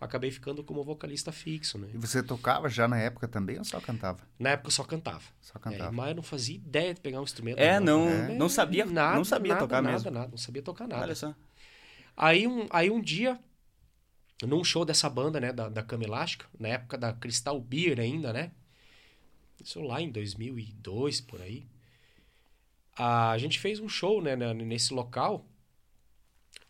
acabei 0.00 0.30
ficando 0.30 0.64
como 0.64 0.82
vocalista 0.82 1.30
fixo, 1.30 1.78
né? 1.78 1.88
E 1.92 1.98
você 1.98 2.22
tocava 2.22 2.68
já 2.68 2.88
na 2.88 2.98
época 2.98 3.28
também 3.28 3.58
ou 3.58 3.64
só 3.64 3.80
cantava? 3.80 4.20
Na 4.38 4.50
época 4.50 4.68
eu 4.68 4.72
só 4.72 4.82
cantava. 4.82 5.24
Só 5.40 5.58
cantava. 5.58 5.90
É, 5.90 5.90
mas 5.90 6.08
eu 6.08 6.14
não 6.16 6.22
fazia 6.22 6.56
ideia 6.56 6.94
de 6.94 7.00
pegar 7.00 7.20
um 7.20 7.24
instrumento. 7.24 7.58
É, 7.58 7.78
não, 7.78 8.08
é. 8.08 8.34
não 8.34 8.48
sabia 8.48 8.86
nada, 8.86 9.16
não 9.16 9.24
sabia 9.24 9.54
nada, 9.54 9.66
tocar 9.66 9.82
nada, 9.82 9.94
mesmo. 9.94 10.10
Nada, 10.10 10.28
não 10.28 10.38
sabia 10.38 10.62
tocar 10.62 10.88
nada. 10.88 11.02
Olha 11.02 11.14
só. 11.14 11.34
Aí 12.16 12.46
um, 12.46 12.66
aí 12.70 12.90
um 12.90 13.00
dia, 13.00 13.38
num 14.46 14.62
show 14.62 14.84
dessa 14.84 15.08
banda, 15.10 15.40
né, 15.40 15.52
da, 15.52 15.68
da 15.68 15.82
Cama 15.82 16.04
Elástica, 16.04 16.46
na 16.58 16.68
época 16.68 16.96
da 16.96 17.12
Crystal 17.12 17.60
Beer 17.60 17.98
ainda, 17.98 18.32
né? 18.32 18.52
Isso 19.60 19.80
lá 19.80 20.00
em 20.00 20.10
2002, 20.10 21.20
por 21.20 21.42
aí 21.42 21.66
a 22.98 23.38
gente 23.38 23.60
fez 23.60 23.78
um 23.78 23.88
show 23.88 24.20
né, 24.20 24.34
nesse 24.54 24.92
local. 24.92 25.46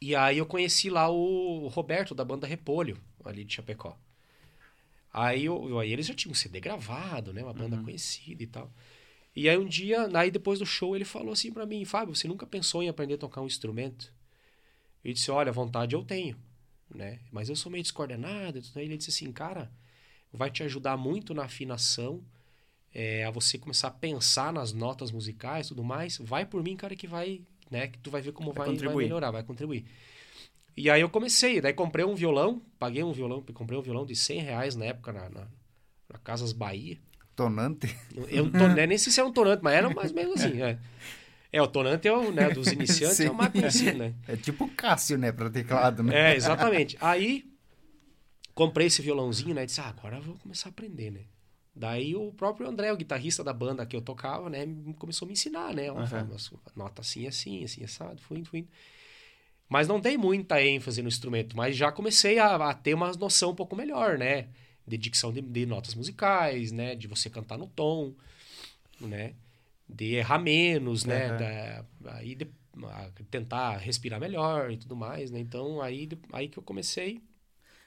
E 0.00 0.14
aí 0.14 0.36
eu 0.36 0.44
conheci 0.44 0.90
lá 0.90 1.08
o 1.08 1.68
Roberto, 1.68 2.14
da 2.14 2.24
banda 2.24 2.46
Repolho, 2.46 2.98
ali 3.24 3.44
de 3.44 3.54
Chapecó. 3.54 3.98
Aí, 5.10 5.46
eu, 5.46 5.78
aí 5.78 5.90
eles 5.90 6.06
já 6.06 6.14
tinham 6.14 6.32
um 6.32 6.34
CD 6.34 6.60
gravado, 6.60 7.32
né? 7.32 7.42
Uma 7.42 7.54
banda 7.54 7.76
uhum. 7.76 7.84
conhecida 7.84 8.42
e 8.42 8.46
tal. 8.46 8.70
E 9.34 9.48
aí 9.48 9.56
um 9.56 9.66
dia, 9.66 10.06
aí 10.14 10.30
depois 10.30 10.58
do 10.58 10.66
show, 10.66 10.94
ele 10.94 11.04
falou 11.04 11.32
assim 11.32 11.50
para 11.50 11.64
mim, 11.64 11.84
Fábio, 11.84 12.14
você 12.14 12.28
nunca 12.28 12.46
pensou 12.46 12.82
em 12.82 12.88
aprender 12.88 13.14
a 13.14 13.18
tocar 13.18 13.40
um 13.40 13.46
instrumento? 13.46 14.12
Eu 15.02 15.12
disse, 15.12 15.30
olha, 15.30 15.50
vontade 15.50 15.94
eu 15.94 16.04
tenho, 16.04 16.36
né? 16.94 17.18
Mas 17.30 17.48
eu 17.48 17.56
sou 17.56 17.70
meio 17.70 17.82
descoordenado. 17.82 18.60
Aí 18.76 18.84
ele 18.84 18.96
disse 18.96 19.10
assim, 19.10 19.30
cara, 19.32 19.70
vai 20.32 20.50
te 20.50 20.62
ajudar 20.62 20.96
muito 20.96 21.34
na 21.34 21.44
afinação 21.44 22.22
é, 22.94 23.24
a 23.24 23.30
você 23.30 23.58
começar 23.58 23.88
a 23.88 23.92
pensar 23.92 24.52
nas 24.52 24.72
notas 24.72 25.10
musicais 25.10 25.66
e 25.66 25.68
tudo 25.70 25.84
mais, 25.84 26.18
vai 26.18 26.44
por 26.44 26.62
mim, 26.62 26.76
cara, 26.76 26.96
que 26.96 27.06
vai, 27.06 27.42
né? 27.70 27.88
Que 27.88 27.98
tu 27.98 28.10
vai 28.10 28.20
ver 28.20 28.32
como 28.32 28.52
vai, 28.52 28.74
vai, 28.74 28.86
vai 28.86 28.96
melhorar, 28.96 29.30
vai 29.30 29.42
contribuir. 29.42 29.84
E 30.76 30.88
aí 30.88 31.00
eu 31.00 31.08
comecei, 31.08 31.60
daí 31.60 31.72
comprei 31.72 32.04
um 32.04 32.14
violão, 32.14 32.62
paguei 32.78 33.02
um 33.02 33.12
violão, 33.12 33.42
comprei 33.42 33.78
um 33.78 33.82
violão 33.82 34.06
de 34.06 34.14
100 34.14 34.40
reais 34.40 34.76
na 34.76 34.86
época 34.86 35.12
na, 35.12 35.28
na, 35.28 35.46
na 36.08 36.18
Casas 36.22 36.52
Bahia. 36.52 36.98
Tonante? 37.34 37.96
Eu, 38.28 38.46
né, 38.46 38.86
nem 38.86 38.98
sei 38.98 39.12
se 39.12 39.20
é 39.20 39.24
um 39.24 39.32
tonante, 39.32 39.62
mas 39.62 39.74
era 39.74 39.90
mais 39.90 40.10
ou 40.10 40.16
menos 40.16 40.40
assim, 40.40 40.62
é. 40.62 40.78
É, 41.52 41.62
o 41.62 41.66
tonante 41.66 42.06
é 42.06 42.12
o, 42.12 42.30
né, 42.30 42.50
dos 42.50 42.66
iniciantes, 42.72 43.20
é 43.20 43.30
o 43.30 43.34
mais 43.34 43.52
conhecido, 43.52 43.98
né? 43.98 44.14
É 44.26 44.36
tipo 44.36 44.64
o 44.64 44.70
Cássio, 44.70 45.16
né, 45.16 45.32
para 45.32 45.48
teclado, 45.48 46.02
né? 46.02 46.32
É, 46.32 46.36
exatamente. 46.36 46.96
Aí, 47.00 47.50
comprei 48.54 48.88
esse 48.88 49.00
violãozinho, 49.00 49.54
né, 49.54 49.62
e 49.62 49.66
disse, 49.66 49.80
ah, 49.80 49.88
agora 49.88 50.16
eu 50.16 50.22
vou 50.22 50.36
começar 50.36 50.68
a 50.68 50.70
aprender, 50.70 51.10
né? 51.10 51.20
Daí 51.74 52.16
o 52.16 52.32
próprio 52.32 52.68
André, 52.68 52.92
o 52.92 52.96
guitarrista 52.96 53.44
da 53.44 53.52
banda 53.52 53.86
que 53.86 53.94
eu 53.94 54.02
tocava, 54.02 54.50
né, 54.50 54.66
começou 54.98 55.26
a 55.26 55.28
me 55.28 55.34
ensinar, 55.34 55.72
né? 55.72 55.92
Uma 55.92 56.02
uhum. 56.02 56.58
nota 56.74 57.02
assim, 57.02 57.26
assim, 57.26 57.62
assim, 57.62 57.84
assado, 57.84 58.20
fui 58.20 58.44
fui. 58.44 58.66
Mas 59.68 59.86
não 59.86 60.00
dei 60.00 60.16
muita 60.16 60.62
ênfase 60.62 61.02
no 61.02 61.08
instrumento, 61.08 61.56
mas 61.56 61.76
já 61.76 61.92
comecei 61.92 62.38
a, 62.38 62.56
a 62.56 62.74
ter 62.74 62.94
uma 62.94 63.12
noção 63.12 63.50
um 63.50 63.54
pouco 63.54 63.76
melhor, 63.76 64.18
né? 64.18 64.48
De 64.86 64.96
dicção 64.96 65.32
de, 65.32 65.40
de, 65.40 65.66
notas 65.66 65.94
musicais, 65.94 66.72
né? 66.72 66.96
De 66.96 67.06
você 67.06 67.30
cantar 67.30 67.58
no 67.58 67.68
tom, 67.68 68.12
né? 69.00 69.34
De 69.88 70.14
errar 70.16 70.38
menos, 70.38 71.04
né? 71.04 71.32
Uhum. 71.32 71.36
Da, 71.38 72.12
aí 72.14 72.34
de, 72.34 72.46
tentar 73.30 73.76
respirar 73.78 74.20
melhor 74.20 74.70
e 74.70 74.76
tudo 74.76 74.94
mais, 74.94 75.30
né? 75.30 75.40
Então, 75.40 75.80
aí, 75.80 76.08
aí 76.32 76.48
que 76.48 76.58
eu 76.58 76.62
comecei 76.62 77.22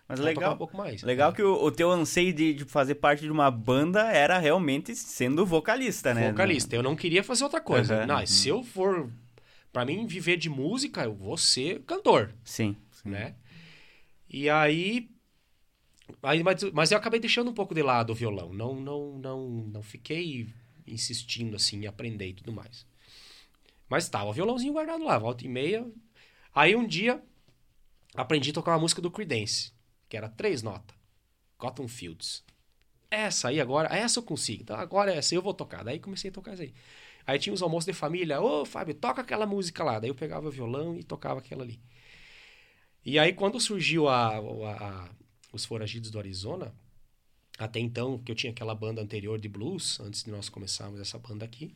mas 0.08 0.20
legal, 0.20 0.56
um 0.56 0.58
pouco 0.58 0.76
mais. 0.76 1.04
Legal 1.04 1.32
que 1.32 1.41
o, 1.41 1.54
o 1.54 1.72
teu 1.72 1.89
anseio 1.89 2.34
de, 2.34 2.54
de, 2.54 2.66
fazer 2.66 2.95
parte 2.95 3.24
de 3.24 3.32
uma 3.32 3.49
banda 3.49 4.12
era 4.12 4.38
realmente 4.38 4.93
sendo 4.93 5.45
vocalista, 5.45 6.14
né? 6.14 6.30
Vocalista. 6.30 6.76
Eu 6.76 6.84
não 6.84 6.97
queria 6.97 7.24
fazer 7.24 7.45
outra 7.45 7.62
coisa. 7.62 8.02
Uhum, 8.02 8.08
não, 8.08 8.20
uhum. 8.20 8.28
se 8.28 8.49
eu 8.49 8.62
for 8.62 9.10
para 9.72 9.86
mim 9.86 10.06
viver 10.06 10.36
de 10.36 10.49
música, 10.49 11.04
eu 11.04 11.14
vou 11.14 11.38
ser 11.38 11.80
cantor. 11.84 12.34
Sim. 12.43 12.76
Né? 13.06 13.36
E 14.30 14.49
aí 14.49 15.10
Aí, 16.22 16.43
mas, 16.43 16.62
mas 16.74 16.91
eu 16.91 16.97
acabei 16.97 17.20
deixando 17.20 17.49
um 17.49 17.54
pouco 17.54 17.74
de 17.74 17.82
lado 17.82 18.12
o 18.12 18.16
violão. 18.16 18.52
Não, 18.54 18.76
não, 18.76 19.18
não, 19.18 19.47
não 19.74 19.82
fiquei 19.82 20.47
insistindo 20.91 21.55
assim 21.55 21.83
em 21.83 21.87
aprender 21.87 22.27
e 22.27 22.33
tudo 22.33 22.51
mais. 22.51 22.85
Mas 23.89 24.09
tava 24.09 24.29
o 24.29 24.33
violãozinho 24.33 24.73
guardado 24.73 25.03
lá, 25.03 25.17
volta 25.17 25.45
e 25.45 25.49
meia. 25.49 25.85
Aí 26.53 26.75
um 26.75 26.87
dia 26.87 27.21
aprendi 28.15 28.51
a 28.51 28.53
tocar 28.53 28.71
uma 28.71 28.79
música 28.79 29.01
do 29.01 29.11
Creedence 29.11 29.73
que 30.11 30.17
era 30.17 30.27
três 30.27 30.61
notas. 30.61 30.93
Cotton 31.57 31.87
Fields. 31.87 32.43
Essa 33.09 33.47
aí 33.47 33.61
agora, 33.61 33.87
essa 33.95 34.19
eu 34.19 34.23
consigo. 34.23 34.61
Então 34.63 34.75
agora 34.75 35.13
essa 35.13 35.33
eu 35.33 35.41
vou 35.41 35.53
tocar. 35.53 35.85
Daí 35.85 35.99
comecei 35.99 36.29
a 36.29 36.33
tocar 36.33 36.53
isso 36.53 36.63
aí. 36.63 36.73
Aí 37.25 37.39
tinha 37.39 37.53
os 37.53 37.61
almoços 37.61 37.85
de 37.85 37.93
família. 37.93 38.41
Ô, 38.41 38.65
Fábio, 38.65 38.93
toca 38.93 39.21
aquela 39.21 39.45
música 39.45 39.85
lá. 39.85 39.99
Daí 39.99 40.09
eu 40.09 40.15
pegava 40.15 40.49
o 40.49 40.51
violão 40.51 40.97
e 40.97 41.03
tocava 41.03 41.39
aquela 41.39 41.63
ali. 41.63 41.79
E 43.05 43.17
aí 43.17 43.31
quando 43.31 43.57
surgiu 43.57 44.09
a, 44.09 44.35
a, 44.35 44.39
a, 44.39 45.09
os 45.53 45.63
Foragidos 45.63 46.11
do 46.11 46.19
Arizona, 46.19 46.75
até 47.58 47.80
então, 47.80 48.18
que 48.20 48.32
eu 48.32 48.36
tinha 48.36 48.52
aquela 48.52 48.74
banda 48.74 49.02
anterior 49.02 49.39
de 49.39 49.47
blues, 49.47 49.99
antes 49.99 50.24
de 50.24 50.32
nós 50.32 50.49
começarmos 50.49 50.99
essa 50.99 51.18
banda 51.18 51.45
aqui, 51.45 51.76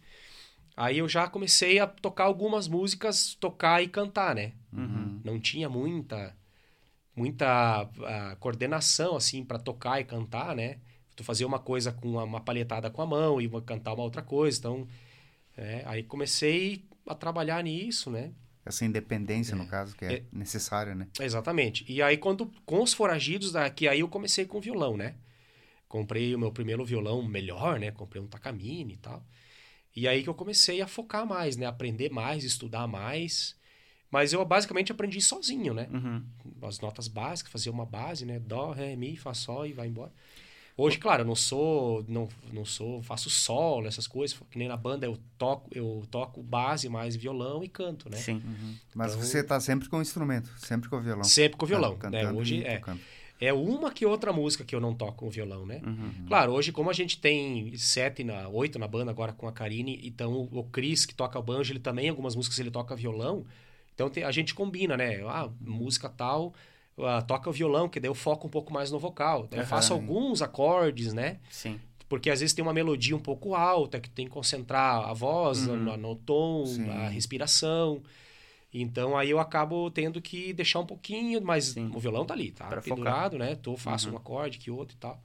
aí 0.75 0.97
eu 0.97 1.07
já 1.07 1.27
comecei 1.27 1.79
a 1.79 1.87
tocar 1.87 2.23
algumas 2.25 2.67
músicas, 2.67 3.35
tocar 3.35 3.83
e 3.83 3.87
cantar, 3.87 4.35
né? 4.35 4.53
Uhum. 4.73 5.21
Não 5.23 5.39
tinha 5.39 5.69
muita 5.69 6.35
muita 7.15 7.83
uh, 7.83 8.35
coordenação, 8.39 9.15
assim, 9.15 9.43
para 9.43 9.57
tocar 9.57 10.01
e 10.01 10.03
cantar, 10.03 10.53
né? 10.55 10.79
Tu 11.15 11.23
fazia 11.23 11.47
uma 11.47 11.59
coisa 11.59 11.93
com 11.93 12.09
uma, 12.09 12.23
uma 12.23 12.41
palhetada 12.41 12.89
com 12.89 13.01
a 13.01 13.05
mão 13.05 13.39
e 13.39 13.49
cantar 13.61 13.93
uma 13.93 14.03
outra 14.03 14.21
coisa. 14.21 14.59
Então, 14.59 14.87
é, 15.55 15.81
aí 15.85 16.03
comecei 16.03 16.83
a 17.07 17.15
trabalhar 17.15 17.63
nisso, 17.63 18.11
né? 18.11 18.31
Essa 18.65 18.83
independência, 18.83 19.53
é. 19.53 19.55
no 19.55 19.67
caso, 19.67 19.95
que 19.95 20.03
é, 20.03 20.13
é, 20.15 20.23
necessária, 20.33 20.93
né? 20.93 21.07
Exatamente. 21.19 21.85
E 21.87 22.01
aí, 22.01 22.17
quando 22.17 22.51
com 22.65 22.81
os 22.81 22.93
foragidos, 22.93 23.53
daqui 23.53 23.87
aí 23.87 24.01
eu 24.01 24.09
comecei 24.09 24.45
com 24.45 24.59
violão, 24.59 24.97
né? 24.97 25.15
Comprei 25.95 26.35
o 26.35 26.39
meu 26.39 26.51
primeiro 26.51 26.83
violão 26.83 27.23
melhor, 27.23 27.79
né? 27.79 27.89
Comprei 27.89 28.21
um 28.21 28.27
Takamine 28.27 28.95
e 28.95 28.97
tal. 28.97 29.25
E 29.95 30.09
aí 30.09 30.23
que 30.23 30.27
eu 30.27 30.33
comecei 30.33 30.81
a 30.81 30.87
focar 30.87 31.25
mais, 31.25 31.55
né? 31.55 31.65
Aprender 31.65 32.11
mais, 32.11 32.43
estudar 32.43 32.85
mais. 32.85 33.55
Mas 34.11 34.33
eu 34.33 34.43
basicamente 34.43 34.91
aprendi 34.91 35.21
sozinho, 35.21 35.73
né? 35.73 35.87
Uhum. 35.89 36.21
As 36.63 36.81
notas 36.81 37.07
básicas, 37.07 37.49
fazer 37.49 37.69
uma 37.69 37.85
base, 37.85 38.25
né? 38.25 38.39
Dó, 38.39 38.73
ré, 38.73 38.93
mi, 38.97 39.15
fá, 39.15 39.33
sol 39.33 39.65
e 39.65 39.71
vai 39.71 39.87
embora. 39.87 40.11
Hoje, 40.75 40.97
claro, 40.97 41.21
eu 41.21 41.25
não 41.25 41.33
sou, 41.33 42.03
não, 42.09 42.27
não 42.51 42.65
sou, 42.65 43.01
faço 43.01 43.29
solo, 43.29 43.87
essas 43.87 44.05
coisas, 44.05 44.37
que 44.51 44.59
nem 44.59 44.67
na 44.67 44.75
banda 44.75 45.05
eu 45.05 45.17
toco, 45.37 45.69
eu 45.73 46.05
toco 46.11 46.43
base 46.43 46.89
mais 46.89 47.15
violão 47.15 47.63
e 47.63 47.69
canto, 47.69 48.09
né? 48.09 48.17
Sim. 48.17 48.41
Uhum. 48.45 48.75
Mas 48.93 49.13
então, 49.13 49.23
você 49.23 49.39
está 49.39 49.61
sempre 49.61 49.87
com 49.87 49.99
o 49.99 50.01
instrumento, 50.01 50.51
sempre 50.57 50.89
com 50.89 50.97
o 50.97 51.01
violão. 51.01 51.23
Sempre 51.23 51.57
com 51.57 51.63
o 51.63 51.67
violão, 51.69 51.97
né? 52.11 52.29
Hoje 52.33 52.65
é. 52.65 52.81
É 53.39 53.51
uma 53.51 53.91
que 53.91 54.05
outra 54.05 54.31
música 54.31 54.63
que 54.63 54.73
eu 54.73 54.79
não 54.79 54.93
toco 54.93 55.17
com 55.17 55.29
violão, 55.29 55.65
né? 55.65 55.81
Uhum. 55.85 56.25
Claro, 56.27 56.53
hoje, 56.53 56.71
como 56.71 56.89
a 56.89 56.93
gente 56.93 57.19
tem 57.19 57.75
sete, 57.77 58.23
na, 58.23 58.47
oito 58.47 58.79
na 58.79 58.87
banda 58.87 59.11
agora 59.11 59.33
com 59.33 59.47
a 59.47 59.51
Karine, 59.51 59.99
então 60.03 60.31
o, 60.33 60.59
o 60.59 60.63
Chris, 60.63 61.05
que 61.05 61.13
toca 61.13 61.41
banjo, 61.41 61.71
ele 61.73 61.79
também, 61.79 62.07
algumas 62.09 62.35
músicas 62.35 62.59
ele 62.59 62.71
toca 62.71 62.95
violão. 62.95 63.45
Então 63.93 64.09
tem, 64.09 64.23
a 64.23 64.31
gente 64.31 64.53
combina, 64.55 64.95
né? 64.95 65.21
Ah, 65.27 65.49
música 65.59 66.07
tal, 66.07 66.53
ah, 66.97 67.21
toca 67.21 67.49
o 67.49 67.53
violão, 67.53 67.89
que 67.89 67.99
daí 67.99 68.09
eu 68.09 68.15
foco 68.15 68.47
um 68.47 68.49
pouco 68.49 68.71
mais 68.73 68.89
no 68.89 68.99
vocal. 68.99 69.43
Então, 69.45 69.59
Eu 69.59 69.63
Aham. 69.63 69.69
faço 69.69 69.93
alguns 69.93 70.41
acordes, 70.41 71.13
né? 71.13 71.39
Sim. 71.49 71.79
Porque 72.07 72.29
às 72.29 72.39
vezes 72.39 72.53
tem 72.53 72.63
uma 72.63 72.73
melodia 72.73 73.15
um 73.15 73.19
pouco 73.19 73.53
alta, 73.55 73.99
que 73.99 74.09
tem 74.09 74.25
que 74.27 74.31
concentrar 74.31 75.09
a 75.09 75.13
voz 75.13 75.67
Uhum. 75.67 75.75
no, 75.75 75.97
no 75.97 76.15
tom, 76.15 76.65
Sim. 76.65 76.89
a 76.89 77.09
respiração. 77.09 78.01
Então 78.81 79.17
aí 79.17 79.29
eu 79.29 79.39
acabo 79.39 79.89
tendo 79.89 80.21
que 80.21 80.51
deixar 80.53 80.79
um 80.79 80.85
pouquinho, 80.85 81.41
mas 81.41 81.65
Sim. 81.65 81.91
o 81.93 81.99
violão 81.99 82.25
tá 82.25 82.33
ali, 82.33 82.51
tá 82.51 82.65
Pra 82.67 82.81
focar. 82.81 82.95
pendurado, 82.95 83.37
né? 83.37 83.55
Tô, 83.55 83.77
faço 83.77 84.07
Uhum. 84.07 84.15
um 84.15 84.17
acorde 84.17 84.57
que 84.57 84.69
outro 84.69 84.95
e 84.95 84.99
tal. 84.99 85.21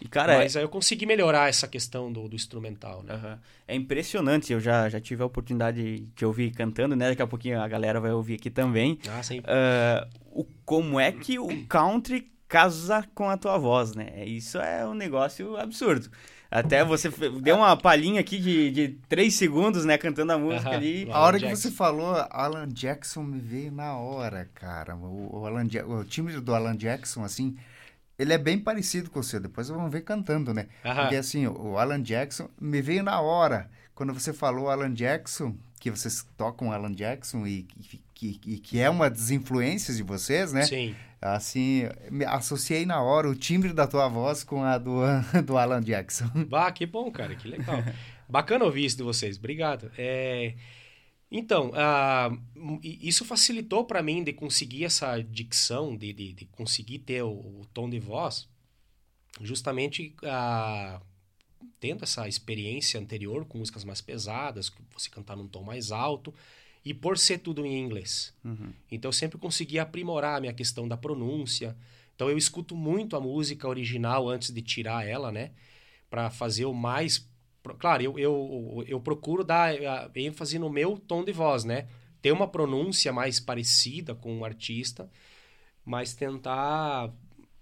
E, 0.00 0.08
cara, 0.08 0.34
mas 0.36 0.56
aí 0.56 0.62
eu 0.62 0.68
consegui 0.68 1.06
melhorar 1.06 1.48
essa 1.48 1.66
questão 1.66 2.12
do, 2.12 2.28
do 2.28 2.36
instrumental, 2.36 3.02
né? 3.02 3.14
Aham. 3.14 3.40
É 3.66 3.74
impressionante, 3.74 4.52
eu 4.52 4.60
já, 4.60 4.88
já 4.88 5.00
tive 5.00 5.22
a 5.22 5.26
oportunidade 5.26 6.00
de 6.14 6.24
ouvir 6.24 6.52
cantando, 6.52 6.94
né? 6.94 7.08
Daqui 7.10 7.22
a 7.22 7.26
pouquinho 7.26 7.60
a 7.60 7.66
galera 7.66 8.00
vai 8.00 8.12
ouvir 8.12 8.34
aqui 8.34 8.48
também. 8.48 8.98
Ah, 9.08 9.22
sim. 9.22 9.42
Ah, 9.44 10.06
o, 10.30 10.44
como 10.64 11.00
é 11.00 11.10
que 11.10 11.38
o 11.38 11.48
country 11.66 12.30
casa 12.46 13.06
com 13.14 13.28
a 13.28 13.36
tua 13.36 13.58
voz, 13.58 13.94
né? 13.94 14.24
Isso 14.24 14.58
é 14.58 14.86
um 14.86 14.94
negócio 14.94 15.56
absurdo. 15.56 16.08
Até 16.50 16.82
você 16.84 17.10
deu 17.42 17.56
uma 17.56 17.76
palhinha 17.76 18.20
aqui 18.20 18.38
de, 18.38 18.70
de 18.70 18.88
três 19.08 19.34
segundos, 19.34 19.84
né? 19.84 19.98
Cantando 19.98 20.32
a 20.32 20.38
música 20.38 20.68
Aham. 20.70 20.76
ali. 20.78 21.02
Alan 21.04 21.14
A 21.14 21.20
hora 21.20 21.38
que 21.38 21.44
Jackson. 21.46 21.62
você 21.62 21.70
falou, 21.70 22.14
Alan 22.30 22.68
Jackson 22.68 23.22
me 23.22 23.38
veio 23.38 23.70
na 23.70 23.96
hora, 23.98 24.48
cara. 24.54 24.96
O, 24.96 25.40
o, 25.40 25.46
Alan 25.46 25.66
o 25.86 26.04
timbre 26.04 26.40
do 26.40 26.54
Alan 26.54 26.74
Jackson, 26.74 27.22
assim, 27.22 27.54
ele 28.18 28.32
é 28.32 28.38
bem 28.38 28.58
parecido 28.58 29.10
com 29.10 29.20
o 29.20 29.22
seu. 29.22 29.38
Depois 29.40 29.68
vamos 29.68 29.92
ver 29.92 30.00
cantando, 30.02 30.54
né? 30.54 30.68
Aham. 30.84 31.02
Porque 31.02 31.16
assim, 31.16 31.46
o 31.46 31.76
Alan 31.76 32.00
Jackson 32.02 32.48
me 32.58 32.80
veio 32.80 33.02
na 33.02 33.20
hora. 33.20 33.70
Quando 33.94 34.14
você 34.14 34.32
falou 34.32 34.70
Alan 34.70 34.94
Jackson, 34.94 35.54
que 35.78 35.90
vocês 35.90 36.26
tocam 36.36 36.72
Alan 36.72 36.92
Jackson 36.94 37.46
e 37.46 37.64
que, 37.64 38.00
que, 38.14 38.38
que- 38.38 38.58
que 38.58 38.80
é 38.80 38.88
uma 38.88 39.10
das 39.10 39.30
influências 39.30 39.96
de 39.98 40.02
vocês, 40.02 40.52
né? 40.52 40.62
Sim. 40.62 40.96
Assim, 41.20 41.82
associei 42.28 42.86
na 42.86 43.02
hora 43.02 43.28
o 43.28 43.34
timbre 43.34 43.72
da 43.72 43.86
tua 43.86 44.08
voz 44.08 44.44
com 44.44 44.62
a 44.62 44.78
do, 44.78 45.00
do 45.44 45.58
Alan 45.58 45.80
Jackson. 45.82 46.30
Bah, 46.46 46.70
que 46.72 46.86
bom, 46.86 47.10
cara, 47.10 47.34
que 47.34 47.48
legal. 47.48 47.86
Bacana 48.28 48.64
ouvir 48.64 48.84
isso 48.84 48.96
de 48.96 49.02
vocês, 49.02 49.36
obrigado. 49.38 49.90
É, 49.98 50.54
Então, 51.30 51.72
i- 52.82 52.98
isso 53.08 53.24
facilitou 53.24 53.84
para 53.84 54.02
mim 54.02 54.22
de 54.24 54.32
conseguir 54.32 54.84
essa 54.84 55.20
dicção, 55.20 55.96
de, 55.96 56.12
de, 56.12 56.32
de 56.32 56.46
conseguir 56.46 57.00
ter 57.00 57.22
o, 57.22 57.30
o 57.30 57.66
tom 57.74 57.88
de 57.90 57.98
voz, 58.00 58.48
justamente 59.40 60.14
ah, 60.24 61.00
tendo 61.80 62.04
essa 62.04 62.28
experiência 62.28 63.00
anterior 63.00 63.44
com 63.46 63.58
músicas 63.58 63.84
mais 63.84 64.00
pesadas, 64.00 64.72
você 64.96 65.10
cantar 65.10 65.36
num 65.36 65.48
tom 65.48 65.62
mais 65.62 65.92
alto, 65.92 66.34
e 66.84 66.94
por 66.94 67.18
ser 67.18 67.38
tudo 67.38 67.64
em 67.64 67.78
inglês. 67.78 68.34
Uhum. 68.44 68.72
Então 68.90 69.08
eu 69.08 69.12
sempre 69.12 69.38
consegui 69.38 69.78
aprimorar 69.78 70.36
a 70.36 70.40
minha 70.40 70.52
questão 70.52 70.86
da 70.88 70.96
pronúncia. 70.96 71.76
Então 72.14 72.30
eu 72.30 72.36
escuto 72.36 72.74
muito 72.74 73.16
a 73.16 73.20
música 73.20 73.68
original 73.68 74.28
antes 74.28 74.50
de 74.50 74.62
tirar 74.62 75.06
ela, 75.06 75.30
né? 75.30 75.52
Para 76.10 76.30
fazer 76.30 76.64
o 76.64 76.74
mais. 76.74 77.28
Claro, 77.78 78.02
eu, 78.02 78.18
eu, 78.18 78.84
eu 78.86 79.00
procuro 79.00 79.44
dar 79.44 79.70
a, 79.70 80.10
ênfase 80.14 80.58
no 80.58 80.70
meu 80.70 80.98
tom 80.98 81.24
de 81.24 81.32
voz, 81.32 81.64
né? 81.64 81.86
Ter 82.22 82.32
uma 82.32 82.48
pronúncia 82.48 83.12
mais 83.12 83.38
parecida 83.38 84.14
com 84.14 84.38
o 84.38 84.44
artista, 84.44 85.10
mas 85.84 86.14
tentar 86.14 87.12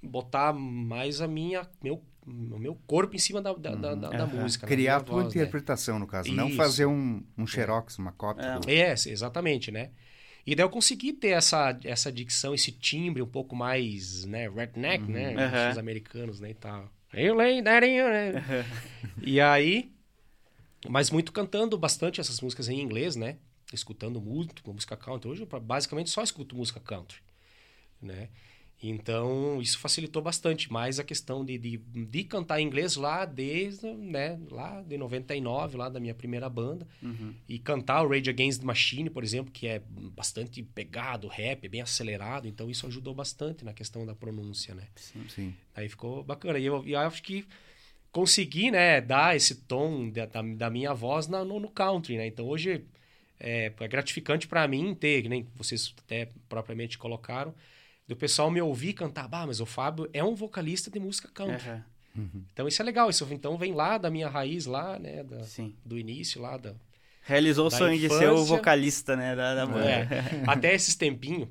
botar 0.03 0.53
mais 0.53 1.21
a 1.21 1.27
minha. 1.27 1.69
Meu, 1.83 2.03
o 2.27 2.59
meu 2.59 2.75
corpo 2.87 3.15
em 3.15 3.19
cima 3.19 3.41
da, 3.41 3.53
da, 3.53 3.75
da, 3.75 3.95
da- 3.95 4.11
da 4.11 4.25
Aham. 4.25 4.43
música. 4.43 4.67
na 4.67 4.69
Criar 4.69 4.97
a 4.97 5.01
tua 5.01 5.23
voz, 5.23 5.35
né? 5.35 5.43
interpretação, 5.43 5.99
no 5.99 6.07
caso. 6.07 6.33
Não 6.33 6.49
Isso. 6.49 6.57
fazer 6.57 6.87
um, 6.87 7.23
um 7.39 7.47
xerox, 7.47 7.99
uma 7.99 8.13
cópia. 8.13 8.45
É. 8.47 8.59
do- 8.59 8.71
É, 8.71 8.93
exatamente, 8.93 9.71
né? 9.71 9.91
E 10.47 10.55
daí 10.55 10.65
eu 10.65 10.71
consegui 10.71 11.13
ter 11.13 11.31
essa, 11.31 11.79
essa 11.85 12.11
dicção, 12.13 12.55
esse 12.55 12.71
timbre 12.73 13.21
um 13.23 13.27
pouco 13.27 13.55
mais, 13.57 14.25
né, 14.25 14.49
redneck, 14.49 15.11
né? 15.11 15.35
Aham. 15.35 15.71
Os 15.73 15.79
americanos, 15.79 16.41
né, 16.41 16.51
e 16.51 16.55
tal. 16.55 16.91
That 17.65 17.87
in 17.87 17.97
your 17.97 18.11
name. 18.11 18.39
e 19.23 19.41
aí, 19.41 19.91
mas 20.89 21.11
muito 21.11 21.33
cantando 21.33 21.77
bastante 21.79 22.21
essas 22.21 22.41
músicas 22.41 22.69
em 22.69 22.81
inglês, 22.81 23.17
né? 23.17 23.37
Escutando 23.73 24.21
muito 24.21 24.63
música 24.73 24.97
country. 24.97 25.29
Hoje 25.31 25.43
eu 25.51 25.61
basicamente 25.61 26.11
só 26.11 26.23
escuto 26.23 26.55
música 26.55 26.79
country, 26.79 27.19
né? 28.01 28.29
Então, 28.83 29.61
isso 29.61 29.79
facilitou 29.79 30.21
bastante 30.21 30.71
mais 30.71 30.99
a 31.01 31.05
questão 31.05 31.45
de, 31.45 31.57
de, 31.57 31.79
de 31.79 32.25
cantar 32.25 32.61
inglês 32.61 32.95
lá 32.97 33.25
desde, 33.25 33.87
né, 33.95 34.39
lá 34.51 34.83
de 34.83 34.99
99, 34.99 35.79
lá 35.79 35.89
da 35.89 35.99
minha 35.99 36.15
primeira 36.15 36.49
banda. 36.49 36.87
Uhum. 37.03 37.35
E 37.49 37.59
cantar 37.59 38.03
o 38.03 38.09
Rage 38.09 38.29
Against 38.29 38.61
the 38.61 38.67
Machine, 38.67 39.09
por 39.09 39.25
exemplo, 39.25 39.51
que 39.51 39.67
é 39.67 39.83
bastante 40.15 40.63
pegado, 40.63 41.27
rap, 41.27 41.67
bem 41.69 41.81
acelerado. 41.81 42.47
Então, 42.47 42.69
isso 42.71 42.87
ajudou 42.87 43.15
bastante 43.15 43.65
na 43.65 43.73
questão 43.73 44.05
da 44.05 44.15
pronúncia, 44.15 44.75
né? 44.75 44.85
Sim. 44.95 45.55
Aí 45.75 45.89
ficou 45.89 46.23
bacana. 46.23 46.59
E 46.59 46.67
eu, 46.67 46.87
eu 46.87 46.99
acho 46.99 47.23
que 47.23 47.47
consegui, 48.13 48.71
né, 48.71 49.01
dar 49.01 49.35
esse 49.37 49.55
tom 49.55 50.09
da, 50.11 50.27
da, 50.27 50.43
da 50.43 50.71
minha 50.71 50.93
voz 50.95 51.27
na- 51.29 51.45
no, 51.45 51.59
no 51.59 51.71
country, 51.71 52.17
né? 52.17 52.27
Então, 52.27 52.47
hoje 52.47 52.85
é, 53.41 53.73
é 53.79 53.89
gratificante 53.89 54.47
para 54.47 54.67
mim 54.69 54.95
ter, 54.95 55.23
que 55.23 55.29
nem 55.29 55.47
vocês 55.55 55.95
até 55.99 56.29
propriamente 56.49 56.97
colocaram, 56.99 57.55
do 58.07 58.17
pessoal 58.17 58.51
me 58.51 58.61
ouvir 58.61 58.93
cantar, 58.93 59.27
bah, 59.29 59.47
mas 59.47 59.61
o 59.61 59.67
Fábio 59.67 60.09
é 60.13 60.23
um 60.23 60.35
vocalista 60.35 60.91
de 60.91 60.99
música 61.01 61.29
country. 61.33 61.69
Aham. 61.69 61.85
Então, 62.53 62.67
isso 62.67 62.81
é 62.81 62.85
legal. 62.85 63.11
Isso 63.11 63.27
então 63.31 63.59
vem 63.59 63.75
lá 63.75 63.99
da 63.99 64.11
minha 64.11 64.29
raiz, 64.29 64.65
lá, 64.65 64.99
né, 64.99 65.23
da- 65.23 65.45
Sim. 65.45 65.77
do 65.85 65.99
início, 65.99 66.41
lá 66.41 66.57
da, 66.57 66.75
Realizou 67.23 67.67
o 67.67 67.71
Da 67.71 67.77
sonho 67.77 67.99
de 67.99 68.09
ser 68.09 68.31
o 68.31 68.35
infância. 68.35 68.57
vocalista, 68.57 69.17
né? 69.17 69.35
Da, 69.37 69.55
da 69.55 69.67
banda. 69.67 69.85
É, 69.91 70.09
até 70.47 70.73
esses 70.75 70.95
tempinhos, 70.95 71.49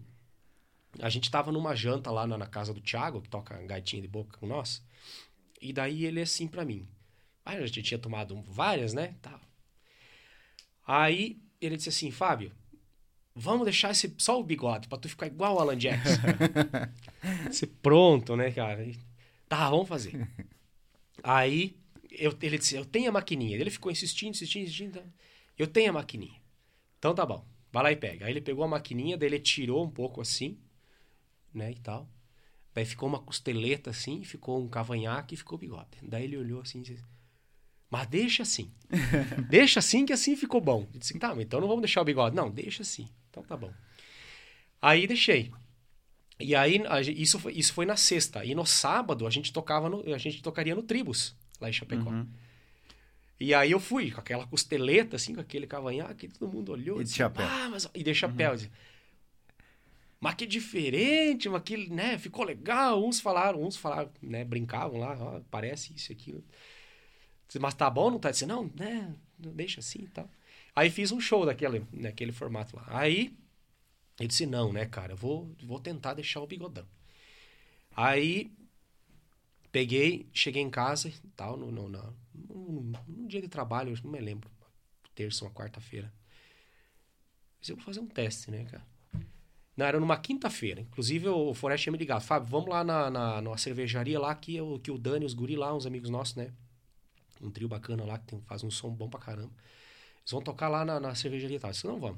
a 1.02 1.10
gente 1.10 1.30
tava 1.30 1.52
numa 1.52 1.76
janta 1.76 2.10
lá 2.10 2.26
na, 2.26 2.38
na 2.38 2.48
casa 2.48 2.74
do 2.74 2.80
Thiago, 2.82 3.22
que 3.22 3.28
toca 3.30 3.56
gaitinha 3.64 4.02
de 4.02 4.08
boca 4.08 4.38
com 4.40 4.48
nós. 4.48 4.82
E 5.62 5.74
daí 5.74 6.06
ele 6.06 6.22
assim 6.22 6.48
pra 6.48 6.64
mim. 6.66 6.88
Aí 7.46 7.58
a 7.58 7.66
gente 7.68 7.84
tinha 7.84 8.00
tomado 8.00 8.42
várias, 8.48 8.94
né? 8.94 9.14
Tal. 9.22 9.40
Aí 10.88 11.40
ele 11.62 11.76
disse 11.78 11.90
assim, 11.90 12.10
Fábio, 12.10 12.52
vamos 13.36 13.66
deixar 13.66 13.92
esse, 13.92 14.14
só 14.18 14.40
o 14.40 14.44
bigode 14.44 14.88
pra 14.88 14.98
tu 14.98 15.10
ficar 15.10 15.28
igual 15.28 15.56
o 15.56 15.60
Alan 15.60 15.78
Jackson. 15.78 16.22
Disse, 17.50 17.68
pronto, 17.68 18.36
né, 18.36 18.52
cara? 18.52 18.84
E, 18.84 18.98
Tá, 19.48 19.70
vamos 19.70 19.88
fazer. 19.88 20.28
Aí 21.24 21.78
eu, 22.12 22.36
ele 22.42 22.58
disse, 22.58 22.76
eu 22.76 22.86
tenho 22.86 23.10
a 23.10 23.12
maquininha. 23.12 23.58
Ele 23.58 23.70
ficou 23.70 23.92
insistindo, 23.92 24.32
insistindo, 24.32 24.64
insistindo. 24.64 25.00
tá? 25.00 25.06
Eu 25.58 25.68
tenho 25.68 25.92
a 25.92 25.94
maquininha. 25.94 26.42
Então 26.98 27.14
tá 27.14 27.26
bom, 27.26 27.46
vai 27.72 27.84
lá 27.84 27.92
e 27.92 27.96
pega. 27.96 28.26
Aí 28.26 28.32
ele 28.32 28.42
pegou 28.42 28.64
a 28.64 28.68
maquininha, 28.68 29.18
daí 29.18 29.30
ele 29.30 29.40
tirou 29.40 29.84
um 29.84 29.90
pouco 29.90 30.22
assim, 30.22 30.58
né, 31.54 31.72
e 31.72 31.80
tal. 31.80 32.10
Daí 32.74 32.86
ficou 32.86 33.08
uma 33.08 33.20
costeleta 33.20 33.90
assim, 33.92 34.24
ficou 34.24 34.62
um 34.62 34.68
cavanhaque 34.68 35.36
e 35.36 35.38
ficou 35.38 35.58
bigode. 35.58 35.98
Daí 36.02 36.26
ele 36.26 36.38
olhou 36.38 36.62
assim 36.62 36.80
e 36.80 36.84
disse, 36.84 37.04
mas 37.90 38.08
deixa 38.08 38.44
assim. 38.44 38.72
deixa 39.50 39.80
assim 39.80 40.06
que 40.06 40.12
assim 40.12 40.36
ficou 40.36 40.60
bom. 40.60 40.88
Eu 40.94 41.00
disse, 41.00 41.18
tá, 41.20 41.30
mas 41.30 41.46
então 41.46 41.62
não 41.62 41.68
vamos 41.68 41.84
deixar 41.84 42.02
o 42.02 42.06
bigode. 42.06 42.36
Não, 42.36 42.50
deixa 42.50 42.82
assim. 42.82 43.08
Então 43.36 43.44
tá 43.44 43.58
bom. 43.58 43.74
Aí 44.82 45.06
deixei. 45.06 45.52
E 46.40 46.56
aí, 46.56 46.82
isso 47.16 47.38
foi, 47.38 47.54
isso 47.54 47.74
foi 47.74 47.86
na 47.86 47.98
sexta. 47.98 48.46
E 48.46 48.56
no 48.56 48.66
sábado, 48.66 49.28
a 49.28 49.30
gente 49.30 49.52
tocava 49.52 49.90
no, 49.90 50.14
a 50.14 50.18
gente 50.18 50.42
tocaria 50.42 50.74
no 50.74 50.84
Tribus, 50.84 51.36
lá 51.60 51.70
em 51.70 51.74
Chapecó. 51.74 52.10
Uhum. 52.10 52.28
E 53.38 53.54
aí 53.54 53.72
eu 53.72 53.80
fui 53.80 54.12
com 54.12 54.22
aquela 54.22 54.48
costeleta, 54.48 55.18
assim, 55.18 55.36
com 55.36 55.42
aquele 55.42 55.68
cavanhaque, 55.68 56.30
todo 56.30 56.52
mundo 56.52 56.72
olhou. 56.72 56.98
E 56.98 57.00
de 57.00 57.06
disse, 57.06 57.18
chapéu. 57.18 57.46
Ah, 57.46 57.70
mas... 57.70 57.90
E 57.94 58.04
de 58.04 58.14
chapéu. 58.14 58.56
disse, 58.56 58.72
mas 60.20 60.36
que 60.36 60.46
diferente, 60.46 61.50
mas 61.50 61.62
que, 61.62 61.90
né, 61.90 62.18
ficou 62.18 62.46
legal. 62.46 63.06
Uns 63.06 63.20
falaram, 63.20 63.62
uns 63.62 63.76
falaram, 63.76 64.10
né, 64.22 64.46
brincavam 64.46 64.98
lá, 64.98 65.18
ó, 65.20 65.42
parece 65.52 65.94
isso 65.94 66.12
e 66.12 66.14
aquilo. 66.14 66.44
Mas 67.60 67.74
tá 67.74 67.90
bom, 67.90 68.10
não 68.10 68.20
tá? 68.20 68.32
Disse, 68.32 68.46
não, 68.46 68.72
né, 68.76 69.14
deixa 69.38 69.82
assim 69.82 70.04
e 70.04 70.08
tal. 70.08 70.30
Aí 70.76 70.90
fiz 70.90 71.12
um 71.12 71.20
show 71.20 71.46
daquele, 71.46 71.86
naquele 71.92 72.32
formato 72.32 72.76
lá. 72.76 72.84
Aí 72.88 73.38
ele 74.20 74.28
disse, 74.28 74.46
não, 74.46 74.74
né, 74.74 74.86
cara, 74.86 75.14
eu 75.14 75.18
vou, 75.18 75.56
vou 75.64 75.80
tentar 75.80 76.14
deixar 76.14 76.42
o 76.42 76.48
bigodão. 76.48 76.86
Aí 77.96 78.52
peguei, 79.72 80.28
cheguei 80.34 80.62
em 80.62 80.70
casa 80.70 81.10
e 81.10 81.14
tal, 81.36 81.58
no, 81.58 81.72
no, 81.72 81.90
no, 81.90 82.14
num 83.08 83.28
dia 83.28 83.42
de 83.42 83.48
trabalho, 83.48 83.98
não 84.04 84.12
me 84.12 84.20
lembro, 84.20 84.50
terça, 85.14 85.46
uma 85.46 85.52
quarta-feira. 85.52 86.12
Eu 87.68 87.76
vou 87.76 87.86
fazer 87.86 88.00
um 88.00 88.08
teste, 88.08 88.52
né, 88.52 88.66
cara? 88.66 88.86
Não, 89.76 89.86
era 89.86 90.00
numa 90.00 90.18
quinta-feira. 90.18 90.82
Inclusive, 90.82 91.28
o 91.28 91.54
Forest 91.54 91.84
tinha 91.84 91.92
me 91.92 91.98
ligado. 91.98 92.22
Fábio, 92.22 92.48
vamos 92.48 92.70
lá 92.70 92.84
na, 92.84 93.10
na, 93.10 93.42
numa 93.42 93.58
cervejaria 93.58 94.20
lá, 94.20 94.34
que, 94.36 94.56
eu, 94.56 94.80
que 94.82 94.92
o 94.92 94.98
Dani, 94.98 95.26
os 95.26 95.34
guri 95.34 95.56
lá, 95.56 95.76
uns 95.76 95.86
amigos 95.86 96.10
nossos, 96.10 96.36
né? 96.36 96.54
Um 97.42 97.50
trio 97.50 97.68
bacana 97.68 98.06
lá, 98.06 98.18
que 98.18 98.28
tem, 98.28 98.42
faz 98.42 98.64
um 98.64 98.72
som 98.72 98.92
bom 98.92 99.10
pra 99.10 99.20
caramba. 99.20 99.52
Eles 100.26 100.32
vão 100.32 100.42
tocar 100.42 100.70
lá 100.70 100.84
na, 100.84 101.00
na 101.00 101.14
cervejaria 101.14 101.58
e 101.58 101.60
tal. 101.60 101.70
Eu 101.70 101.74
disse, 101.74 101.86
não, 101.86 102.00
vamos. 102.00 102.18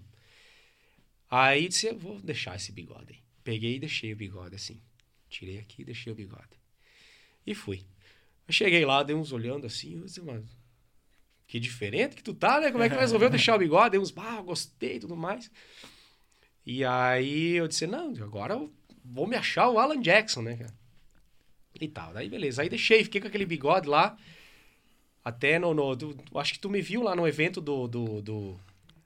Aí 1.30 1.68
disse, 1.68 1.92
vou 1.92 2.22
deixar 2.22 2.56
esse 2.56 2.72
bigode 2.72 3.14
aí. 3.14 3.20
Peguei 3.44 3.76
e 3.76 3.80
deixei 3.80 4.14
o 4.14 4.16
bigode 4.16 4.56
assim. 4.56 4.82
Tirei 5.30 5.60
aqui 5.60 5.82
e 5.82 5.86
deixei 5.86 6.12
o 6.14 6.16
bigode. 6.16 6.58
E 7.46 7.54
fui. 7.54 7.86
Eu 8.48 8.54
cheguei 8.54 8.86
lá, 8.86 9.04
dei 9.04 9.14
uns 9.14 9.34
olhando 9.34 9.68
assim, 9.68 9.96
eu 9.96 10.06
disse, 10.06 10.22
mano, 10.22 10.48
que 11.48 11.60
diferente 11.60 12.16
que 12.16 12.24
tu 12.24 12.34
tá, 12.34 12.62
né? 12.62 12.72
Como 12.72 12.82
é 12.82 12.90
que 12.90 12.96
resolveu 12.96 13.30
deixar 13.30 13.56
o 13.56 13.60
bigode? 13.60 13.92
Dei 13.92 14.00
uns, 14.00 14.14
ah, 14.16 14.42
gostei 14.42 14.96
e 14.96 15.00
tudo 15.02 15.18
mais. 15.18 15.52
E 16.66 16.86
aí 16.86 17.56
eu 17.56 17.68
disse, 17.68 17.86
não, 17.86 18.14
agora 18.24 18.54
eu 18.54 18.74
vou 19.04 19.28
me 19.28 19.36
achar 19.36 19.70
o 19.70 19.80
Alan 19.80 20.02
Jackson, 20.02 20.42
né, 20.42 20.56
cara? 20.56 20.74
E 21.80 21.88
tal. 21.90 22.14
Daí 22.14 22.30
beleza. 22.30 22.62
Aí 22.62 22.70
deixei, 22.70 23.04
fiquei 23.04 23.20
com 23.20 23.28
aquele 23.28 23.46
bigode 23.46 23.88
lá. 23.88 24.18
Até 25.28 25.60
no. 25.60 25.74
no 25.74 25.94
do, 25.94 26.18
acho 26.36 26.54
que 26.54 26.60
tu 26.60 26.70
me 26.70 26.82
viu 26.82 27.04
lá 27.04 27.14
no 27.14 27.28
evento 27.28 27.60
do, 27.60 27.86
do, 27.86 28.22
do, 28.22 28.60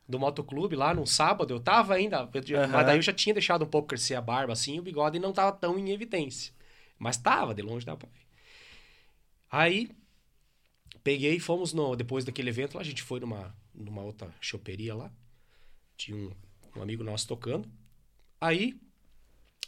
do 0.07 0.19
motoclube, 0.19 0.75
lá 0.75 0.93
no 0.93 1.07
sábado. 1.07 1.51
Eu 1.51 1.59
tava 1.59 1.95
ainda. 1.95 2.29
Eu, 2.31 2.59
uhum. 2.59 2.67
Mas 2.67 2.85
daí 2.85 2.97
eu 2.99 3.01
já 3.01 3.11
tinha 3.11 3.33
deixado 3.33 3.65
um 3.65 3.67
pouco 3.67 3.87
crescer 3.87 4.13
a 4.13 4.21
barba 4.21 4.53
assim, 4.53 4.77
o 4.77 4.83
bigode 4.83 5.17
não 5.17 5.33
tava 5.33 5.51
tão 5.51 5.79
em 5.79 5.89
evidência. 5.89 6.53
Mas 6.99 7.17
tava, 7.17 7.55
de 7.55 7.63
longe 7.63 7.87
dava 7.87 7.97
pra 7.97 8.09
ver. 8.09 8.19
Aí 9.49 9.89
peguei 11.03 11.37
e 11.37 11.39
fomos 11.39 11.73
no. 11.73 11.95
Depois 11.95 12.23
daquele 12.23 12.49
evento 12.49 12.75
lá, 12.75 12.81
a 12.81 12.85
gente 12.85 13.01
foi 13.01 13.19
numa, 13.19 13.55
numa 13.73 14.03
outra 14.03 14.31
choperia 14.39 14.93
lá. 14.93 15.11
Tinha 15.97 16.15
um, 16.15 16.31
um 16.75 16.83
amigo 16.83 17.03
nosso 17.03 17.27
tocando. 17.27 17.67
Aí 18.39 18.79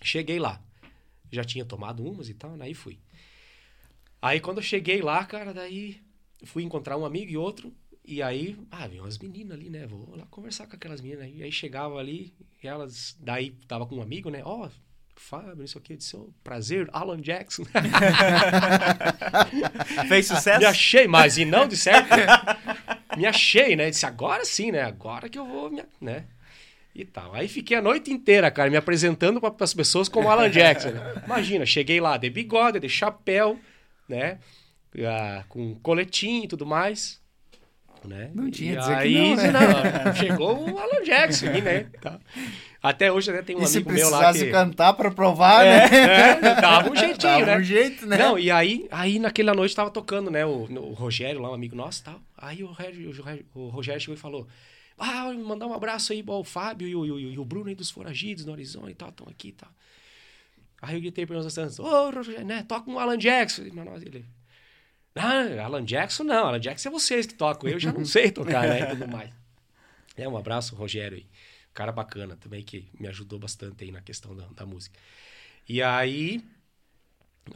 cheguei 0.03 0.37
lá. 0.37 0.61
Já 1.31 1.43
tinha 1.43 1.65
tomado 1.65 2.05
umas 2.05 2.29
e 2.29 2.35
tal, 2.35 2.51
né? 2.51 2.65
aí 2.65 2.75
fui. 2.75 2.99
Aí 4.21 4.39
quando 4.39 4.57
eu 4.57 4.63
cheguei 4.63 5.01
lá, 5.01 5.25
cara, 5.25 5.51
daí 5.51 6.02
fui 6.45 6.63
encontrar 6.63 6.97
um 6.97 7.05
amigo 7.05 7.31
e 7.31 7.37
outro. 7.37 7.73
E 8.05 8.21
aí, 8.21 8.57
ah, 8.69 8.85
vi 8.85 8.99
umas 8.99 9.17
meninas 9.17 9.57
ali, 9.57 9.69
né? 9.69 9.87
Vou 9.87 10.13
lá 10.15 10.25
conversar 10.25 10.67
com 10.67 10.75
aquelas 10.75 10.99
meninas. 10.99 11.31
E 11.33 11.41
aí 11.41 11.51
chegava 11.51 11.97
ali, 11.97 12.33
e 12.61 12.67
elas. 12.67 13.15
Daí 13.19 13.51
tava 13.67 13.85
com 13.85 13.95
um 13.95 14.01
amigo, 14.01 14.29
né? 14.29 14.41
Ó, 14.43 14.65
oh, 14.65 14.69
Fábio, 15.15 15.63
isso 15.63 15.77
aqui. 15.77 15.93
Eu 15.93 15.97
disse, 15.97 16.15
oh, 16.17 16.29
prazer, 16.43 16.89
Alan 16.91 17.21
Jackson. 17.21 17.63
Fez 20.07 20.27
sucesso? 20.27 20.59
Me 20.59 20.65
achei, 20.65 21.07
mas 21.07 21.37
e 21.37 21.45
não, 21.45 21.65
de 21.65 21.77
certo. 21.77 22.09
me 23.15 23.25
achei, 23.25 23.75
né? 23.75 23.89
Disse, 23.89 24.05
agora 24.05 24.43
sim, 24.43 24.71
né? 24.71 24.81
Agora 24.81 25.29
que 25.29 25.39
eu 25.39 25.45
vou, 25.45 25.71
né? 26.01 26.25
E 26.93 27.05
tal. 27.05 27.33
Aí 27.33 27.47
fiquei 27.47 27.77
a 27.77 27.81
noite 27.81 28.11
inteira, 28.11 28.51
cara, 28.51 28.69
me 28.69 28.77
apresentando 28.77 29.39
para 29.39 29.53
as 29.61 29.73
pessoas 29.73 30.09
como 30.09 30.29
Alan 30.29 30.49
Jackson. 30.49 30.89
Imagina, 31.25 31.65
cheguei 31.65 32.01
lá 32.01 32.17
de 32.17 32.29
bigode, 32.29 32.79
de 32.79 32.89
chapéu, 32.89 33.57
né? 34.09 34.39
Ah, 35.07 35.43
com 35.49 35.75
coletinho 35.75 36.45
e 36.45 36.47
tudo 36.47 36.65
mais. 36.65 37.21
Né? 38.05 38.31
Não 38.33 38.51
tinha 38.51 38.73
e 38.73 38.77
dizer 38.77 38.95
aí, 38.95 39.13
que 39.13 39.35
não, 39.35 39.35
né? 39.35 39.51
não, 40.05 40.15
chegou 40.15 40.69
o 40.69 40.77
Alan 40.77 41.03
Jackson, 41.03 41.45
né? 41.45 41.87
Tá. 42.01 42.19
Até 42.81 43.09
hoje 43.09 43.31
né, 43.31 43.41
tem 43.41 43.55
um 43.55 43.61
e 43.61 43.65
amigo 43.65 43.89
se 43.89 43.95
meu 43.95 44.09
lá 44.09 44.33
que... 44.33 44.51
cantar 44.51 44.91
para 44.93 45.09
provar, 45.09 45.65
é, 45.65 45.89
né? 45.89 46.49
É, 46.49 46.61
dava 46.61 46.91
um 46.91 46.95
jeitinho, 46.95 47.39
dava 47.39 47.45
né? 47.45 47.57
um 47.57 47.63
jeito, 47.63 48.05
né? 48.05 48.17
Não, 48.17 48.37
e 48.37 48.51
aí, 48.51 48.85
aí 48.91 49.19
naquela 49.19 49.53
noite 49.53 49.73
tava 49.73 49.89
tocando, 49.89 50.29
né? 50.29 50.45
O, 50.45 50.65
o 50.65 50.93
Rogério 50.93 51.41
lá, 51.41 51.49
um 51.49 51.53
amigo 51.53 51.77
nosso 51.77 52.03
tal. 52.03 52.19
Aí 52.37 52.61
o 52.61 52.67
Rogério, 52.67 53.45
o 53.55 53.69
Rogério 53.69 54.01
chegou 54.01 54.15
e 54.15 54.19
falou... 54.19 54.47
Ah, 54.97 55.33
mandar 55.33 55.65
um 55.65 55.73
abraço 55.73 56.13
aí 56.13 56.23
ao 56.27 56.43
Fábio 56.43 56.87
e 56.87 56.95
o, 56.95 57.05
e 57.05 57.37
o, 57.37 57.43
Bruno 57.43 57.67
aí 57.67 57.75
dos 57.75 57.89
Foragidos 57.89 58.45
no 58.45 58.51
Horizonte 58.51 58.91
e 58.91 58.95
tal, 58.95 59.09
estão 59.09 59.27
aqui 59.27 59.47
e 59.47 59.51
tal. 59.53 59.69
Aí 60.81 60.95
eu 60.95 61.01
gritei 61.01 61.25
para 61.25 61.35
meus 61.35 61.45
assinantes, 61.45 61.79
ô, 61.79 61.85
oh, 61.85 62.43
né, 62.43 62.63
toca 62.63 62.91
um 62.91 62.99
Alan 62.99 63.17
Jackson. 63.17 63.63
Mas 63.73 63.85
nós, 63.85 64.03
ele, 64.03 64.25
ah, 65.15 65.63
Alan 65.63 65.85
Jackson 65.85 66.23
não, 66.23 66.47
Alan 66.47 66.59
Jackson 66.59 66.89
é 66.89 66.91
vocês 66.91 67.25
que 67.25 67.35
tocam, 67.35 67.69
eu 67.69 67.79
já 67.79 67.91
não 67.91 68.05
sei 68.05 68.31
tocar, 68.31 68.67
né, 68.67 68.81
e 68.81 68.95
tudo 68.95 69.07
mais. 69.07 69.29
É, 70.15 70.29
um 70.29 70.37
abraço, 70.37 70.75
Rogério 70.75 71.17
aí. 71.17 71.25
Cara 71.73 71.91
bacana 71.91 72.35
também, 72.35 72.61
que 72.61 72.87
me 72.99 73.07
ajudou 73.07 73.39
bastante 73.39 73.83
aí 73.83 73.91
na 73.91 73.99
questão 73.99 74.35
da, 74.35 74.45
da 74.55 74.63
música. 74.63 74.95
E 75.67 75.81
aí, 75.81 76.43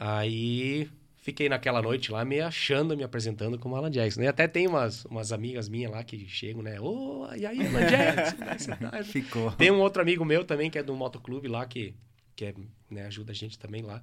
aí 0.00 0.90
fiquei 1.18 1.48
naquela 1.48 1.82
noite 1.82 2.10
lá 2.10 2.24
me 2.24 2.40
achando, 2.40 2.96
me 2.96 3.04
apresentando 3.04 3.58
como 3.58 3.76
Alan 3.76 3.90
Jackson. 3.90 4.22
E 4.22 4.26
até 4.26 4.48
tem 4.48 4.66
umas, 4.66 5.04
umas 5.04 5.30
amigas 5.30 5.68
minhas 5.68 5.92
lá 5.92 6.02
que 6.02 6.26
chegam, 6.26 6.62
né? 6.62 6.80
Ô, 6.80 7.28
oh, 7.28 7.34
e 7.34 7.46
aí, 7.46 7.64
Alan 7.64 7.86
Jackson? 7.86 8.76
Tá? 8.76 9.02
Ficou. 9.04 9.52
Tem 9.52 9.70
um 9.70 9.80
outro 9.80 10.02
amigo 10.02 10.24
meu 10.24 10.44
também, 10.44 10.68
que 10.68 10.78
é 10.78 10.82
do 10.82 10.96
motoclube 10.96 11.46
lá, 11.46 11.64
que, 11.66 11.94
que 12.34 12.46
é, 12.46 12.54
né, 12.90 13.06
ajuda 13.06 13.30
a 13.30 13.34
gente 13.34 13.58
também 13.58 13.82
lá. 13.82 14.02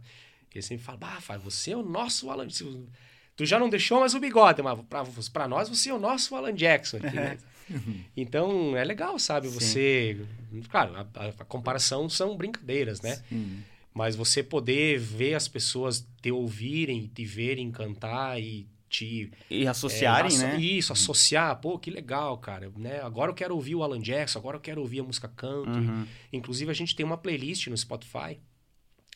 Ele 0.54 0.62
sempre 0.62 0.86
fala, 0.86 1.38
você 1.38 1.72
é 1.72 1.78
o 1.78 1.84
nosso 1.84 2.30
Alan 2.30 2.48
Jackson. 2.48 2.88
Tu 3.36 3.46
já 3.46 3.60
não 3.60 3.70
deixou 3.70 4.00
mais 4.00 4.14
o 4.14 4.20
bigode, 4.20 4.62
mas 4.62 4.80
pra, 4.90 5.04
pra 5.34 5.48
nós 5.48 5.68
você 5.68 5.90
é 5.90 5.94
o 5.94 6.00
nosso 6.00 6.36
Alan 6.36 6.54
Jackson. 6.54 6.98
Aqui, 6.98 7.16
né? 7.16 7.38
então, 8.16 8.78
é 8.78 8.84
legal, 8.84 9.20
sabe? 9.20 9.50
Sim. 9.50 9.54
Você... 9.54 10.26
Claro, 10.70 10.96
a, 10.96 11.02
a, 11.16 11.28
a, 11.28 11.46
comparação 11.46 12.08
são 12.10 12.38
brincadeiras, 12.38 13.02
né? 13.02 13.22
Sim. 13.28 13.64
Mas 13.94 14.16
você 14.16 14.44
poder 14.44 15.00
ver 15.00 15.36
as 15.36 15.48
pessoas 15.48 16.08
te 16.22 16.32
ouvirem, 16.32 17.08
te 17.08 17.26
verem 17.26 17.72
cantar 17.72 18.42
e 18.42 18.68
te... 18.90 19.32
E 19.50 19.68
associarem, 19.68 20.34
é, 20.36 20.38
né? 20.38 20.60
Isso, 20.60 20.94
associar. 20.94 21.60
Pô, 21.60 21.78
que 21.78 21.90
legal, 21.90 22.38
cara. 22.38 22.72
Né? 22.76 23.02
Agora 23.02 23.32
eu 23.32 23.36
quero 23.36 23.56
ouvir 23.56 23.76
o 23.76 23.84
Alan 23.84 24.02
Jackson, 24.02 24.40
agora 24.40 24.58
eu 24.58 24.62
quero 24.62 24.82
ouvir 24.82 25.00
a 25.00 25.04
música 25.04 25.28
country. 25.28 25.88
Uhum. 25.88 26.06
Inclusive, 26.32 26.72
a 26.72 26.74
gente 26.74 26.96
tem 26.96 27.06
uma 27.06 27.18
playlist 27.18 27.68
no 27.68 27.78
Spotify. 27.78 28.40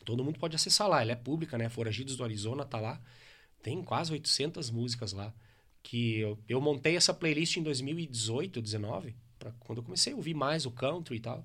Todo 0.04 0.24
mundo 0.24 0.38
pode 0.38 0.56
acessar 0.56 0.88
lá. 0.88 1.02
Ela 1.02 1.12
é 1.12 1.16
pública, 1.16 1.56
né? 1.56 1.68
Foragidos 1.68 2.16
do 2.16 2.24
Arizona 2.24 2.64
tá 2.64 2.80
lá. 2.80 3.00
Tem 3.62 3.82
quase 3.82 4.12
800 4.12 4.70
músicas 4.70 5.12
lá. 5.12 5.32
Que 5.82 6.18
eu, 6.20 6.38
eu 6.48 6.60
montei 6.60 6.96
essa 6.96 7.14
playlist 7.14 7.56
em 7.56 7.62
2018, 7.62 8.60
2019. 8.60 9.14
Pra 9.38 9.52
quando 9.60 9.78
eu 9.78 9.84
comecei 9.84 10.12
a 10.12 10.16
ouvir 10.16 10.34
mais 10.34 10.66
o 10.66 10.70
country 10.70 11.16
e 11.16 11.20
tal. 11.20 11.44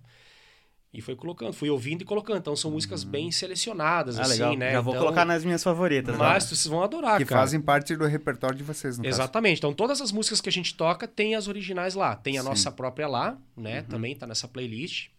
E 0.96 1.02
foi 1.02 1.14
colocando, 1.14 1.52
fui 1.52 1.70
ouvindo 1.70 2.04
e 2.04 2.06
colocando. 2.06 2.38
Então 2.38 2.56
são 2.56 2.72
músicas 2.72 3.04
uhum. 3.04 3.10
bem 3.10 3.30
selecionadas, 3.30 4.18
ah, 4.18 4.22
assim, 4.22 4.34
legal. 4.34 4.56
né? 4.56 4.72
Já 4.72 4.80
vou 4.80 4.94
então, 4.94 5.04
colocar 5.04 5.26
nas 5.26 5.44
minhas 5.44 5.62
favoritas. 5.62 6.16
Mas 6.16 6.44
né? 6.46 6.50
vocês 6.50 6.68
vão 6.68 6.82
adorar, 6.82 7.18
que 7.18 7.26
cara. 7.26 7.42
fazem 7.42 7.60
parte 7.60 7.98
do 7.98 8.06
repertório 8.06 8.58
de 8.58 8.64
vocês, 8.64 8.98
no 8.98 9.06
Exatamente. 9.06 9.60
Caso. 9.60 9.72
Então 9.72 9.74
todas 9.74 10.00
as 10.00 10.14
músicas 10.14 10.40
que 10.40 10.48
a 10.48 10.52
gente 10.52 10.74
toca 10.74 11.06
tem 11.06 11.36
as 11.36 11.50
originais 11.50 11.96
lá. 11.96 12.16
Tem 12.16 12.38
a 12.38 12.42
Sim. 12.42 12.48
nossa 12.48 12.72
própria 12.72 13.10
lá, 13.10 13.38
né? 13.58 13.82
Uhum. 13.82 13.88
Também 13.88 14.16
tá 14.16 14.26
nessa 14.26 14.48
playlist. 14.48 15.10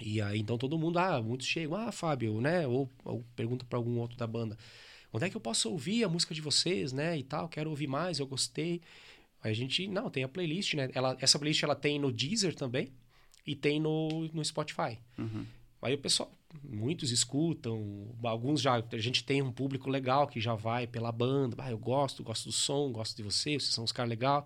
E 0.00 0.20
aí 0.20 0.40
então 0.40 0.58
todo 0.58 0.76
mundo, 0.76 0.98
ah, 0.98 1.22
muitos 1.22 1.46
chegam, 1.46 1.76
ah, 1.76 1.92
Fábio, 1.92 2.40
né? 2.40 2.66
Ou, 2.66 2.90
ou 3.04 3.24
pergunta 3.36 3.64
para 3.68 3.78
algum 3.78 3.98
outro 3.98 4.16
da 4.18 4.26
banda. 4.26 4.58
Onde 5.12 5.26
é 5.26 5.30
que 5.30 5.36
eu 5.36 5.40
posso 5.40 5.70
ouvir 5.70 6.04
a 6.04 6.08
música 6.08 6.34
de 6.34 6.40
vocês, 6.40 6.92
né? 6.92 7.16
E 7.18 7.22
tal, 7.22 7.48
quero 7.48 7.70
ouvir 7.70 7.86
mais, 7.86 8.18
eu 8.18 8.26
gostei. 8.26 8.80
Aí 9.42 9.52
a 9.52 9.54
gente, 9.54 9.86
não, 9.88 10.10
tem 10.10 10.24
a 10.24 10.28
playlist, 10.28 10.74
né? 10.74 10.90
Ela, 10.94 11.16
essa 11.20 11.38
playlist 11.38 11.62
ela 11.62 11.74
tem 11.74 11.98
no 11.98 12.12
Deezer 12.12 12.54
também 12.54 12.92
e 13.46 13.54
tem 13.54 13.80
no, 13.80 14.28
no 14.32 14.44
Spotify. 14.44 14.98
Uhum. 15.16 15.46
Aí 15.80 15.94
o 15.94 15.98
pessoal, 15.98 16.30
muitos 16.62 17.10
escutam, 17.10 18.08
alguns 18.22 18.60
já, 18.60 18.74
a 18.74 18.98
gente 18.98 19.22
tem 19.22 19.40
um 19.40 19.52
público 19.52 19.88
legal 19.88 20.26
que 20.26 20.40
já 20.40 20.54
vai 20.54 20.86
pela 20.86 21.12
banda, 21.12 21.56
ah, 21.58 21.70
eu 21.70 21.78
gosto, 21.78 22.22
gosto 22.24 22.46
do 22.46 22.52
som, 22.52 22.90
gosto 22.90 23.16
de 23.16 23.22
vocês, 23.22 23.62
vocês 23.62 23.74
são 23.74 23.84
uns 23.84 23.92
caras 23.92 24.10
legais 24.10 24.44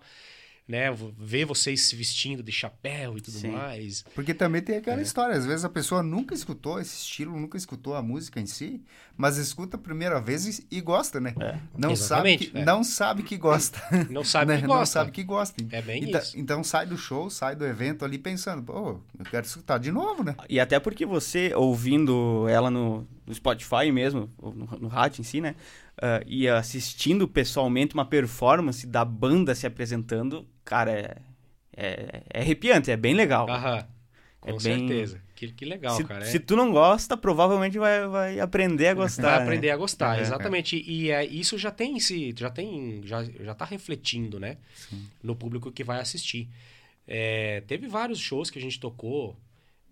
né? 0.67 0.87
Ver 1.17 1.45
vocês 1.45 1.81
se 1.81 1.95
vestindo 1.95 2.41
de 2.41 2.51
chapéu 2.51 3.17
e 3.17 3.21
tudo 3.21 3.37
Sim. 3.37 3.51
mais. 3.51 4.03
Porque 4.15 4.33
também 4.33 4.61
tem 4.61 4.77
aquela 4.77 4.99
é. 4.99 5.03
história, 5.03 5.35
às 5.35 5.45
vezes 5.45 5.65
a 5.65 5.69
pessoa 5.69 6.01
nunca 6.01 6.33
escutou 6.33 6.79
esse 6.79 6.95
estilo, 6.95 7.37
nunca 7.37 7.57
escutou 7.57 7.95
a 7.95 8.01
música 8.01 8.39
em 8.39 8.45
si, 8.45 8.81
mas 9.17 9.37
escuta 9.37 9.75
a 9.75 9.79
primeira 9.79 10.21
vez 10.21 10.59
e, 10.59 10.67
e 10.71 10.81
gosta, 10.81 11.19
né? 11.19 11.33
É. 11.39 11.57
Não 11.77 11.91
Exatamente, 11.91 12.45
sabe 12.45 12.51
que, 12.51 12.57
é. 12.57 12.65
não 12.65 12.83
sabe 12.83 13.23
que 13.23 13.37
gosta. 13.37 13.81
Não 14.09 14.23
sabe 14.23 14.53
né? 14.53 14.61
que 14.61 14.67
gosta. 14.67 14.79
Não 14.79 14.85
sabe 14.85 15.11
que 15.11 15.23
gosta. 15.23 15.63
É 15.71 15.81
bem 15.81 16.03
então, 16.03 16.21
isso. 16.21 16.39
Então 16.39 16.63
sai 16.63 16.85
do 16.85 16.97
show, 16.97 17.29
sai 17.29 17.55
do 17.55 17.65
evento 17.65 18.05
ali 18.05 18.17
pensando, 18.17 18.61
pô, 18.63 18.99
eu 19.17 19.25
quero 19.29 19.45
escutar 19.45 19.77
de 19.77 19.91
novo, 19.91 20.23
né? 20.23 20.35
E 20.49 20.59
até 20.59 20.79
porque 20.79 21.05
você 21.05 21.51
ouvindo 21.55 22.47
ela 22.47 22.69
no, 22.69 23.07
no 23.25 23.33
Spotify 23.33 23.91
mesmo, 23.91 24.29
no, 24.41 24.53
no 24.79 24.87
rádio 24.87 25.21
em 25.21 25.23
si, 25.23 25.41
né? 25.41 25.55
Uh, 25.97 26.25
e 26.25 26.47
assistindo 26.47 27.27
pessoalmente 27.27 27.93
uma 27.93 28.05
performance 28.05 28.85
da 28.85 29.05
banda 29.05 29.53
se 29.53 29.67
apresentando, 29.67 30.47
cara, 30.63 30.91
é, 30.91 31.17
é, 31.75 32.23
é 32.33 32.39
arrepiante, 32.41 32.91
é 32.91 32.97
bem 32.97 33.13
legal. 33.13 33.49
Aham, 33.49 33.87
com 34.39 34.51
é 34.51 34.59
certeza. 34.59 35.15
Bem... 35.15 35.23
Que, 35.35 35.51
que 35.51 35.65
legal, 35.65 35.97
se, 35.97 36.03
cara. 36.03 36.25
Se 36.25 36.37
é... 36.37 36.39
tu 36.39 36.55
não 36.55 36.71
gosta, 36.71 37.17
provavelmente 37.17 37.77
vai, 37.77 38.07
vai 38.07 38.39
aprender 38.39 38.87
a 38.87 38.93
gostar. 38.93 39.23
Vai 39.23 39.37
né? 39.37 39.43
aprender 39.43 39.69
a 39.71 39.77
gostar, 39.77 40.17
é, 40.17 40.21
exatamente. 40.21 40.81
E 40.87 41.11
é, 41.11 41.25
isso 41.25 41.57
já 41.57 41.71
tem 41.71 41.99
se 41.99 42.33
já 42.37 42.49
tem 42.49 43.01
já, 43.03 43.23
já 43.23 43.53
tá 43.53 43.65
refletindo, 43.65 44.39
né, 44.39 44.57
Sim. 44.75 45.07
no 45.21 45.35
público 45.35 45.71
que 45.71 45.83
vai 45.83 45.99
assistir. 45.99 46.49
É, 47.07 47.61
teve 47.67 47.87
vários 47.87 48.19
shows 48.19 48.49
que 48.49 48.59
a 48.59 48.61
gente 48.61 48.79
tocou. 48.79 49.35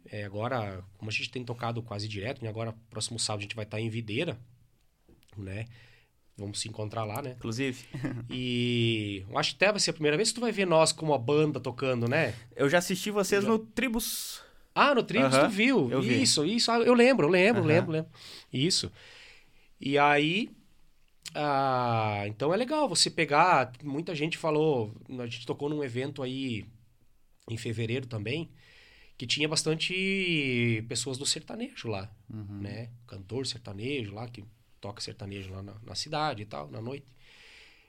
É, 0.10 0.24
agora, 0.24 0.84
como 0.98 1.10
a 1.10 1.14
gente 1.14 1.30
tem 1.30 1.44
tocado 1.44 1.82
quase 1.82 2.08
direto, 2.08 2.44
né? 2.44 2.50
agora 2.50 2.74
próximo 2.90 3.20
sábado 3.20 3.42
a 3.42 3.44
gente 3.44 3.56
vai 3.56 3.66
estar 3.66 3.80
em 3.80 3.90
Videira, 3.90 4.38
né? 5.38 5.68
Vamos 6.42 6.60
se 6.60 6.68
encontrar 6.68 7.06
lá, 7.06 7.22
né? 7.22 7.36
Inclusive. 7.38 7.86
e 8.30 9.24
eu 9.30 9.38
acho 9.38 9.52
que 9.52 9.64
até 9.64 9.72
vai 9.72 9.80
ser 9.80 9.92
a 9.92 9.94
primeira 9.94 10.18
vez 10.18 10.30
que 10.30 10.36
tu 10.36 10.42
vai 10.42 10.52
ver 10.52 10.66
nós 10.66 10.92
como 10.92 11.14
a 11.14 11.18
banda 11.18 11.60
tocando, 11.60 12.08
né? 12.08 12.34
Eu 12.56 12.68
já 12.68 12.80
assisti 12.80 13.12
vocês 13.12 13.44
já... 13.44 13.50
no 13.50 13.60
Tribus. 13.60 14.42
Ah, 14.74 14.96
no 14.96 15.04
Tribus 15.04 15.38
tu 15.38 15.50
viu? 15.50 15.92
Eu 15.92 16.00
isso, 16.02 16.42
vi. 16.42 16.56
isso. 16.56 16.72
Ah, 16.72 16.80
eu 16.80 16.94
lembro, 16.94 17.28
eu 17.28 17.30
lembro, 17.30 17.64
lembro, 17.64 17.92
lembro. 17.92 18.12
Isso. 18.52 18.92
E 19.80 19.98
aí. 19.98 20.50
Ah, 21.36 22.24
então 22.26 22.54
é 22.54 22.58
legal 22.58 22.90
você 22.90 23.10
pegar. 23.10 23.72
Muita 23.84 24.16
gente 24.16 24.38
falou. 24.38 24.94
A 25.20 25.26
gente 25.28 25.46
tocou 25.46 25.70
num 25.70 25.84
evento 25.84 26.24
aí 26.24 26.66
em 27.50 27.58
fevereiro 27.58 28.08
também. 28.08 28.50
que 29.18 29.28
tinha 29.28 29.48
bastante 29.48 30.84
pessoas 30.90 31.16
do 31.16 31.28
sertanejo 31.28 31.88
lá, 31.88 32.10
uhum. 32.28 32.60
né? 32.60 32.90
Cantor 33.06 33.46
sertanejo 33.46 34.16
lá, 34.16 34.28
que 34.28 34.44
toca 34.82 35.00
sertanejo 35.00 35.54
lá 35.54 35.62
na, 35.62 35.76
na, 35.86 35.96
cidade 35.96 36.42
e 36.42 36.46
tal, 36.46 36.70
na 36.70 36.82
noite. 36.82 37.06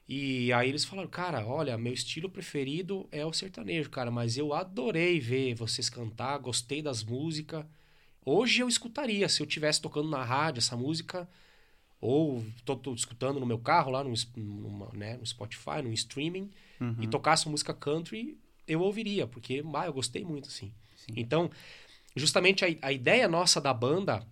E 0.07 0.53
aí 0.53 0.69
eles 0.69 0.85
falaram, 0.85 1.09
cara, 1.09 1.45
olha, 1.47 1.79
meu 1.79 1.93
estilo 1.93 2.29
preferido 2.29 3.09
é 3.11 3.25
o 3.25 3.33
sertanejo, 3.33 3.89
cara, 3.89 4.11
mas 4.11 4.37
eu 4.37 4.53
adorei 4.53 5.19
ver 5.19 5.55
vocês 5.55 5.89
cantar, 5.89 6.39
gostei 6.39 6.83
das 6.83 7.03
músicas. 7.03 7.65
Hoje 8.25 8.61
eu 8.61 8.69
escutaria, 8.69 9.29
se 9.29 9.43
eu 9.43 9.47
tivesse 9.47 9.81
tocando 9.81 10.09
na 10.09 10.23
rádio 10.23 10.59
essa 10.59 10.77
música, 10.77 11.29
ou 12.01 12.45
tô, 12.65 12.77
tô 12.77 12.95
escutando 12.95 13.41
no 13.41 13.47
meu 13.47 13.59
carro 13.59 13.91
lá 13.91 14.05
no, 14.05 14.13
numa, 14.37 14.91
né, 14.93 15.17
no 15.17 15.27
Spotify, 15.27 15.81
no 15.83 15.93
streaming, 15.93 16.51
uhum. 16.81 16.97
e 17.01 17.07
tocasse 17.07 17.49
música 17.49 17.73
country, 17.73 18.37
eu 18.67 18.81
ouviria, 18.81 19.27
porque 19.27 19.65
ah, 19.75 19.87
eu 19.87 19.93
gostei 19.93 20.25
muito, 20.25 20.49
assim. 20.49 20.73
Sim. 20.97 21.15
Então, 21.17 21.51
justamente 22.15 22.65
a, 22.65 22.69
a 22.83 22.93
ideia 22.93 23.27
nossa 23.29 23.61
da 23.61 23.73
banda 23.73 24.27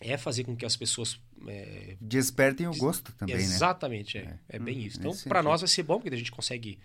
é 0.00 0.16
fazer 0.16 0.44
com 0.44 0.56
que 0.56 0.66
as 0.66 0.76
pessoas 0.76 1.18
é, 1.48 1.96
despertem 2.00 2.66
o 2.66 2.76
gosto 2.76 3.12
também, 3.12 3.36
exatamente, 3.36 4.18
né? 4.18 4.22
Exatamente, 4.22 4.48
é, 4.50 4.54
é, 4.54 4.56
é, 4.56 4.58
bem 4.58 4.78
hum, 4.78 4.80
isso. 4.80 4.98
Então, 4.98 5.14
para 5.28 5.42
nós 5.42 5.60
vai 5.60 5.68
ser 5.68 5.82
bom, 5.82 5.98
porque 5.98 6.14
a 6.14 6.18
gente 6.18 6.32
consegue 6.32 6.78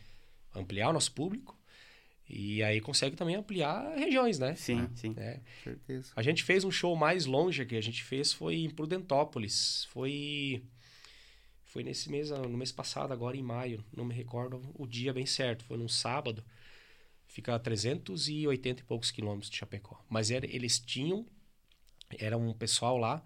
ampliar 0.56 0.90
o 0.90 0.94
nosso 0.94 1.12
público 1.12 1.58
e 2.30 2.64
aí 2.64 2.80
consegue 2.80 3.16
também 3.16 3.36
ampliar 3.36 3.94
regiões, 3.98 4.40
né? 4.40 4.56
Sim, 4.56 4.88
sim. 4.96 5.14
É. 5.18 5.40
Certeza. 5.64 6.12
A 6.16 6.22
gente 6.22 6.44
fez 6.44 6.64
um 6.64 6.72
show 6.72 6.96
mais 6.96 7.26
longe 7.26 7.66
que 7.66 7.76
a 7.76 7.82
gente 7.82 8.04
fez 8.04 8.32
foi 8.32 8.56
em 8.56 8.70
Prudentópolis. 8.70 9.86
Foi 9.92 10.64
foi 11.66 11.84
nesse 11.84 12.10
mês, 12.10 12.30
no 12.30 12.58
mês 12.58 12.72
passado, 12.72 13.14
agora 13.14 13.38
em 13.38 13.42
maio, 13.42 13.82
não 13.96 14.04
me 14.04 14.14
recordo 14.14 14.62
o 14.76 14.86
dia 14.86 15.14
bem 15.14 15.26
certo, 15.26 15.64
foi 15.64 15.78
num 15.78 15.88
sábado. 15.88 16.44
Fica 17.28 17.56
a 17.56 17.60
380 17.60 18.82
e 18.82 18.84
poucos 18.84 19.10
quilômetros 19.10 19.50
de 19.50 19.56
Chapecó. 19.56 20.04
Mas 20.10 20.32
era, 20.32 20.46
eles 20.46 20.80
tinham, 20.80 21.26
era 22.20 22.38
um 22.38 22.54
pessoal 22.54 22.98
lá, 22.98 23.24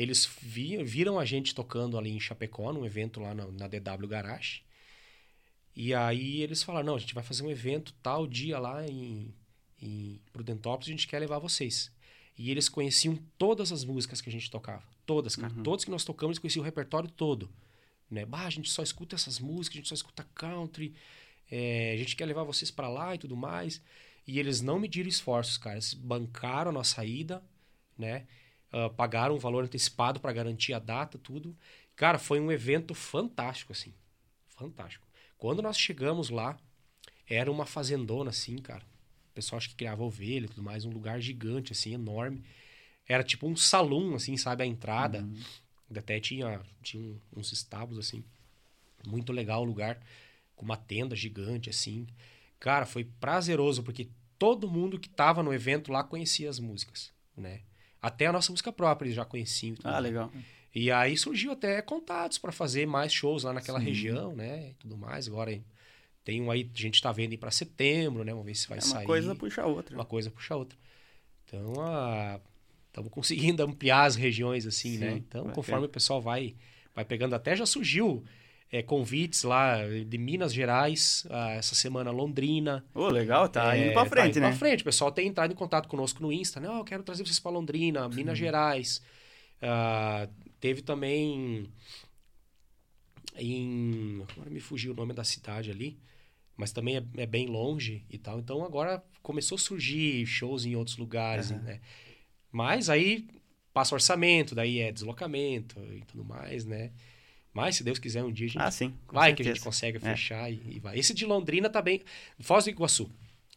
eles 0.00 0.26
vi, 0.40 0.82
viram 0.82 1.18
a 1.18 1.26
gente 1.26 1.54
tocando 1.54 1.98
ali 1.98 2.10
em 2.10 2.18
Chapecó, 2.18 2.72
num 2.72 2.86
evento 2.86 3.20
lá 3.20 3.34
na, 3.34 3.46
na 3.46 3.68
DW 3.68 4.08
Garage. 4.08 4.62
E 5.76 5.92
aí 5.92 6.40
eles 6.40 6.62
falaram, 6.62 6.86
não, 6.86 6.94
a 6.96 6.98
gente 6.98 7.14
vai 7.14 7.22
fazer 7.22 7.42
um 7.42 7.50
evento 7.50 7.92
tal 8.02 8.26
dia 8.26 8.58
lá 8.58 8.86
em, 8.86 9.34
em 9.80 10.18
Prudentópolis, 10.32 10.88
a 10.88 10.92
gente 10.92 11.06
quer 11.06 11.18
levar 11.18 11.38
vocês. 11.38 11.92
E 12.36 12.50
eles 12.50 12.66
conheciam 12.66 13.18
todas 13.36 13.72
as 13.72 13.84
músicas 13.84 14.22
que 14.22 14.30
a 14.30 14.32
gente 14.32 14.50
tocava. 14.50 14.82
Todas, 15.04 15.36
cara. 15.36 15.52
Uhum. 15.52 15.62
Todos 15.62 15.84
que 15.84 15.90
nós 15.90 16.02
tocamos, 16.02 16.34
eles 16.34 16.38
conheciam 16.38 16.62
o 16.62 16.64
repertório 16.64 17.10
todo. 17.10 17.50
Né? 18.10 18.24
Bah, 18.24 18.46
a 18.46 18.50
gente 18.50 18.70
só 18.70 18.82
escuta 18.82 19.16
essas 19.16 19.38
músicas, 19.38 19.76
a 19.76 19.80
gente 19.80 19.88
só 19.88 19.94
escuta 19.94 20.26
country, 20.34 20.94
é, 21.50 21.92
a 21.92 21.96
gente 21.98 22.16
quer 22.16 22.24
levar 22.24 22.44
vocês 22.44 22.70
para 22.70 22.88
lá 22.88 23.14
e 23.14 23.18
tudo 23.18 23.36
mais. 23.36 23.82
E 24.26 24.38
eles 24.38 24.62
não 24.62 24.78
mediram 24.78 25.10
esforços, 25.10 25.58
cara. 25.58 25.74
Eles 25.74 25.92
bancaram 25.92 26.70
a 26.70 26.72
nossa 26.72 27.04
ida, 27.04 27.42
né? 27.98 28.26
Uh, 28.72 28.88
pagaram 28.94 29.34
um 29.34 29.38
valor 29.38 29.64
antecipado 29.64 30.20
para 30.20 30.32
garantir 30.32 30.72
a 30.72 30.78
data, 30.78 31.18
tudo. 31.18 31.56
Cara, 31.96 32.18
foi 32.18 32.38
um 32.38 32.52
evento 32.52 32.94
fantástico, 32.94 33.72
assim. 33.72 33.92
Fantástico. 34.56 35.06
Quando 35.36 35.60
nós 35.60 35.78
chegamos 35.78 36.30
lá, 36.30 36.56
era 37.28 37.50
uma 37.50 37.66
fazendona, 37.66 38.30
assim, 38.30 38.58
cara. 38.58 38.84
O 39.30 39.34
pessoal 39.34 39.58
acho 39.58 39.70
que 39.70 39.74
criava 39.74 40.02
ovelha 40.02 40.44
e 40.44 40.48
tudo 40.48 40.62
mais. 40.62 40.84
Um 40.84 40.90
lugar 40.90 41.20
gigante, 41.20 41.72
assim, 41.72 41.94
enorme. 41.94 42.42
Era 43.06 43.24
tipo 43.24 43.46
um 43.46 43.56
salão, 43.56 44.14
assim, 44.14 44.36
sabe? 44.36 44.62
A 44.62 44.66
entrada. 44.66 45.22
Uhum. 45.22 45.40
Até 45.96 46.20
tinha, 46.20 46.60
tinha 46.82 47.16
uns 47.36 47.52
estábulos, 47.52 48.06
assim. 48.06 48.22
Muito 49.06 49.32
legal 49.32 49.62
o 49.62 49.64
lugar 49.64 50.00
com 50.54 50.64
uma 50.64 50.76
tenda 50.76 51.16
gigante, 51.16 51.70
assim. 51.70 52.06
Cara, 52.58 52.84
foi 52.84 53.04
prazeroso, 53.04 53.82
porque 53.82 54.08
todo 54.38 54.70
mundo 54.70 54.98
que 54.98 55.08
tava 55.08 55.42
no 55.42 55.52
evento 55.52 55.90
lá 55.90 56.04
conhecia 56.04 56.48
as 56.48 56.58
músicas, 56.58 57.12
né? 57.36 57.62
Até 58.02 58.26
a 58.26 58.32
nossa 58.32 58.50
música 58.50 58.72
própria 58.72 59.06
eles 59.06 59.16
já 59.16 59.24
conheciam. 59.24 59.76
Ah, 59.84 59.98
legal. 59.98 60.30
E 60.74 60.90
aí 60.90 61.16
surgiu 61.16 61.52
até 61.52 61.82
contatos 61.82 62.38
para 62.38 62.52
fazer 62.52 62.86
mais 62.86 63.12
shows 63.12 63.42
lá 63.42 63.52
naquela 63.52 63.80
Sim. 63.80 63.86
região, 63.86 64.34
né? 64.34 64.70
E 64.70 64.74
tudo 64.74 64.96
mais. 64.96 65.26
Agora 65.26 65.60
tem 66.24 66.40
um 66.40 66.50
aí, 66.50 66.70
a 66.72 66.78
gente 66.78 67.02
tá 67.02 67.10
vendo 67.10 67.32
aí 67.32 67.38
para 67.38 67.50
setembro, 67.50 68.24
né? 68.24 68.32
Vamos 68.32 68.46
ver 68.46 68.54
se 68.54 68.68
vai 68.68 68.78
é 68.78 68.80
sair. 68.80 68.98
Uma 68.98 69.04
coisa 69.04 69.34
puxa 69.34 69.62
a 69.62 69.66
outra. 69.66 69.94
Uma 69.94 70.04
coisa 70.04 70.30
puxa 70.30 70.54
a 70.54 70.56
outra. 70.56 70.78
Então, 71.44 71.72
estamos 72.86 73.10
conseguindo 73.12 73.62
ampliar 73.62 74.04
as 74.04 74.14
regiões 74.14 74.66
assim, 74.66 74.98
né? 74.98 75.08
Sim, 75.08 75.14
né? 75.14 75.22
Então, 75.28 75.48
conforme 75.50 75.86
o 75.86 75.88
pessoal 75.88 76.20
vai 76.20 76.54
vai 76.94 77.04
pegando 77.04 77.34
até 77.34 77.54
já 77.56 77.66
surgiu 77.66 78.24
é, 78.72 78.82
convites 78.82 79.42
lá 79.42 79.78
de 80.06 80.16
Minas 80.16 80.54
Gerais, 80.54 81.26
ah, 81.28 81.50
essa 81.50 81.74
semana 81.74 82.10
Londrina. 82.10 82.84
Ô, 82.94 83.02
oh, 83.02 83.08
legal, 83.08 83.48
tá 83.48 83.76
é, 83.76 83.86
indo 83.86 83.92
pra 83.92 84.04
frente, 84.04 84.34
tá 84.34 84.38
indo 84.38 84.40
né? 84.40 84.48
Pra 84.48 84.58
frente, 84.58 84.82
o 84.82 84.84
pessoal 84.84 85.10
tem 85.10 85.26
entrado 85.26 85.52
em 85.52 85.56
contato 85.56 85.88
conosco 85.88 86.22
no 86.22 86.32
Insta, 86.32 86.60
não, 86.60 86.78
eu 86.78 86.84
quero 86.84 87.02
trazer 87.02 87.24
vocês 87.24 87.40
para 87.40 87.50
Londrina, 87.50 88.08
Minas 88.08 88.38
Gerais. 88.38 89.02
Ah, 89.60 90.28
teve 90.60 90.82
também 90.82 91.70
em. 93.36 94.24
Agora 94.32 94.50
me 94.50 94.60
fugiu 94.60 94.92
o 94.92 94.96
nome 94.96 95.12
da 95.12 95.24
cidade 95.24 95.70
ali, 95.70 95.98
mas 96.56 96.72
também 96.72 96.96
é, 96.96 97.04
é, 97.16 97.26
bem 97.26 97.46
longe 97.46 98.04
e 98.08 98.18
tal. 98.18 98.38
Então 98.38 98.64
agora 98.64 99.02
começou 99.22 99.56
a 99.56 99.58
surgir 99.58 100.24
shows 100.26 100.64
em 100.64 100.76
outros 100.76 100.96
lugares, 100.96 101.50
uhum. 101.50 101.58
né? 101.58 101.80
Mas 102.52 102.88
aí 102.88 103.28
passa 103.72 103.94
orçamento, 103.94 104.54
daí 104.54 104.80
é 104.80 104.92
deslocamento 104.92 105.78
e 105.92 106.02
tudo 106.04 106.24
mais, 106.24 106.64
né? 106.64 106.92
Mas, 107.52 107.76
se 107.76 107.84
Deus 107.84 107.98
quiser, 107.98 108.22
um 108.22 108.32
dia 108.32 108.46
a 108.46 108.48
gente. 108.48 108.62
Ah, 108.62 108.70
sim. 108.70 108.94
Vai 109.08 109.30
certeza. 109.30 109.36
que 109.36 109.42
a 109.42 109.54
gente 109.54 109.64
consegue 109.64 109.96
é. 109.98 110.00
fechar 110.00 110.50
e, 110.50 110.76
e, 110.76 110.78
vai. 110.78 110.98
Esse 110.98 111.12
de 111.12 111.26
Londrina 111.26 111.68
tá 111.68 111.82
bem. 111.82 112.02
Foz 112.38 112.64
do 112.64 112.70
Iguaçu, 112.70 113.10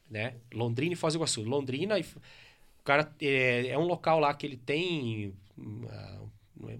né? 0.10 0.36
Londrina 0.52 0.94
e 0.94 0.95
Foz 0.95 1.14
do 1.14 1.18
Iguaçu. 1.18 1.44
Londrina, 1.44 1.99
e... 1.99 2.02
o 2.02 2.84
cara 2.84 3.14
é, 3.22 3.68
é 3.68 3.78
um 3.78 3.86
local 3.86 4.20
lá 4.20 4.34
que 4.34 4.45
ele 4.45 4.57
tem 4.57 5.34
uh, 5.57 6.30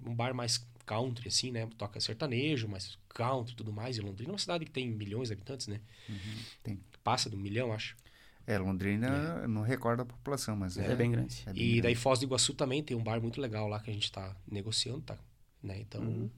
um 0.06 0.14
bar 0.14 0.34
mais 0.34 0.66
country, 0.84 1.28
assim, 1.28 1.52
né? 1.52 1.68
Toca 1.78 2.00
sertanejo, 2.00 2.68
mas 2.68 2.98
country 3.08 3.52
e 3.52 3.56
tudo 3.56 3.72
mais. 3.72 3.96
E 3.96 4.00
Londrina 4.00 4.30
é 4.30 4.32
uma 4.32 4.38
cidade 4.38 4.64
que 4.64 4.70
tem 4.72 4.90
milhões 4.90 5.28
de 5.28 5.34
habitantes, 5.34 5.68
né? 5.68 5.80
Uhum, 6.08 6.36
tem. 6.62 6.80
Passa 7.04 7.30
de 7.30 7.36
um 7.36 7.38
milhão, 7.38 7.72
acho. 7.72 7.96
É, 8.46 8.58
Londrina, 8.58 9.42
é. 9.44 9.46
não 9.46 9.62
recordo 9.62 10.00
a 10.00 10.04
população, 10.04 10.56
mas 10.56 10.76
é, 10.76 10.90
é 10.90 10.96
bem 10.96 11.12
grande. 11.12 11.42
É 11.46 11.52
bem 11.52 11.62
e 11.62 11.66
grande. 11.66 11.80
daí 11.82 11.94
Foz 11.94 12.18
do 12.18 12.24
Iguaçu 12.24 12.54
também 12.54 12.82
tem 12.82 12.96
um 12.96 13.02
bar 13.02 13.20
muito 13.20 13.40
legal 13.40 13.68
lá 13.68 13.78
que 13.78 13.90
a 13.90 13.94
gente 13.94 14.10
tá 14.10 14.34
negociando, 14.50 15.02
tá? 15.02 15.18
Né? 15.62 15.78
Então, 15.78 16.02
uhum 16.02 16.28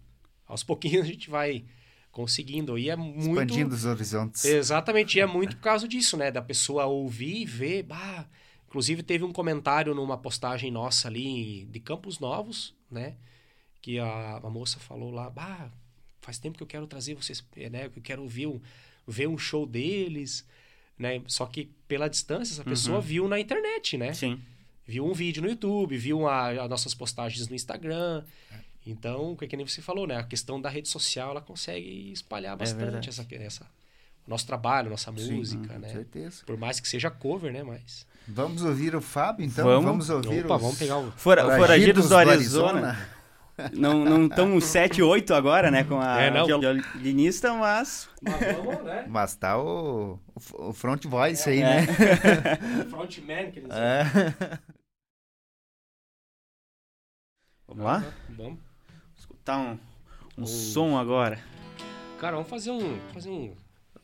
aos 0.47 0.63
pouquinhos 0.63 1.05
a 1.05 1.09
gente 1.09 1.29
vai 1.31 1.65
conseguindo. 2.11 2.79
E 2.79 2.89
é 2.89 2.97
muito. 2.97 3.29
Expandindo 3.29 3.75
os 3.75 3.85
horizontes. 3.85 4.45
Exatamente. 4.45 5.19
E 5.19 5.21
é 5.21 5.27
muito 5.27 5.57
por 5.57 5.63
causa 5.63 5.87
disso, 5.87 6.17
né? 6.17 6.31
Da 6.31 6.41
pessoa 6.41 6.87
ouvir 6.87 7.43
e 7.43 7.45
ver. 7.45 7.83
Bah... 7.83 8.27
Inclusive, 8.69 9.03
teve 9.03 9.25
um 9.25 9.33
comentário 9.33 9.95
numa 9.95 10.19
postagem 10.19 10.71
nossa 10.71 11.09
ali 11.09 11.65
de 11.67 11.81
Campos 11.81 12.19
Novos, 12.19 12.75
né? 12.91 13.15
Que 13.81 13.99
a, 13.99 14.37
a 14.43 14.51
moça 14.51 14.79
falou 14.79 15.11
lá: 15.11 15.31
Bah, 15.31 15.71
faz 16.21 16.39
tempo 16.39 16.57
que 16.57 16.63
eu 16.63 16.67
quero 16.67 16.87
trazer 16.87 17.15
vocês, 17.15 17.45
né? 17.71 17.89
Que 17.89 17.99
eu 17.99 18.03
quero 18.03 18.23
ouvir 18.23 18.47
um, 18.47 18.61
ver 19.07 19.29
um 19.29 19.39
show 19.39 19.65
deles, 19.65 20.45
né? 20.99 21.23
Só 21.27 21.47
que 21.47 21.71
pela 21.87 22.09
distância, 22.09 22.55
essa 22.55 22.65
pessoa 22.65 22.97
uhum. 22.97 23.03
viu 23.03 23.29
na 23.29 23.39
internet, 23.39 23.97
né? 23.97 24.13
Sim. 24.13 24.41
Viu 24.85 25.07
um 25.07 25.13
vídeo 25.13 25.43
no 25.43 25.49
YouTube, 25.49 25.97
viu 25.97 26.29
a, 26.29 26.51
as 26.63 26.71
nossas 26.71 26.95
postagens 26.95 27.49
no 27.49 27.55
Instagram. 27.55 28.25
Então, 28.87 29.33
o 29.33 29.37
que 29.37 29.57
nem 29.57 29.67
você 29.67 29.83
falou, 29.83 30.07
né? 30.07 30.17
A 30.17 30.23
questão 30.23 30.61
da 30.61 30.69
rede 30.69 30.89
social, 30.89 31.31
ela 31.31 31.41
consegue 31.41 32.13
espalhar 32.13 32.55
é 32.55 32.57
bastante 32.57 33.09
é 33.09 33.11
essa, 33.11 33.27
essa, 33.35 33.65
o 34.25 34.31
nosso 34.31 34.47
trabalho, 34.47 34.91
nossa 34.91 35.11
música, 35.11 35.75
Sim, 35.75 35.79
né? 35.81 35.89
Com 35.89 35.95
certeza. 35.95 36.45
Por 36.47 36.57
mais 36.57 36.79
que 36.79 36.89
seja 36.89 37.11
cover, 37.11 37.53
né? 37.53 37.65
Mas... 37.65 38.07
Vamos 38.29 38.63
ouvir 38.63 38.95
o 38.95 39.01
Fábio, 39.01 39.45
então? 39.45 39.65
Vamos, 39.65 39.85
vamos 39.85 40.11
ouvir 40.11 40.45
Opa, 40.45 40.55
os... 40.55 40.63
vamos 40.63 40.79
pegar 40.79 40.99
o... 40.99 41.11
Fora, 41.13 41.57
Foragidos 41.57 42.09
do 42.09 42.17
Arizona. 42.17 42.81
Do 42.81 42.87
Arizona. 42.87 43.17
não 43.73 44.05
não 44.05 44.27
estão 44.27 44.61
7 44.61 45.03
8 45.03 45.35
agora, 45.35 45.71
né, 45.71 45.83
com 45.83 45.99
a 45.99 46.21
é, 46.21 46.31
violinista, 46.31 47.55
mas 47.55 48.07
mas 48.21 48.55
vamos, 48.55 48.85
né? 48.85 49.07
Mas 49.09 49.35
tá 49.35 49.59
o, 49.59 50.21
o 50.59 50.75
front 50.75 51.03
voice 51.07 51.49
é, 51.49 51.53
aí, 51.53 51.61
é. 51.61 51.63
né? 51.63 51.87
Frontman, 52.91 53.51
quer 53.51 53.61
dizer. 53.61 53.73
É. 53.73 54.59
Vamos 57.67 57.85
lá? 57.85 58.05
Vamos 58.29 58.59
escutar 59.47 59.59
um, 59.59 59.79
um 60.37 60.43
oh. 60.43 60.47
som 60.47 60.99
agora. 60.99 61.43
Cara, 62.19 62.37
vamos 62.37 62.51
fazer 62.51 62.73
um. 62.73 62.99
Fazer 63.13 63.31
um. 63.31 63.55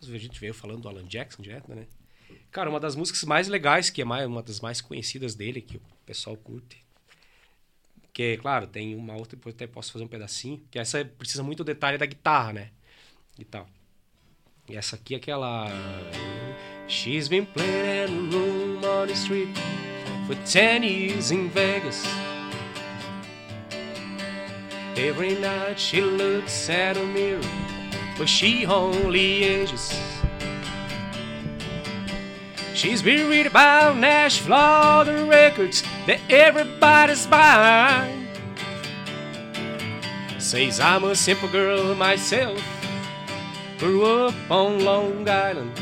A 0.00 0.18
gente 0.18 0.38
veio 0.40 0.54
falando 0.54 0.82
do 0.82 0.88
Alan 0.88 1.04
Jackson 1.04 1.42
direto, 1.42 1.68
né? 1.68 1.86
Cara, 2.50 2.70
uma 2.70 2.80
das 2.80 2.94
músicas 2.94 3.24
mais 3.24 3.48
legais, 3.48 3.90
que 3.90 4.02
é 4.02 4.04
mais, 4.04 4.26
uma 4.26 4.42
das 4.42 4.60
mais 4.60 4.80
conhecidas 4.80 5.34
dele, 5.34 5.60
que 5.60 5.76
o 5.76 5.82
pessoal 6.06 6.36
curte. 6.36 6.82
Que, 8.12 8.36
claro, 8.36 8.66
tem 8.66 8.94
uma 8.94 9.14
outra, 9.14 9.36
depois 9.36 9.54
até 9.54 9.66
posso 9.66 9.92
fazer 9.92 10.04
um 10.04 10.08
pedacinho. 10.08 10.62
Que 10.70 10.78
essa 10.78 11.04
precisa 11.04 11.42
muito 11.42 11.58
do 11.58 11.64
detalhe 11.64 11.98
da 11.98 12.06
guitarra, 12.06 12.52
né? 12.52 12.70
E 13.38 13.44
tal. 13.44 13.68
E 14.68 14.76
essa 14.76 14.96
aqui 14.96 15.14
é 15.14 15.16
aquela. 15.16 15.66
She's 16.88 17.28
been 17.28 17.46
playing 17.46 18.12
in 18.12 18.28
a 18.28 18.36
room 18.36 18.84
on 18.84 19.06
the 19.06 19.14
street 19.14 19.56
for 20.26 20.36
10 20.44 20.84
years 20.84 21.30
in 21.30 21.48
Vegas. 21.48 22.04
Every 24.96 25.34
night 25.36 25.78
she 25.78 26.02
looks 26.02 26.68
at 26.68 26.98
a 26.98 27.06
mirror, 27.06 27.40
but 28.18 28.28
she 28.28 28.66
only 28.66 29.42
ages. 29.42 29.98
She's 32.74 33.02
reading 33.02 33.46
about 33.46 33.96
Nashville, 33.96 34.52
all 34.52 35.04
the 35.04 35.24
records 35.24 35.82
that 36.06 36.20
everybody's 36.28 37.26
buying. 37.26 38.26
Says 40.38 40.78
I'm 40.78 41.04
a 41.04 41.14
simple 41.14 41.48
girl 41.48 41.94
myself, 41.94 42.62
grew 43.78 44.04
up 44.04 44.34
on 44.50 44.84
Long 44.84 45.26
Island. 45.26 45.72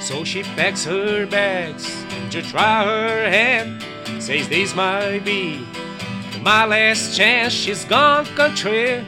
So 0.00 0.24
she 0.24 0.42
packs 0.42 0.84
her 0.84 1.26
bags 1.26 2.04
to 2.30 2.40
try 2.40 2.84
her 2.84 3.30
hand. 3.30 3.82
Says 4.22 4.48
this 4.48 4.74
might 4.74 5.24
be 5.24 5.66
my 6.42 6.64
last 6.66 7.16
chance. 7.16 7.52
She's 7.52 7.84
gone 7.84 8.26
country. 8.36 9.04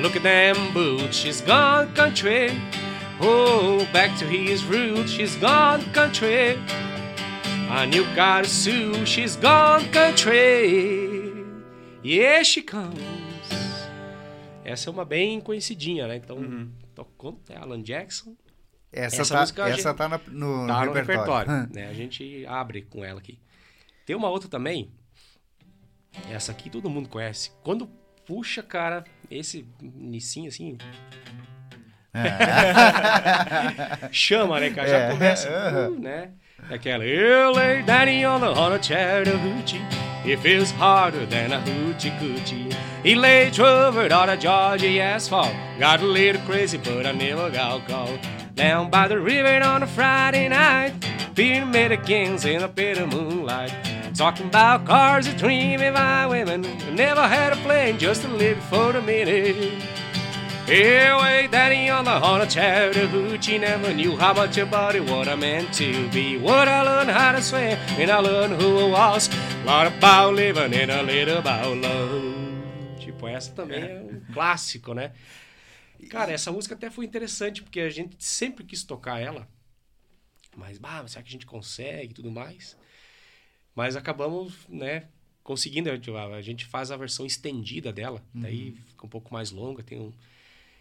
Look 0.00 0.16
at 0.16 0.22
them 0.22 0.56
boots. 0.72 1.16
She's 1.16 1.40
gone 1.40 1.92
country. 1.94 2.50
Oh, 3.20 3.86
back 3.92 4.16
to 4.18 4.24
his 4.24 4.64
roots. 4.64 5.10
She's 5.10 5.36
gone 5.36 5.82
country. 5.92 6.58
A 7.70 7.86
new 7.86 8.04
got 8.14 8.46
sue. 8.46 9.04
She's 9.04 9.36
gone 9.36 9.84
country. 9.90 11.32
Yeah, 12.02 12.42
she 12.42 12.62
comes. 12.62 13.00
Essa 14.64 14.88
é 14.88 14.92
uma 14.92 15.04
bem 15.04 15.40
conhecidinha, 15.40 16.06
né? 16.06 16.16
Então, 16.16 16.36
uhum. 16.36 16.70
tocou 16.94 17.38
é 17.50 17.56
Alan 17.56 17.82
Jackson. 17.82 18.34
Essa, 18.90 19.22
essa 19.22 19.34
tá, 19.34 19.40
música 19.40 19.68
essa 19.68 19.88
gente, 19.88 19.96
tá 19.96 20.08
no, 20.08 20.18
no, 20.28 20.66
tá 20.66 20.86
no 20.86 20.92
repertório. 20.92 21.50
repertório 21.50 21.74
né? 21.74 21.88
A 21.88 21.92
gente 21.92 22.46
abre 22.46 22.82
com 22.82 23.04
ela 23.04 23.18
aqui. 23.18 23.38
Tem 24.06 24.14
uma 24.14 24.28
outra 24.28 24.48
também. 24.48 24.90
Essa 26.30 26.52
aqui 26.52 26.70
todo 26.70 26.90
mundo 26.90 27.08
conhece. 27.08 27.50
Quando 27.62 27.88
puxa, 28.26 28.62
cara, 28.62 29.04
esse 29.30 29.66
Nissin 29.80 30.46
assim. 30.46 30.78
É. 32.14 34.08
Chama, 34.12 34.60
né, 34.60 34.70
cara? 34.70 34.88
Já 34.88 34.96
é. 34.96 35.10
começa, 35.10 35.48
uh, 35.48 36.00
né? 36.00 36.30
Aquela 36.70 37.04
Eu 37.04 37.52
lay 37.52 37.82
daddy 37.82 38.24
on 38.24 38.40
the 38.40 38.46
on 38.46 38.72
a 38.72 38.78
Chattahoochee 38.80 39.82
It 40.24 40.40
feels 40.40 40.70
harder 40.70 41.26
than 41.26 41.52
a 41.52 41.60
hoochie 41.60 42.10
coochie 42.18 42.72
He 43.02 43.14
lay 43.14 43.50
troubled 43.50 44.12
on 44.12 44.30
a 44.30 44.36
Georgia 44.36 45.02
asphalt 45.02 45.52
Got 45.78 46.00
a 46.00 46.06
little 46.06 46.40
crazy 46.46 46.78
but 46.78 47.04
I 47.04 47.12
never 47.12 47.50
got 47.50 47.86
caught 47.86 48.18
Down 48.54 48.88
by 48.88 49.08
the 49.08 49.18
river 49.18 49.62
on 49.62 49.82
a 49.82 49.86
Friday 49.86 50.48
night 50.48 50.94
Pyramid 51.34 52.02
kings 52.04 52.46
in 52.46 52.62
a 52.62 52.68
bit 52.68 52.96
of 52.96 53.12
moonlight 53.12 53.74
Talking 54.14 54.46
about 54.46 54.86
cars 54.86 55.26
and 55.26 55.36
dreaming 55.36 55.92
by 55.92 56.26
women 56.26 56.62
Never 56.94 57.26
had 57.26 57.52
a 57.52 57.56
plane 57.56 57.98
just 57.98 58.22
to 58.22 58.28
live 58.28 58.62
for 58.64 58.92
the 58.92 59.02
minute 59.02 59.82
Here, 60.66 61.16
way 61.18 61.48
daddy 61.50 61.90
on 61.90 62.04
the 62.04 62.18
horn 62.20 62.40
of 62.40 62.48
Chattahoochee 62.48 63.58
never 63.58 63.92
knew 63.92 64.16
how 64.16 64.32
much 64.32 64.56
about 64.56 64.94
it, 64.94 65.02
what 65.10 65.28
I 65.28 65.34
meant 65.34 65.74
to 65.74 66.08
be. 66.08 66.38
What 66.38 66.68
I 66.68 66.80
learned 66.80 67.10
how 67.10 67.32
to 67.32 67.42
swim, 67.42 67.76
and 67.98 68.10
I 68.10 68.18
learned 68.20 68.62
who 68.62 68.78
I 68.78 68.90
was. 68.90 69.28
A 69.28 69.66
lot 69.66 69.86
about 69.86 70.32
living 70.32 70.72
and 70.72 70.90
a 70.90 71.02
little 71.02 71.36
about 71.36 71.76
love. 71.76 72.98
Tipo, 72.98 73.28
essa 73.28 73.52
também 73.52 73.82
é 73.84 74.00
um 74.00 74.20
clássico, 74.32 74.94
né? 74.94 75.12
Cara, 76.08 76.32
essa 76.32 76.50
música 76.50 76.74
até 76.74 76.88
foi 76.88 77.04
interessante, 77.04 77.62
porque 77.62 77.80
a 77.80 77.90
gente 77.90 78.16
sempre 78.24 78.64
quis 78.64 78.84
tocar 78.84 79.20
ela. 79.20 79.46
Mas, 80.56 80.78
bah, 80.78 81.06
será 81.06 81.22
que 81.22 81.28
a 81.28 81.32
gente 81.32 81.44
consegue 81.44 82.12
e 82.12 82.14
tudo 82.14 82.30
mais? 82.30 82.74
Mas 83.74 83.96
acabamos, 83.96 84.54
né, 84.68 85.04
conseguindo. 85.42 85.90
A 85.90 86.42
gente 86.42 86.64
faz 86.64 86.90
a 86.90 86.96
versão 86.96 87.26
estendida 87.26 87.92
dela. 87.92 88.22
Uhum. 88.34 88.40
Daí 88.40 88.76
fica 88.88 89.06
um 89.06 89.08
pouco 89.08 89.32
mais 89.32 89.50
longa, 89.50 89.82
tem 89.82 90.00
um... 90.00 90.12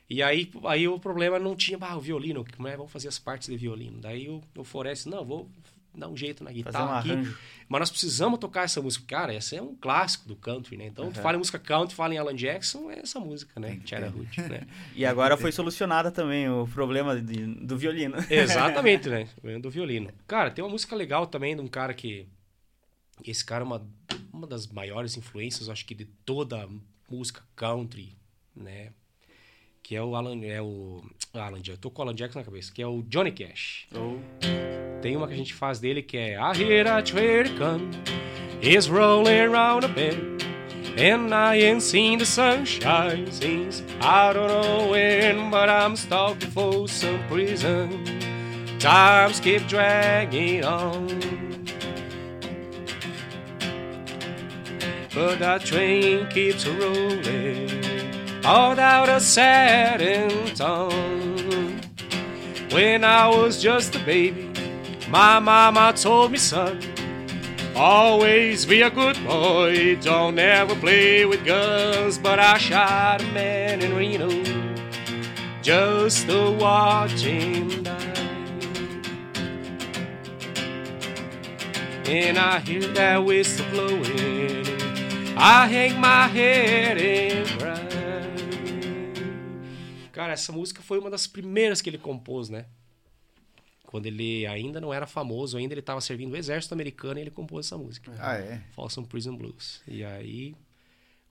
E 0.10 0.22
aí, 0.22 0.52
aí 0.65 0.88
o 0.88 0.99
problema 0.99 1.40
não 1.40 1.56
tinha, 1.56 1.78
ah, 1.82 1.98
o 1.98 2.02
violino, 2.02 2.45
como 2.56 2.68
é, 2.68 2.76
vamos 2.76 2.91
fazer 2.91 3.07
as 3.07 3.18
partes 3.18 3.48
de 3.48 3.57
violino. 3.57 3.99
Daí 3.99 4.30
o, 4.30 4.44
o 4.56 4.64
Forest, 4.64 5.07
não, 5.07 5.26
vou 5.26 5.49
dar 5.95 6.07
um 6.07 6.18
jeito 6.18 6.44
na 6.44 6.52
guitarra 6.52 6.95
um 6.95 6.99
aqui. 6.99 7.11
Arranjo. 7.11 7.38
Mas 7.70 7.80
nós 7.80 7.90
precisamos 7.90 8.40
tocar 8.40 8.64
essa 8.64 8.82
música. 8.82 9.06
Cara, 9.07 9.34
essa 9.34 9.56
é 9.56 9.61
um 9.61 9.76
clássico 9.76 10.28
do 10.28 10.36
country, 10.36 10.78
né? 10.78 10.88
Então, 10.88 11.06
uhum. 11.06 11.11
tu 11.11 11.22
fala 11.22 11.36
em 11.36 11.40
música 11.40 11.60
country, 11.60 11.95
fala 11.95 12.14
em 12.14 12.18
Alan 12.18 12.36
Jackson, 12.36 12.91
é 12.91 12.99
essa 12.99 13.20
música, 13.20 13.60
né? 13.60 13.80
Charahoot, 13.86 14.41
né? 14.41 14.68
e 14.95 15.06
agora 15.06 15.38
foi 15.38 15.52
solucionada 15.52 16.11
também 16.11 16.49
o 16.49 16.68
problema 16.68 17.20
de, 17.20 17.45
do 17.45 17.78
violino. 17.78 18.18
Exatamente, 18.30 19.07
né? 19.10 19.28
Do 19.61 19.70
violino. 19.70 20.10
Cara, 20.28 20.52
tem 20.52 20.64
uma 20.64 20.72
música 20.72 20.95
legal 20.95 21.28
também 21.28 21.56
de 21.56 21.61
um 21.61 21.68
cara 21.68 21.94
que... 21.94 22.28
Esse 23.24 23.45
cara 23.45 23.64
é 23.64 23.66
uma, 23.66 23.88
uma 24.32 24.48
das 24.48 24.68
maiores 24.68 25.16
influências, 25.18 25.70
acho 25.70 25.86
que, 25.86 25.95
de 25.95 26.06
toda 26.06 26.64
a 26.64 26.70
música 27.10 27.41
country, 27.56 28.18
né? 28.56 28.91
que 29.84 29.95
é 29.95 30.02
o 30.02 30.16
Alan, 30.16 30.40
é 30.45 30.62
o 30.62 31.04
Alan 31.34 31.62
Jackson, 31.62 31.82
tô 31.82 31.91
com 31.91 32.02
o 32.02 32.06
Alan 32.06 32.16
Jackson 32.16 32.40
na 32.40 32.45
cabeça, 32.45 32.72
que 32.74 32.82
é 32.82 32.88
o 32.88 33.04
Johnny 33.04 33.32
Cash. 33.32 33.88
Oh. 33.94 34.18
Tem 35.02 35.18
uma 35.18 35.28
que 35.28 35.34
a 35.34 35.38
gente 35.38 35.54
faz 35.54 35.80
dele 35.80 36.02
que 36.02 36.18
é 36.18 36.38
I 36.40 36.58
hear 36.58 36.88
a 36.88 37.02
traitor 37.02 37.54
come, 37.58 37.91
he's 38.62 38.88
rolling 38.88 39.41
around 39.41 39.84
a 39.84 39.90
bend, 39.90 40.41
and 40.98 41.34
I 41.34 41.62
ain't 41.62 41.84
seen 41.84 42.18
the 42.18 42.26
sunshine 42.26 43.30
since 43.30 43.84
I 44.02 44.34
don't 44.34 44.48
know 44.48 44.91
when, 44.91 45.52
but 45.52 45.70
I'm 45.70 45.98
stalking 45.98 46.50
for 46.52 46.88
some 46.88 47.20
prison. 47.28 47.90
Times 48.80 49.41
keep 49.41 49.68
dragging 49.68 50.64
on. 50.64 51.43
But 55.14 55.40
that 55.40 55.61
train 55.61 56.27
keeps 56.30 56.65
rolling 56.65 57.69
all 58.44 58.80
out 58.80 59.10
of 59.10 59.22
satin 59.22 60.56
tongue. 60.56 61.80
When 62.72 63.03
I 63.03 63.27
was 63.27 63.61
just 63.61 63.95
a 63.95 63.99
baby, 63.99 64.52
my 65.10 65.40
mama 65.40 65.94
told 65.95 66.31
me, 66.31 66.40
son, 66.40 66.81
always 67.76 68.65
be 68.65 68.81
a 68.81 68.90
good 68.90 69.23
boy, 69.23 69.98
don't 70.02 70.40
ever 70.40 70.73
play 70.76 71.26
with 71.26 71.45
guns. 71.45 72.18
But 72.18 72.40
I 72.40 72.57
shot 72.57 73.22
a 73.22 73.26
man 73.27 73.81
in 73.81 73.95
Reno 73.95 74.30
just 75.61 76.27
to 76.27 76.52
watch 76.60 77.22
him 77.22 77.84
die. 77.84 77.99
And 82.06 82.38
I 82.38 82.60
hear 82.60 82.81
that 82.81 83.23
whistle 83.23 83.65
blowing, 83.72 84.73
I 85.35 85.68
hang 85.68 85.99
my 85.99 86.27
head 86.31 87.01
and 87.01 87.45
cry. 87.57 87.84
Cara, 90.11 90.34
essa 90.34 90.51
música 90.51 90.81
foi 90.81 90.99
uma 90.99 91.10
das 91.10 91.26
primeiras 91.26 91.81
que 91.81 91.89
ele 91.89 91.97
compôs, 91.97 92.49
né? 92.49 92.68
Quando 93.84 94.05
ele 94.05 94.45
ainda 94.45 94.80
não 94.80 94.93
era 94.93 95.07
famoso, 95.07 95.57
ainda 95.57 95.73
ele 95.73 95.80
estava 95.80 95.99
servindo 96.01 96.34
o 96.34 96.38
exército 96.38 96.73
americano 96.73 97.19
e 97.19 97.23
ele 97.23 97.31
compôs 97.31 97.65
essa 97.65 97.77
música. 97.77 98.11
Ah, 98.19 98.35
é? 98.35 98.61
Folsom 98.73 99.03
Prison 99.03 99.35
Blues. 99.35 99.81
E 99.88 100.03
aí, 100.03 100.55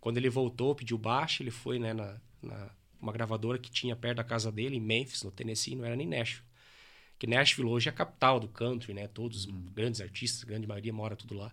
quando 0.00 0.16
ele 0.16 0.28
voltou, 0.28 0.74
pediu 0.74 0.98
baixo, 0.98 1.42
ele 1.42 1.50
foi 1.50 1.78
né, 1.78 1.92
na, 1.92 2.16
na 2.42 2.70
uma 3.00 3.12
gravadora 3.12 3.58
que 3.58 3.70
tinha 3.70 3.96
perto 3.96 4.18
da 4.18 4.24
casa 4.24 4.50
dele, 4.52 4.76
em 4.76 4.80
Memphis, 4.80 5.24
no 5.24 5.30
Tennessee, 5.30 5.74
não 5.74 5.84
era 5.84 5.96
nem 5.96 6.06
Nashville. 6.06 6.46
Que 7.18 7.26
Nashville 7.26 7.68
hoje 7.68 7.88
é 7.88 7.90
a 7.90 7.94
capital 7.94 8.38
do 8.38 8.48
country, 8.48 8.94
né? 8.94 9.08
Todos 9.08 9.40
os 9.40 9.46
hum. 9.46 9.66
grandes 9.74 10.00
artistas, 10.00 10.42
a 10.42 10.46
grande 10.46 10.66
maioria 10.66 10.92
mora 10.92 11.16
tudo 11.16 11.34
lá. 11.34 11.52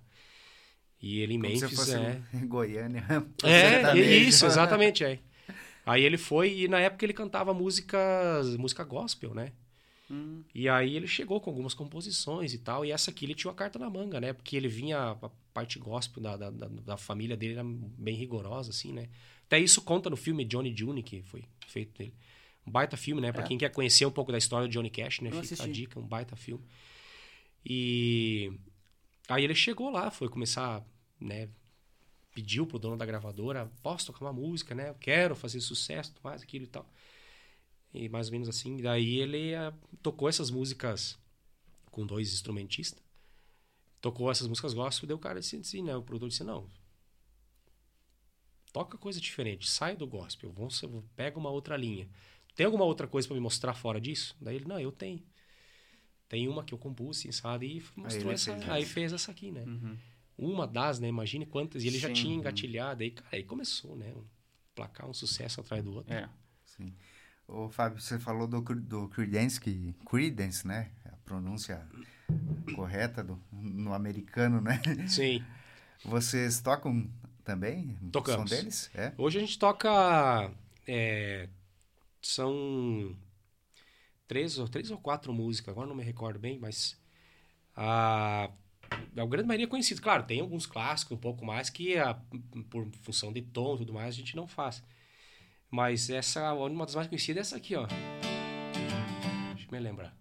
E 1.01 1.19
ele 1.19 1.35
em 1.35 1.39
Como 1.39 1.53
Memphis 1.53 1.79
se 1.79 1.95
é. 1.95 2.21
Em 2.33 2.45
Goiânia. 2.47 3.03
É, 3.43 3.97
isso, 3.97 4.45
exatamente, 4.45 5.03
é. 5.03 5.19
Aí 5.85 6.03
ele 6.03 6.17
foi 6.17 6.59
e 6.59 6.67
na 6.67 6.79
época 6.79 7.05
ele 7.05 7.13
cantava 7.13 7.53
música, 7.53 7.97
música 8.57 8.83
gospel, 8.83 9.33
né? 9.33 9.51
Hum. 10.11 10.43
E 10.53 10.67
aí 10.67 10.95
ele 10.95 11.07
chegou 11.07 11.39
com 11.39 11.49
algumas 11.49 11.73
composições 11.73 12.53
e 12.53 12.59
tal. 12.59 12.83
E 12.83 12.91
essa 12.91 13.11
aqui 13.11 13.25
ele 13.25 13.35
tinha 13.35 13.49
uma 13.49 13.55
carta 13.55 13.79
na 13.79 13.89
manga, 13.89 14.19
né? 14.19 14.33
Porque 14.33 14.55
ele 14.57 14.67
vinha, 14.67 15.11
a 15.21 15.29
parte 15.53 15.79
gospel 15.79 16.21
da, 16.21 16.35
da, 16.35 16.49
da, 16.49 16.67
da 16.67 16.97
família 16.97 17.37
dele 17.37 17.53
era 17.53 17.63
bem 17.63 18.15
rigorosa, 18.15 18.71
assim, 18.71 18.91
né? 18.91 19.07
Até 19.45 19.59
isso 19.59 19.81
conta 19.81 20.09
no 20.09 20.15
filme 20.15 20.45
Johnny 20.45 20.75
June, 20.75 21.01
que 21.01 21.21
foi 21.23 21.43
feito 21.67 21.97
dele. 21.97 22.13
Um 22.65 22.71
baita 22.71 22.97
filme, 22.97 23.21
né? 23.21 23.31
Pra 23.31 23.43
é. 23.43 23.47
quem 23.47 23.57
quer 23.57 23.69
conhecer 23.69 24.05
um 24.05 24.11
pouco 24.11 24.31
da 24.31 24.37
história 24.37 24.67
do 24.67 24.71
Johnny 24.71 24.89
Cash, 24.89 25.21
né? 25.21 25.31
Fica 25.31 25.63
a 25.63 25.67
dica, 25.67 25.99
um 25.99 26.05
baita 26.05 26.35
filme. 26.35 26.63
E 27.65 28.51
aí 29.35 29.43
ele 29.43 29.55
chegou 29.55 29.89
lá, 29.89 30.11
foi 30.11 30.29
começar, 30.29 30.85
né? 31.19 31.49
pediu 32.33 32.65
pro 32.65 32.79
dono 32.79 32.95
da 32.95 33.05
gravadora, 33.05 33.71
posso 33.81 34.07
tocar 34.07 34.25
uma 34.25 34.33
música, 34.33 34.73
né? 34.73 34.89
Eu 34.89 34.95
quero 34.95 35.35
fazer 35.35 35.59
sucesso, 35.59 36.13
mais 36.23 36.41
aquilo 36.41 36.65
e 36.65 36.67
tal. 36.67 36.89
E 37.93 38.07
mais 38.07 38.27
ou 38.27 38.33
menos 38.33 38.47
assim. 38.47 38.77
Daí 38.77 39.19
ele 39.19 39.53
uh, 39.55 39.73
tocou 40.01 40.29
essas 40.29 40.49
músicas 40.49 41.17
com 41.91 42.05
dois 42.05 42.31
instrumentistas. 42.33 43.03
Tocou 43.99 44.31
essas 44.31 44.47
músicas 44.47 44.73
gospel, 44.73 45.07
deu 45.07 45.17
o 45.17 45.19
cara 45.19 45.39
disse 45.39 45.57
assim, 45.57 45.83
né? 45.83 45.95
O 45.95 46.01
produtor 46.01 46.29
disse, 46.29 46.43
não, 46.43 46.69
toca 48.71 48.97
coisa 48.97 49.19
diferente, 49.19 49.69
sai 49.69 49.97
do 49.97 50.07
gospel, 50.07 50.51
vamos, 50.53 50.81
pega 51.15 51.37
uma 51.37 51.49
outra 51.49 51.75
linha. 51.75 52.07
Tem 52.55 52.65
alguma 52.65 52.85
outra 52.85 53.07
coisa 53.07 53.27
para 53.27 53.35
me 53.35 53.41
mostrar 53.41 53.73
fora 53.73 53.99
disso? 53.99 54.35
Daí 54.39 54.55
ele, 54.55 54.65
não, 54.65 54.79
eu 54.79 54.91
tenho. 54.91 55.21
Tem 56.29 56.47
uma 56.47 56.63
que 56.63 56.73
eu 56.73 56.77
compus, 56.77 57.19
assim, 57.19 57.31
sabe? 57.31 57.65
E 57.77 57.99
mostrou 57.99 58.29
aí 58.29 58.35
essa, 58.35 58.55
fez 58.55 58.69
aí 58.69 58.85
fez 58.85 59.13
essa 59.13 59.31
aqui, 59.31 59.51
né? 59.51 59.63
Uhum 59.63 59.97
uma 60.39 60.65
das, 60.65 60.99
né? 60.99 61.07
Imagine 61.07 61.45
quantas. 61.45 61.83
E 61.83 61.87
ele 61.87 61.97
sim. 61.97 62.01
já 62.01 62.13
tinha 62.13 62.33
engatilhado. 62.33 63.03
Aí, 63.03 63.11
cara, 63.11 63.29
aí 63.33 63.43
começou, 63.43 63.95
né? 63.95 64.11
Um 64.15 64.23
placar, 64.73 65.07
um 65.07 65.13
sucesso 65.13 65.59
atrás 65.59 65.83
do 65.83 65.93
outro. 65.93 66.13
É, 66.13 66.29
sim. 66.65 66.93
Ô, 67.47 67.69
Fábio, 67.69 67.99
você 67.99 68.17
falou 68.17 68.47
do, 68.47 68.61
do 68.61 69.09
Creedence, 69.09 69.59
que, 69.59 69.93
Creedence, 70.09 70.65
né? 70.65 70.91
A 71.05 71.15
pronúncia 71.25 71.85
correta 72.73 73.23
do, 73.23 73.41
no 73.51 73.93
americano, 73.93 74.61
né? 74.61 74.79
Sim. 75.07 75.43
Vocês 76.05 76.61
tocam 76.61 77.09
também? 77.43 77.97
Tocamos. 78.11 78.49
São 78.49 78.57
deles? 78.57 78.89
É? 78.93 79.13
Hoje 79.17 79.37
a 79.37 79.41
gente 79.41 79.59
toca... 79.59 80.49
É, 80.87 81.49
são 82.21 83.15
três 84.29 84.59
ou, 84.59 84.69
três 84.69 84.91
ou 84.91 84.97
quatro 84.97 85.33
músicas, 85.33 85.71
agora 85.71 85.87
não 85.87 85.95
me 85.95 86.03
recordo 86.03 86.39
bem, 86.39 86.57
mas... 86.59 86.97
A, 87.75 88.49
a 89.17 89.25
grande 89.25 89.47
maioria 89.47 89.65
é 89.65 89.69
conhecida. 89.69 90.01
Claro, 90.01 90.23
tem 90.23 90.39
alguns 90.39 90.65
clássicos 90.65 91.17
um 91.17 91.19
pouco 91.19 91.43
mais 91.43 91.69
que, 91.69 91.97
a, 91.97 92.13
por 92.69 92.87
função 93.01 93.33
de 93.33 93.41
tom 93.41 93.75
e 93.75 93.77
tudo 93.79 93.93
mais, 93.93 94.13
a 94.13 94.17
gente 94.17 94.35
não 94.35 94.45
faz. 94.45 94.83
Mas 95.71 96.09
essa, 96.09 96.53
uma 96.53 96.85
das 96.85 96.95
mais 96.95 97.07
conhecidas 97.07 97.37
é 97.37 97.41
essa 97.41 97.57
aqui, 97.57 97.75
ó. 97.75 97.87
Deixa 99.55 99.67
eu 99.67 99.71
me 99.71 99.79
lembrar. 99.79 100.15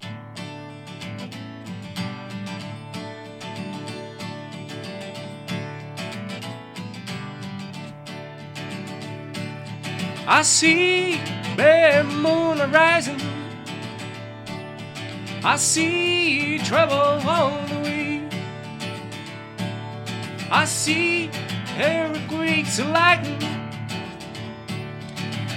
I 10.31 10.45
see 10.45 11.17
the 11.57 12.03
moon 12.03 12.57
rising. 12.71 13.38
I 15.45 15.57
see 15.57 16.59
trouble 16.59 16.97
on 16.97 17.69
the 17.69 17.81
way. 17.81 18.29
I 20.51 20.65
see 20.65 21.31
earthquakes 21.79 22.81
lightning. 22.81 23.43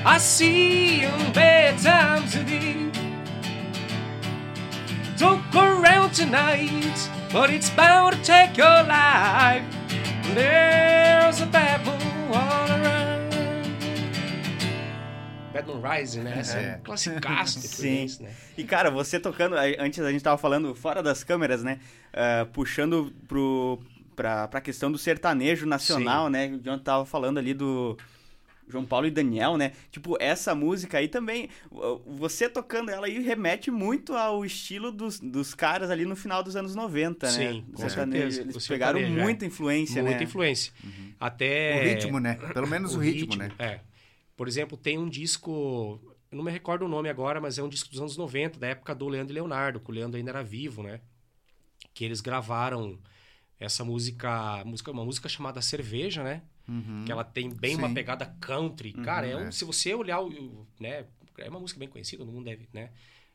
I 0.06 0.18
see 0.20 1.04
in 1.04 1.34
bad 1.34 1.80
times 1.80 2.34
today. 2.34 2.92
Don't 5.18 5.44
go 5.52 5.82
around 5.82 6.14
tonight, 6.14 7.10
but 7.34 7.50
it's 7.50 7.72
bound 7.72 8.16
to 8.16 8.22
take 8.24 8.58
your 8.58 8.84
life. 8.84 9.64
There's 10.36 11.42
a 11.42 11.48
bad 11.48 11.84
Bad 15.52 15.68
Moon 15.68 15.82
Rising, 15.82 16.22
né? 16.22 16.40
Esse 16.40 16.58
é 16.58 16.78
um 16.80 16.84
classicaço 16.84 17.60
de 17.60 17.68
Sim. 17.70 18.08
Né? 18.24 18.32
E, 18.58 18.64
cara, 18.64 18.90
você 18.90 19.20
tocando, 19.20 19.56
antes 19.80 20.00
a 20.00 20.12
gente 20.12 20.24
tava 20.24 20.38
falando 20.38 20.74
fora 20.74 21.04
das 21.04 21.24
câmeras, 21.24 21.64
né? 21.64 21.80
Ah, 22.14 22.48
puxando 22.52 23.14
pro, 23.28 23.80
pra, 24.16 24.48
pra 24.48 24.62
questão 24.62 24.92
do 24.92 24.98
sertanejo 24.98 25.66
nacional, 25.66 26.30
né? 26.30 26.48
O 26.48 26.60
John 26.60 26.78
tava 26.80 27.06
falando 27.06 27.38
ali 27.38 27.54
do 27.54 27.98
João 28.68 28.86
Paulo 28.86 29.06
e 29.06 29.12
Daniel, 29.12 29.58
né? 29.58 29.74
Tipo, 29.92 30.18
essa 30.20 30.56
música 30.56 30.98
aí 30.98 31.08
também, 31.08 31.50
uh, 31.72 32.02
você 32.06 32.48
tocando 32.48 32.90
ela 32.90 33.08
aí 33.08 33.20
remete 33.20 33.70
muito 33.70 34.14
ao 34.14 34.46
estilo 34.46 34.92
dos, 34.92 35.20
dos 35.20 35.54
caras 35.54 35.90
ali 35.90 36.06
no 36.06 36.16
final 36.16 36.42
dos 36.42 36.56
anos 36.56 36.74
90, 36.74 37.26
né? 37.26 37.32
Sim, 37.32 37.66
com 37.74 37.82
sertanejo. 37.82 38.32
certeza. 38.32 38.42
Eles 38.42 38.66
O 38.66 38.68
pegaram 38.68 39.00
é. 39.00 39.08
muita 39.08 39.46
influência, 39.46 40.02
Muita 40.02 40.20
né? 40.20 40.24
influência. 40.24 40.74
Até... 41.20 41.80
O 41.80 41.84
ritmo, 41.84 42.20
né? 42.20 42.36
Pelo 42.54 42.68
menos 42.68 42.96
o, 42.96 43.00
ritmo, 43.00 43.36
né? 43.36 43.52
É. 43.60 43.80
Por 44.42 44.48
exemplo, 44.48 44.76
tem 44.76 44.98
um 44.98 45.08
disco, 45.08 46.02
eu 46.32 46.36
não 46.36 46.44
me 46.44 46.50
recordo 46.50 46.84
o 46.84 46.88
nome 46.88 47.08
agora, 47.08 47.40
mas 47.40 47.60
é 47.60 47.64
um 47.64 47.70
disco 47.70 47.92
dos 47.92 48.00
anos 48.00 48.18
90, 48.18 48.58
da 48.58 48.70
época 48.70 48.96
do 48.96 49.08
Leandro 49.08 49.32
e 49.32 49.36
Leonardo, 49.36 49.80
que 49.80 49.92
o 49.92 49.94
Leandro 49.94 50.18
ainda 50.18 50.32
era 50.32 50.44
vivo, 50.44 50.82
né? 50.82 51.00
Que 51.94 52.04
eles 52.04 52.22
gravaram 52.22 52.98
essa 53.60 53.86
música, 53.86 54.66
música 54.66 54.90
uma 54.90 55.06
música 55.06 55.30
chamada 55.30 55.62
Cerveja, 55.62 56.24
né? 56.24 56.42
Uhum. 56.68 57.06
Que 57.06 57.12
ela 57.12 57.24
tem 57.24 57.52
bem 57.52 57.76
uma 57.76 57.88
Sim. 57.88 57.94
pegada 57.94 58.36
country. 58.42 58.94
Cara, 58.94 59.28
é 59.28 59.38
um, 59.38 59.42
é. 59.42 59.52
se 59.52 59.64
você 59.64 59.94
olhar, 59.94 60.20
o, 60.20 60.66
né? 60.80 61.06
É 61.38 61.48
uma 61.48 61.60
música 61.60 61.80
bem 61.80 61.88
conhecida, 61.88 62.24
todo 62.26 62.34
mundo 62.34 62.46
deve, 62.46 62.68
né? 62.74 62.90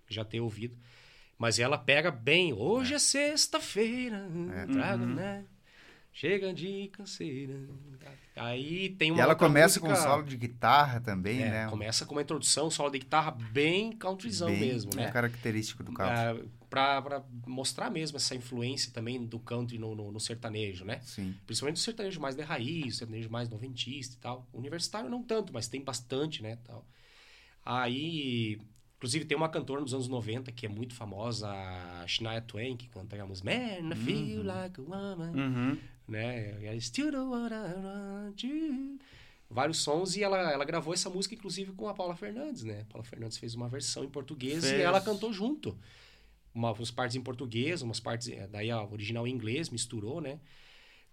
Já 0.09 0.25
ter 0.25 0.41
ouvido. 0.41 0.77
Mas 1.39 1.61
ela 1.61 1.79
pega 1.79 2.11
bem. 2.11 2.53
Hoje 2.53 2.95
é, 2.95 2.99
sexta-feira, 2.99 4.29
trago, 4.73 5.05
Uhum. 5.05 5.15
né? 5.15 5.45
Chega 6.19 6.51
de 6.55 6.89
canseira. 6.95 7.53
Aí 8.35 8.89
tem 8.99 9.11
uma 9.11 9.19
E 9.19 9.21
ela 9.21 9.35
começa 9.35 9.79
com 9.79 9.87
um 9.87 9.91
música- 9.91 10.09
solo 10.09 10.23
de 10.23 10.35
guitarra 10.39 10.99
também, 10.99 11.43
é, 11.43 11.51
né? 11.51 11.67
Começa 11.69 12.07
com 12.07 12.15
uma 12.15 12.23
introdução, 12.23 12.71
solo 12.71 12.89
de 12.89 13.01
guitarra 13.01 13.33
bem 13.33 13.93
countryzão 13.93 14.49
Bem 14.49 14.61
mesmo, 14.61 14.93
né? 14.97 15.11
característico 15.11 15.83
do 15.83 15.93
country. 15.93 16.15
Ah, 16.19 16.35
pra, 16.71 17.03
pra 17.03 17.25
mostrar 17.47 17.91
mesmo 17.91 18.17
essa 18.17 18.35
influência 18.35 18.91
também 18.95 19.27
do 19.27 19.39
country 19.39 19.77
no, 19.79 19.95
no, 19.95 20.11
no 20.11 20.19
sertanejo, 20.19 20.87
né? 20.87 21.01
Sim. 21.03 21.35
Principalmente 21.45 21.77
o 21.77 21.81
sertanejo 21.81 22.19
mais 22.19 22.35
de 22.35 22.41
raiz, 22.43 22.95
o 22.95 22.99
sertanejo 22.99 23.29
mais 23.29 23.51
noventista 23.51 24.15
e 24.17 24.19
tal. 24.19 24.49
Universitário 24.55 25.11
não 25.11 25.23
tanto, 25.23 25.53
mas 25.53 25.69
tem 25.69 25.85
bastante, 25.85 26.43
né? 26.43 26.57
Tal. 26.65 26.87
Aí, 27.63 28.59
inclusive, 28.97 29.27
tem 29.27 29.37
uma 29.37 29.51
cantora 29.51 29.83
nos 29.83 29.93
anos 29.93 30.09
90 30.09 30.51
que 30.51 30.65
é 30.65 30.69
muito 30.69 30.95
famosa, 30.95 31.47
a 31.51 32.05
Shania 32.07 32.41
Twain, 32.41 32.75
que 32.75 32.89
canta 32.89 33.21
a 33.23 33.27
música 33.27 33.51
Man, 33.51 33.93
I 33.93 33.97
feel 33.97 34.43
like 34.45 34.81
a 34.81 34.83
woman, 34.83 35.33
Uhum. 35.35 35.79
Né? 36.09 36.57
I 36.75 36.81
still 36.81 37.11
don't 37.11 37.31
wanna 37.31 38.33
run. 38.33 38.99
Vários 39.49 39.79
sons 39.79 40.17
e 40.17 40.23
ela, 40.25 40.51
ela 40.53 40.65
gravou 40.65 40.93
essa 40.93 41.09
música, 41.09 41.35
inclusive, 41.35 41.73
com 41.73 41.89
a 41.89 41.95
Paula 41.95 42.17
Fernandes, 42.17 42.65
né? 42.65 42.81
A 42.83 42.85
Paula 42.93 43.05
Fernandes 43.05 43.39
fez 43.39 43.55
uma 43.55 43.69
versão 43.69 44.05
em 44.05 44.09
português 44.09 44.65
Fez. 44.65 44.79
e 44.81 44.83
ela 44.83 45.01
cantou 45.01 45.33
junto. 45.33 45.79
Uma, 46.53 46.73
umas 46.73 46.91
partes 46.91 47.17
em 47.17 47.21
português, 47.21 47.81
umas 47.83 48.01
partes. 48.01 48.29
eh, 48.29 48.49
Daí 48.49 48.71
a 48.71 48.83
original 48.85 49.27
em 49.27 49.31
inglês, 49.33 49.69
misturou, 49.71 50.21
né? 50.21 50.41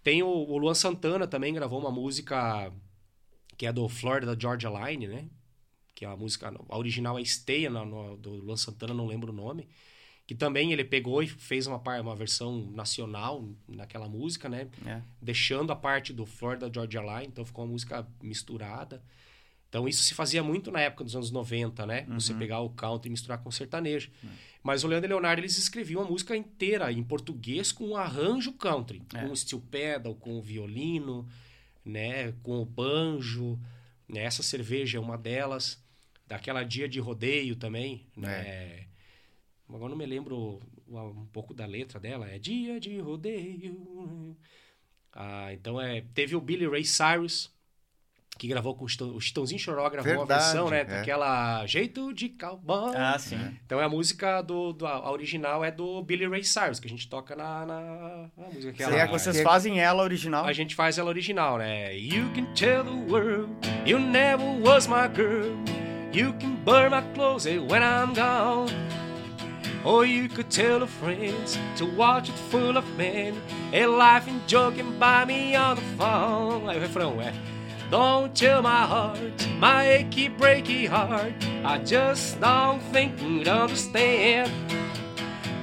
Tem 0.02 0.22
o, 0.22 0.28
o 0.28 0.58
Luan 0.58 0.74
Santana 0.74 1.26
também 1.28 1.54
gravou 1.54 1.78
uma 1.78 1.90
música 1.92 2.72
que 3.56 3.66
é 3.66 3.72
do 3.72 3.88
Florida 3.88 4.36
Georgia 4.38 4.68
Line, 4.68 5.06
né? 5.06 5.28
Que 5.94 6.04
é 6.04 6.08
a 6.08 6.16
música. 6.16 6.52
A 6.68 6.76
original 6.78 7.16
é 7.18 7.22
no, 7.70 7.84
no- 7.84 8.16
do 8.16 8.30
Luan 8.30 8.56
Santana, 8.56 8.92
não 8.92 9.06
lembro 9.06 9.32
o 9.32 9.34
nome. 9.36 9.68
Que 10.26 10.34
também 10.34 10.72
ele 10.72 10.84
pegou 10.84 11.22
e 11.22 11.28
fez 11.28 11.66
uma, 11.66 11.76
uma 12.00 12.16
versão 12.16 12.70
nacional 12.70 13.46
naquela 13.68 14.08
música, 14.08 14.48
né? 14.48 14.68
É. 14.86 15.02
deixando 15.20 15.70
a 15.70 15.76
parte 15.76 16.12
do 16.12 16.24
Florida 16.24 16.70
Georgia 16.72 17.00
Line, 17.02 17.26
então 17.26 17.44
ficou 17.44 17.64
uma 17.64 17.72
música 17.72 18.06
misturada. 18.22 19.02
Então 19.68 19.88
isso 19.88 20.02
se 20.04 20.14
fazia 20.14 20.42
muito 20.42 20.70
na 20.70 20.80
época 20.80 21.02
dos 21.04 21.16
anos 21.16 21.30
90, 21.32 21.84
né? 21.84 22.06
Você 22.14 22.32
pegar 22.38 22.60
o 22.60 22.70
country 22.70 23.08
e 23.08 23.10
misturar 23.10 23.38
com 23.42 23.48
o 23.48 23.52
sertanejo. 23.52 24.10
Mas 24.62 24.82
o 24.82 24.86
Leandro 24.86 25.08
e 25.08 25.12
Leonardo, 25.12 25.40
eles 25.42 25.58
escreviam 25.58 26.00
a 26.00 26.04
música 26.06 26.34
inteira 26.34 26.90
em 26.90 27.02
português 27.02 27.70
com 27.72 27.88
um 27.88 27.96
arranjo 27.96 28.52
country, 28.52 29.02
com 29.26 29.32
o 29.32 29.36
steel 29.36 29.60
pedal, 29.60 30.14
com 30.14 30.38
o 30.38 30.42
violino, 30.42 31.28
né, 31.84 32.32
com 32.42 32.62
o 32.62 32.64
banjo, 32.64 33.58
né? 34.08 34.22
Essa 34.22 34.42
cerveja 34.42 34.96
é 34.96 35.00
uma 35.00 35.18
delas. 35.18 35.82
Daquela 36.26 36.62
dia 36.62 36.88
de 36.88 36.98
rodeio 37.00 37.54
também, 37.56 38.06
né? 38.16 38.86
Agora 39.68 39.88
não 39.90 39.96
me 39.96 40.06
lembro 40.06 40.60
um 40.88 41.26
pouco 41.32 41.54
da 41.54 41.66
letra 41.66 41.98
dela. 41.98 42.28
É 42.28 42.38
dia 42.38 42.78
de 42.78 42.98
rodeio. 43.00 44.36
Ah, 45.12 45.52
então 45.52 45.80
é, 45.80 46.02
teve 46.14 46.34
o 46.36 46.40
Billy 46.40 46.66
Ray 46.68 46.84
Cyrus, 46.84 47.52
que 48.36 48.48
gravou 48.48 48.74
com 48.74 48.84
o 48.84 48.88
Chitão- 48.88 49.14
o 49.14 49.20
Chitãozinho 49.20 49.60
Choró, 49.60 49.88
gravou 49.88 50.12
Verdade, 50.12 50.32
a 50.40 50.44
versão, 50.44 50.68
né? 50.70 50.80
é. 50.80 50.84
Daquela 50.84 51.64
Jeito 51.66 52.12
de 52.12 52.28
Cowboy. 52.30 52.94
Ah, 52.96 53.16
sim. 53.18 53.38
Então 53.64 53.80
é 53.80 53.84
a 53.84 53.88
música 53.88 54.42
do, 54.42 54.72
do- 54.72 54.86
A 54.86 55.10
original 55.10 55.64
é 55.64 55.70
do 55.70 56.02
Billy 56.02 56.26
Ray 56.26 56.42
Cyrus, 56.44 56.78
que 56.80 56.86
a 56.86 56.90
gente 56.90 57.08
toca 57.08 57.34
na, 57.36 57.64
na, 57.64 58.30
na 58.36 58.46
música. 58.48 58.72
Que 58.72 58.84
Será 58.84 58.96
ela- 58.96 59.06
que 59.06 59.12
vocês 59.12 59.36
que- 59.36 59.42
fazem 59.44 59.80
ela 59.80 60.02
original? 60.02 60.44
a 60.44 60.52
gente 60.52 60.74
faz 60.74 60.98
ela 60.98 61.08
original, 61.08 61.58
né? 61.58 61.96
You 61.96 62.28
can 62.34 62.52
tell 62.54 62.84
the 62.84 63.10
world 63.12 63.50
you 63.86 63.98
never 64.00 64.44
was 64.62 64.86
my 64.88 65.06
girl. 65.14 65.54
You 66.12 66.32
can 66.38 66.54
burn 66.64 66.90
my 66.90 67.02
clothes 67.14 67.46
when 67.46 67.82
I'm 67.82 68.14
gone. 68.14 68.70
Or 69.84 70.06
you 70.06 70.28
could 70.30 70.50
tell 70.50 70.80
the 70.80 70.86
friends 70.86 71.58
to 71.76 71.84
watch 71.84 72.30
it 72.30 72.34
full 72.50 72.78
of 72.78 72.96
men. 72.96 73.40
A 73.72 73.84
and 73.84 74.48
joking 74.48 74.98
by 74.98 75.26
me 75.26 75.54
on 75.54 75.76
the 75.76 75.82
phone. 75.98 76.68
Aí 76.68 76.78
o 76.78 76.80
refrão 76.80 77.20
é 77.20 77.32
Don't 77.90 78.34
tell 78.34 78.62
my 78.62 78.86
heart, 78.86 79.46
my 79.60 79.84
achy 79.84 80.30
breaky 80.30 80.86
heart. 80.86 81.34
I 81.64 81.78
just 81.84 82.40
don't 82.40 82.80
think 82.92 83.20
you'd 83.20 83.46
understand. 83.46 84.50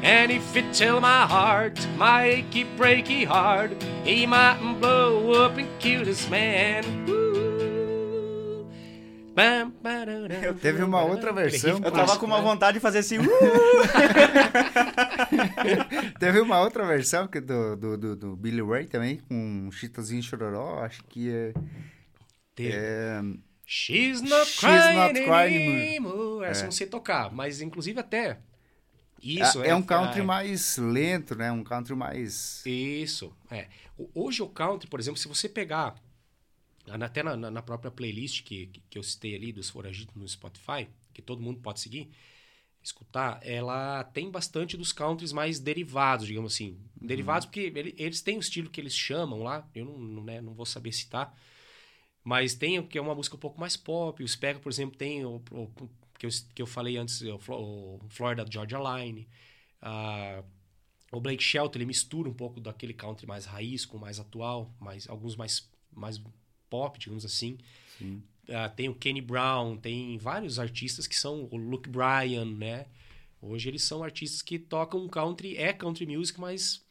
And 0.03 0.31
if 0.31 0.55
you 0.55 0.63
tell 0.71 0.99
my 0.99 1.25
heart, 1.25 1.79
my 1.97 2.23
achy 2.25 2.65
breaky 2.77 3.25
heart, 3.25 3.71
he 4.03 4.27
mightn't 4.27 4.79
blow 4.79 5.43
up 5.43 5.57
and 5.57 5.67
kill 5.79 6.05
this 6.05 6.29
man. 6.29 7.20
Badadam, 9.81 10.53
Teve 10.61 10.83
uma 10.83 11.03
outra 11.03 11.33
versão 11.33 11.79
Eu 11.83 11.91
tava 11.91 12.17
com 12.17 12.25
uma 12.25 12.41
vontade 12.41 12.75
de 12.75 12.79
fazer 12.79 12.99
assim. 12.99 13.17
uh! 13.17 13.21
Teve 16.19 16.39
uma 16.39 16.61
outra 16.61 16.85
versão 16.85 17.27
que 17.27 17.39
do, 17.39 17.75
do, 17.75 17.97
do, 17.97 18.15
do 18.15 18.35
Billy 18.35 18.61
Ray 18.61 18.85
também, 18.85 19.17
com 19.17 19.67
um 19.67 19.71
Chitozinho 19.71 20.21
Chororó, 20.21 20.83
acho 20.83 21.03
que 21.05 21.31
é... 21.31 21.53
Teve. 22.55 22.75
é 22.75 23.21
She's 23.65 24.21
not 24.21 24.45
She's 24.45 24.59
crying, 24.59 24.95
not 24.95 25.23
crying 25.23 25.87
anymore. 25.87 26.45
Essa 26.45 26.61
eu 26.61 26.65
não 26.65 26.71
sei 26.71 26.87
tocar, 26.87 27.33
mas 27.33 27.61
inclusive 27.61 27.99
até... 27.99 28.37
Isso, 29.23 29.63
é, 29.63 29.69
é 29.69 29.75
um 29.75 29.83
country 29.83 30.21
é, 30.21 30.23
mais 30.23 30.77
lento, 30.77 31.35
né? 31.35 31.51
Um 31.51 31.63
country 31.63 31.95
mais... 31.95 32.63
Isso, 32.65 33.31
é. 33.51 33.67
Hoje 34.15 34.41
o 34.41 34.49
country, 34.49 34.89
por 34.89 34.99
exemplo, 34.99 35.19
se 35.19 35.27
você 35.27 35.47
pegar, 35.47 35.93
até 36.87 37.23
na, 37.23 37.35
na- 37.35 37.61
própria 37.61 37.91
playlist 37.91 38.43
que, 38.43 38.67
que 38.89 38.97
eu 38.97 39.03
citei 39.03 39.35
ali, 39.35 39.51
dos 39.51 39.69
foragidos 39.69 40.13
no 40.15 40.27
Spotify, 40.27 40.87
que 41.13 41.21
todo 41.21 41.41
mundo 41.41 41.59
pode 41.59 41.79
seguir, 41.79 42.09
escutar, 42.83 43.39
ela 43.43 44.03
tem 44.05 44.31
bastante 44.31 44.77
dos 44.77 44.91
countries 44.91 45.31
mais 45.31 45.59
derivados, 45.59 46.27
digamos 46.27 46.53
assim. 46.53 46.79
Uhum. 47.01 47.07
Derivados 47.07 47.45
porque 47.45 47.71
ele, 47.75 47.95
eles 47.97 48.21
têm 48.21 48.37
o 48.37 48.39
estilo 48.39 48.69
que 48.69 48.81
eles 48.81 48.95
chamam 48.95 49.43
lá, 49.43 49.67
eu 49.75 49.85
não, 49.85 49.97
não, 49.99 50.23
né, 50.23 50.41
não 50.41 50.53
vou 50.53 50.65
saber 50.65 50.91
citar, 50.91 51.35
mas 52.23 52.53
tem 52.53 52.79
o 52.79 52.87
que 52.87 52.97
é 52.97 53.01
uma 53.01 53.15
música 53.15 53.35
um 53.35 53.39
pouco 53.39 53.59
mais 53.59 53.75
pop. 53.75 54.23
O 54.23 54.27
Spectre, 54.27 54.61
por 54.61 54.71
exemplo, 54.71 54.97
tem 54.97 55.25
o, 55.25 55.41
o, 55.51 55.67
que, 56.19 56.25
eu, 56.25 56.29
que 56.53 56.61
eu 56.61 56.67
falei 56.67 56.97
antes, 56.97 57.21
o, 57.21 57.35
o 57.35 57.99
Florida 58.09 58.45
Georgia 58.49 58.79
Line. 58.79 59.27
Uh, 59.81 60.43
o 61.11 61.19
Blake 61.19 61.43
Shelton, 61.43 61.79
ele 61.79 61.85
mistura 61.85 62.29
um 62.29 62.33
pouco 62.33 62.59
daquele 62.61 62.93
country 62.93 63.27
mais 63.27 63.45
raiz 63.45 63.85
com 63.85 63.97
mais 63.97 64.19
atual, 64.19 64.73
mais, 64.79 65.09
alguns 65.09 65.35
mais, 65.35 65.69
mais 65.91 66.21
pop, 66.71 66.97
digamos 66.97 67.25
assim. 67.25 67.57
Uh, 68.01 68.69
tem 68.75 68.89
o 68.89 68.95
Kenny 68.95 69.21
Brown, 69.21 69.77
tem 69.77 70.17
vários 70.17 70.57
artistas 70.57 71.05
que 71.05 71.15
são 71.15 71.47
o 71.51 71.57
Luke 71.57 71.89
Bryan, 71.89 72.45
né? 72.45 72.85
Hoje 73.41 73.69
eles 73.69 73.83
são 73.83 74.03
artistas 74.03 74.41
que 74.41 74.57
tocam 74.57 75.07
country, 75.07 75.57
é 75.57 75.73
country 75.73 76.05
music, 76.05 76.39
mas 76.39 76.81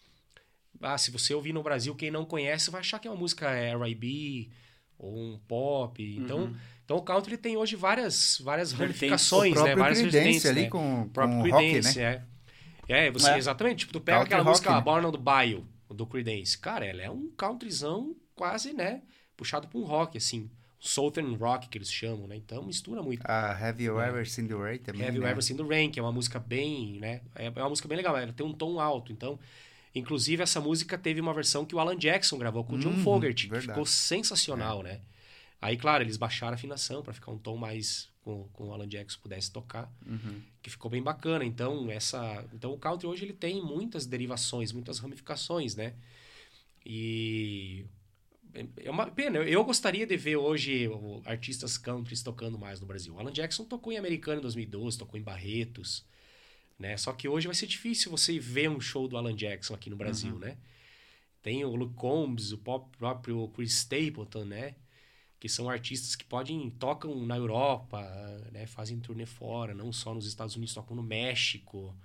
ah, 0.81 0.99
se 0.99 1.11
você 1.11 1.35
ouvir 1.35 1.53
no 1.53 1.63
Brasil, 1.63 1.95
quem 1.95 2.11
não 2.11 2.25
conhece 2.25 2.71
vai 2.71 2.81
achar 2.81 2.99
que 2.99 3.09
é 3.09 3.11
uma 3.11 3.17
música 3.17 3.51
R&B, 3.51 4.49
ou 4.99 5.17
um 5.17 5.39
pop. 5.49 6.03
Então, 6.17 6.45
uhum. 6.45 6.57
então 6.85 6.97
o 6.97 7.03
country 7.03 7.37
tem 7.37 7.57
hoje 7.57 7.77
várias, 7.77 8.41
várias 8.43 8.73
ramificações, 8.73 9.61
né? 9.63 9.75
Várias 9.75 10.01
vertentes. 10.01 10.47
ali 10.47 10.63
né? 10.63 10.69
com, 10.69 11.03
o 11.03 11.09
próprio 11.09 11.39
com 11.39 11.43
Creedence, 11.43 11.89
rock, 11.89 11.99
né? 11.99 12.25
é. 12.89 13.07
É, 13.07 13.11
você, 13.11 13.31
é. 13.31 13.39
exatamente. 13.39 13.81
Tipo, 13.81 13.93
tu 13.93 14.01
pega 14.01 14.19
country 14.19 14.35
aquela 14.35 14.43
rock, 14.43 14.51
música 14.51 14.75
né? 14.75 14.81
Born 14.81 15.07
on 15.07 15.13
the 15.13 15.19
Bayou, 15.19 15.65
do 15.89 16.07
Creedence. 16.07 16.59
Cara, 16.59 16.85
ela 16.85 17.03
é 17.03 17.11
um 17.11 17.31
countryzão 17.37 18.17
quase, 18.35 18.73
né? 18.73 19.03
Puxado 19.41 19.67
pra 19.67 19.79
um 19.79 19.85
rock, 19.85 20.19
assim. 20.19 20.51
Southern 20.79 21.35
Rock, 21.37 21.69
que 21.71 21.79
eles 21.79 21.91
chamam, 21.91 22.27
né? 22.27 22.37
Então 22.37 22.63
mistura 22.63 23.03
muito. 23.03 23.23
Ah, 23.25 23.53
Have 23.53 23.83
You 23.83 23.99
é. 23.99 24.09
Ever 24.09 24.29
Seen 24.29 24.47
the 24.47 24.55
Rain 24.55 24.79
também, 24.79 25.07
Have 25.07 25.17
You 25.17 25.23
né? 25.23 25.31
Ever 25.31 25.43
Seen 25.43 25.57
the 25.57 25.63
Rain, 25.63 25.91
que 25.91 25.99
é 25.99 26.03
uma 26.03 26.13
música 26.13 26.39
bem, 26.39 26.99
né? 27.01 27.23
É, 27.35 27.47
é 27.47 27.51
uma 27.51 27.71
música 27.71 27.89
bem 27.89 27.97
legal, 27.97 28.15
ela 28.17 28.33
tem 28.33 28.47
um 28.47 28.53
tom 28.53 28.79
alto, 28.79 29.13
então... 29.13 29.39
Inclusive, 29.93 30.41
essa 30.41 30.61
música 30.61 30.97
teve 30.97 31.21
uma 31.21 31.35
versão 31.35 31.65
que 31.65 31.75
o 31.75 31.81
Alan 31.81 31.99
Jackson 31.99 32.39
gravou 32.39 32.63
com 32.63 32.77
o 32.77 32.79
John 32.79 32.91
hum, 32.91 33.03
Fogerty, 33.03 33.49
que 33.49 33.61
ficou 33.61 33.85
sensacional, 33.85 34.81
é. 34.81 34.85
né? 34.85 35.01
Aí, 35.61 35.77
claro, 35.77 36.05
eles 36.05 36.17
baixaram 36.17 36.53
a 36.53 36.55
afinação 36.55 37.03
para 37.03 37.13
ficar 37.13 37.33
um 37.33 37.39
tom 37.39 37.57
mais 37.57 38.09
com, 38.23 38.45
com 38.53 38.69
o 38.69 38.73
Alan 38.73 38.87
Jackson 38.87 39.19
pudesse 39.21 39.51
tocar, 39.51 39.93
uhum. 40.07 40.41
que 40.63 40.71
ficou 40.71 40.91
bem 40.91 41.03
bacana. 41.03 41.45
Então, 41.45 41.91
essa, 41.91 42.45
então 42.55 42.73
o 42.73 42.79
country 42.79 43.09
hoje 43.09 43.25
ele 43.25 43.33
tem 43.33 43.61
muitas 43.61 44.07
derivações, 44.07 44.71
muitas 44.71 45.01
ramificações, 45.01 45.75
né? 45.75 45.95
E 46.87 47.85
é 48.77 48.91
uma 48.91 49.11
pena. 49.11 49.39
Eu 49.39 49.65
gostaria 49.65 50.07
de 50.07 50.17
ver 50.17 50.37
hoje 50.37 50.89
artistas 51.25 51.79
country 51.79 52.23
tocando 52.23 52.59
mais 52.59 52.81
no 52.81 52.87
Brasil. 52.87 53.19
Alan 53.19 53.33
Jackson 53.33 53.65
tocou 53.65 53.93
em 53.93 53.99
Americano 53.99 54.39
em 54.39 54.43
2012, 54.43 54.99
tocou 54.99 55.19
em 55.19 55.23
Barretos, 55.23 56.05
né? 56.79 56.97
Só 56.97 57.13
que 57.13 57.29
hoje 57.29 57.47
vai 57.47 57.55
ser 57.55 57.67
difícil 57.67 58.11
você 58.11 58.39
ver 58.39 58.71
um 58.71 58.81
show 58.81 59.07
do 59.09 59.17
Alan 59.17 59.35
Jackson 59.35 59.75
aqui 59.75 59.91
no 59.91 59.97
Brasil, 59.97 60.35
uhum. 60.35 60.39
né? 60.39 60.57
Tem 61.43 61.65
o 61.65 61.75
Luke 61.75 61.95
Combs, 61.95 62.53
o 62.53 62.59
próprio 62.59 63.49
Chris 63.49 63.73
Stapleton, 63.73 64.45
né? 64.45 64.75
que 65.41 65.49
são 65.49 65.71
artistas 65.71 66.15
que 66.15 66.25
podem 66.25 66.69
tocam 66.73 67.25
na 67.25 67.35
Europa, 67.35 67.99
né, 68.53 68.67
fazem 68.67 69.01
turnê 69.01 69.25
fora, 69.25 69.75
não 69.75 69.91
só 69.91 70.13
nos 70.13 70.27
Estados 70.27 70.55
Unidos, 70.55 70.75
tocam 70.75 70.95
no 70.95 71.03
México. 71.03 71.97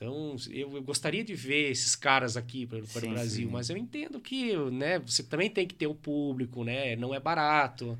Então, 0.00 0.34
eu, 0.50 0.76
eu 0.76 0.82
gostaria 0.82 1.22
de 1.22 1.34
ver 1.34 1.70
esses 1.70 1.94
caras 1.94 2.34
aqui 2.34 2.66
para, 2.66 2.78
o 2.78 3.10
Brasil, 3.10 3.46
sim. 3.46 3.52
mas 3.52 3.68
eu 3.68 3.76
entendo 3.76 4.18
que, 4.18 4.56
né, 4.70 4.98
você 4.98 5.22
também 5.22 5.50
tem 5.50 5.66
que 5.66 5.74
ter 5.74 5.86
o 5.86 5.94
público, 5.94 6.64
né, 6.64 6.96
não 6.96 7.14
é 7.14 7.20
barato, 7.20 7.98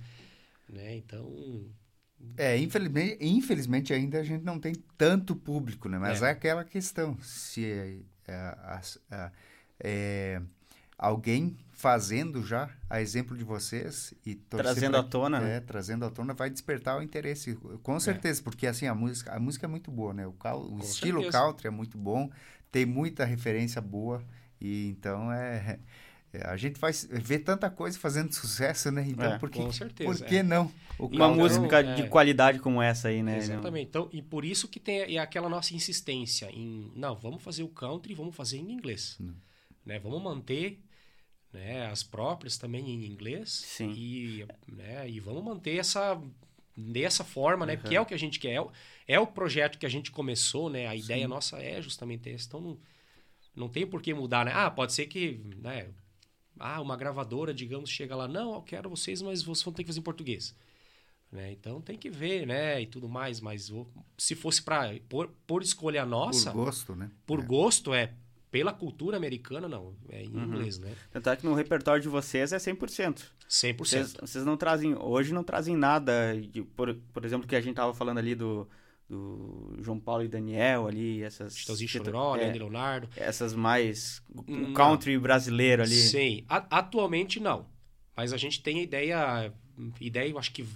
né, 0.67 0.97
então... 0.97 1.63
É, 2.39 2.57
infelizmente, 2.57 3.19
infelizmente 3.21 3.93
ainda 3.93 4.19
a 4.19 4.23
gente 4.23 4.43
não 4.43 4.59
tem 4.59 4.75
tanto 4.97 5.37
público, 5.37 5.91
né, 5.91 5.99
mas 5.99 6.23
é, 6.23 6.29
é 6.29 6.31
aquela 6.31 6.65
questão, 6.65 7.19
se 7.21 7.67
é, 7.67 7.99
é, 8.27 9.31
é 9.79 10.43
alguém 11.01 11.57
fazendo 11.73 12.45
já, 12.45 12.69
a 12.91 13.01
exemplo 13.01 13.35
de 13.35 13.43
vocês 13.43 14.13
e 14.25 14.35
trazendo 14.35 14.99
à 14.99 15.03
tona, 15.03 15.39
é, 15.39 15.41
né? 15.41 15.61
trazendo 15.61 16.05
à 16.05 16.11
tona 16.11 16.35
vai 16.35 16.51
despertar 16.51 16.99
o 16.99 17.03
interesse, 17.03 17.55
com 17.83 17.97
é. 17.97 18.01
certeza, 18.01 18.43
é. 18.43 18.45
porque 18.45 18.67
assim 18.67 18.87
a 18.87 18.95
música, 18.95 19.35
a 19.35 19.41
música 19.41 19.65
é 19.65 19.69
muito 19.69 19.91
boa, 19.91 20.13
né? 20.13 20.27
O, 20.27 20.33
cal, 20.33 20.61
o 20.61 20.79
estilo 20.81 21.23
certeza. 21.23 21.43
country 21.43 21.69
é 21.69 21.71
muito 21.71 21.97
bom, 21.97 22.31
tem 22.71 22.85
muita 22.85 23.25
referência 23.25 23.81
boa 23.81 24.23
e 24.61 24.89
então 24.91 25.33
é, 25.33 25.79
é 26.35 26.47
a 26.47 26.57
gente 26.59 26.79
vai 26.79 26.93
ver 26.93 27.39
tanta 27.41 27.71
coisa 27.71 27.99
fazendo 27.99 28.33
sucesso, 28.35 28.93
né? 28.93 29.07
Então, 29.09 29.33
é, 29.33 29.39
por 29.39 29.49
que, 29.49 29.59
com 29.59 29.73
certeza, 29.73 30.13
por 30.13 30.29
que 30.29 30.37
é. 30.37 30.43
não? 30.43 30.71
Uma 30.99 31.31
música 31.31 31.83
de 31.83 32.09
qualidade 32.09 32.59
como 32.59 32.83
essa 32.83 33.09
aí, 33.09 33.23
né? 33.23 33.39
Exatamente. 33.39 33.89
Então, 33.89 34.09
e 34.13 34.21
por 34.21 34.45
isso 34.45 34.69
que 34.69 34.79
tem 34.79 35.19
aquela 35.19 35.49
nossa 35.49 35.75
insistência 35.75 36.51
em, 36.53 36.93
não, 36.95 37.17
vamos 37.17 37.43
fazer 37.43 37.63
o 37.63 37.69
country, 37.69 38.15
vamos 38.15 38.37
fazer 38.37 38.59
em 38.59 38.71
inglês. 38.71 39.17
Hum. 39.19 39.33
Né? 39.85 39.99
Vamos 39.99 40.23
manter 40.23 40.79
né? 41.53 41.87
As 41.87 42.03
próprias 42.03 42.57
também 42.59 42.89
em 42.89 43.07
inglês. 43.07 43.51
Sim. 43.51 43.93
E, 43.93 44.47
né? 44.69 45.09
e 45.09 45.21
vamos 45.21 45.43
manter 45.43 45.77
essa 45.79 46.21
dessa 46.77 47.25
forma, 47.25 47.67
né? 47.67 47.75
Uhum. 47.75 47.83
Que 47.83 47.97
é 47.97 48.01
o 48.01 48.07
que 48.07 48.15
a 48.15 48.19
gente 48.19 48.39
quer. 48.39 48.53
É 48.53 48.61
o, 48.61 48.71
é 49.07 49.21
o 49.21 49.27
projeto 49.27 49.79
que 49.79 49.87
a 49.87 49.89
gente 49.89 50.11
começou, 50.11 50.71
né? 50.71 50.87
A 50.87 50.93
Sim. 50.93 50.99
ideia 50.99 51.29
nossa 51.29 51.59
é 51.59 51.81
justamente 51.83 52.31
essa. 52.31 52.47
Então, 52.47 52.61
não, 52.61 52.79
não 53.55 53.69
tem 53.69 53.87
por 53.87 54.01
que 54.01 54.15
mudar, 54.15 54.45
né? 54.45 54.53
Ah, 54.55 54.71
pode 54.71 54.93
ser 54.93 55.07
que, 55.07 55.41
né? 55.59 55.89
Ah, 56.59 56.81
uma 56.81 56.97
gravadora, 56.97 57.53
digamos, 57.55 57.91
chega 57.91 58.15
lá, 58.15 58.29
não, 58.29 58.55
eu 58.55 58.63
quero 58.63 58.91
vocês, 58.91 59.23
mas 59.23 59.43
vocês 59.43 59.65
vão 59.65 59.73
ter 59.73 59.83
que 59.83 59.89
fazer 59.89 60.01
em 60.01 60.05
português. 60.05 60.55
Né? 61.33 61.53
Então 61.53 61.81
tem 61.81 61.97
que 61.97 62.11
ver, 62.11 62.47
né? 62.47 62.83
E 62.83 62.87
tudo 62.87 63.09
mais, 63.09 63.41
mas 63.41 63.71
se 64.19 64.35
fosse 64.35 64.63
para 64.63 64.99
por, 65.09 65.29
por 65.47 65.63
escolha 65.63 66.05
nossa, 66.05 66.51
por 66.51 66.65
gosto, 66.65 66.97
né? 66.97 67.11
Por 67.25 67.41
é. 67.41 67.43
gosto 67.45 67.95
é 67.95 68.15
pela 68.51 68.73
cultura 68.73 69.17
americana, 69.17 69.69
não. 69.69 69.95
É 70.09 70.23
em 70.25 70.29
uhum. 70.29 70.45
inglês, 70.45 70.79
né? 70.79 70.95
Tanto 71.11 71.31
é 71.31 71.37
que 71.37 71.47
no 71.47 71.55
repertório 71.55 72.03
de 72.03 72.09
vocês 72.09 72.53
é 72.53 72.57
100%. 72.57 73.23
100%. 73.49 73.77
Vocês, 73.79 74.13
vocês 74.21 74.45
não 74.45 74.57
trazem... 74.57 74.95
Hoje 74.99 75.33
não 75.33 75.45
trazem 75.45 75.77
nada... 75.77 76.35
De, 76.37 76.63
por, 76.63 76.95
por 77.13 77.25
exemplo, 77.25 77.47
que 77.47 77.55
a 77.55 77.61
gente 77.61 77.77
tava 77.77 77.95
falando 77.95 78.19
ali 78.19 78.35
do, 78.35 78.69
do 79.09 79.77
João 79.81 80.01
Paulo 80.01 80.25
e 80.25 80.29
Daniel 80.29 80.89
ali, 80.89 81.23
essas... 81.23 81.57
Chitãozinho 81.57 81.89
Chororó, 81.89 82.37
é, 82.37 82.53
Leonardo. 82.53 83.09
Essas 83.17 83.55
mais... 83.55 84.23
O 84.35 84.73
country 84.73 85.17
brasileiro 85.19 85.83
ali. 85.83 85.95
Sim. 85.95 86.45
A, 86.49 86.79
atualmente, 86.79 87.39
não. 87.39 87.67
Mas 88.17 88.33
a 88.33 88.37
gente 88.37 88.63
tem 88.63 88.83
ideia... 88.83 89.53
Ideia, 90.01 90.29
eu 90.29 90.39
acho 90.39 90.53
que 90.53 90.67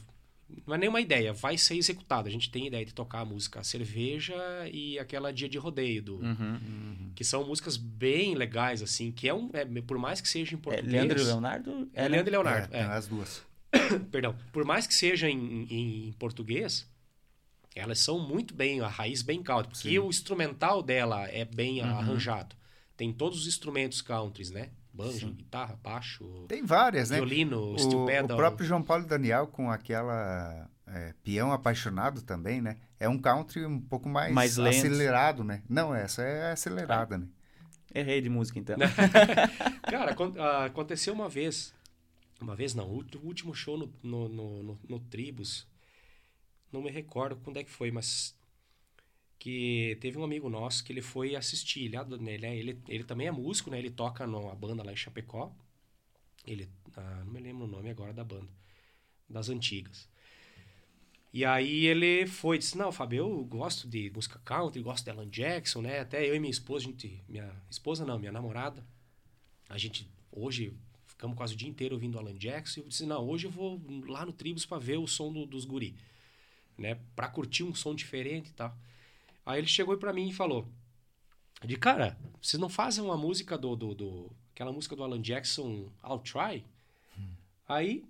não 0.67 0.75
é 0.75 0.79
nenhuma 0.79 1.01
ideia, 1.01 1.33
vai 1.33 1.59
ser 1.59 1.77
executado. 1.77 2.29
A 2.29 2.31
gente 2.31 2.51
tem 2.51 2.67
ideia 2.67 2.85
de 2.85 2.95
tocar 2.95 3.21
a 3.21 3.25
música 3.25 3.63
Cerveja 3.65 4.35
e 4.73 4.99
aquela 4.99 5.33
Dia 5.33 5.49
de 5.49 5.59
Rodeio, 5.59 6.03
do, 6.03 6.17
uhum, 6.17 6.37
uhum. 6.41 7.13
que 7.15 7.25
são 7.25 7.47
músicas 7.47 7.77
bem 7.77 8.35
legais, 8.35 8.83
assim, 8.83 9.11
que 9.11 9.29
é 9.29 9.35
um. 9.35 9.51
É, 9.53 9.65
por 9.83 9.99
mais 9.99 10.21
que 10.21 10.29
seja 10.29 10.55
em 10.55 10.59
é 10.59 10.61
português. 10.61 10.95
É 10.95 10.97
Leandro 10.97 11.21
e 11.21 11.25
Leonardo? 11.25 11.91
É, 11.93 12.09
Leandro 12.09 12.31
e 12.31 12.33
Leonardo. 12.33 12.75
É, 12.75 12.81
é. 12.81 12.85
as 12.85 13.07
duas. 13.07 13.43
Perdão. 14.11 14.37
Por 14.53 14.65
mais 14.65 14.87
que 14.87 14.95
seja 14.95 15.29
em, 15.29 15.67
em, 15.71 16.09
em, 16.09 16.13
português, 16.13 16.89
elas 17.75 17.99
são 17.99 18.19
muito 18.19 18.55
bem, 18.55 18.81
a 18.81 18.89
raiz 18.89 19.23
bem 19.23 19.43
country, 19.43 19.71
porque 19.71 19.89
Sim. 19.89 19.99
o 19.99 20.09
instrumental 20.09 20.83
dela 20.83 21.29
é 21.29 21.45
bem 21.45 21.83
uhum. 21.83 21.89
arranjado. 21.89 22.55
Tem 22.97 23.13
todos 23.13 23.41
os 23.41 23.47
instrumentos 23.47 24.01
countries, 24.01 24.51
né? 24.51 24.71
Banjo, 24.95 25.27
Sim. 25.27 25.35
guitarra, 25.35 25.77
baixo. 25.83 26.25
Tem 26.47 26.65
várias, 26.65 27.11
violino, 27.11 27.73
né? 27.73 27.79
steel 27.79 28.03
o, 28.03 28.07
pedal. 28.07 28.37
O 28.37 28.41
próprio 28.41 28.65
João 28.65 28.81
Paulo 28.81 29.05
Daniel 29.05 29.49
com 29.49 29.69
aquela 29.69 30.71
é, 30.87 31.13
Peão 31.25 31.51
Apaixonado 31.51 32.23
também, 32.23 32.63
né? 32.63 32.77
É 32.99 33.09
um 33.09 33.19
country 33.19 33.67
um 33.67 33.81
pouco 33.81 34.09
mais, 34.09 34.33
mais 34.33 34.57
acelerado, 34.57 35.43
né? 35.43 35.65
Não, 35.69 35.93
essa 35.93 36.23
é 36.23 36.53
acelerada, 36.53 37.19
né? 37.19 37.27
Errei 37.93 38.21
de 38.21 38.29
música, 38.29 38.59
então. 38.61 38.77
Cara, 39.83 40.17
ah, 40.39 40.65
aconteceu 40.67 41.13
uma 41.13 41.29
vez. 41.29 41.75
Uma 42.41 42.55
vez 42.55 42.73
não, 42.73 42.89
o 42.89 43.05
último 43.25 43.53
show 43.53 43.77
no, 43.77 43.93
no, 44.01 44.29
no, 44.29 44.63
no, 44.63 44.81
no 44.89 45.01
Tribus. 45.01 45.67
Não 46.71 46.83
me 46.83 46.91
recordo 46.91 47.37
quando 47.43 47.57
é 47.57 47.65
que 47.65 47.71
foi, 47.71 47.91
mas 47.91 48.37
que 49.39 49.97
teve 50.01 50.19
um 50.19 50.25
amigo 50.25 50.49
nosso 50.49 50.85
que 50.85 50.93
ele 50.93 51.03
foi 51.03 51.37
assistir. 51.37 51.85
Ele, 51.85 51.97
ele, 52.31 52.47
é, 52.47 52.57
ele, 52.57 52.83
ele 52.89 53.05
também 53.05 53.27
é 53.27 53.33
músico, 53.33 53.71
né? 53.71 53.79
Ele 53.79 53.91
toca 53.91 54.27
numa 54.27 54.55
banda 54.55 54.83
lá 54.83 54.93
em 54.93 54.97
Chapecó. 54.97 55.55
Ele, 56.47 56.69
ah, 56.97 57.23
não 57.25 57.33
me 57.33 57.41
lembro 57.41 57.65
o 57.65 57.69
nome 57.69 57.91
agora 57.91 58.13
da 58.13 58.25
banda. 58.25 58.49
Das 59.29 59.49
antigas. 59.49 60.09
E 61.33 61.45
aí 61.45 61.87
ele 61.87 62.27
foi, 62.29 62.59
disse, 62.59 62.79
não, 62.79 62.93
Fábio, 62.93 63.19
eu 63.19 63.45
gosto 63.45 63.89
de 63.89 64.09
música 64.15 64.41
country, 64.45 64.81
gosto 64.81 65.05
de 65.05 65.11
Alan 65.11 65.29
Jackson, 65.29 65.83
né? 65.83 65.99
Até 65.99 66.29
eu 66.29 66.37
e 66.37 66.39
minha 66.39 66.51
esposa, 66.51 66.85
gente, 66.85 67.25
minha 67.29 67.51
esposa 67.69 68.05
não, 68.05 68.21
minha 68.21 68.31
namorada, 68.31 68.87
a 69.69 69.77
gente 69.77 70.09
hoje 70.31 70.73
ficamos 71.07 71.37
quase 71.37 71.55
o 71.55 71.57
dia 71.57 71.69
inteiro 71.69 71.97
ouvindo 71.97 72.19
Alan 72.19 72.37
Jackson. 72.37 72.81
E 72.81 72.83
eu 72.85 72.89
disse, 72.89 73.05
não, 73.05 73.27
hoje 73.29 73.47
eu 73.47 73.51
vou 73.51 73.83
lá 74.07 74.25
no 74.25 74.33
Tribus 74.33 74.65
para 74.65 74.79
ver 74.79 74.99
o 74.99 75.09
som 75.09 75.33
do, 75.33 75.45
dos 75.45 75.65
guri, 75.65 75.97
né? 76.79 77.01
Para 77.17 77.29
curtir 77.29 77.65
um 77.65 77.75
som 77.75 77.97
diferente 77.97 78.51
e 78.51 78.53
tal. 78.53 78.77
Aí 79.45 79.59
ele 79.59 79.67
chegou 79.67 79.97
para 79.97 80.13
mim 80.13 80.29
e 80.29 80.33
falou: 80.33 80.69
de 81.65 81.77
cara, 81.77 82.19
vocês 82.41 82.61
não 82.61 82.69
fazem 82.69 83.03
uma 83.05 83.17
música 83.17 83.57
do, 83.57 83.77
do, 83.77 83.95
do 83.95 84.37
aquela 84.53 84.73
música 84.73 84.95
do 84.95 85.03
Alan 85.03 85.21
Jackson, 85.21 85.91
I'll 86.03 86.19
Try? 86.19 86.65
Aí 87.67 88.05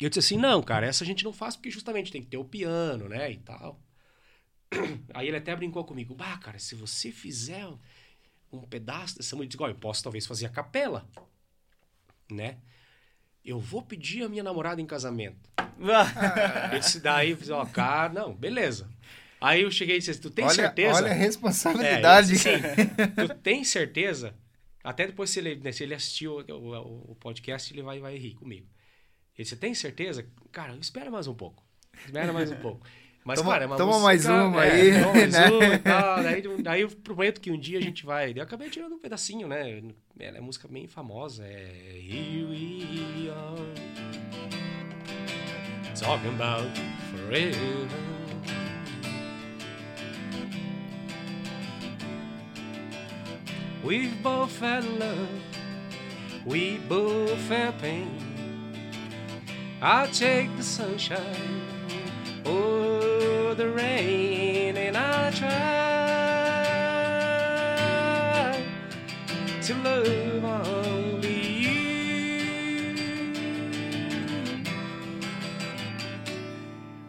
eu 0.00 0.08
disse 0.08 0.20
assim, 0.20 0.36
não, 0.36 0.62
cara, 0.62 0.86
essa 0.86 1.02
a 1.02 1.06
gente 1.06 1.24
não 1.24 1.32
faz 1.32 1.56
porque 1.56 1.70
justamente 1.70 2.12
tem 2.12 2.22
que 2.22 2.28
ter 2.28 2.36
o 2.36 2.44
piano, 2.44 3.08
né, 3.08 3.32
e 3.32 3.36
tal. 3.38 3.80
Aí 5.12 5.26
ele 5.26 5.36
até 5.36 5.54
brincou 5.56 5.84
comigo, 5.84 6.14
bah, 6.14 6.38
cara, 6.38 6.58
se 6.58 6.76
você 6.76 7.10
fizer 7.10 7.66
um 8.52 8.60
pedaço 8.60 9.16
dessa 9.16 9.34
música, 9.34 9.46
eu, 9.46 9.66
digo, 9.66 9.66
eu 9.66 9.74
posso 9.74 10.02
talvez 10.02 10.24
fazer 10.24 10.46
a 10.46 10.50
capela, 10.50 11.08
né? 12.30 12.58
Eu 13.48 13.58
vou 13.58 13.80
pedir 13.80 14.22
a 14.24 14.28
minha 14.28 14.42
namorada 14.42 14.78
em 14.78 14.84
casamento. 14.84 15.50
eu 16.70 16.78
disse, 16.78 17.00
daí, 17.00 17.34
ó, 17.50 17.64
cara, 17.64 18.12
não, 18.12 18.34
beleza. 18.34 18.86
Aí 19.40 19.62
eu 19.62 19.70
cheguei 19.70 19.96
e 19.96 19.98
disse, 20.00 20.20
tu 20.20 20.28
tem 20.28 20.44
olha, 20.44 20.54
certeza? 20.54 20.96
Olha 20.96 21.10
a 21.10 21.14
responsabilidade. 21.14 22.32
É, 22.32 22.34
disse, 22.34 22.50
Sim, 22.50 22.60
tu 23.16 23.34
tem 23.36 23.64
certeza? 23.64 24.34
Até 24.84 25.06
depois, 25.06 25.30
se 25.30 25.38
ele, 25.38 25.56
né, 25.56 25.72
se 25.72 25.82
ele 25.82 25.94
assistiu 25.94 26.44
o, 26.46 26.52
o, 26.52 27.12
o, 27.12 27.14
podcast, 27.14 27.72
ele 27.72 27.82
vai, 27.82 27.98
vai 28.00 28.18
rir 28.18 28.34
comigo. 28.34 28.66
Ele 29.34 29.44
disse, 29.44 29.56
tem 29.56 29.72
certeza? 29.72 30.26
Cara, 30.52 30.76
espera 30.76 31.10
mais 31.10 31.26
um 31.26 31.34
pouco. 31.34 31.64
Espera 32.04 32.34
mais 32.34 32.50
um 32.50 32.56
pouco. 32.56 32.86
Mas, 33.28 33.40
toma, 33.40 33.52
cara, 33.52 33.64
é 33.64 33.66
uma 33.66 33.76
toma 33.76 33.92
música, 33.92 34.06
mais 34.06 34.26
uma 34.26 34.64
é, 34.64 34.70
aí. 34.70 35.02
Toma 35.02 35.12
mais 35.12 35.32
né? 35.34 35.48
uma 35.50 35.74
e 35.74 35.78
tal. 35.80 36.22
Daí, 36.22 36.42
daí 36.62 36.80
eu 36.80 36.88
prometo 36.88 37.42
que 37.42 37.50
um 37.50 37.60
dia 37.60 37.78
a 37.78 37.82
gente 37.82 38.06
vai. 38.06 38.32
Eu 38.34 38.42
acabei 38.42 38.70
tirando 38.70 38.94
um 38.94 38.98
pedacinho, 38.98 39.46
né? 39.46 39.82
Ela 40.18 40.38
é 40.38 40.40
música 40.40 40.66
bem 40.66 40.88
famosa. 40.88 41.44
É. 41.44 41.92
Here 41.94 42.46
we 42.46 43.28
are. 43.28 43.74
Talking 45.94 46.30
about 46.36 46.70
forever. 47.10 47.86
We've 53.84 54.22
both 54.22 54.58
had 54.58 54.84
love, 54.98 55.28
we 56.46 56.78
both 56.88 57.46
had 57.50 57.78
pain. 57.78 58.08
I'll 59.82 60.08
take 60.08 60.56
the 60.56 60.62
sunshine 60.62 61.68
or 63.48 63.54
the 63.54 63.70
rain, 63.70 64.76
and 64.76 64.94
I 64.96 65.30
try 65.30 65.48
to 69.62 69.74
love 69.82 70.44
only 70.44 71.62
you. 71.62 71.78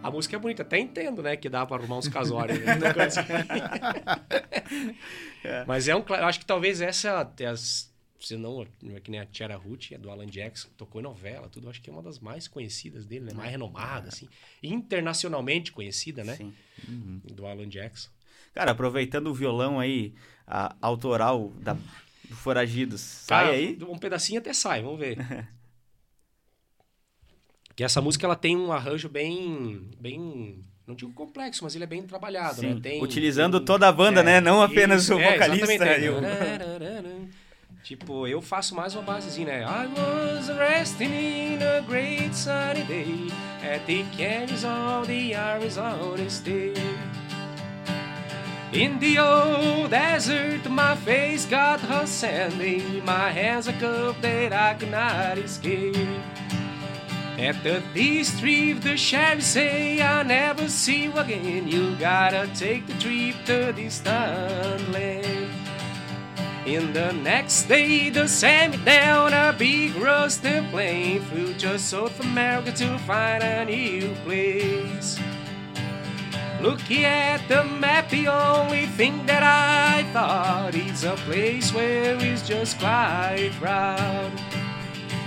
A 0.01 0.09
música 0.09 0.37
é 0.37 0.39
bonita, 0.39 0.61
até 0.63 0.79
entendo, 0.79 1.21
né, 1.21 1.35
que 1.35 1.49
dá 1.49 1.65
para 1.65 1.81
arrumar 1.81 1.97
uns 1.97 2.07
casórios. 2.07 2.59
Né? 2.59 2.77
Mas 5.67 5.89
é 5.89 5.95
um, 5.95 6.03
eu 6.07 6.25
acho 6.25 6.39
que 6.39 6.45
talvez 6.45 6.79
essa, 6.79 7.29
as, 7.51 7.88
se 8.19 8.35
não, 8.37 8.65
é 8.95 8.99
que 8.99 9.09
nem 9.09 9.19
a 9.19 9.25
Tiara 9.25 9.55
Ruth, 9.55 9.91
é 9.91 9.97
do 9.97 10.09
Alan 10.11 10.27
Jackson, 10.27 10.67
tocou 10.77 10.99
em 10.99 11.03
novela, 11.03 11.47
tudo, 11.49 11.69
acho 11.69 11.81
que 11.81 11.89
é 11.89 11.93
uma 11.93 12.01
das 12.03 12.19
mais 12.19 12.47
conhecidas 12.47 13.05
dele, 13.05 13.25
né? 13.25 13.33
Mais 13.33 13.49
renomada, 13.51 14.09
assim. 14.09 14.27
Internacionalmente 14.61 15.71
conhecida, 15.71 16.23
né? 16.23 16.35
Sim. 16.35 16.53
Uhum. 16.87 17.21
Do 17.33 17.45
Alan 17.47 17.67
Jackson. 17.69 18.09
Cara, 18.53 18.71
aproveitando 18.71 19.27
o 19.27 19.33
violão 19.33 19.79
aí, 19.79 20.13
a, 20.45 20.75
autoral 20.81 21.49
da, 21.61 21.73
do 21.73 22.35
Foragidos, 22.35 22.99
sai 23.01 23.45
Tá, 23.45 23.51
aí? 23.51 23.77
Um 23.87 23.97
pedacinho 23.97 24.39
até 24.39 24.53
sai, 24.53 24.81
vamos 24.81 24.99
ver. 24.99 25.17
que 27.75 27.83
essa 27.83 28.01
música, 28.01 28.25
ela 28.25 28.35
tem 28.35 28.57
um 28.57 28.71
arranjo 28.71 29.07
bem, 29.07 29.89
bem 29.99 30.65
não 30.85 30.95
digo 30.95 31.13
complexo, 31.13 31.63
mas 31.63 31.75
ele 31.75 31.83
é 31.83 31.87
bem 31.87 32.01
trabalhado, 32.03 32.59
Sim. 32.61 32.73
né? 32.73 32.79
Tem, 32.81 33.01
Utilizando 33.01 33.59
tem, 33.59 33.65
toda 33.65 33.87
a 33.87 33.91
banda, 33.91 34.19
é, 34.21 34.23
né? 34.23 34.41
Não 34.41 34.61
apenas 34.61 35.03
isso, 35.03 35.15
o 35.15 35.19
é, 35.19 35.33
vocalista. 35.33 35.73
exatamente, 35.73 36.05
e 36.05 36.09
o- 36.09 36.25
é. 36.25 37.29
Tipo, 37.83 38.27
eu 38.27 38.41
faço 38.41 38.75
mais 38.75 38.93
uma 38.93 39.03
basezinha, 39.03 39.47
né? 39.47 39.61
I 39.61 39.87
was 39.87 40.49
resting 40.49 41.05
in 41.05 41.59
a 41.63 41.81
great 41.81 42.35
sunny 42.35 42.83
day 42.83 43.31
At 43.63 43.85
the 43.85 44.05
canyons 44.15 44.63
of 44.63 45.07
the 45.07 45.33
Arizona 45.33 46.29
State 46.29 46.79
In 48.71 48.99
the 48.99 49.17
old 49.17 49.89
desert, 49.89 50.69
my 50.69 50.95
face 50.97 51.45
got 51.45 51.79
her 51.81 52.05
sandy 52.05 53.01
My 53.05 53.31
hands 53.31 53.67
are 53.67 53.73
cuffed 53.79 54.21
that 54.21 54.53
I 54.53 54.75
could 54.75 54.91
not 54.91 55.37
escape 55.37 55.95
at 57.39 57.63
the 57.63 57.81
district, 57.93 58.81
the 58.81 58.97
sheriff 58.97 59.43
say 59.43 60.01
I 60.01 60.23
never 60.23 60.67
see 60.67 61.03
you 61.03 61.13
again. 61.17 61.69
You 61.69 61.95
gotta 61.95 62.49
take 62.53 62.85
the 62.85 62.93
trip 62.95 63.45
to 63.45 63.71
distant 63.71 64.91
land. 64.91 65.58
In 66.69 66.93
the 66.93 67.11
next 67.11 67.63
day, 67.63 68.11
they 68.11 68.27
sent 68.27 68.77
me 68.77 68.85
down 68.85 69.33
a 69.33 69.55
big 69.57 69.95
rusty 69.95 70.61
plane 70.69 71.19
through 71.23 71.55
just 71.55 71.89
South 71.89 72.19
America 72.19 72.71
to 72.71 72.99
find 72.99 73.41
a 73.41 73.65
new 73.65 74.13
place. 74.23 75.19
Looking 76.61 77.05
at 77.05 77.41
the 77.47 77.63
map, 77.63 78.11
the 78.11 78.27
only 78.27 78.85
thing 78.85 79.25
that 79.25 79.41
I 79.41 80.03
thought 80.13 80.75
is 80.75 81.03
a 81.03 81.15
place 81.25 81.73
where 81.73 82.15
it's 82.23 82.47
just 82.47 82.77
quite 82.77 83.49
proud 83.59 84.31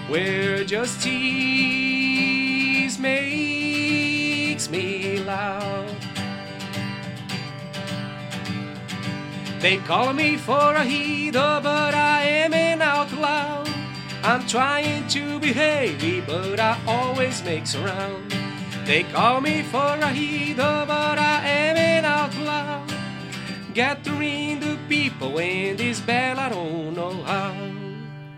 where 0.08 0.62
justice 0.62 1.10
makes 3.00 4.70
me 4.70 5.18
loud. 5.24 6.11
They 9.62 9.76
call 9.76 10.12
me 10.12 10.36
for 10.36 10.74
a 10.74 10.82
hero, 10.82 11.60
but 11.62 11.94
I 11.94 12.24
am 12.24 12.52
an 12.52 12.82
outlaw. 12.82 13.64
I'm 14.24 14.44
trying 14.48 15.06
to 15.14 15.38
behave, 15.38 16.26
but 16.26 16.58
I 16.58 16.76
always 16.84 17.40
makes 17.44 17.76
around. 17.76 18.34
They 18.84 19.04
call 19.04 19.40
me 19.40 19.62
for 19.62 19.78
a 19.78 20.08
hero, 20.08 20.84
but 20.84 21.16
I 21.16 21.46
am 21.46 21.76
an 21.76 22.04
outlaw. 22.04 22.84
Gathering 23.72 24.58
the 24.58 24.76
people 24.88 25.38
in 25.38 25.76
this 25.76 26.00
bell, 26.00 26.40
I 26.40 26.48
don't 26.48 26.96
know 26.96 27.22
how. 27.22 27.54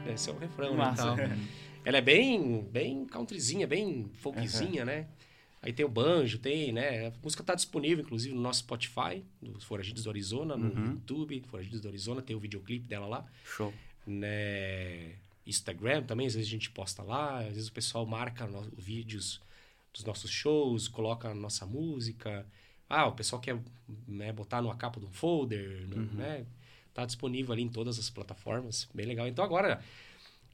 Esse 0.06 0.28
é 0.28 0.32
o 0.34 0.38
refrão, 0.38 0.72
né? 0.72 0.76
Massa. 0.76 1.04
Tal. 1.04 1.16
Ela 1.86 1.98
é 1.98 2.02
bem, 2.02 2.68
bem 2.70 3.06
countryzinha, 3.06 3.66
bem 3.66 4.10
folkzinha, 4.20 4.84
né? 4.84 5.06
Aí 5.66 5.72
tem 5.72 5.82
o 5.84 5.88
banjo, 5.88 6.38
tem, 6.38 6.72
né? 6.72 7.06
A 7.06 7.12
música 7.22 7.42
tá 7.42 7.54
disponível, 7.54 8.04
inclusive, 8.04 8.34
no 8.34 8.40
nosso 8.42 8.58
Spotify, 8.60 9.24
dos 9.40 9.64
Foragidos 9.64 10.04
do 10.04 10.10
Arizona, 10.10 10.58
no 10.58 10.66
Uhum. 10.74 10.90
YouTube, 10.92 11.42
Foragidos 11.48 11.80
do 11.80 11.88
Arizona, 11.88 12.20
tem 12.20 12.36
o 12.36 12.38
videoclipe 12.38 12.86
dela 12.86 13.06
lá. 13.06 13.26
Show. 13.44 13.72
Né? 14.06 15.12
Instagram 15.46 16.02
também, 16.02 16.26
às 16.26 16.34
vezes 16.34 16.48
a 16.48 16.50
gente 16.50 16.70
posta 16.70 17.02
lá, 17.02 17.40
às 17.40 17.54
vezes 17.54 17.68
o 17.68 17.72
pessoal 17.72 18.04
marca 18.06 18.46
no- 18.46 18.62
vídeos 18.76 19.40
dos 19.92 20.04
nossos 20.04 20.30
shows, 20.30 20.88
coloca 20.88 21.28
a 21.30 21.34
nossa 21.34 21.64
música. 21.66 22.46
Ah, 22.88 23.06
o 23.06 23.12
pessoal 23.12 23.40
quer 23.40 23.58
né, 24.08 24.32
botar 24.32 24.60
numa 24.62 24.74
capa 24.76 24.98
de 25.00 25.06
um 25.06 25.12
folder, 25.12 25.86
no- 25.88 26.12
né? 26.14 26.44
Tá 26.92 27.04
disponível 27.04 27.52
ali 27.52 27.62
em 27.62 27.68
todas 27.68 27.98
as 27.98 28.08
plataformas, 28.10 28.88
bem 28.94 29.04
legal. 29.06 29.26
Então 29.28 29.44
agora 29.44 29.82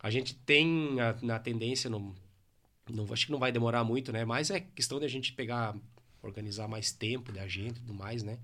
a 0.00 0.10
gente 0.10 0.34
tem 0.34 1.00
a, 1.00 1.16
na 1.22 1.38
tendência, 1.38 1.88
não, 1.90 2.14
não, 2.90 3.06
acho 3.12 3.26
que 3.26 3.32
não 3.32 3.38
vai 3.38 3.52
demorar 3.52 3.84
muito, 3.84 4.12
né? 4.12 4.24
Mas 4.24 4.50
é 4.50 4.60
questão 4.60 4.98
de 4.98 5.04
a 5.04 5.08
gente 5.08 5.32
pegar, 5.32 5.74
organizar 6.22 6.68
mais 6.68 6.92
tempo 6.92 7.32
da 7.32 7.46
gente 7.46 7.78
e 7.78 7.80
tudo 7.80 7.94
mais, 7.94 8.22
né? 8.22 8.38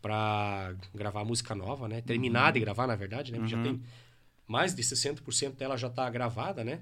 Pra 0.00 0.74
gravar 0.94 1.24
música 1.24 1.54
nova, 1.54 1.88
né? 1.88 2.00
Terminar 2.00 2.52
de 2.52 2.60
gravar, 2.60 2.86
na 2.86 2.96
verdade, 2.96 3.32
né? 3.32 3.38
Porque 3.38 3.54
Já 3.54 3.62
tem 3.62 3.82
mais 4.46 4.74
de 4.74 4.82
60% 4.82 5.56
dela 5.56 5.76
já 5.76 5.90
tá 5.90 6.08
gravada, 6.08 6.64
né? 6.64 6.80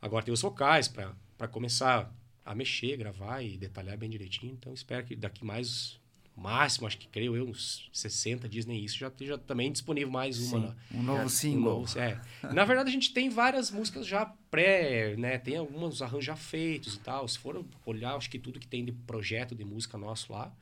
Agora 0.00 0.24
tem 0.24 0.32
os 0.34 0.40
vocais 0.40 0.88
pra 0.88 1.48
começar 1.50 2.12
a 2.44 2.54
mexer, 2.54 2.96
gravar 2.96 3.42
e 3.42 3.56
detalhar 3.56 3.96
bem 3.96 4.08
direitinho. 4.08 4.54
Então 4.54 4.72
espero 4.72 5.04
que 5.04 5.14
daqui 5.14 5.44
mais 5.44 6.00
máximo, 6.38 6.86
acho 6.86 6.96
que 6.98 7.08
creio 7.08 7.36
eu, 7.36 7.46
uns 7.48 7.88
60 7.92 8.48
dias 8.48 8.64
nem 8.64 8.84
isso, 8.84 8.96
já 8.96 9.08
esteja 9.08 9.36
também 9.36 9.70
disponível 9.72 10.10
mais 10.10 10.38
uma. 10.52 10.68
Sim. 10.90 10.98
Um 10.98 11.02
novo 11.02 11.22
um 11.24 11.28
single. 11.28 11.80
novo- 11.80 11.98
é. 11.98 12.20
Na 12.54 12.64
verdade, 12.64 12.88
a 12.88 12.92
gente 12.92 13.12
tem 13.12 13.28
várias 13.28 13.70
músicas 13.70 14.06
já 14.06 14.26
pré, 14.50 15.16
né? 15.16 15.38
Tem 15.38 15.56
alguns 15.56 16.00
arranjos 16.00 16.24
já 16.24 16.36
feitos 16.36 16.94
e 16.94 17.00
tal. 17.00 17.26
Se 17.26 17.38
for 17.38 17.64
olhar, 17.84 18.14
acho 18.14 18.30
que 18.30 18.38
tudo 18.38 18.60
que 18.60 18.66
tem 18.68 18.84
de 18.84 18.92
projeto 18.92 19.54
de 19.54 19.64
música 19.64 19.98
nosso 19.98 20.32
lá, 20.32 20.54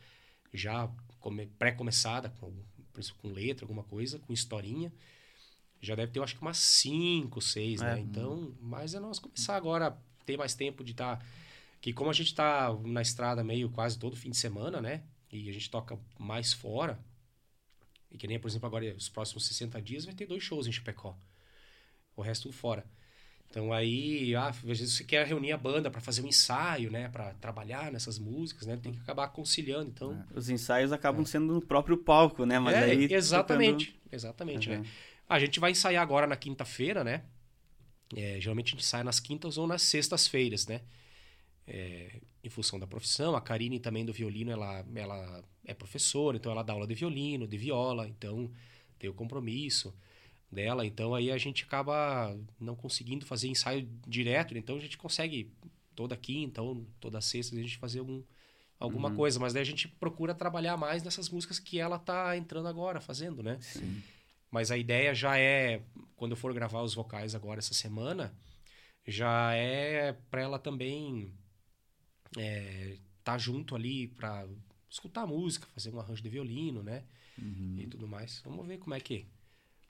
já 0.53 0.89
come- 1.21 1.47
pré-começada, 1.59 2.31
com, 2.41 2.53
com 3.21 3.29
letra, 3.29 3.65
alguma 3.65 3.83
coisa, 3.85 4.19
com 4.19 4.33
historinha. 4.33 4.93
Já 5.81 5.95
deve 5.95 6.11
ter, 6.11 6.21
acho 6.23 6.35
que 6.35 6.41
umas 6.43 6.57
5, 6.59 7.41
6, 7.41 7.83
É. 7.83 7.85
né? 7.95 8.01
Então, 8.01 8.55
mas 8.61 8.95
é 8.95 8.99
nós 9.01 9.19
começar 9.19 9.55
agora 9.57 9.97
ter 10.25 10.37
mais 10.37 10.55
tempo 10.55 10.83
de 10.83 10.93
estar. 10.93 11.25
que 11.81 11.93
como 11.93 12.11
a 12.11 12.13
gente 12.13 12.35
tá 12.35 12.75
na 12.85 13.03
estrada 13.03 13.45
meio 13.45 13.69
quase 13.71 13.97
todo 13.99 14.17
fim 14.17 14.31
de 14.31 14.37
semana, 14.39 14.81
né? 14.81 15.03
E 15.33 15.49
a 15.51 15.53
gente 15.53 15.71
toca 15.71 15.99
mais 16.19 16.53
fora. 16.53 16.99
E 18.11 18.17
que 18.17 18.27
nem, 18.27 18.39
por 18.39 18.49
exemplo, 18.49 18.67
agora 18.67 18.95
os 18.97 19.09
próximos 19.09 19.47
60 19.47 19.81
dias 19.83 20.05
vai 20.05 20.15
ter 20.15 20.27
dois 20.27 20.43
shows 20.43 20.67
em 20.67 20.73
Chapecó. 20.73 21.17
O 22.17 22.23
resto 22.23 22.45
tudo 22.45 22.55
fora. 22.55 22.85
Então 23.49 23.73
aí, 23.73 24.35
ah, 24.35 24.49
às 24.49 24.59
vezes 24.61 24.93
você 24.95 25.05
quer 25.05 25.27
reunir 25.27 25.53
a 25.53 25.57
banda 25.57 25.91
para 25.91 26.01
fazer 26.01 26.23
um 26.23 26.27
ensaio, 26.27 26.91
né? 26.91 27.09
Para 27.09 27.35
trabalhar 27.35 27.93
nessas 27.93 28.19
músicas, 28.19 28.67
né? 28.67 28.77
Tem 28.77 28.93
que 28.93 28.99
acabar 29.01 29.29
conciliando. 29.29 29.91
Então, 29.91 30.27
Os 30.35 30.49
ensaios 30.49 30.93
acabam 30.93 31.25
sendo 31.25 31.55
no 31.55 31.61
próprio 31.61 31.97
palco, 31.97 32.45
né? 32.45 32.59
Mas 32.59 32.75
é, 32.77 32.85
aí 32.85 33.13
exatamente, 33.13 33.99
exatamente, 34.11 34.69
Uhum. 34.71 34.81
né? 34.83 34.89
A 35.29 35.39
gente 35.39 35.59
vai 35.61 35.71
ensaiar 35.73 36.03
agora 36.03 36.27
na 36.27 36.37
quinta-feira, 36.37 37.03
né? 37.05 37.23
É, 38.15 38.41
geralmente 38.41 38.69
a 38.69 38.71
gente 38.77 38.85
sai 38.85 39.03
nas 39.03 39.19
quintas 39.21 39.59
ou 39.59 39.67
nas 39.67 39.83
sextas-feiras, 39.83 40.67
né? 40.67 40.81
Em 42.47 42.51
função 42.51 42.79
da 42.79 42.87
profissão. 42.87 43.37
A 43.37 43.41
Karine 43.41 43.79
também 43.79 44.05
do 44.05 44.13
violino, 44.13 44.51
ela, 44.51 44.85
ela 44.95 45.45
é 45.65 45.75
professora, 45.75 46.37
então 46.37 46.53
ela 46.53 46.63
dá 46.63 46.73
aula 46.73 46.87
de 46.87 46.95
violino, 46.95 47.47
de 47.47 47.59
viola, 47.59 48.09
então 48.09 48.51
tem 48.99 49.11
o 49.11 49.15
compromisso 49.15 49.95
dela. 50.51 50.87
Então 50.87 51.15
aí 51.15 51.31
a 51.31 51.39
gente 51.39 51.65
acaba 51.65 52.37
não 52.59 52.77
conseguindo 52.77 53.27
fazer 53.27 53.49
ensaio 53.49 53.89
direto, 54.07 54.57
então 54.57 54.77
a 54.77 54.81
gente 54.81 54.97
consegue 54.97 55.53
toda 55.95 56.17
quinta 56.17 56.63
ou 56.63 56.87
toda 57.01 57.21
sexta 57.21 57.57
a 57.57 57.59
gente 57.59 57.79
fazer 57.79 58.01
algum, 58.01 58.23
alguma 58.79 59.09
uhum. 59.09 59.17
coisa, 59.17 59.41
mas 59.41 59.53
daí 59.53 59.63
a 59.63 59.67
gente 59.67 59.89
procura 59.89 60.35
trabalhar 60.35 60.77
mais 60.77 61.03
nessas 61.03 61.29
músicas 61.29 61.59
que 61.59 61.81
ela 61.81 61.99
tá 61.99 62.37
entrando 62.37 62.69
agora, 62.69 63.01
fazendo, 63.01 63.43
né? 63.43 63.59
Sim. 63.61 64.03
Mas 64.51 64.71
a 64.71 64.79
ideia 64.79 65.15
já 65.15 65.39
é, 65.39 65.83
quando 66.15 66.33
eu 66.33 66.37
for 66.37 66.53
gravar 66.55 66.83
os 66.83 66.95
vocais 66.95 67.35
agora 67.35 67.59
essa 67.59 67.75
semana, 67.75 68.33
já 69.07 69.55
é 69.55 70.13
para 70.31 70.43
ela 70.43 70.59
também 70.59 71.33
é, 72.37 72.97
tá 73.23 73.37
junto 73.39 73.75
ali 73.75 74.09
para 74.09 74.47
escutar 74.89 75.23
a 75.23 75.27
música, 75.27 75.67
fazer 75.75 75.93
um 75.95 76.01
arranjo 76.01 76.23
de 76.23 76.29
violino, 76.29 76.83
né? 76.83 77.03
Uhum. 77.39 77.77
E 77.79 77.87
tudo 77.87 78.07
mais. 78.07 78.41
Vamos 78.45 78.67
ver 78.67 78.79
como 78.79 78.95
é 78.95 79.01
que 79.01 79.27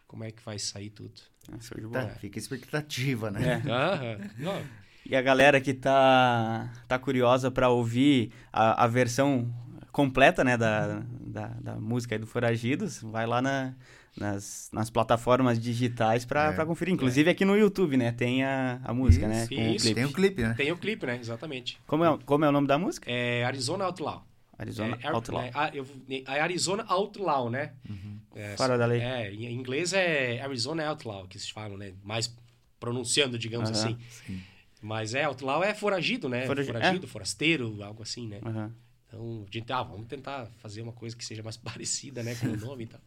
como 0.06 0.22
é 0.22 0.30
que 0.30 0.42
vai 0.42 0.58
sair 0.58 0.90
tudo. 0.90 1.20
Ah, 1.50 1.58
tá, 1.90 2.08
fica 2.10 2.38
expectativa, 2.38 3.30
né? 3.30 3.60
É. 3.60 4.64
e 5.04 5.16
a 5.16 5.22
galera 5.22 5.60
que 5.60 5.74
tá, 5.74 6.72
tá 6.86 6.98
curiosa 6.98 7.50
para 7.50 7.68
ouvir 7.68 8.32
a, 8.52 8.84
a 8.84 8.86
versão 8.86 9.52
completa, 9.90 10.44
né, 10.44 10.56
da, 10.56 11.02
da, 11.20 11.48
da 11.48 11.74
música 11.76 12.18
do 12.18 12.26
Foragidos, 12.26 13.00
vai 13.00 13.26
lá 13.26 13.40
na, 13.40 13.74
nas, 14.16 14.70
nas 14.72 14.90
plataformas 14.90 15.60
digitais 15.60 16.24
para 16.24 16.52
é. 16.52 16.64
conferir. 16.64 16.94
Inclusive 16.94 17.28
é. 17.28 17.32
aqui 17.32 17.44
no 17.44 17.56
YouTube, 17.56 17.96
né? 17.96 18.12
Tem 18.12 18.44
a, 18.44 18.80
a 18.82 18.94
música, 18.94 19.28
né, 19.28 19.42
isso, 19.44 19.54
né? 19.54 19.74
Isso. 19.74 19.90
O 19.90 19.94
tem 19.94 20.04
o 20.04 20.12
clipe, 20.12 20.42
né? 20.42 20.54
Tem 20.54 20.72
o 20.72 20.76
clipe, 20.76 21.06
né? 21.06 21.18
Exatamente. 21.20 21.78
Como 21.86 22.04
é, 22.04 22.18
como 22.24 22.44
é 22.44 22.48
o 22.48 22.52
nome 22.52 22.66
da 22.66 22.78
música? 22.78 23.10
É 23.10 23.44
Arizona 23.44 23.84
Outlaw. 23.84 24.26
Arizona 24.58 24.98
é, 25.02 25.08
Outlaw. 25.08 25.42
É, 25.42 25.50
a, 25.52 25.70
eu, 25.74 25.86
a 26.26 26.32
Arizona 26.42 26.84
Outlaw, 26.88 27.50
né? 27.50 27.74
Uhum. 27.88 28.18
É, 28.34 28.56
Fora 28.56 28.78
da 28.78 28.86
lei. 28.86 29.00
É, 29.00 29.32
em 29.32 29.52
inglês 29.52 29.92
é 29.92 30.40
Arizona 30.40 30.86
Outlaw, 30.86 31.26
que 31.26 31.38
se 31.38 31.52
falam, 31.52 31.76
né? 31.76 31.92
Mais 32.02 32.34
pronunciando, 32.80 33.38
digamos 33.38 33.68
uhum. 33.68 33.76
assim. 33.76 33.98
Sim. 34.26 34.42
Mas 34.80 35.14
é, 35.14 35.24
Outlaw 35.24 35.62
é 35.62 35.74
foragido, 35.74 36.28
né? 36.28 36.46
Foragido, 36.46 36.72
foragido 36.72 37.06
é? 37.06 37.08
forasteiro, 37.08 37.82
algo 37.82 38.02
assim, 38.02 38.28
né? 38.28 38.40
Uhum. 38.44 38.72
Então, 39.06 39.46
a 39.48 39.52
gente, 39.52 39.72
ah, 39.72 39.82
vamos 39.82 40.06
tentar 40.06 40.46
fazer 40.58 40.82
uma 40.82 40.92
coisa 40.92 41.16
que 41.16 41.24
seja 41.24 41.42
mais 41.42 41.56
parecida, 41.58 42.22
né? 42.22 42.34
Com 42.34 42.46
o 42.46 42.56
nome 42.56 42.84
e 42.84 42.86
tal. 42.86 43.00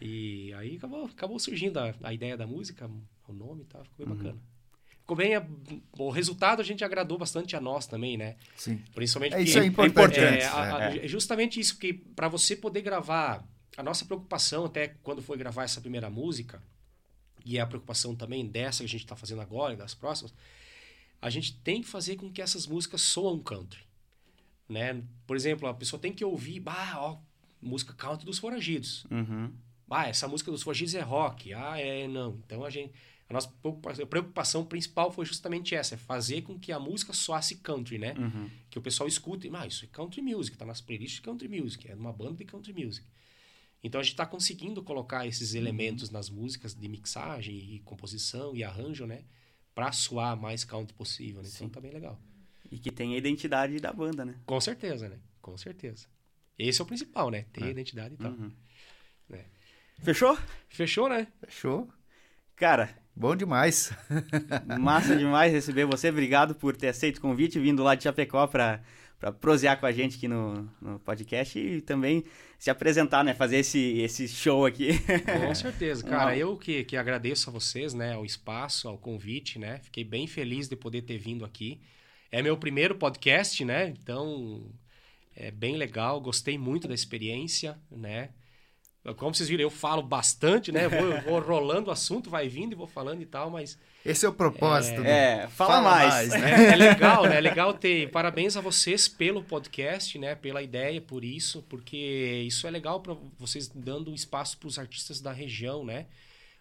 E 0.00 0.52
aí 0.54 0.76
acabou, 0.76 1.04
acabou 1.06 1.38
surgindo 1.38 1.78
a, 1.78 1.94
a 2.02 2.12
ideia 2.12 2.36
da 2.36 2.46
música, 2.46 2.90
o 3.26 3.32
nome 3.32 3.62
e 3.62 3.66
tal, 3.66 3.84
ficou 3.84 4.06
bem 4.06 4.08
uhum. 4.08 4.22
bacana. 4.22 4.42
Ficou 5.00 5.16
bem. 5.16 5.32
O 5.98 6.10
resultado 6.10 6.60
a 6.60 6.64
gente 6.64 6.84
agradou 6.84 7.16
bastante 7.16 7.54
a 7.54 7.60
nós 7.60 7.86
também, 7.86 8.16
né? 8.16 8.36
Sim. 8.56 8.82
Principalmente 8.94 9.34
é, 9.34 9.42
Isso 9.42 9.58
é 9.58 9.64
importante. 9.64 10.18
É, 10.18 10.40
é, 10.40 10.46
a, 10.46 10.96
é. 10.96 11.08
justamente 11.08 11.60
isso, 11.60 11.78
que 11.78 11.92
para 11.92 12.28
você 12.28 12.56
poder 12.56 12.82
gravar. 12.82 13.44
A 13.76 13.82
nossa 13.82 14.06
preocupação, 14.06 14.64
até 14.64 14.88
quando 15.02 15.20
foi 15.20 15.36
gravar 15.36 15.64
essa 15.64 15.82
primeira 15.82 16.08
música, 16.08 16.62
e 17.44 17.58
é 17.58 17.60
a 17.60 17.66
preocupação 17.66 18.16
também 18.16 18.46
dessa 18.46 18.78
que 18.78 18.86
a 18.86 18.88
gente 18.88 19.04
está 19.04 19.14
fazendo 19.14 19.42
agora 19.42 19.74
e 19.74 19.76
das 19.76 19.94
próximas, 19.94 20.32
a 21.20 21.30
gente 21.30 21.56
tem 21.58 21.82
que 21.82 21.88
fazer 21.88 22.16
com 22.16 22.32
que 22.32 22.40
essas 22.40 22.66
músicas 22.66 23.02
soam 23.02 23.38
country. 23.38 23.82
Né? 24.68 25.02
Por 25.26 25.36
exemplo, 25.36 25.68
a 25.68 25.74
pessoa 25.74 26.00
tem 26.00 26.12
que 26.12 26.24
ouvir, 26.24 26.58
bah, 26.58 26.94
ó, 26.96 27.18
música 27.60 27.92
country 27.92 28.24
dos 28.24 28.38
foragidos. 28.38 29.04
Uhum. 29.10 29.52
Ah, 29.90 30.08
essa 30.08 30.26
música 30.26 30.50
dos 30.50 30.62
foragidos 30.62 30.94
é 30.94 31.00
rock. 31.00 31.52
Ah, 31.54 31.78
é, 31.78 32.06
não. 32.08 32.40
Então 32.44 32.64
a 32.64 32.70
gente. 32.70 32.92
A 33.28 33.32
nossa 33.32 33.48
preocupação 34.08 34.64
principal 34.64 35.10
foi 35.10 35.26
justamente 35.26 35.74
essa, 35.74 35.96
é 35.96 35.98
fazer 35.98 36.42
com 36.42 36.56
que 36.56 36.70
a 36.70 36.78
música 36.78 37.12
soasse 37.12 37.56
country, 37.56 37.98
né? 37.98 38.14
Uhum. 38.16 38.48
Que 38.70 38.78
o 38.78 38.82
pessoal 38.82 39.08
escute, 39.08 39.50
ah, 39.52 39.66
isso 39.66 39.84
é 39.84 39.88
country 39.88 40.22
music, 40.22 40.56
tá 40.56 40.64
nas 40.64 40.80
playlists 40.80 41.16
de 41.16 41.22
country 41.22 41.48
music, 41.48 41.90
é 41.90 41.96
uma 41.96 42.12
banda 42.12 42.36
de 42.36 42.44
country 42.44 42.72
music. 42.72 43.04
Então 43.82 44.00
a 44.00 44.04
gente 44.04 44.12
está 44.12 44.24
conseguindo 44.26 44.80
colocar 44.80 45.26
esses 45.26 45.52
uhum. 45.52 45.58
elementos 45.58 46.08
nas 46.08 46.30
músicas 46.30 46.72
de 46.72 46.88
mixagem 46.88 47.56
e 47.56 47.80
composição 47.80 48.54
e 48.54 48.62
arranjo, 48.62 49.06
né? 49.06 49.24
Pra 49.74 49.90
soar 49.90 50.36
mais 50.36 50.62
country 50.62 50.94
possível, 50.94 51.42
né? 51.42 51.48
Então 51.52 51.68
tá 51.68 51.80
bem 51.80 51.90
legal. 51.90 52.20
E 52.70 52.78
que 52.78 52.92
tem 52.92 53.14
a 53.14 53.18
identidade 53.18 53.78
da 53.80 53.92
banda, 53.92 54.24
né? 54.24 54.38
Com 54.46 54.60
certeza, 54.60 55.08
né? 55.08 55.18
Com 55.42 55.56
certeza. 55.56 56.06
Esse 56.58 56.80
é 56.80 56.84
o 56.84 56.86
principal, 56.86 57.30
né? 57.30 57.44
Ter 57.52 57.64
é. 57.64 57.66
a 57.66 57.70
identidade 57.70 58.14
e 58.14 58.16
tal. 58.16 58.32
Uhum. 58.32 58.52
Fechou? 60.02 60.38
Fechou, 60.68 61.08
né? 61.08 61.26
Fechou. 61.44 61.88
Cara, 62.54 62.94
Bom 63.18 63.34
demais. 63.34 63.90
Massa 64.78 65.16
demais 65.16 65.50
receber 65.50 65.86
você. 65.86 66.10
Obrigado 66.10 66.54
por 66.54 66.76
ter 66.76 66.88
aceito 66.88 67.16
o 67.16 67.20
convite, 67.22 67.58
vindo 67.58 67.82
lá 67.82 67.94
de 67.94 68.02
Chapecó 68.02 68.46
para 68.46 68.82
para 69.18 69.32
prosear 69.32 69.80
com 69.80 69.86
a 69.86 69.92
gente 69.92 70.16
aqui 70.16 70.28
no, 70.28 70.70
no 70.80 70.98
podcast 71.00 71.58
e 71.58 71.80
também 71.80 72.22
se 72.58 72.70
apresentar, 72.70 73.24
né? 73.24 73.34
Fazer 73.34 73.56
esse, 73.56 73.98
esse 73.98 74.28
show 74.28 74.66
aqui. 74.66 74.90
Com 75.40 75.54
certeza, 75.56 76.04
cara. 76.04 76.36
Eu 76.36 76.56
que, 76.56 76.84
que 76.84 76.96
agradeço 76.96 77.48
a 77.48 77.52
vocês, 77.52 77.94
né? 77.94 78.12
Ao 78.12 78.24
espaço, 78.24 78.88
ao 78.88 78.98
convite, 78.98 79.58
né? 79.58 79.78
Fiquei 79.82 80.04
bem 80.04 80.26
feliz 80.26 80.68
de 80.68 80.76
poder 80.76 81.02
ter 81.02 81.16
vindo 81.18 81.44
aqui. 81.44 81.80
É 82.30 82.42
meu 82.42 82.56
primeiro 82.56 82.94
podcast, 82.96 83.64
né? 83.64 83.88
Então, 83.88 84.70
é 85.34 85.50
bem 85.50 85.76
legal. 85.76 86.20
Gostei 86.20 86.58
muito 86.58 86.86
da 86.86 86.94
experiência, 86.94 87.78
né? 87.90 88.30
Como 89.14 89.34
vocês 89.34 89.48
viram, 89.48 89.62
eu 89.62 89.70
falo 89.70 90.02
bastante, 90.02 90.72
né? 90.72 90.88
Vou, 90.88 91.20
vou 91.22 91.40
rolando 91.40 91.88
o 91.88 91.92
assunto, 91.92 92.28
vai 92.28 92.48
vindo 92.48 92.72
e 92.72 92.74
vou 92.74 92.86
falando 92.86 93.22
e 93.22 93.26
tal, 93.26 93.50
mas. 93.50 93.78
Esse 94.04 94.26
é 94.26 94.28
o 94.28 94.32
propósito. 94.32 95.02
É, 95.04 95.44
é 95.44 95.48
fala, 95.48 95.74
fala, 95.74 95.90
mais. 95.90 96.28
mais 96.28 96.42
né? 96.42 96.50
é, 96.50 96.72
é, 96.72 96.76
legal, 96.76 97.24
né? 97.24 97.36
É 97.36 97.40
legal 97.40 97.74
ter. 97.74 98.10
Parabéns 98.10 98.56
a 98.56 98.60
vocês 98.60 99.06
pelo 99.08 99.42
podcast, 99.42 100.18
né? 100.18 100.34
Pela 100.34 100.62
ideia, 100.62 101.00
por 101.00 101.24
isso, 101.24 101.62
porque 101.68 102.44
isso 102.46 102.66
é 102.66 102.70
legal 102.70 103.00
para 103.00 103.16
vocês 103.38 103.68
dando 103.68 104.14
espaço 104.14 104.58
para 104.58 104.68
os 104.68 104.78
artistas 104.78 105.20
da 105.20 105.32
região, 105.32 105.84
né? 105.84 106.06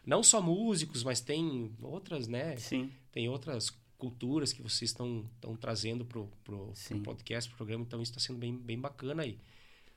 Não 0.05 0.21
só 0.21 0.41
músicos, 0.41 1.03
mas 1.03 1.19
tem 1.19 1.71
outras, 1.81 2.27
né? 2.27 2.55
Sim. 2.57 2.91
Tem 3.11 3.27
outras 3.27 3.71
culturas 3.97 4.53
que 4.53 4.61
vocês 4.61 4.91
estão 4.91 5.25
trazendo 5.59 6.05
pro, 6.05 6.29
pro, 6.43 6.73
pro 6.87 6.99
podcast, 6.99 7.49
pro 7.49 7.57
programa, 7.57 7.83
então 7.83 8.01
isso 8.01 8.11
está 8.11 8.21
sendo 8.21 8.37
bem, 8.37 8.55
bem 8.55 8.77
bacana 8.77 9.23
aí. 9.23 9.39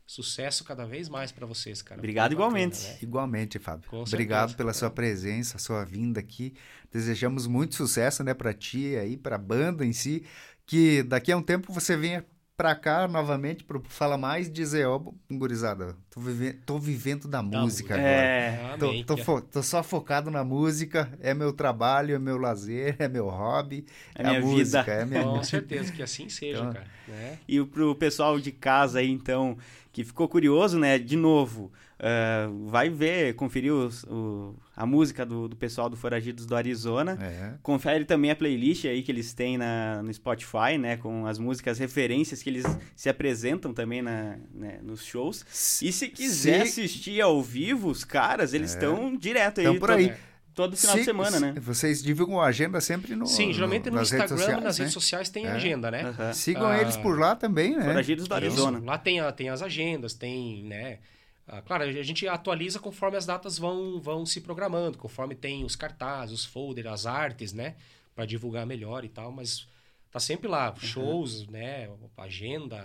Sucesso 0.09 0.65
cada 0.65 0.87
vez 0.87 1.07
mais 1.07 1.31
para 1.31 1.45
vocês, 1.45 1.83
cara. 1.83 2.01
Obrigado 2.01 2.33
igualmente. 2.33 2.83
né? 2.83 2.99
Igualmente, 3.03 3.59
Fábio. 3.59 3.91
Com 3.91 4.01
Obrigado 4.01 4.49
certeza, 4.49 4.57
pela 4.57 4.73
sua 4.73 4.91
presença, 4.91 5.59
sua 5.59 5.85
vinda 5.85 6.19
aqui. 6.19 6.55
Desejamos 6.91 7.47
muito 7.47 7.75
sucesso, 7.75 8.25
né, 8.25 8.33
para 8.33 8.55
ti 8.55 8.97
aí, 8.97 9.19
para 9.19 9.37
a 9.37 9.39
banda 9.39 9.85
em 9.85 9.93
si, 9.93 10.25
que 10.65 11.03
daqui 11.03 11.31
a 11.31 11.37
um 11.37 11.43
tempo 11.43 11.75
você 11.75 11.95
venha 11.95 12.25
para 12.59 12.75
cá 12.75 13.07
novamente 13.07 13.63
para 13.63 13.81
Fala 13.89 14.19
Mais 14.19 14.51
dizer, 14.51 14.85
ó, 14.85 14.97
oh, 14.97 15.15
gurizada, 15.31 15.97
tô, 16.11 16.21
vive 16.21 16.53
tô 16.55 16.77
vivendo 16.77 17.29
da, 17.29 17.41
música 17.41 17.95
agora. 17.95 18.11
É, 18.11 18.77
tô, 18.77 19.05
tô, 19.05 19.17
fo 19.17 19.41
tô, 19.41 19.63
só 19.63 19.81
focado 19.81 20.29
na 20.29 20.43
música, 20.43 21.09
é 21.21 21.33
meu 21.33 21.53
trabalho, 21.53 22.17
é 22.17 22.19
meu 22.19 22.37
lazer, 22.37 22.97
é 22.99 23.07
meu 23.07 23.29
hobby, 23.29 23.87
é, 24.13 24.23
é 24.23 24.27
minha 24.27 24.39
a 24.39 24.43
música, 24.43 24.83
vida. 24.83 24.93
é 24.93 25.05
minha 25.05 25.23
Com 25.23 25.43
certeza, 25.45 25.93
que 25.93 26.03
assim 26.03 26.29
seja, 26.29 26.59
então, 26.59 26.73
cara. 26.73 26.87
Né? 27.07 27.39
E 27.47 27.65
pro 27.65 27.95
pessoal 27.95 28.41
de 28.41 28.51
casa 28.51 28.99
aí, 28.99 29.09
então, 29.09 29.57
que 29.93 30.03
ficou 30.03 30.29
curioso, 30.29 30.81
né? 30.81 30.99
De 30.99 31.17
novo, 31.17 31.71
uh, 32.01 32.67
vai 32.67 32.91
ver, 32.91 33.37
conferir 33.37 33.73
os, 33.73 34.03
o, 34.03 34.57
a 34.79 34.87
música 34.87 35.27
do, 35.27 35.49
do, 35.49 35.57
pessoal 35.57 35.91
do 35.91 35.97
Foragidos 35.97 36.47
do 36.47 36.55
Arizona. 36.55 37.19
É. 37.21 37.55
Confere 37.65 38.05
também 38.05 38.31
a 38.31 38.37
playlist 38.37 38.85
aí 38.85 39.03
que 39.03 39.11
eles 39.11 39.33
têm 39.33 39.59
na, 39.59 40.01
no 40.05 40.15
Spotify, 40.15 40.79
né? 40.79 40.97
Com 40.97 41.27
as 41.27 41.37
músicas 41.37 41.81
referências 41.81 42.45
que 42.45 42.49
eles 42.49 42.65
se 42.95 43.09
apresentam 43.09 43.75
também 43.75 44.01
na, 44.01 44.37
né, 44.55 44.79
nos 44.81 45.05
shows. 45.05 45.45
E 45.83 45.91
se 45.91 46.07
quiser 46.07 46.65
se... 46.65 46.83
assistir 46.83 47.21
ao 47.21 47.43
vivo, 47.43 47.89
os 47.89 48.05
caras, 48.05 48.55
eles 48.55 48.71
estão 48.71 49.15
é. 49.15 49.17
direto 49.17 49.59
aí. 49.59 49.67
Estão 49.67 49.81
por 49.81 49.91
aí. 49.91 50.15
todo 50.55 50.77
final 50.77 50.95
se, 50.95 51.01
de 51.01 51.05
semana, 51.05 51.41
né? 51.41 51.55
Vocês 51.61 52.01
divulgam 52.01 52.41
a 52.41 52.47
agenda 52.47 52.81
sempre 52.81 53.17
no 53.17 53.27
Sim, 53.27 53.53
geralmente 53.53 53.91
no, 53.91 53.97
no 53.97 54.03
Instagram, 54.03 54.29
sociais, 54.29 54.63
nas 54.63 54.79
né? 54.79 54.85
redes 54.85 54.95
sociais 54.95 55.29
tem 55.29 55.47
é. 55.47 55.51
agenda, 55.51 55.91
né? 55.91 56.05
Uhum. 56.05 56.33
Sigam 56.33 56.69
ah, 56.69 56.81
eles 56.81 56.97
por 56.97 57.19
lá 57.19 57.35
também, 57.35 57.77
né? 57.77 57.85
Foragidos 57.85 58.29
do 58.29 58.35
Arizona. 58.35 58.81
Lá 58.85 58.97
tem, 58.97 59.19
tem 59.33 59.49
as 59.49 59.61
agendas, 59.61 60.15
tem, 60.15 60.63
né? 60.63 61.01
Ah, 61.49 61.63
claro, 61.63 61.85
a 61.85 62.03
gente 62.03 62.29
atualiza 62.29 62.79
conforme 62.79 63.17
as 63.17 63.25
datas 63.25 63.59
vão, 63.59 63.99
vão 63.99 64.27
se 64.27 64.41
programando, 64.43 64.99
conforme 64.99 65.35
tem 65.35 65.65
os 65.65 65.75
cartazes, 65.75 66.41
os 66.41 66.45
folders, 66.45 66.87
as 66.87 67.07
artes, 67.07 67.55
né? 67.55 67.75
Para 68.15 68.27
divulgar 68.27 68.67
melhor 68.67 69.03
e 69.03 69.09
tal, 69.09 69.33
mas 69.33 69.67
tá 70.11 70.21
sempre 70.21 70.47
lá, 70.47 70.75
shows, 70.77 71.43
uhum. 71.43 71.53
né? 71.53 71.89
Agenda, 72.19 72.77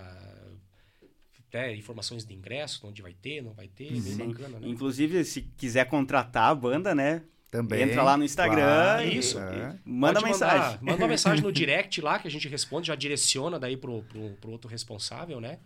até 1.45 1.75
informações 1.75 2.25
de 2.25 2.33
ingresso, 2.33 2.87
onde 2.87 3.01
vai 3.01 3.13
ter, 3.13 3.41
não 3.43 3.51
vai 3.51 3.67
ter, 3.67 3.91
bem 4.01 4.29
bacana, 4.29 4.59
né? 4.59 4.67
Inclusive, 4.67 5.25
se 5.25 5.41
quiser 5.57 5.85
contratar 5.89 6.49
a 6.49 6.55
banda, 6.55 6.95
né? 6.95 7.23
Também. 7.51 7.83
Entra 7.83 8.01
lá 8.01 8.17
no 8.17 8.23
Instagram. 8.23 8.63
Claro, 8.63 9.07
isso. 9.07 9.37
É. 9.37 9.77
Manda 9.85 10.19
Pode 10.21 10.31
mensagem. 10.31 10.57
Mandar, 10.57 10.81
manda 10.81 11.03
uma 11.03 11.07
mensagem 11.09 11.43
no 11.43 11.51
direct 11.53 12.01
lá 12.01 12.17
que 12.17 12.27
a 12.27 12.31
gente 12.31 12.47
responde, 12.47 12.87
já 12.87 12.95
direciona 12.95 13.59
daí 13.59 13.77
pro, 13.77 14.01
pro, 14.03 14.31
pro 14.41 14.51
outro 14.51 14.69
responsável, 14.69 15.39
né? 15.39 15.59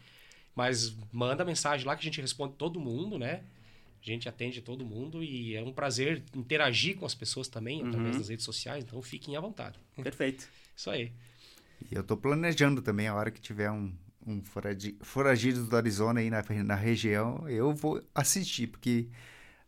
Mas 0.58 0.96
manda 1.12 1.46
mensagem 1.46 1.86
lá 1.86 1.96
que 1.96 2.02
a 2.02 2.04
gente 2.04 2.20
responde 2.20 2.56
todo 2.56 2.80
mundo, 2.80 3.20
né? 3.20 3.44
A 4.02 4.06
gente 4.06 4.28
atende 4.28 4.60
todo 4.60 4.84
mundo 4.84 5.24
e 5.24 5.56
é 5.56 5.62
um 5.62 5.72
prazer 5.72 6.24
interagir 6.36 6.98
com 6.98 7.06
as 7.06 7.14
pessoas 7.14 7.48
também 7.48 7.86
através 7.86 8.16
uhum. 8.16 8.22
das 8.22 8.30
redes 8.30 8.44
sociais, 8.44 8.84
então 8.84 9.00
fiquem 9.04 9.38
à 9.38 9.40
vontade. 9.40 9.80
Perfeito. 10.02 10.50
Isso 10.76 10.90
aí. 10.90 11.12
E 11.92 11.94
eu 11.94 12.04
tô 12.04 12.18
planejando 12.18 12.82
também, 12.82 13.08
a 13.08 13.14
hora 13.14 13.30
que 13.30 13.40
tiver 13.40 13.70
um, 13.70 13.94
um 14.26 14.42
foragido 15.04 15.64
do 15.64 15.78
Arizona 15.78 16.22
aí 16.22 16.32
na, 16.32 16.44
na 16.64 16.76
região, 16.76 17.48
eu 17.48 17.76
vou 17.76 18.02
assistir, 18.16 18.66
porque 18.66 19.10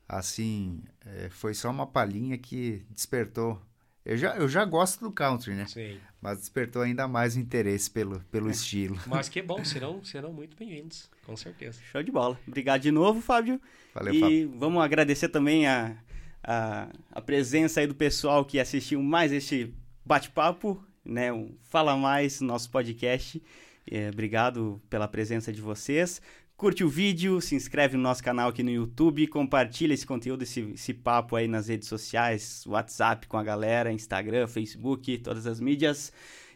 assim, 0.07 0.81
é, 1.05 1.29
foi 1.29 1.53
só 1.53 1.69
uma 1.69 1.85
palhinha 1.85 2.35
que 2.35 2.83
despertou. 2.89 3.61
Eu 4.03 4.17
já, 4.17 4.35
eu 4.37 4.49
já 4.49 4.65
gosto 4.65 5.01
do 5.01 5.11
country, 5.11 5.53
né? 5.53 5.67
Sim. 5.67 5.99
Mas 6.21 6.39
despertou 6.39 6.81
ainda 6.81 7.07
mais 7.07 7.35
o 7.35 7.39
interesse 7.39 7.89
pelo, 7.89 8.19
pelo 8.31 8.49
é. 8.49 8.51
estilo. 8.51 8.99
Mas 9.07 9.29
que 9.29 9.41
bom, 9.41 9.63
serão, 9.63 10.03
serão 10.03 10.33
muito 10.33 10.57
bem-vindos, 10.57 11.09
com 11.25 11.35
certeza. 11.37 11.79
Show 11.91 12.03
de 12.03 12.11
bola. 12.11 12.37
Obrigado 12.45 12.81
de 12.81 12.91
novo, 12.91 13.21
Fábio. 13.21 13.61
Valeu, 13.93 14.13
e 14.13 14.19
Fábio. 14.19 14.53
vamos 14.57 14.83
agradecer 14.83 15.29
também 15.29 15.65
a, 15.65 15.95
a, 16.43 16.89
a 17.11 17.21
presença 17.21 17.79
aí 17.79 17.87
do 17.87 17.95
pessoal 17.95 18.43
que 18.43 18.59
assistiu 18.59 19.01
mais 19.01 19.31
este 19.31 19.73
bate-papo, 20.05 20.83
né? 21.05 21.31
Um 21.31 21.55
Fala 21.61 21.95
Mais, 21.95 22.41
nosso 22.41 22.69
podcast. 22.69 23.41
É, 23.89 24.09
obrigado 24.09 24.81
pela 24.89 25.07
presença 25.07 25.53
de 25.53 25.61
vocês. 25.61 26.21
Curte 26.59 26.83
o 26.83 26.89
vídeo, 26.89 27.39
se 27.39 27.55
inscreve 27.55 27.95
no 27.95 28.03
nosso 28.03 28.21
canal 28.21 28.49
aqui 28.49 28.61
no 28.61 28.69
YouTube, 28.69 29.25
compartilha 29.27 29.93
esse 29.93 30.05
conteúdo, 30.05 30.43
esse, 30.43 30.59
esse 30.73 30.93
papo 30.93 31.37
aí 31.37 31.47
nas 31.47 31.69
redes 31.69 31.87
sociais, 31.87 32.65
WhatsApp 32.67 33.27
com 33.27 33.37
a 33.37 33.43
galera, 33.43 33.93
Instagram, 33.93 34.45
Facebook, 34.45 35.19
todas 35.19 35.47
as 35.47 35.61
mídias. 35.61 36.11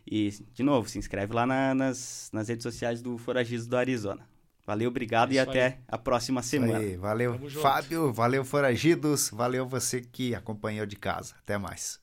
E, 0.06 0.30
de 0.54 0.62
novo, 0.62 0.90
se 0.90 1.00
inscreve 1.00 1.34
lá 1.34 1.46
na, 1.46 1.74
nas, 1.74 2.30
nas 2.34 2.50
redes 2.50 2.64
sociais 2.64 3.02
do 3.02 3.18
Foragidos 3.18 3.66
do 3.66 3.78
Arizona. 3.78 4.28
Valeu, 4.68 4.90
obrigado 4.90 5.32
é 5.32 5.36
e 5.36 5.40
até 5.40 5.66
aí. 5.68 5.76
a 5.88 5.98
próxima 5.98 6.44
semana. 6.44 6.80
Aí, 6.80 6.98
valeu, 6.98 7.40
Fábio, 7.62 8.12
valeu, 8.12 8.44
Foragidos, 8.44 9.30
valeu 9.30 9.66
você 9.66 10.02
que 10.02 10.36
acompanhou 10.36 10.86
de 10.86 10.98
casa. 10.98 11.34
Até 11.42 11.58
mais. 11.58 12.02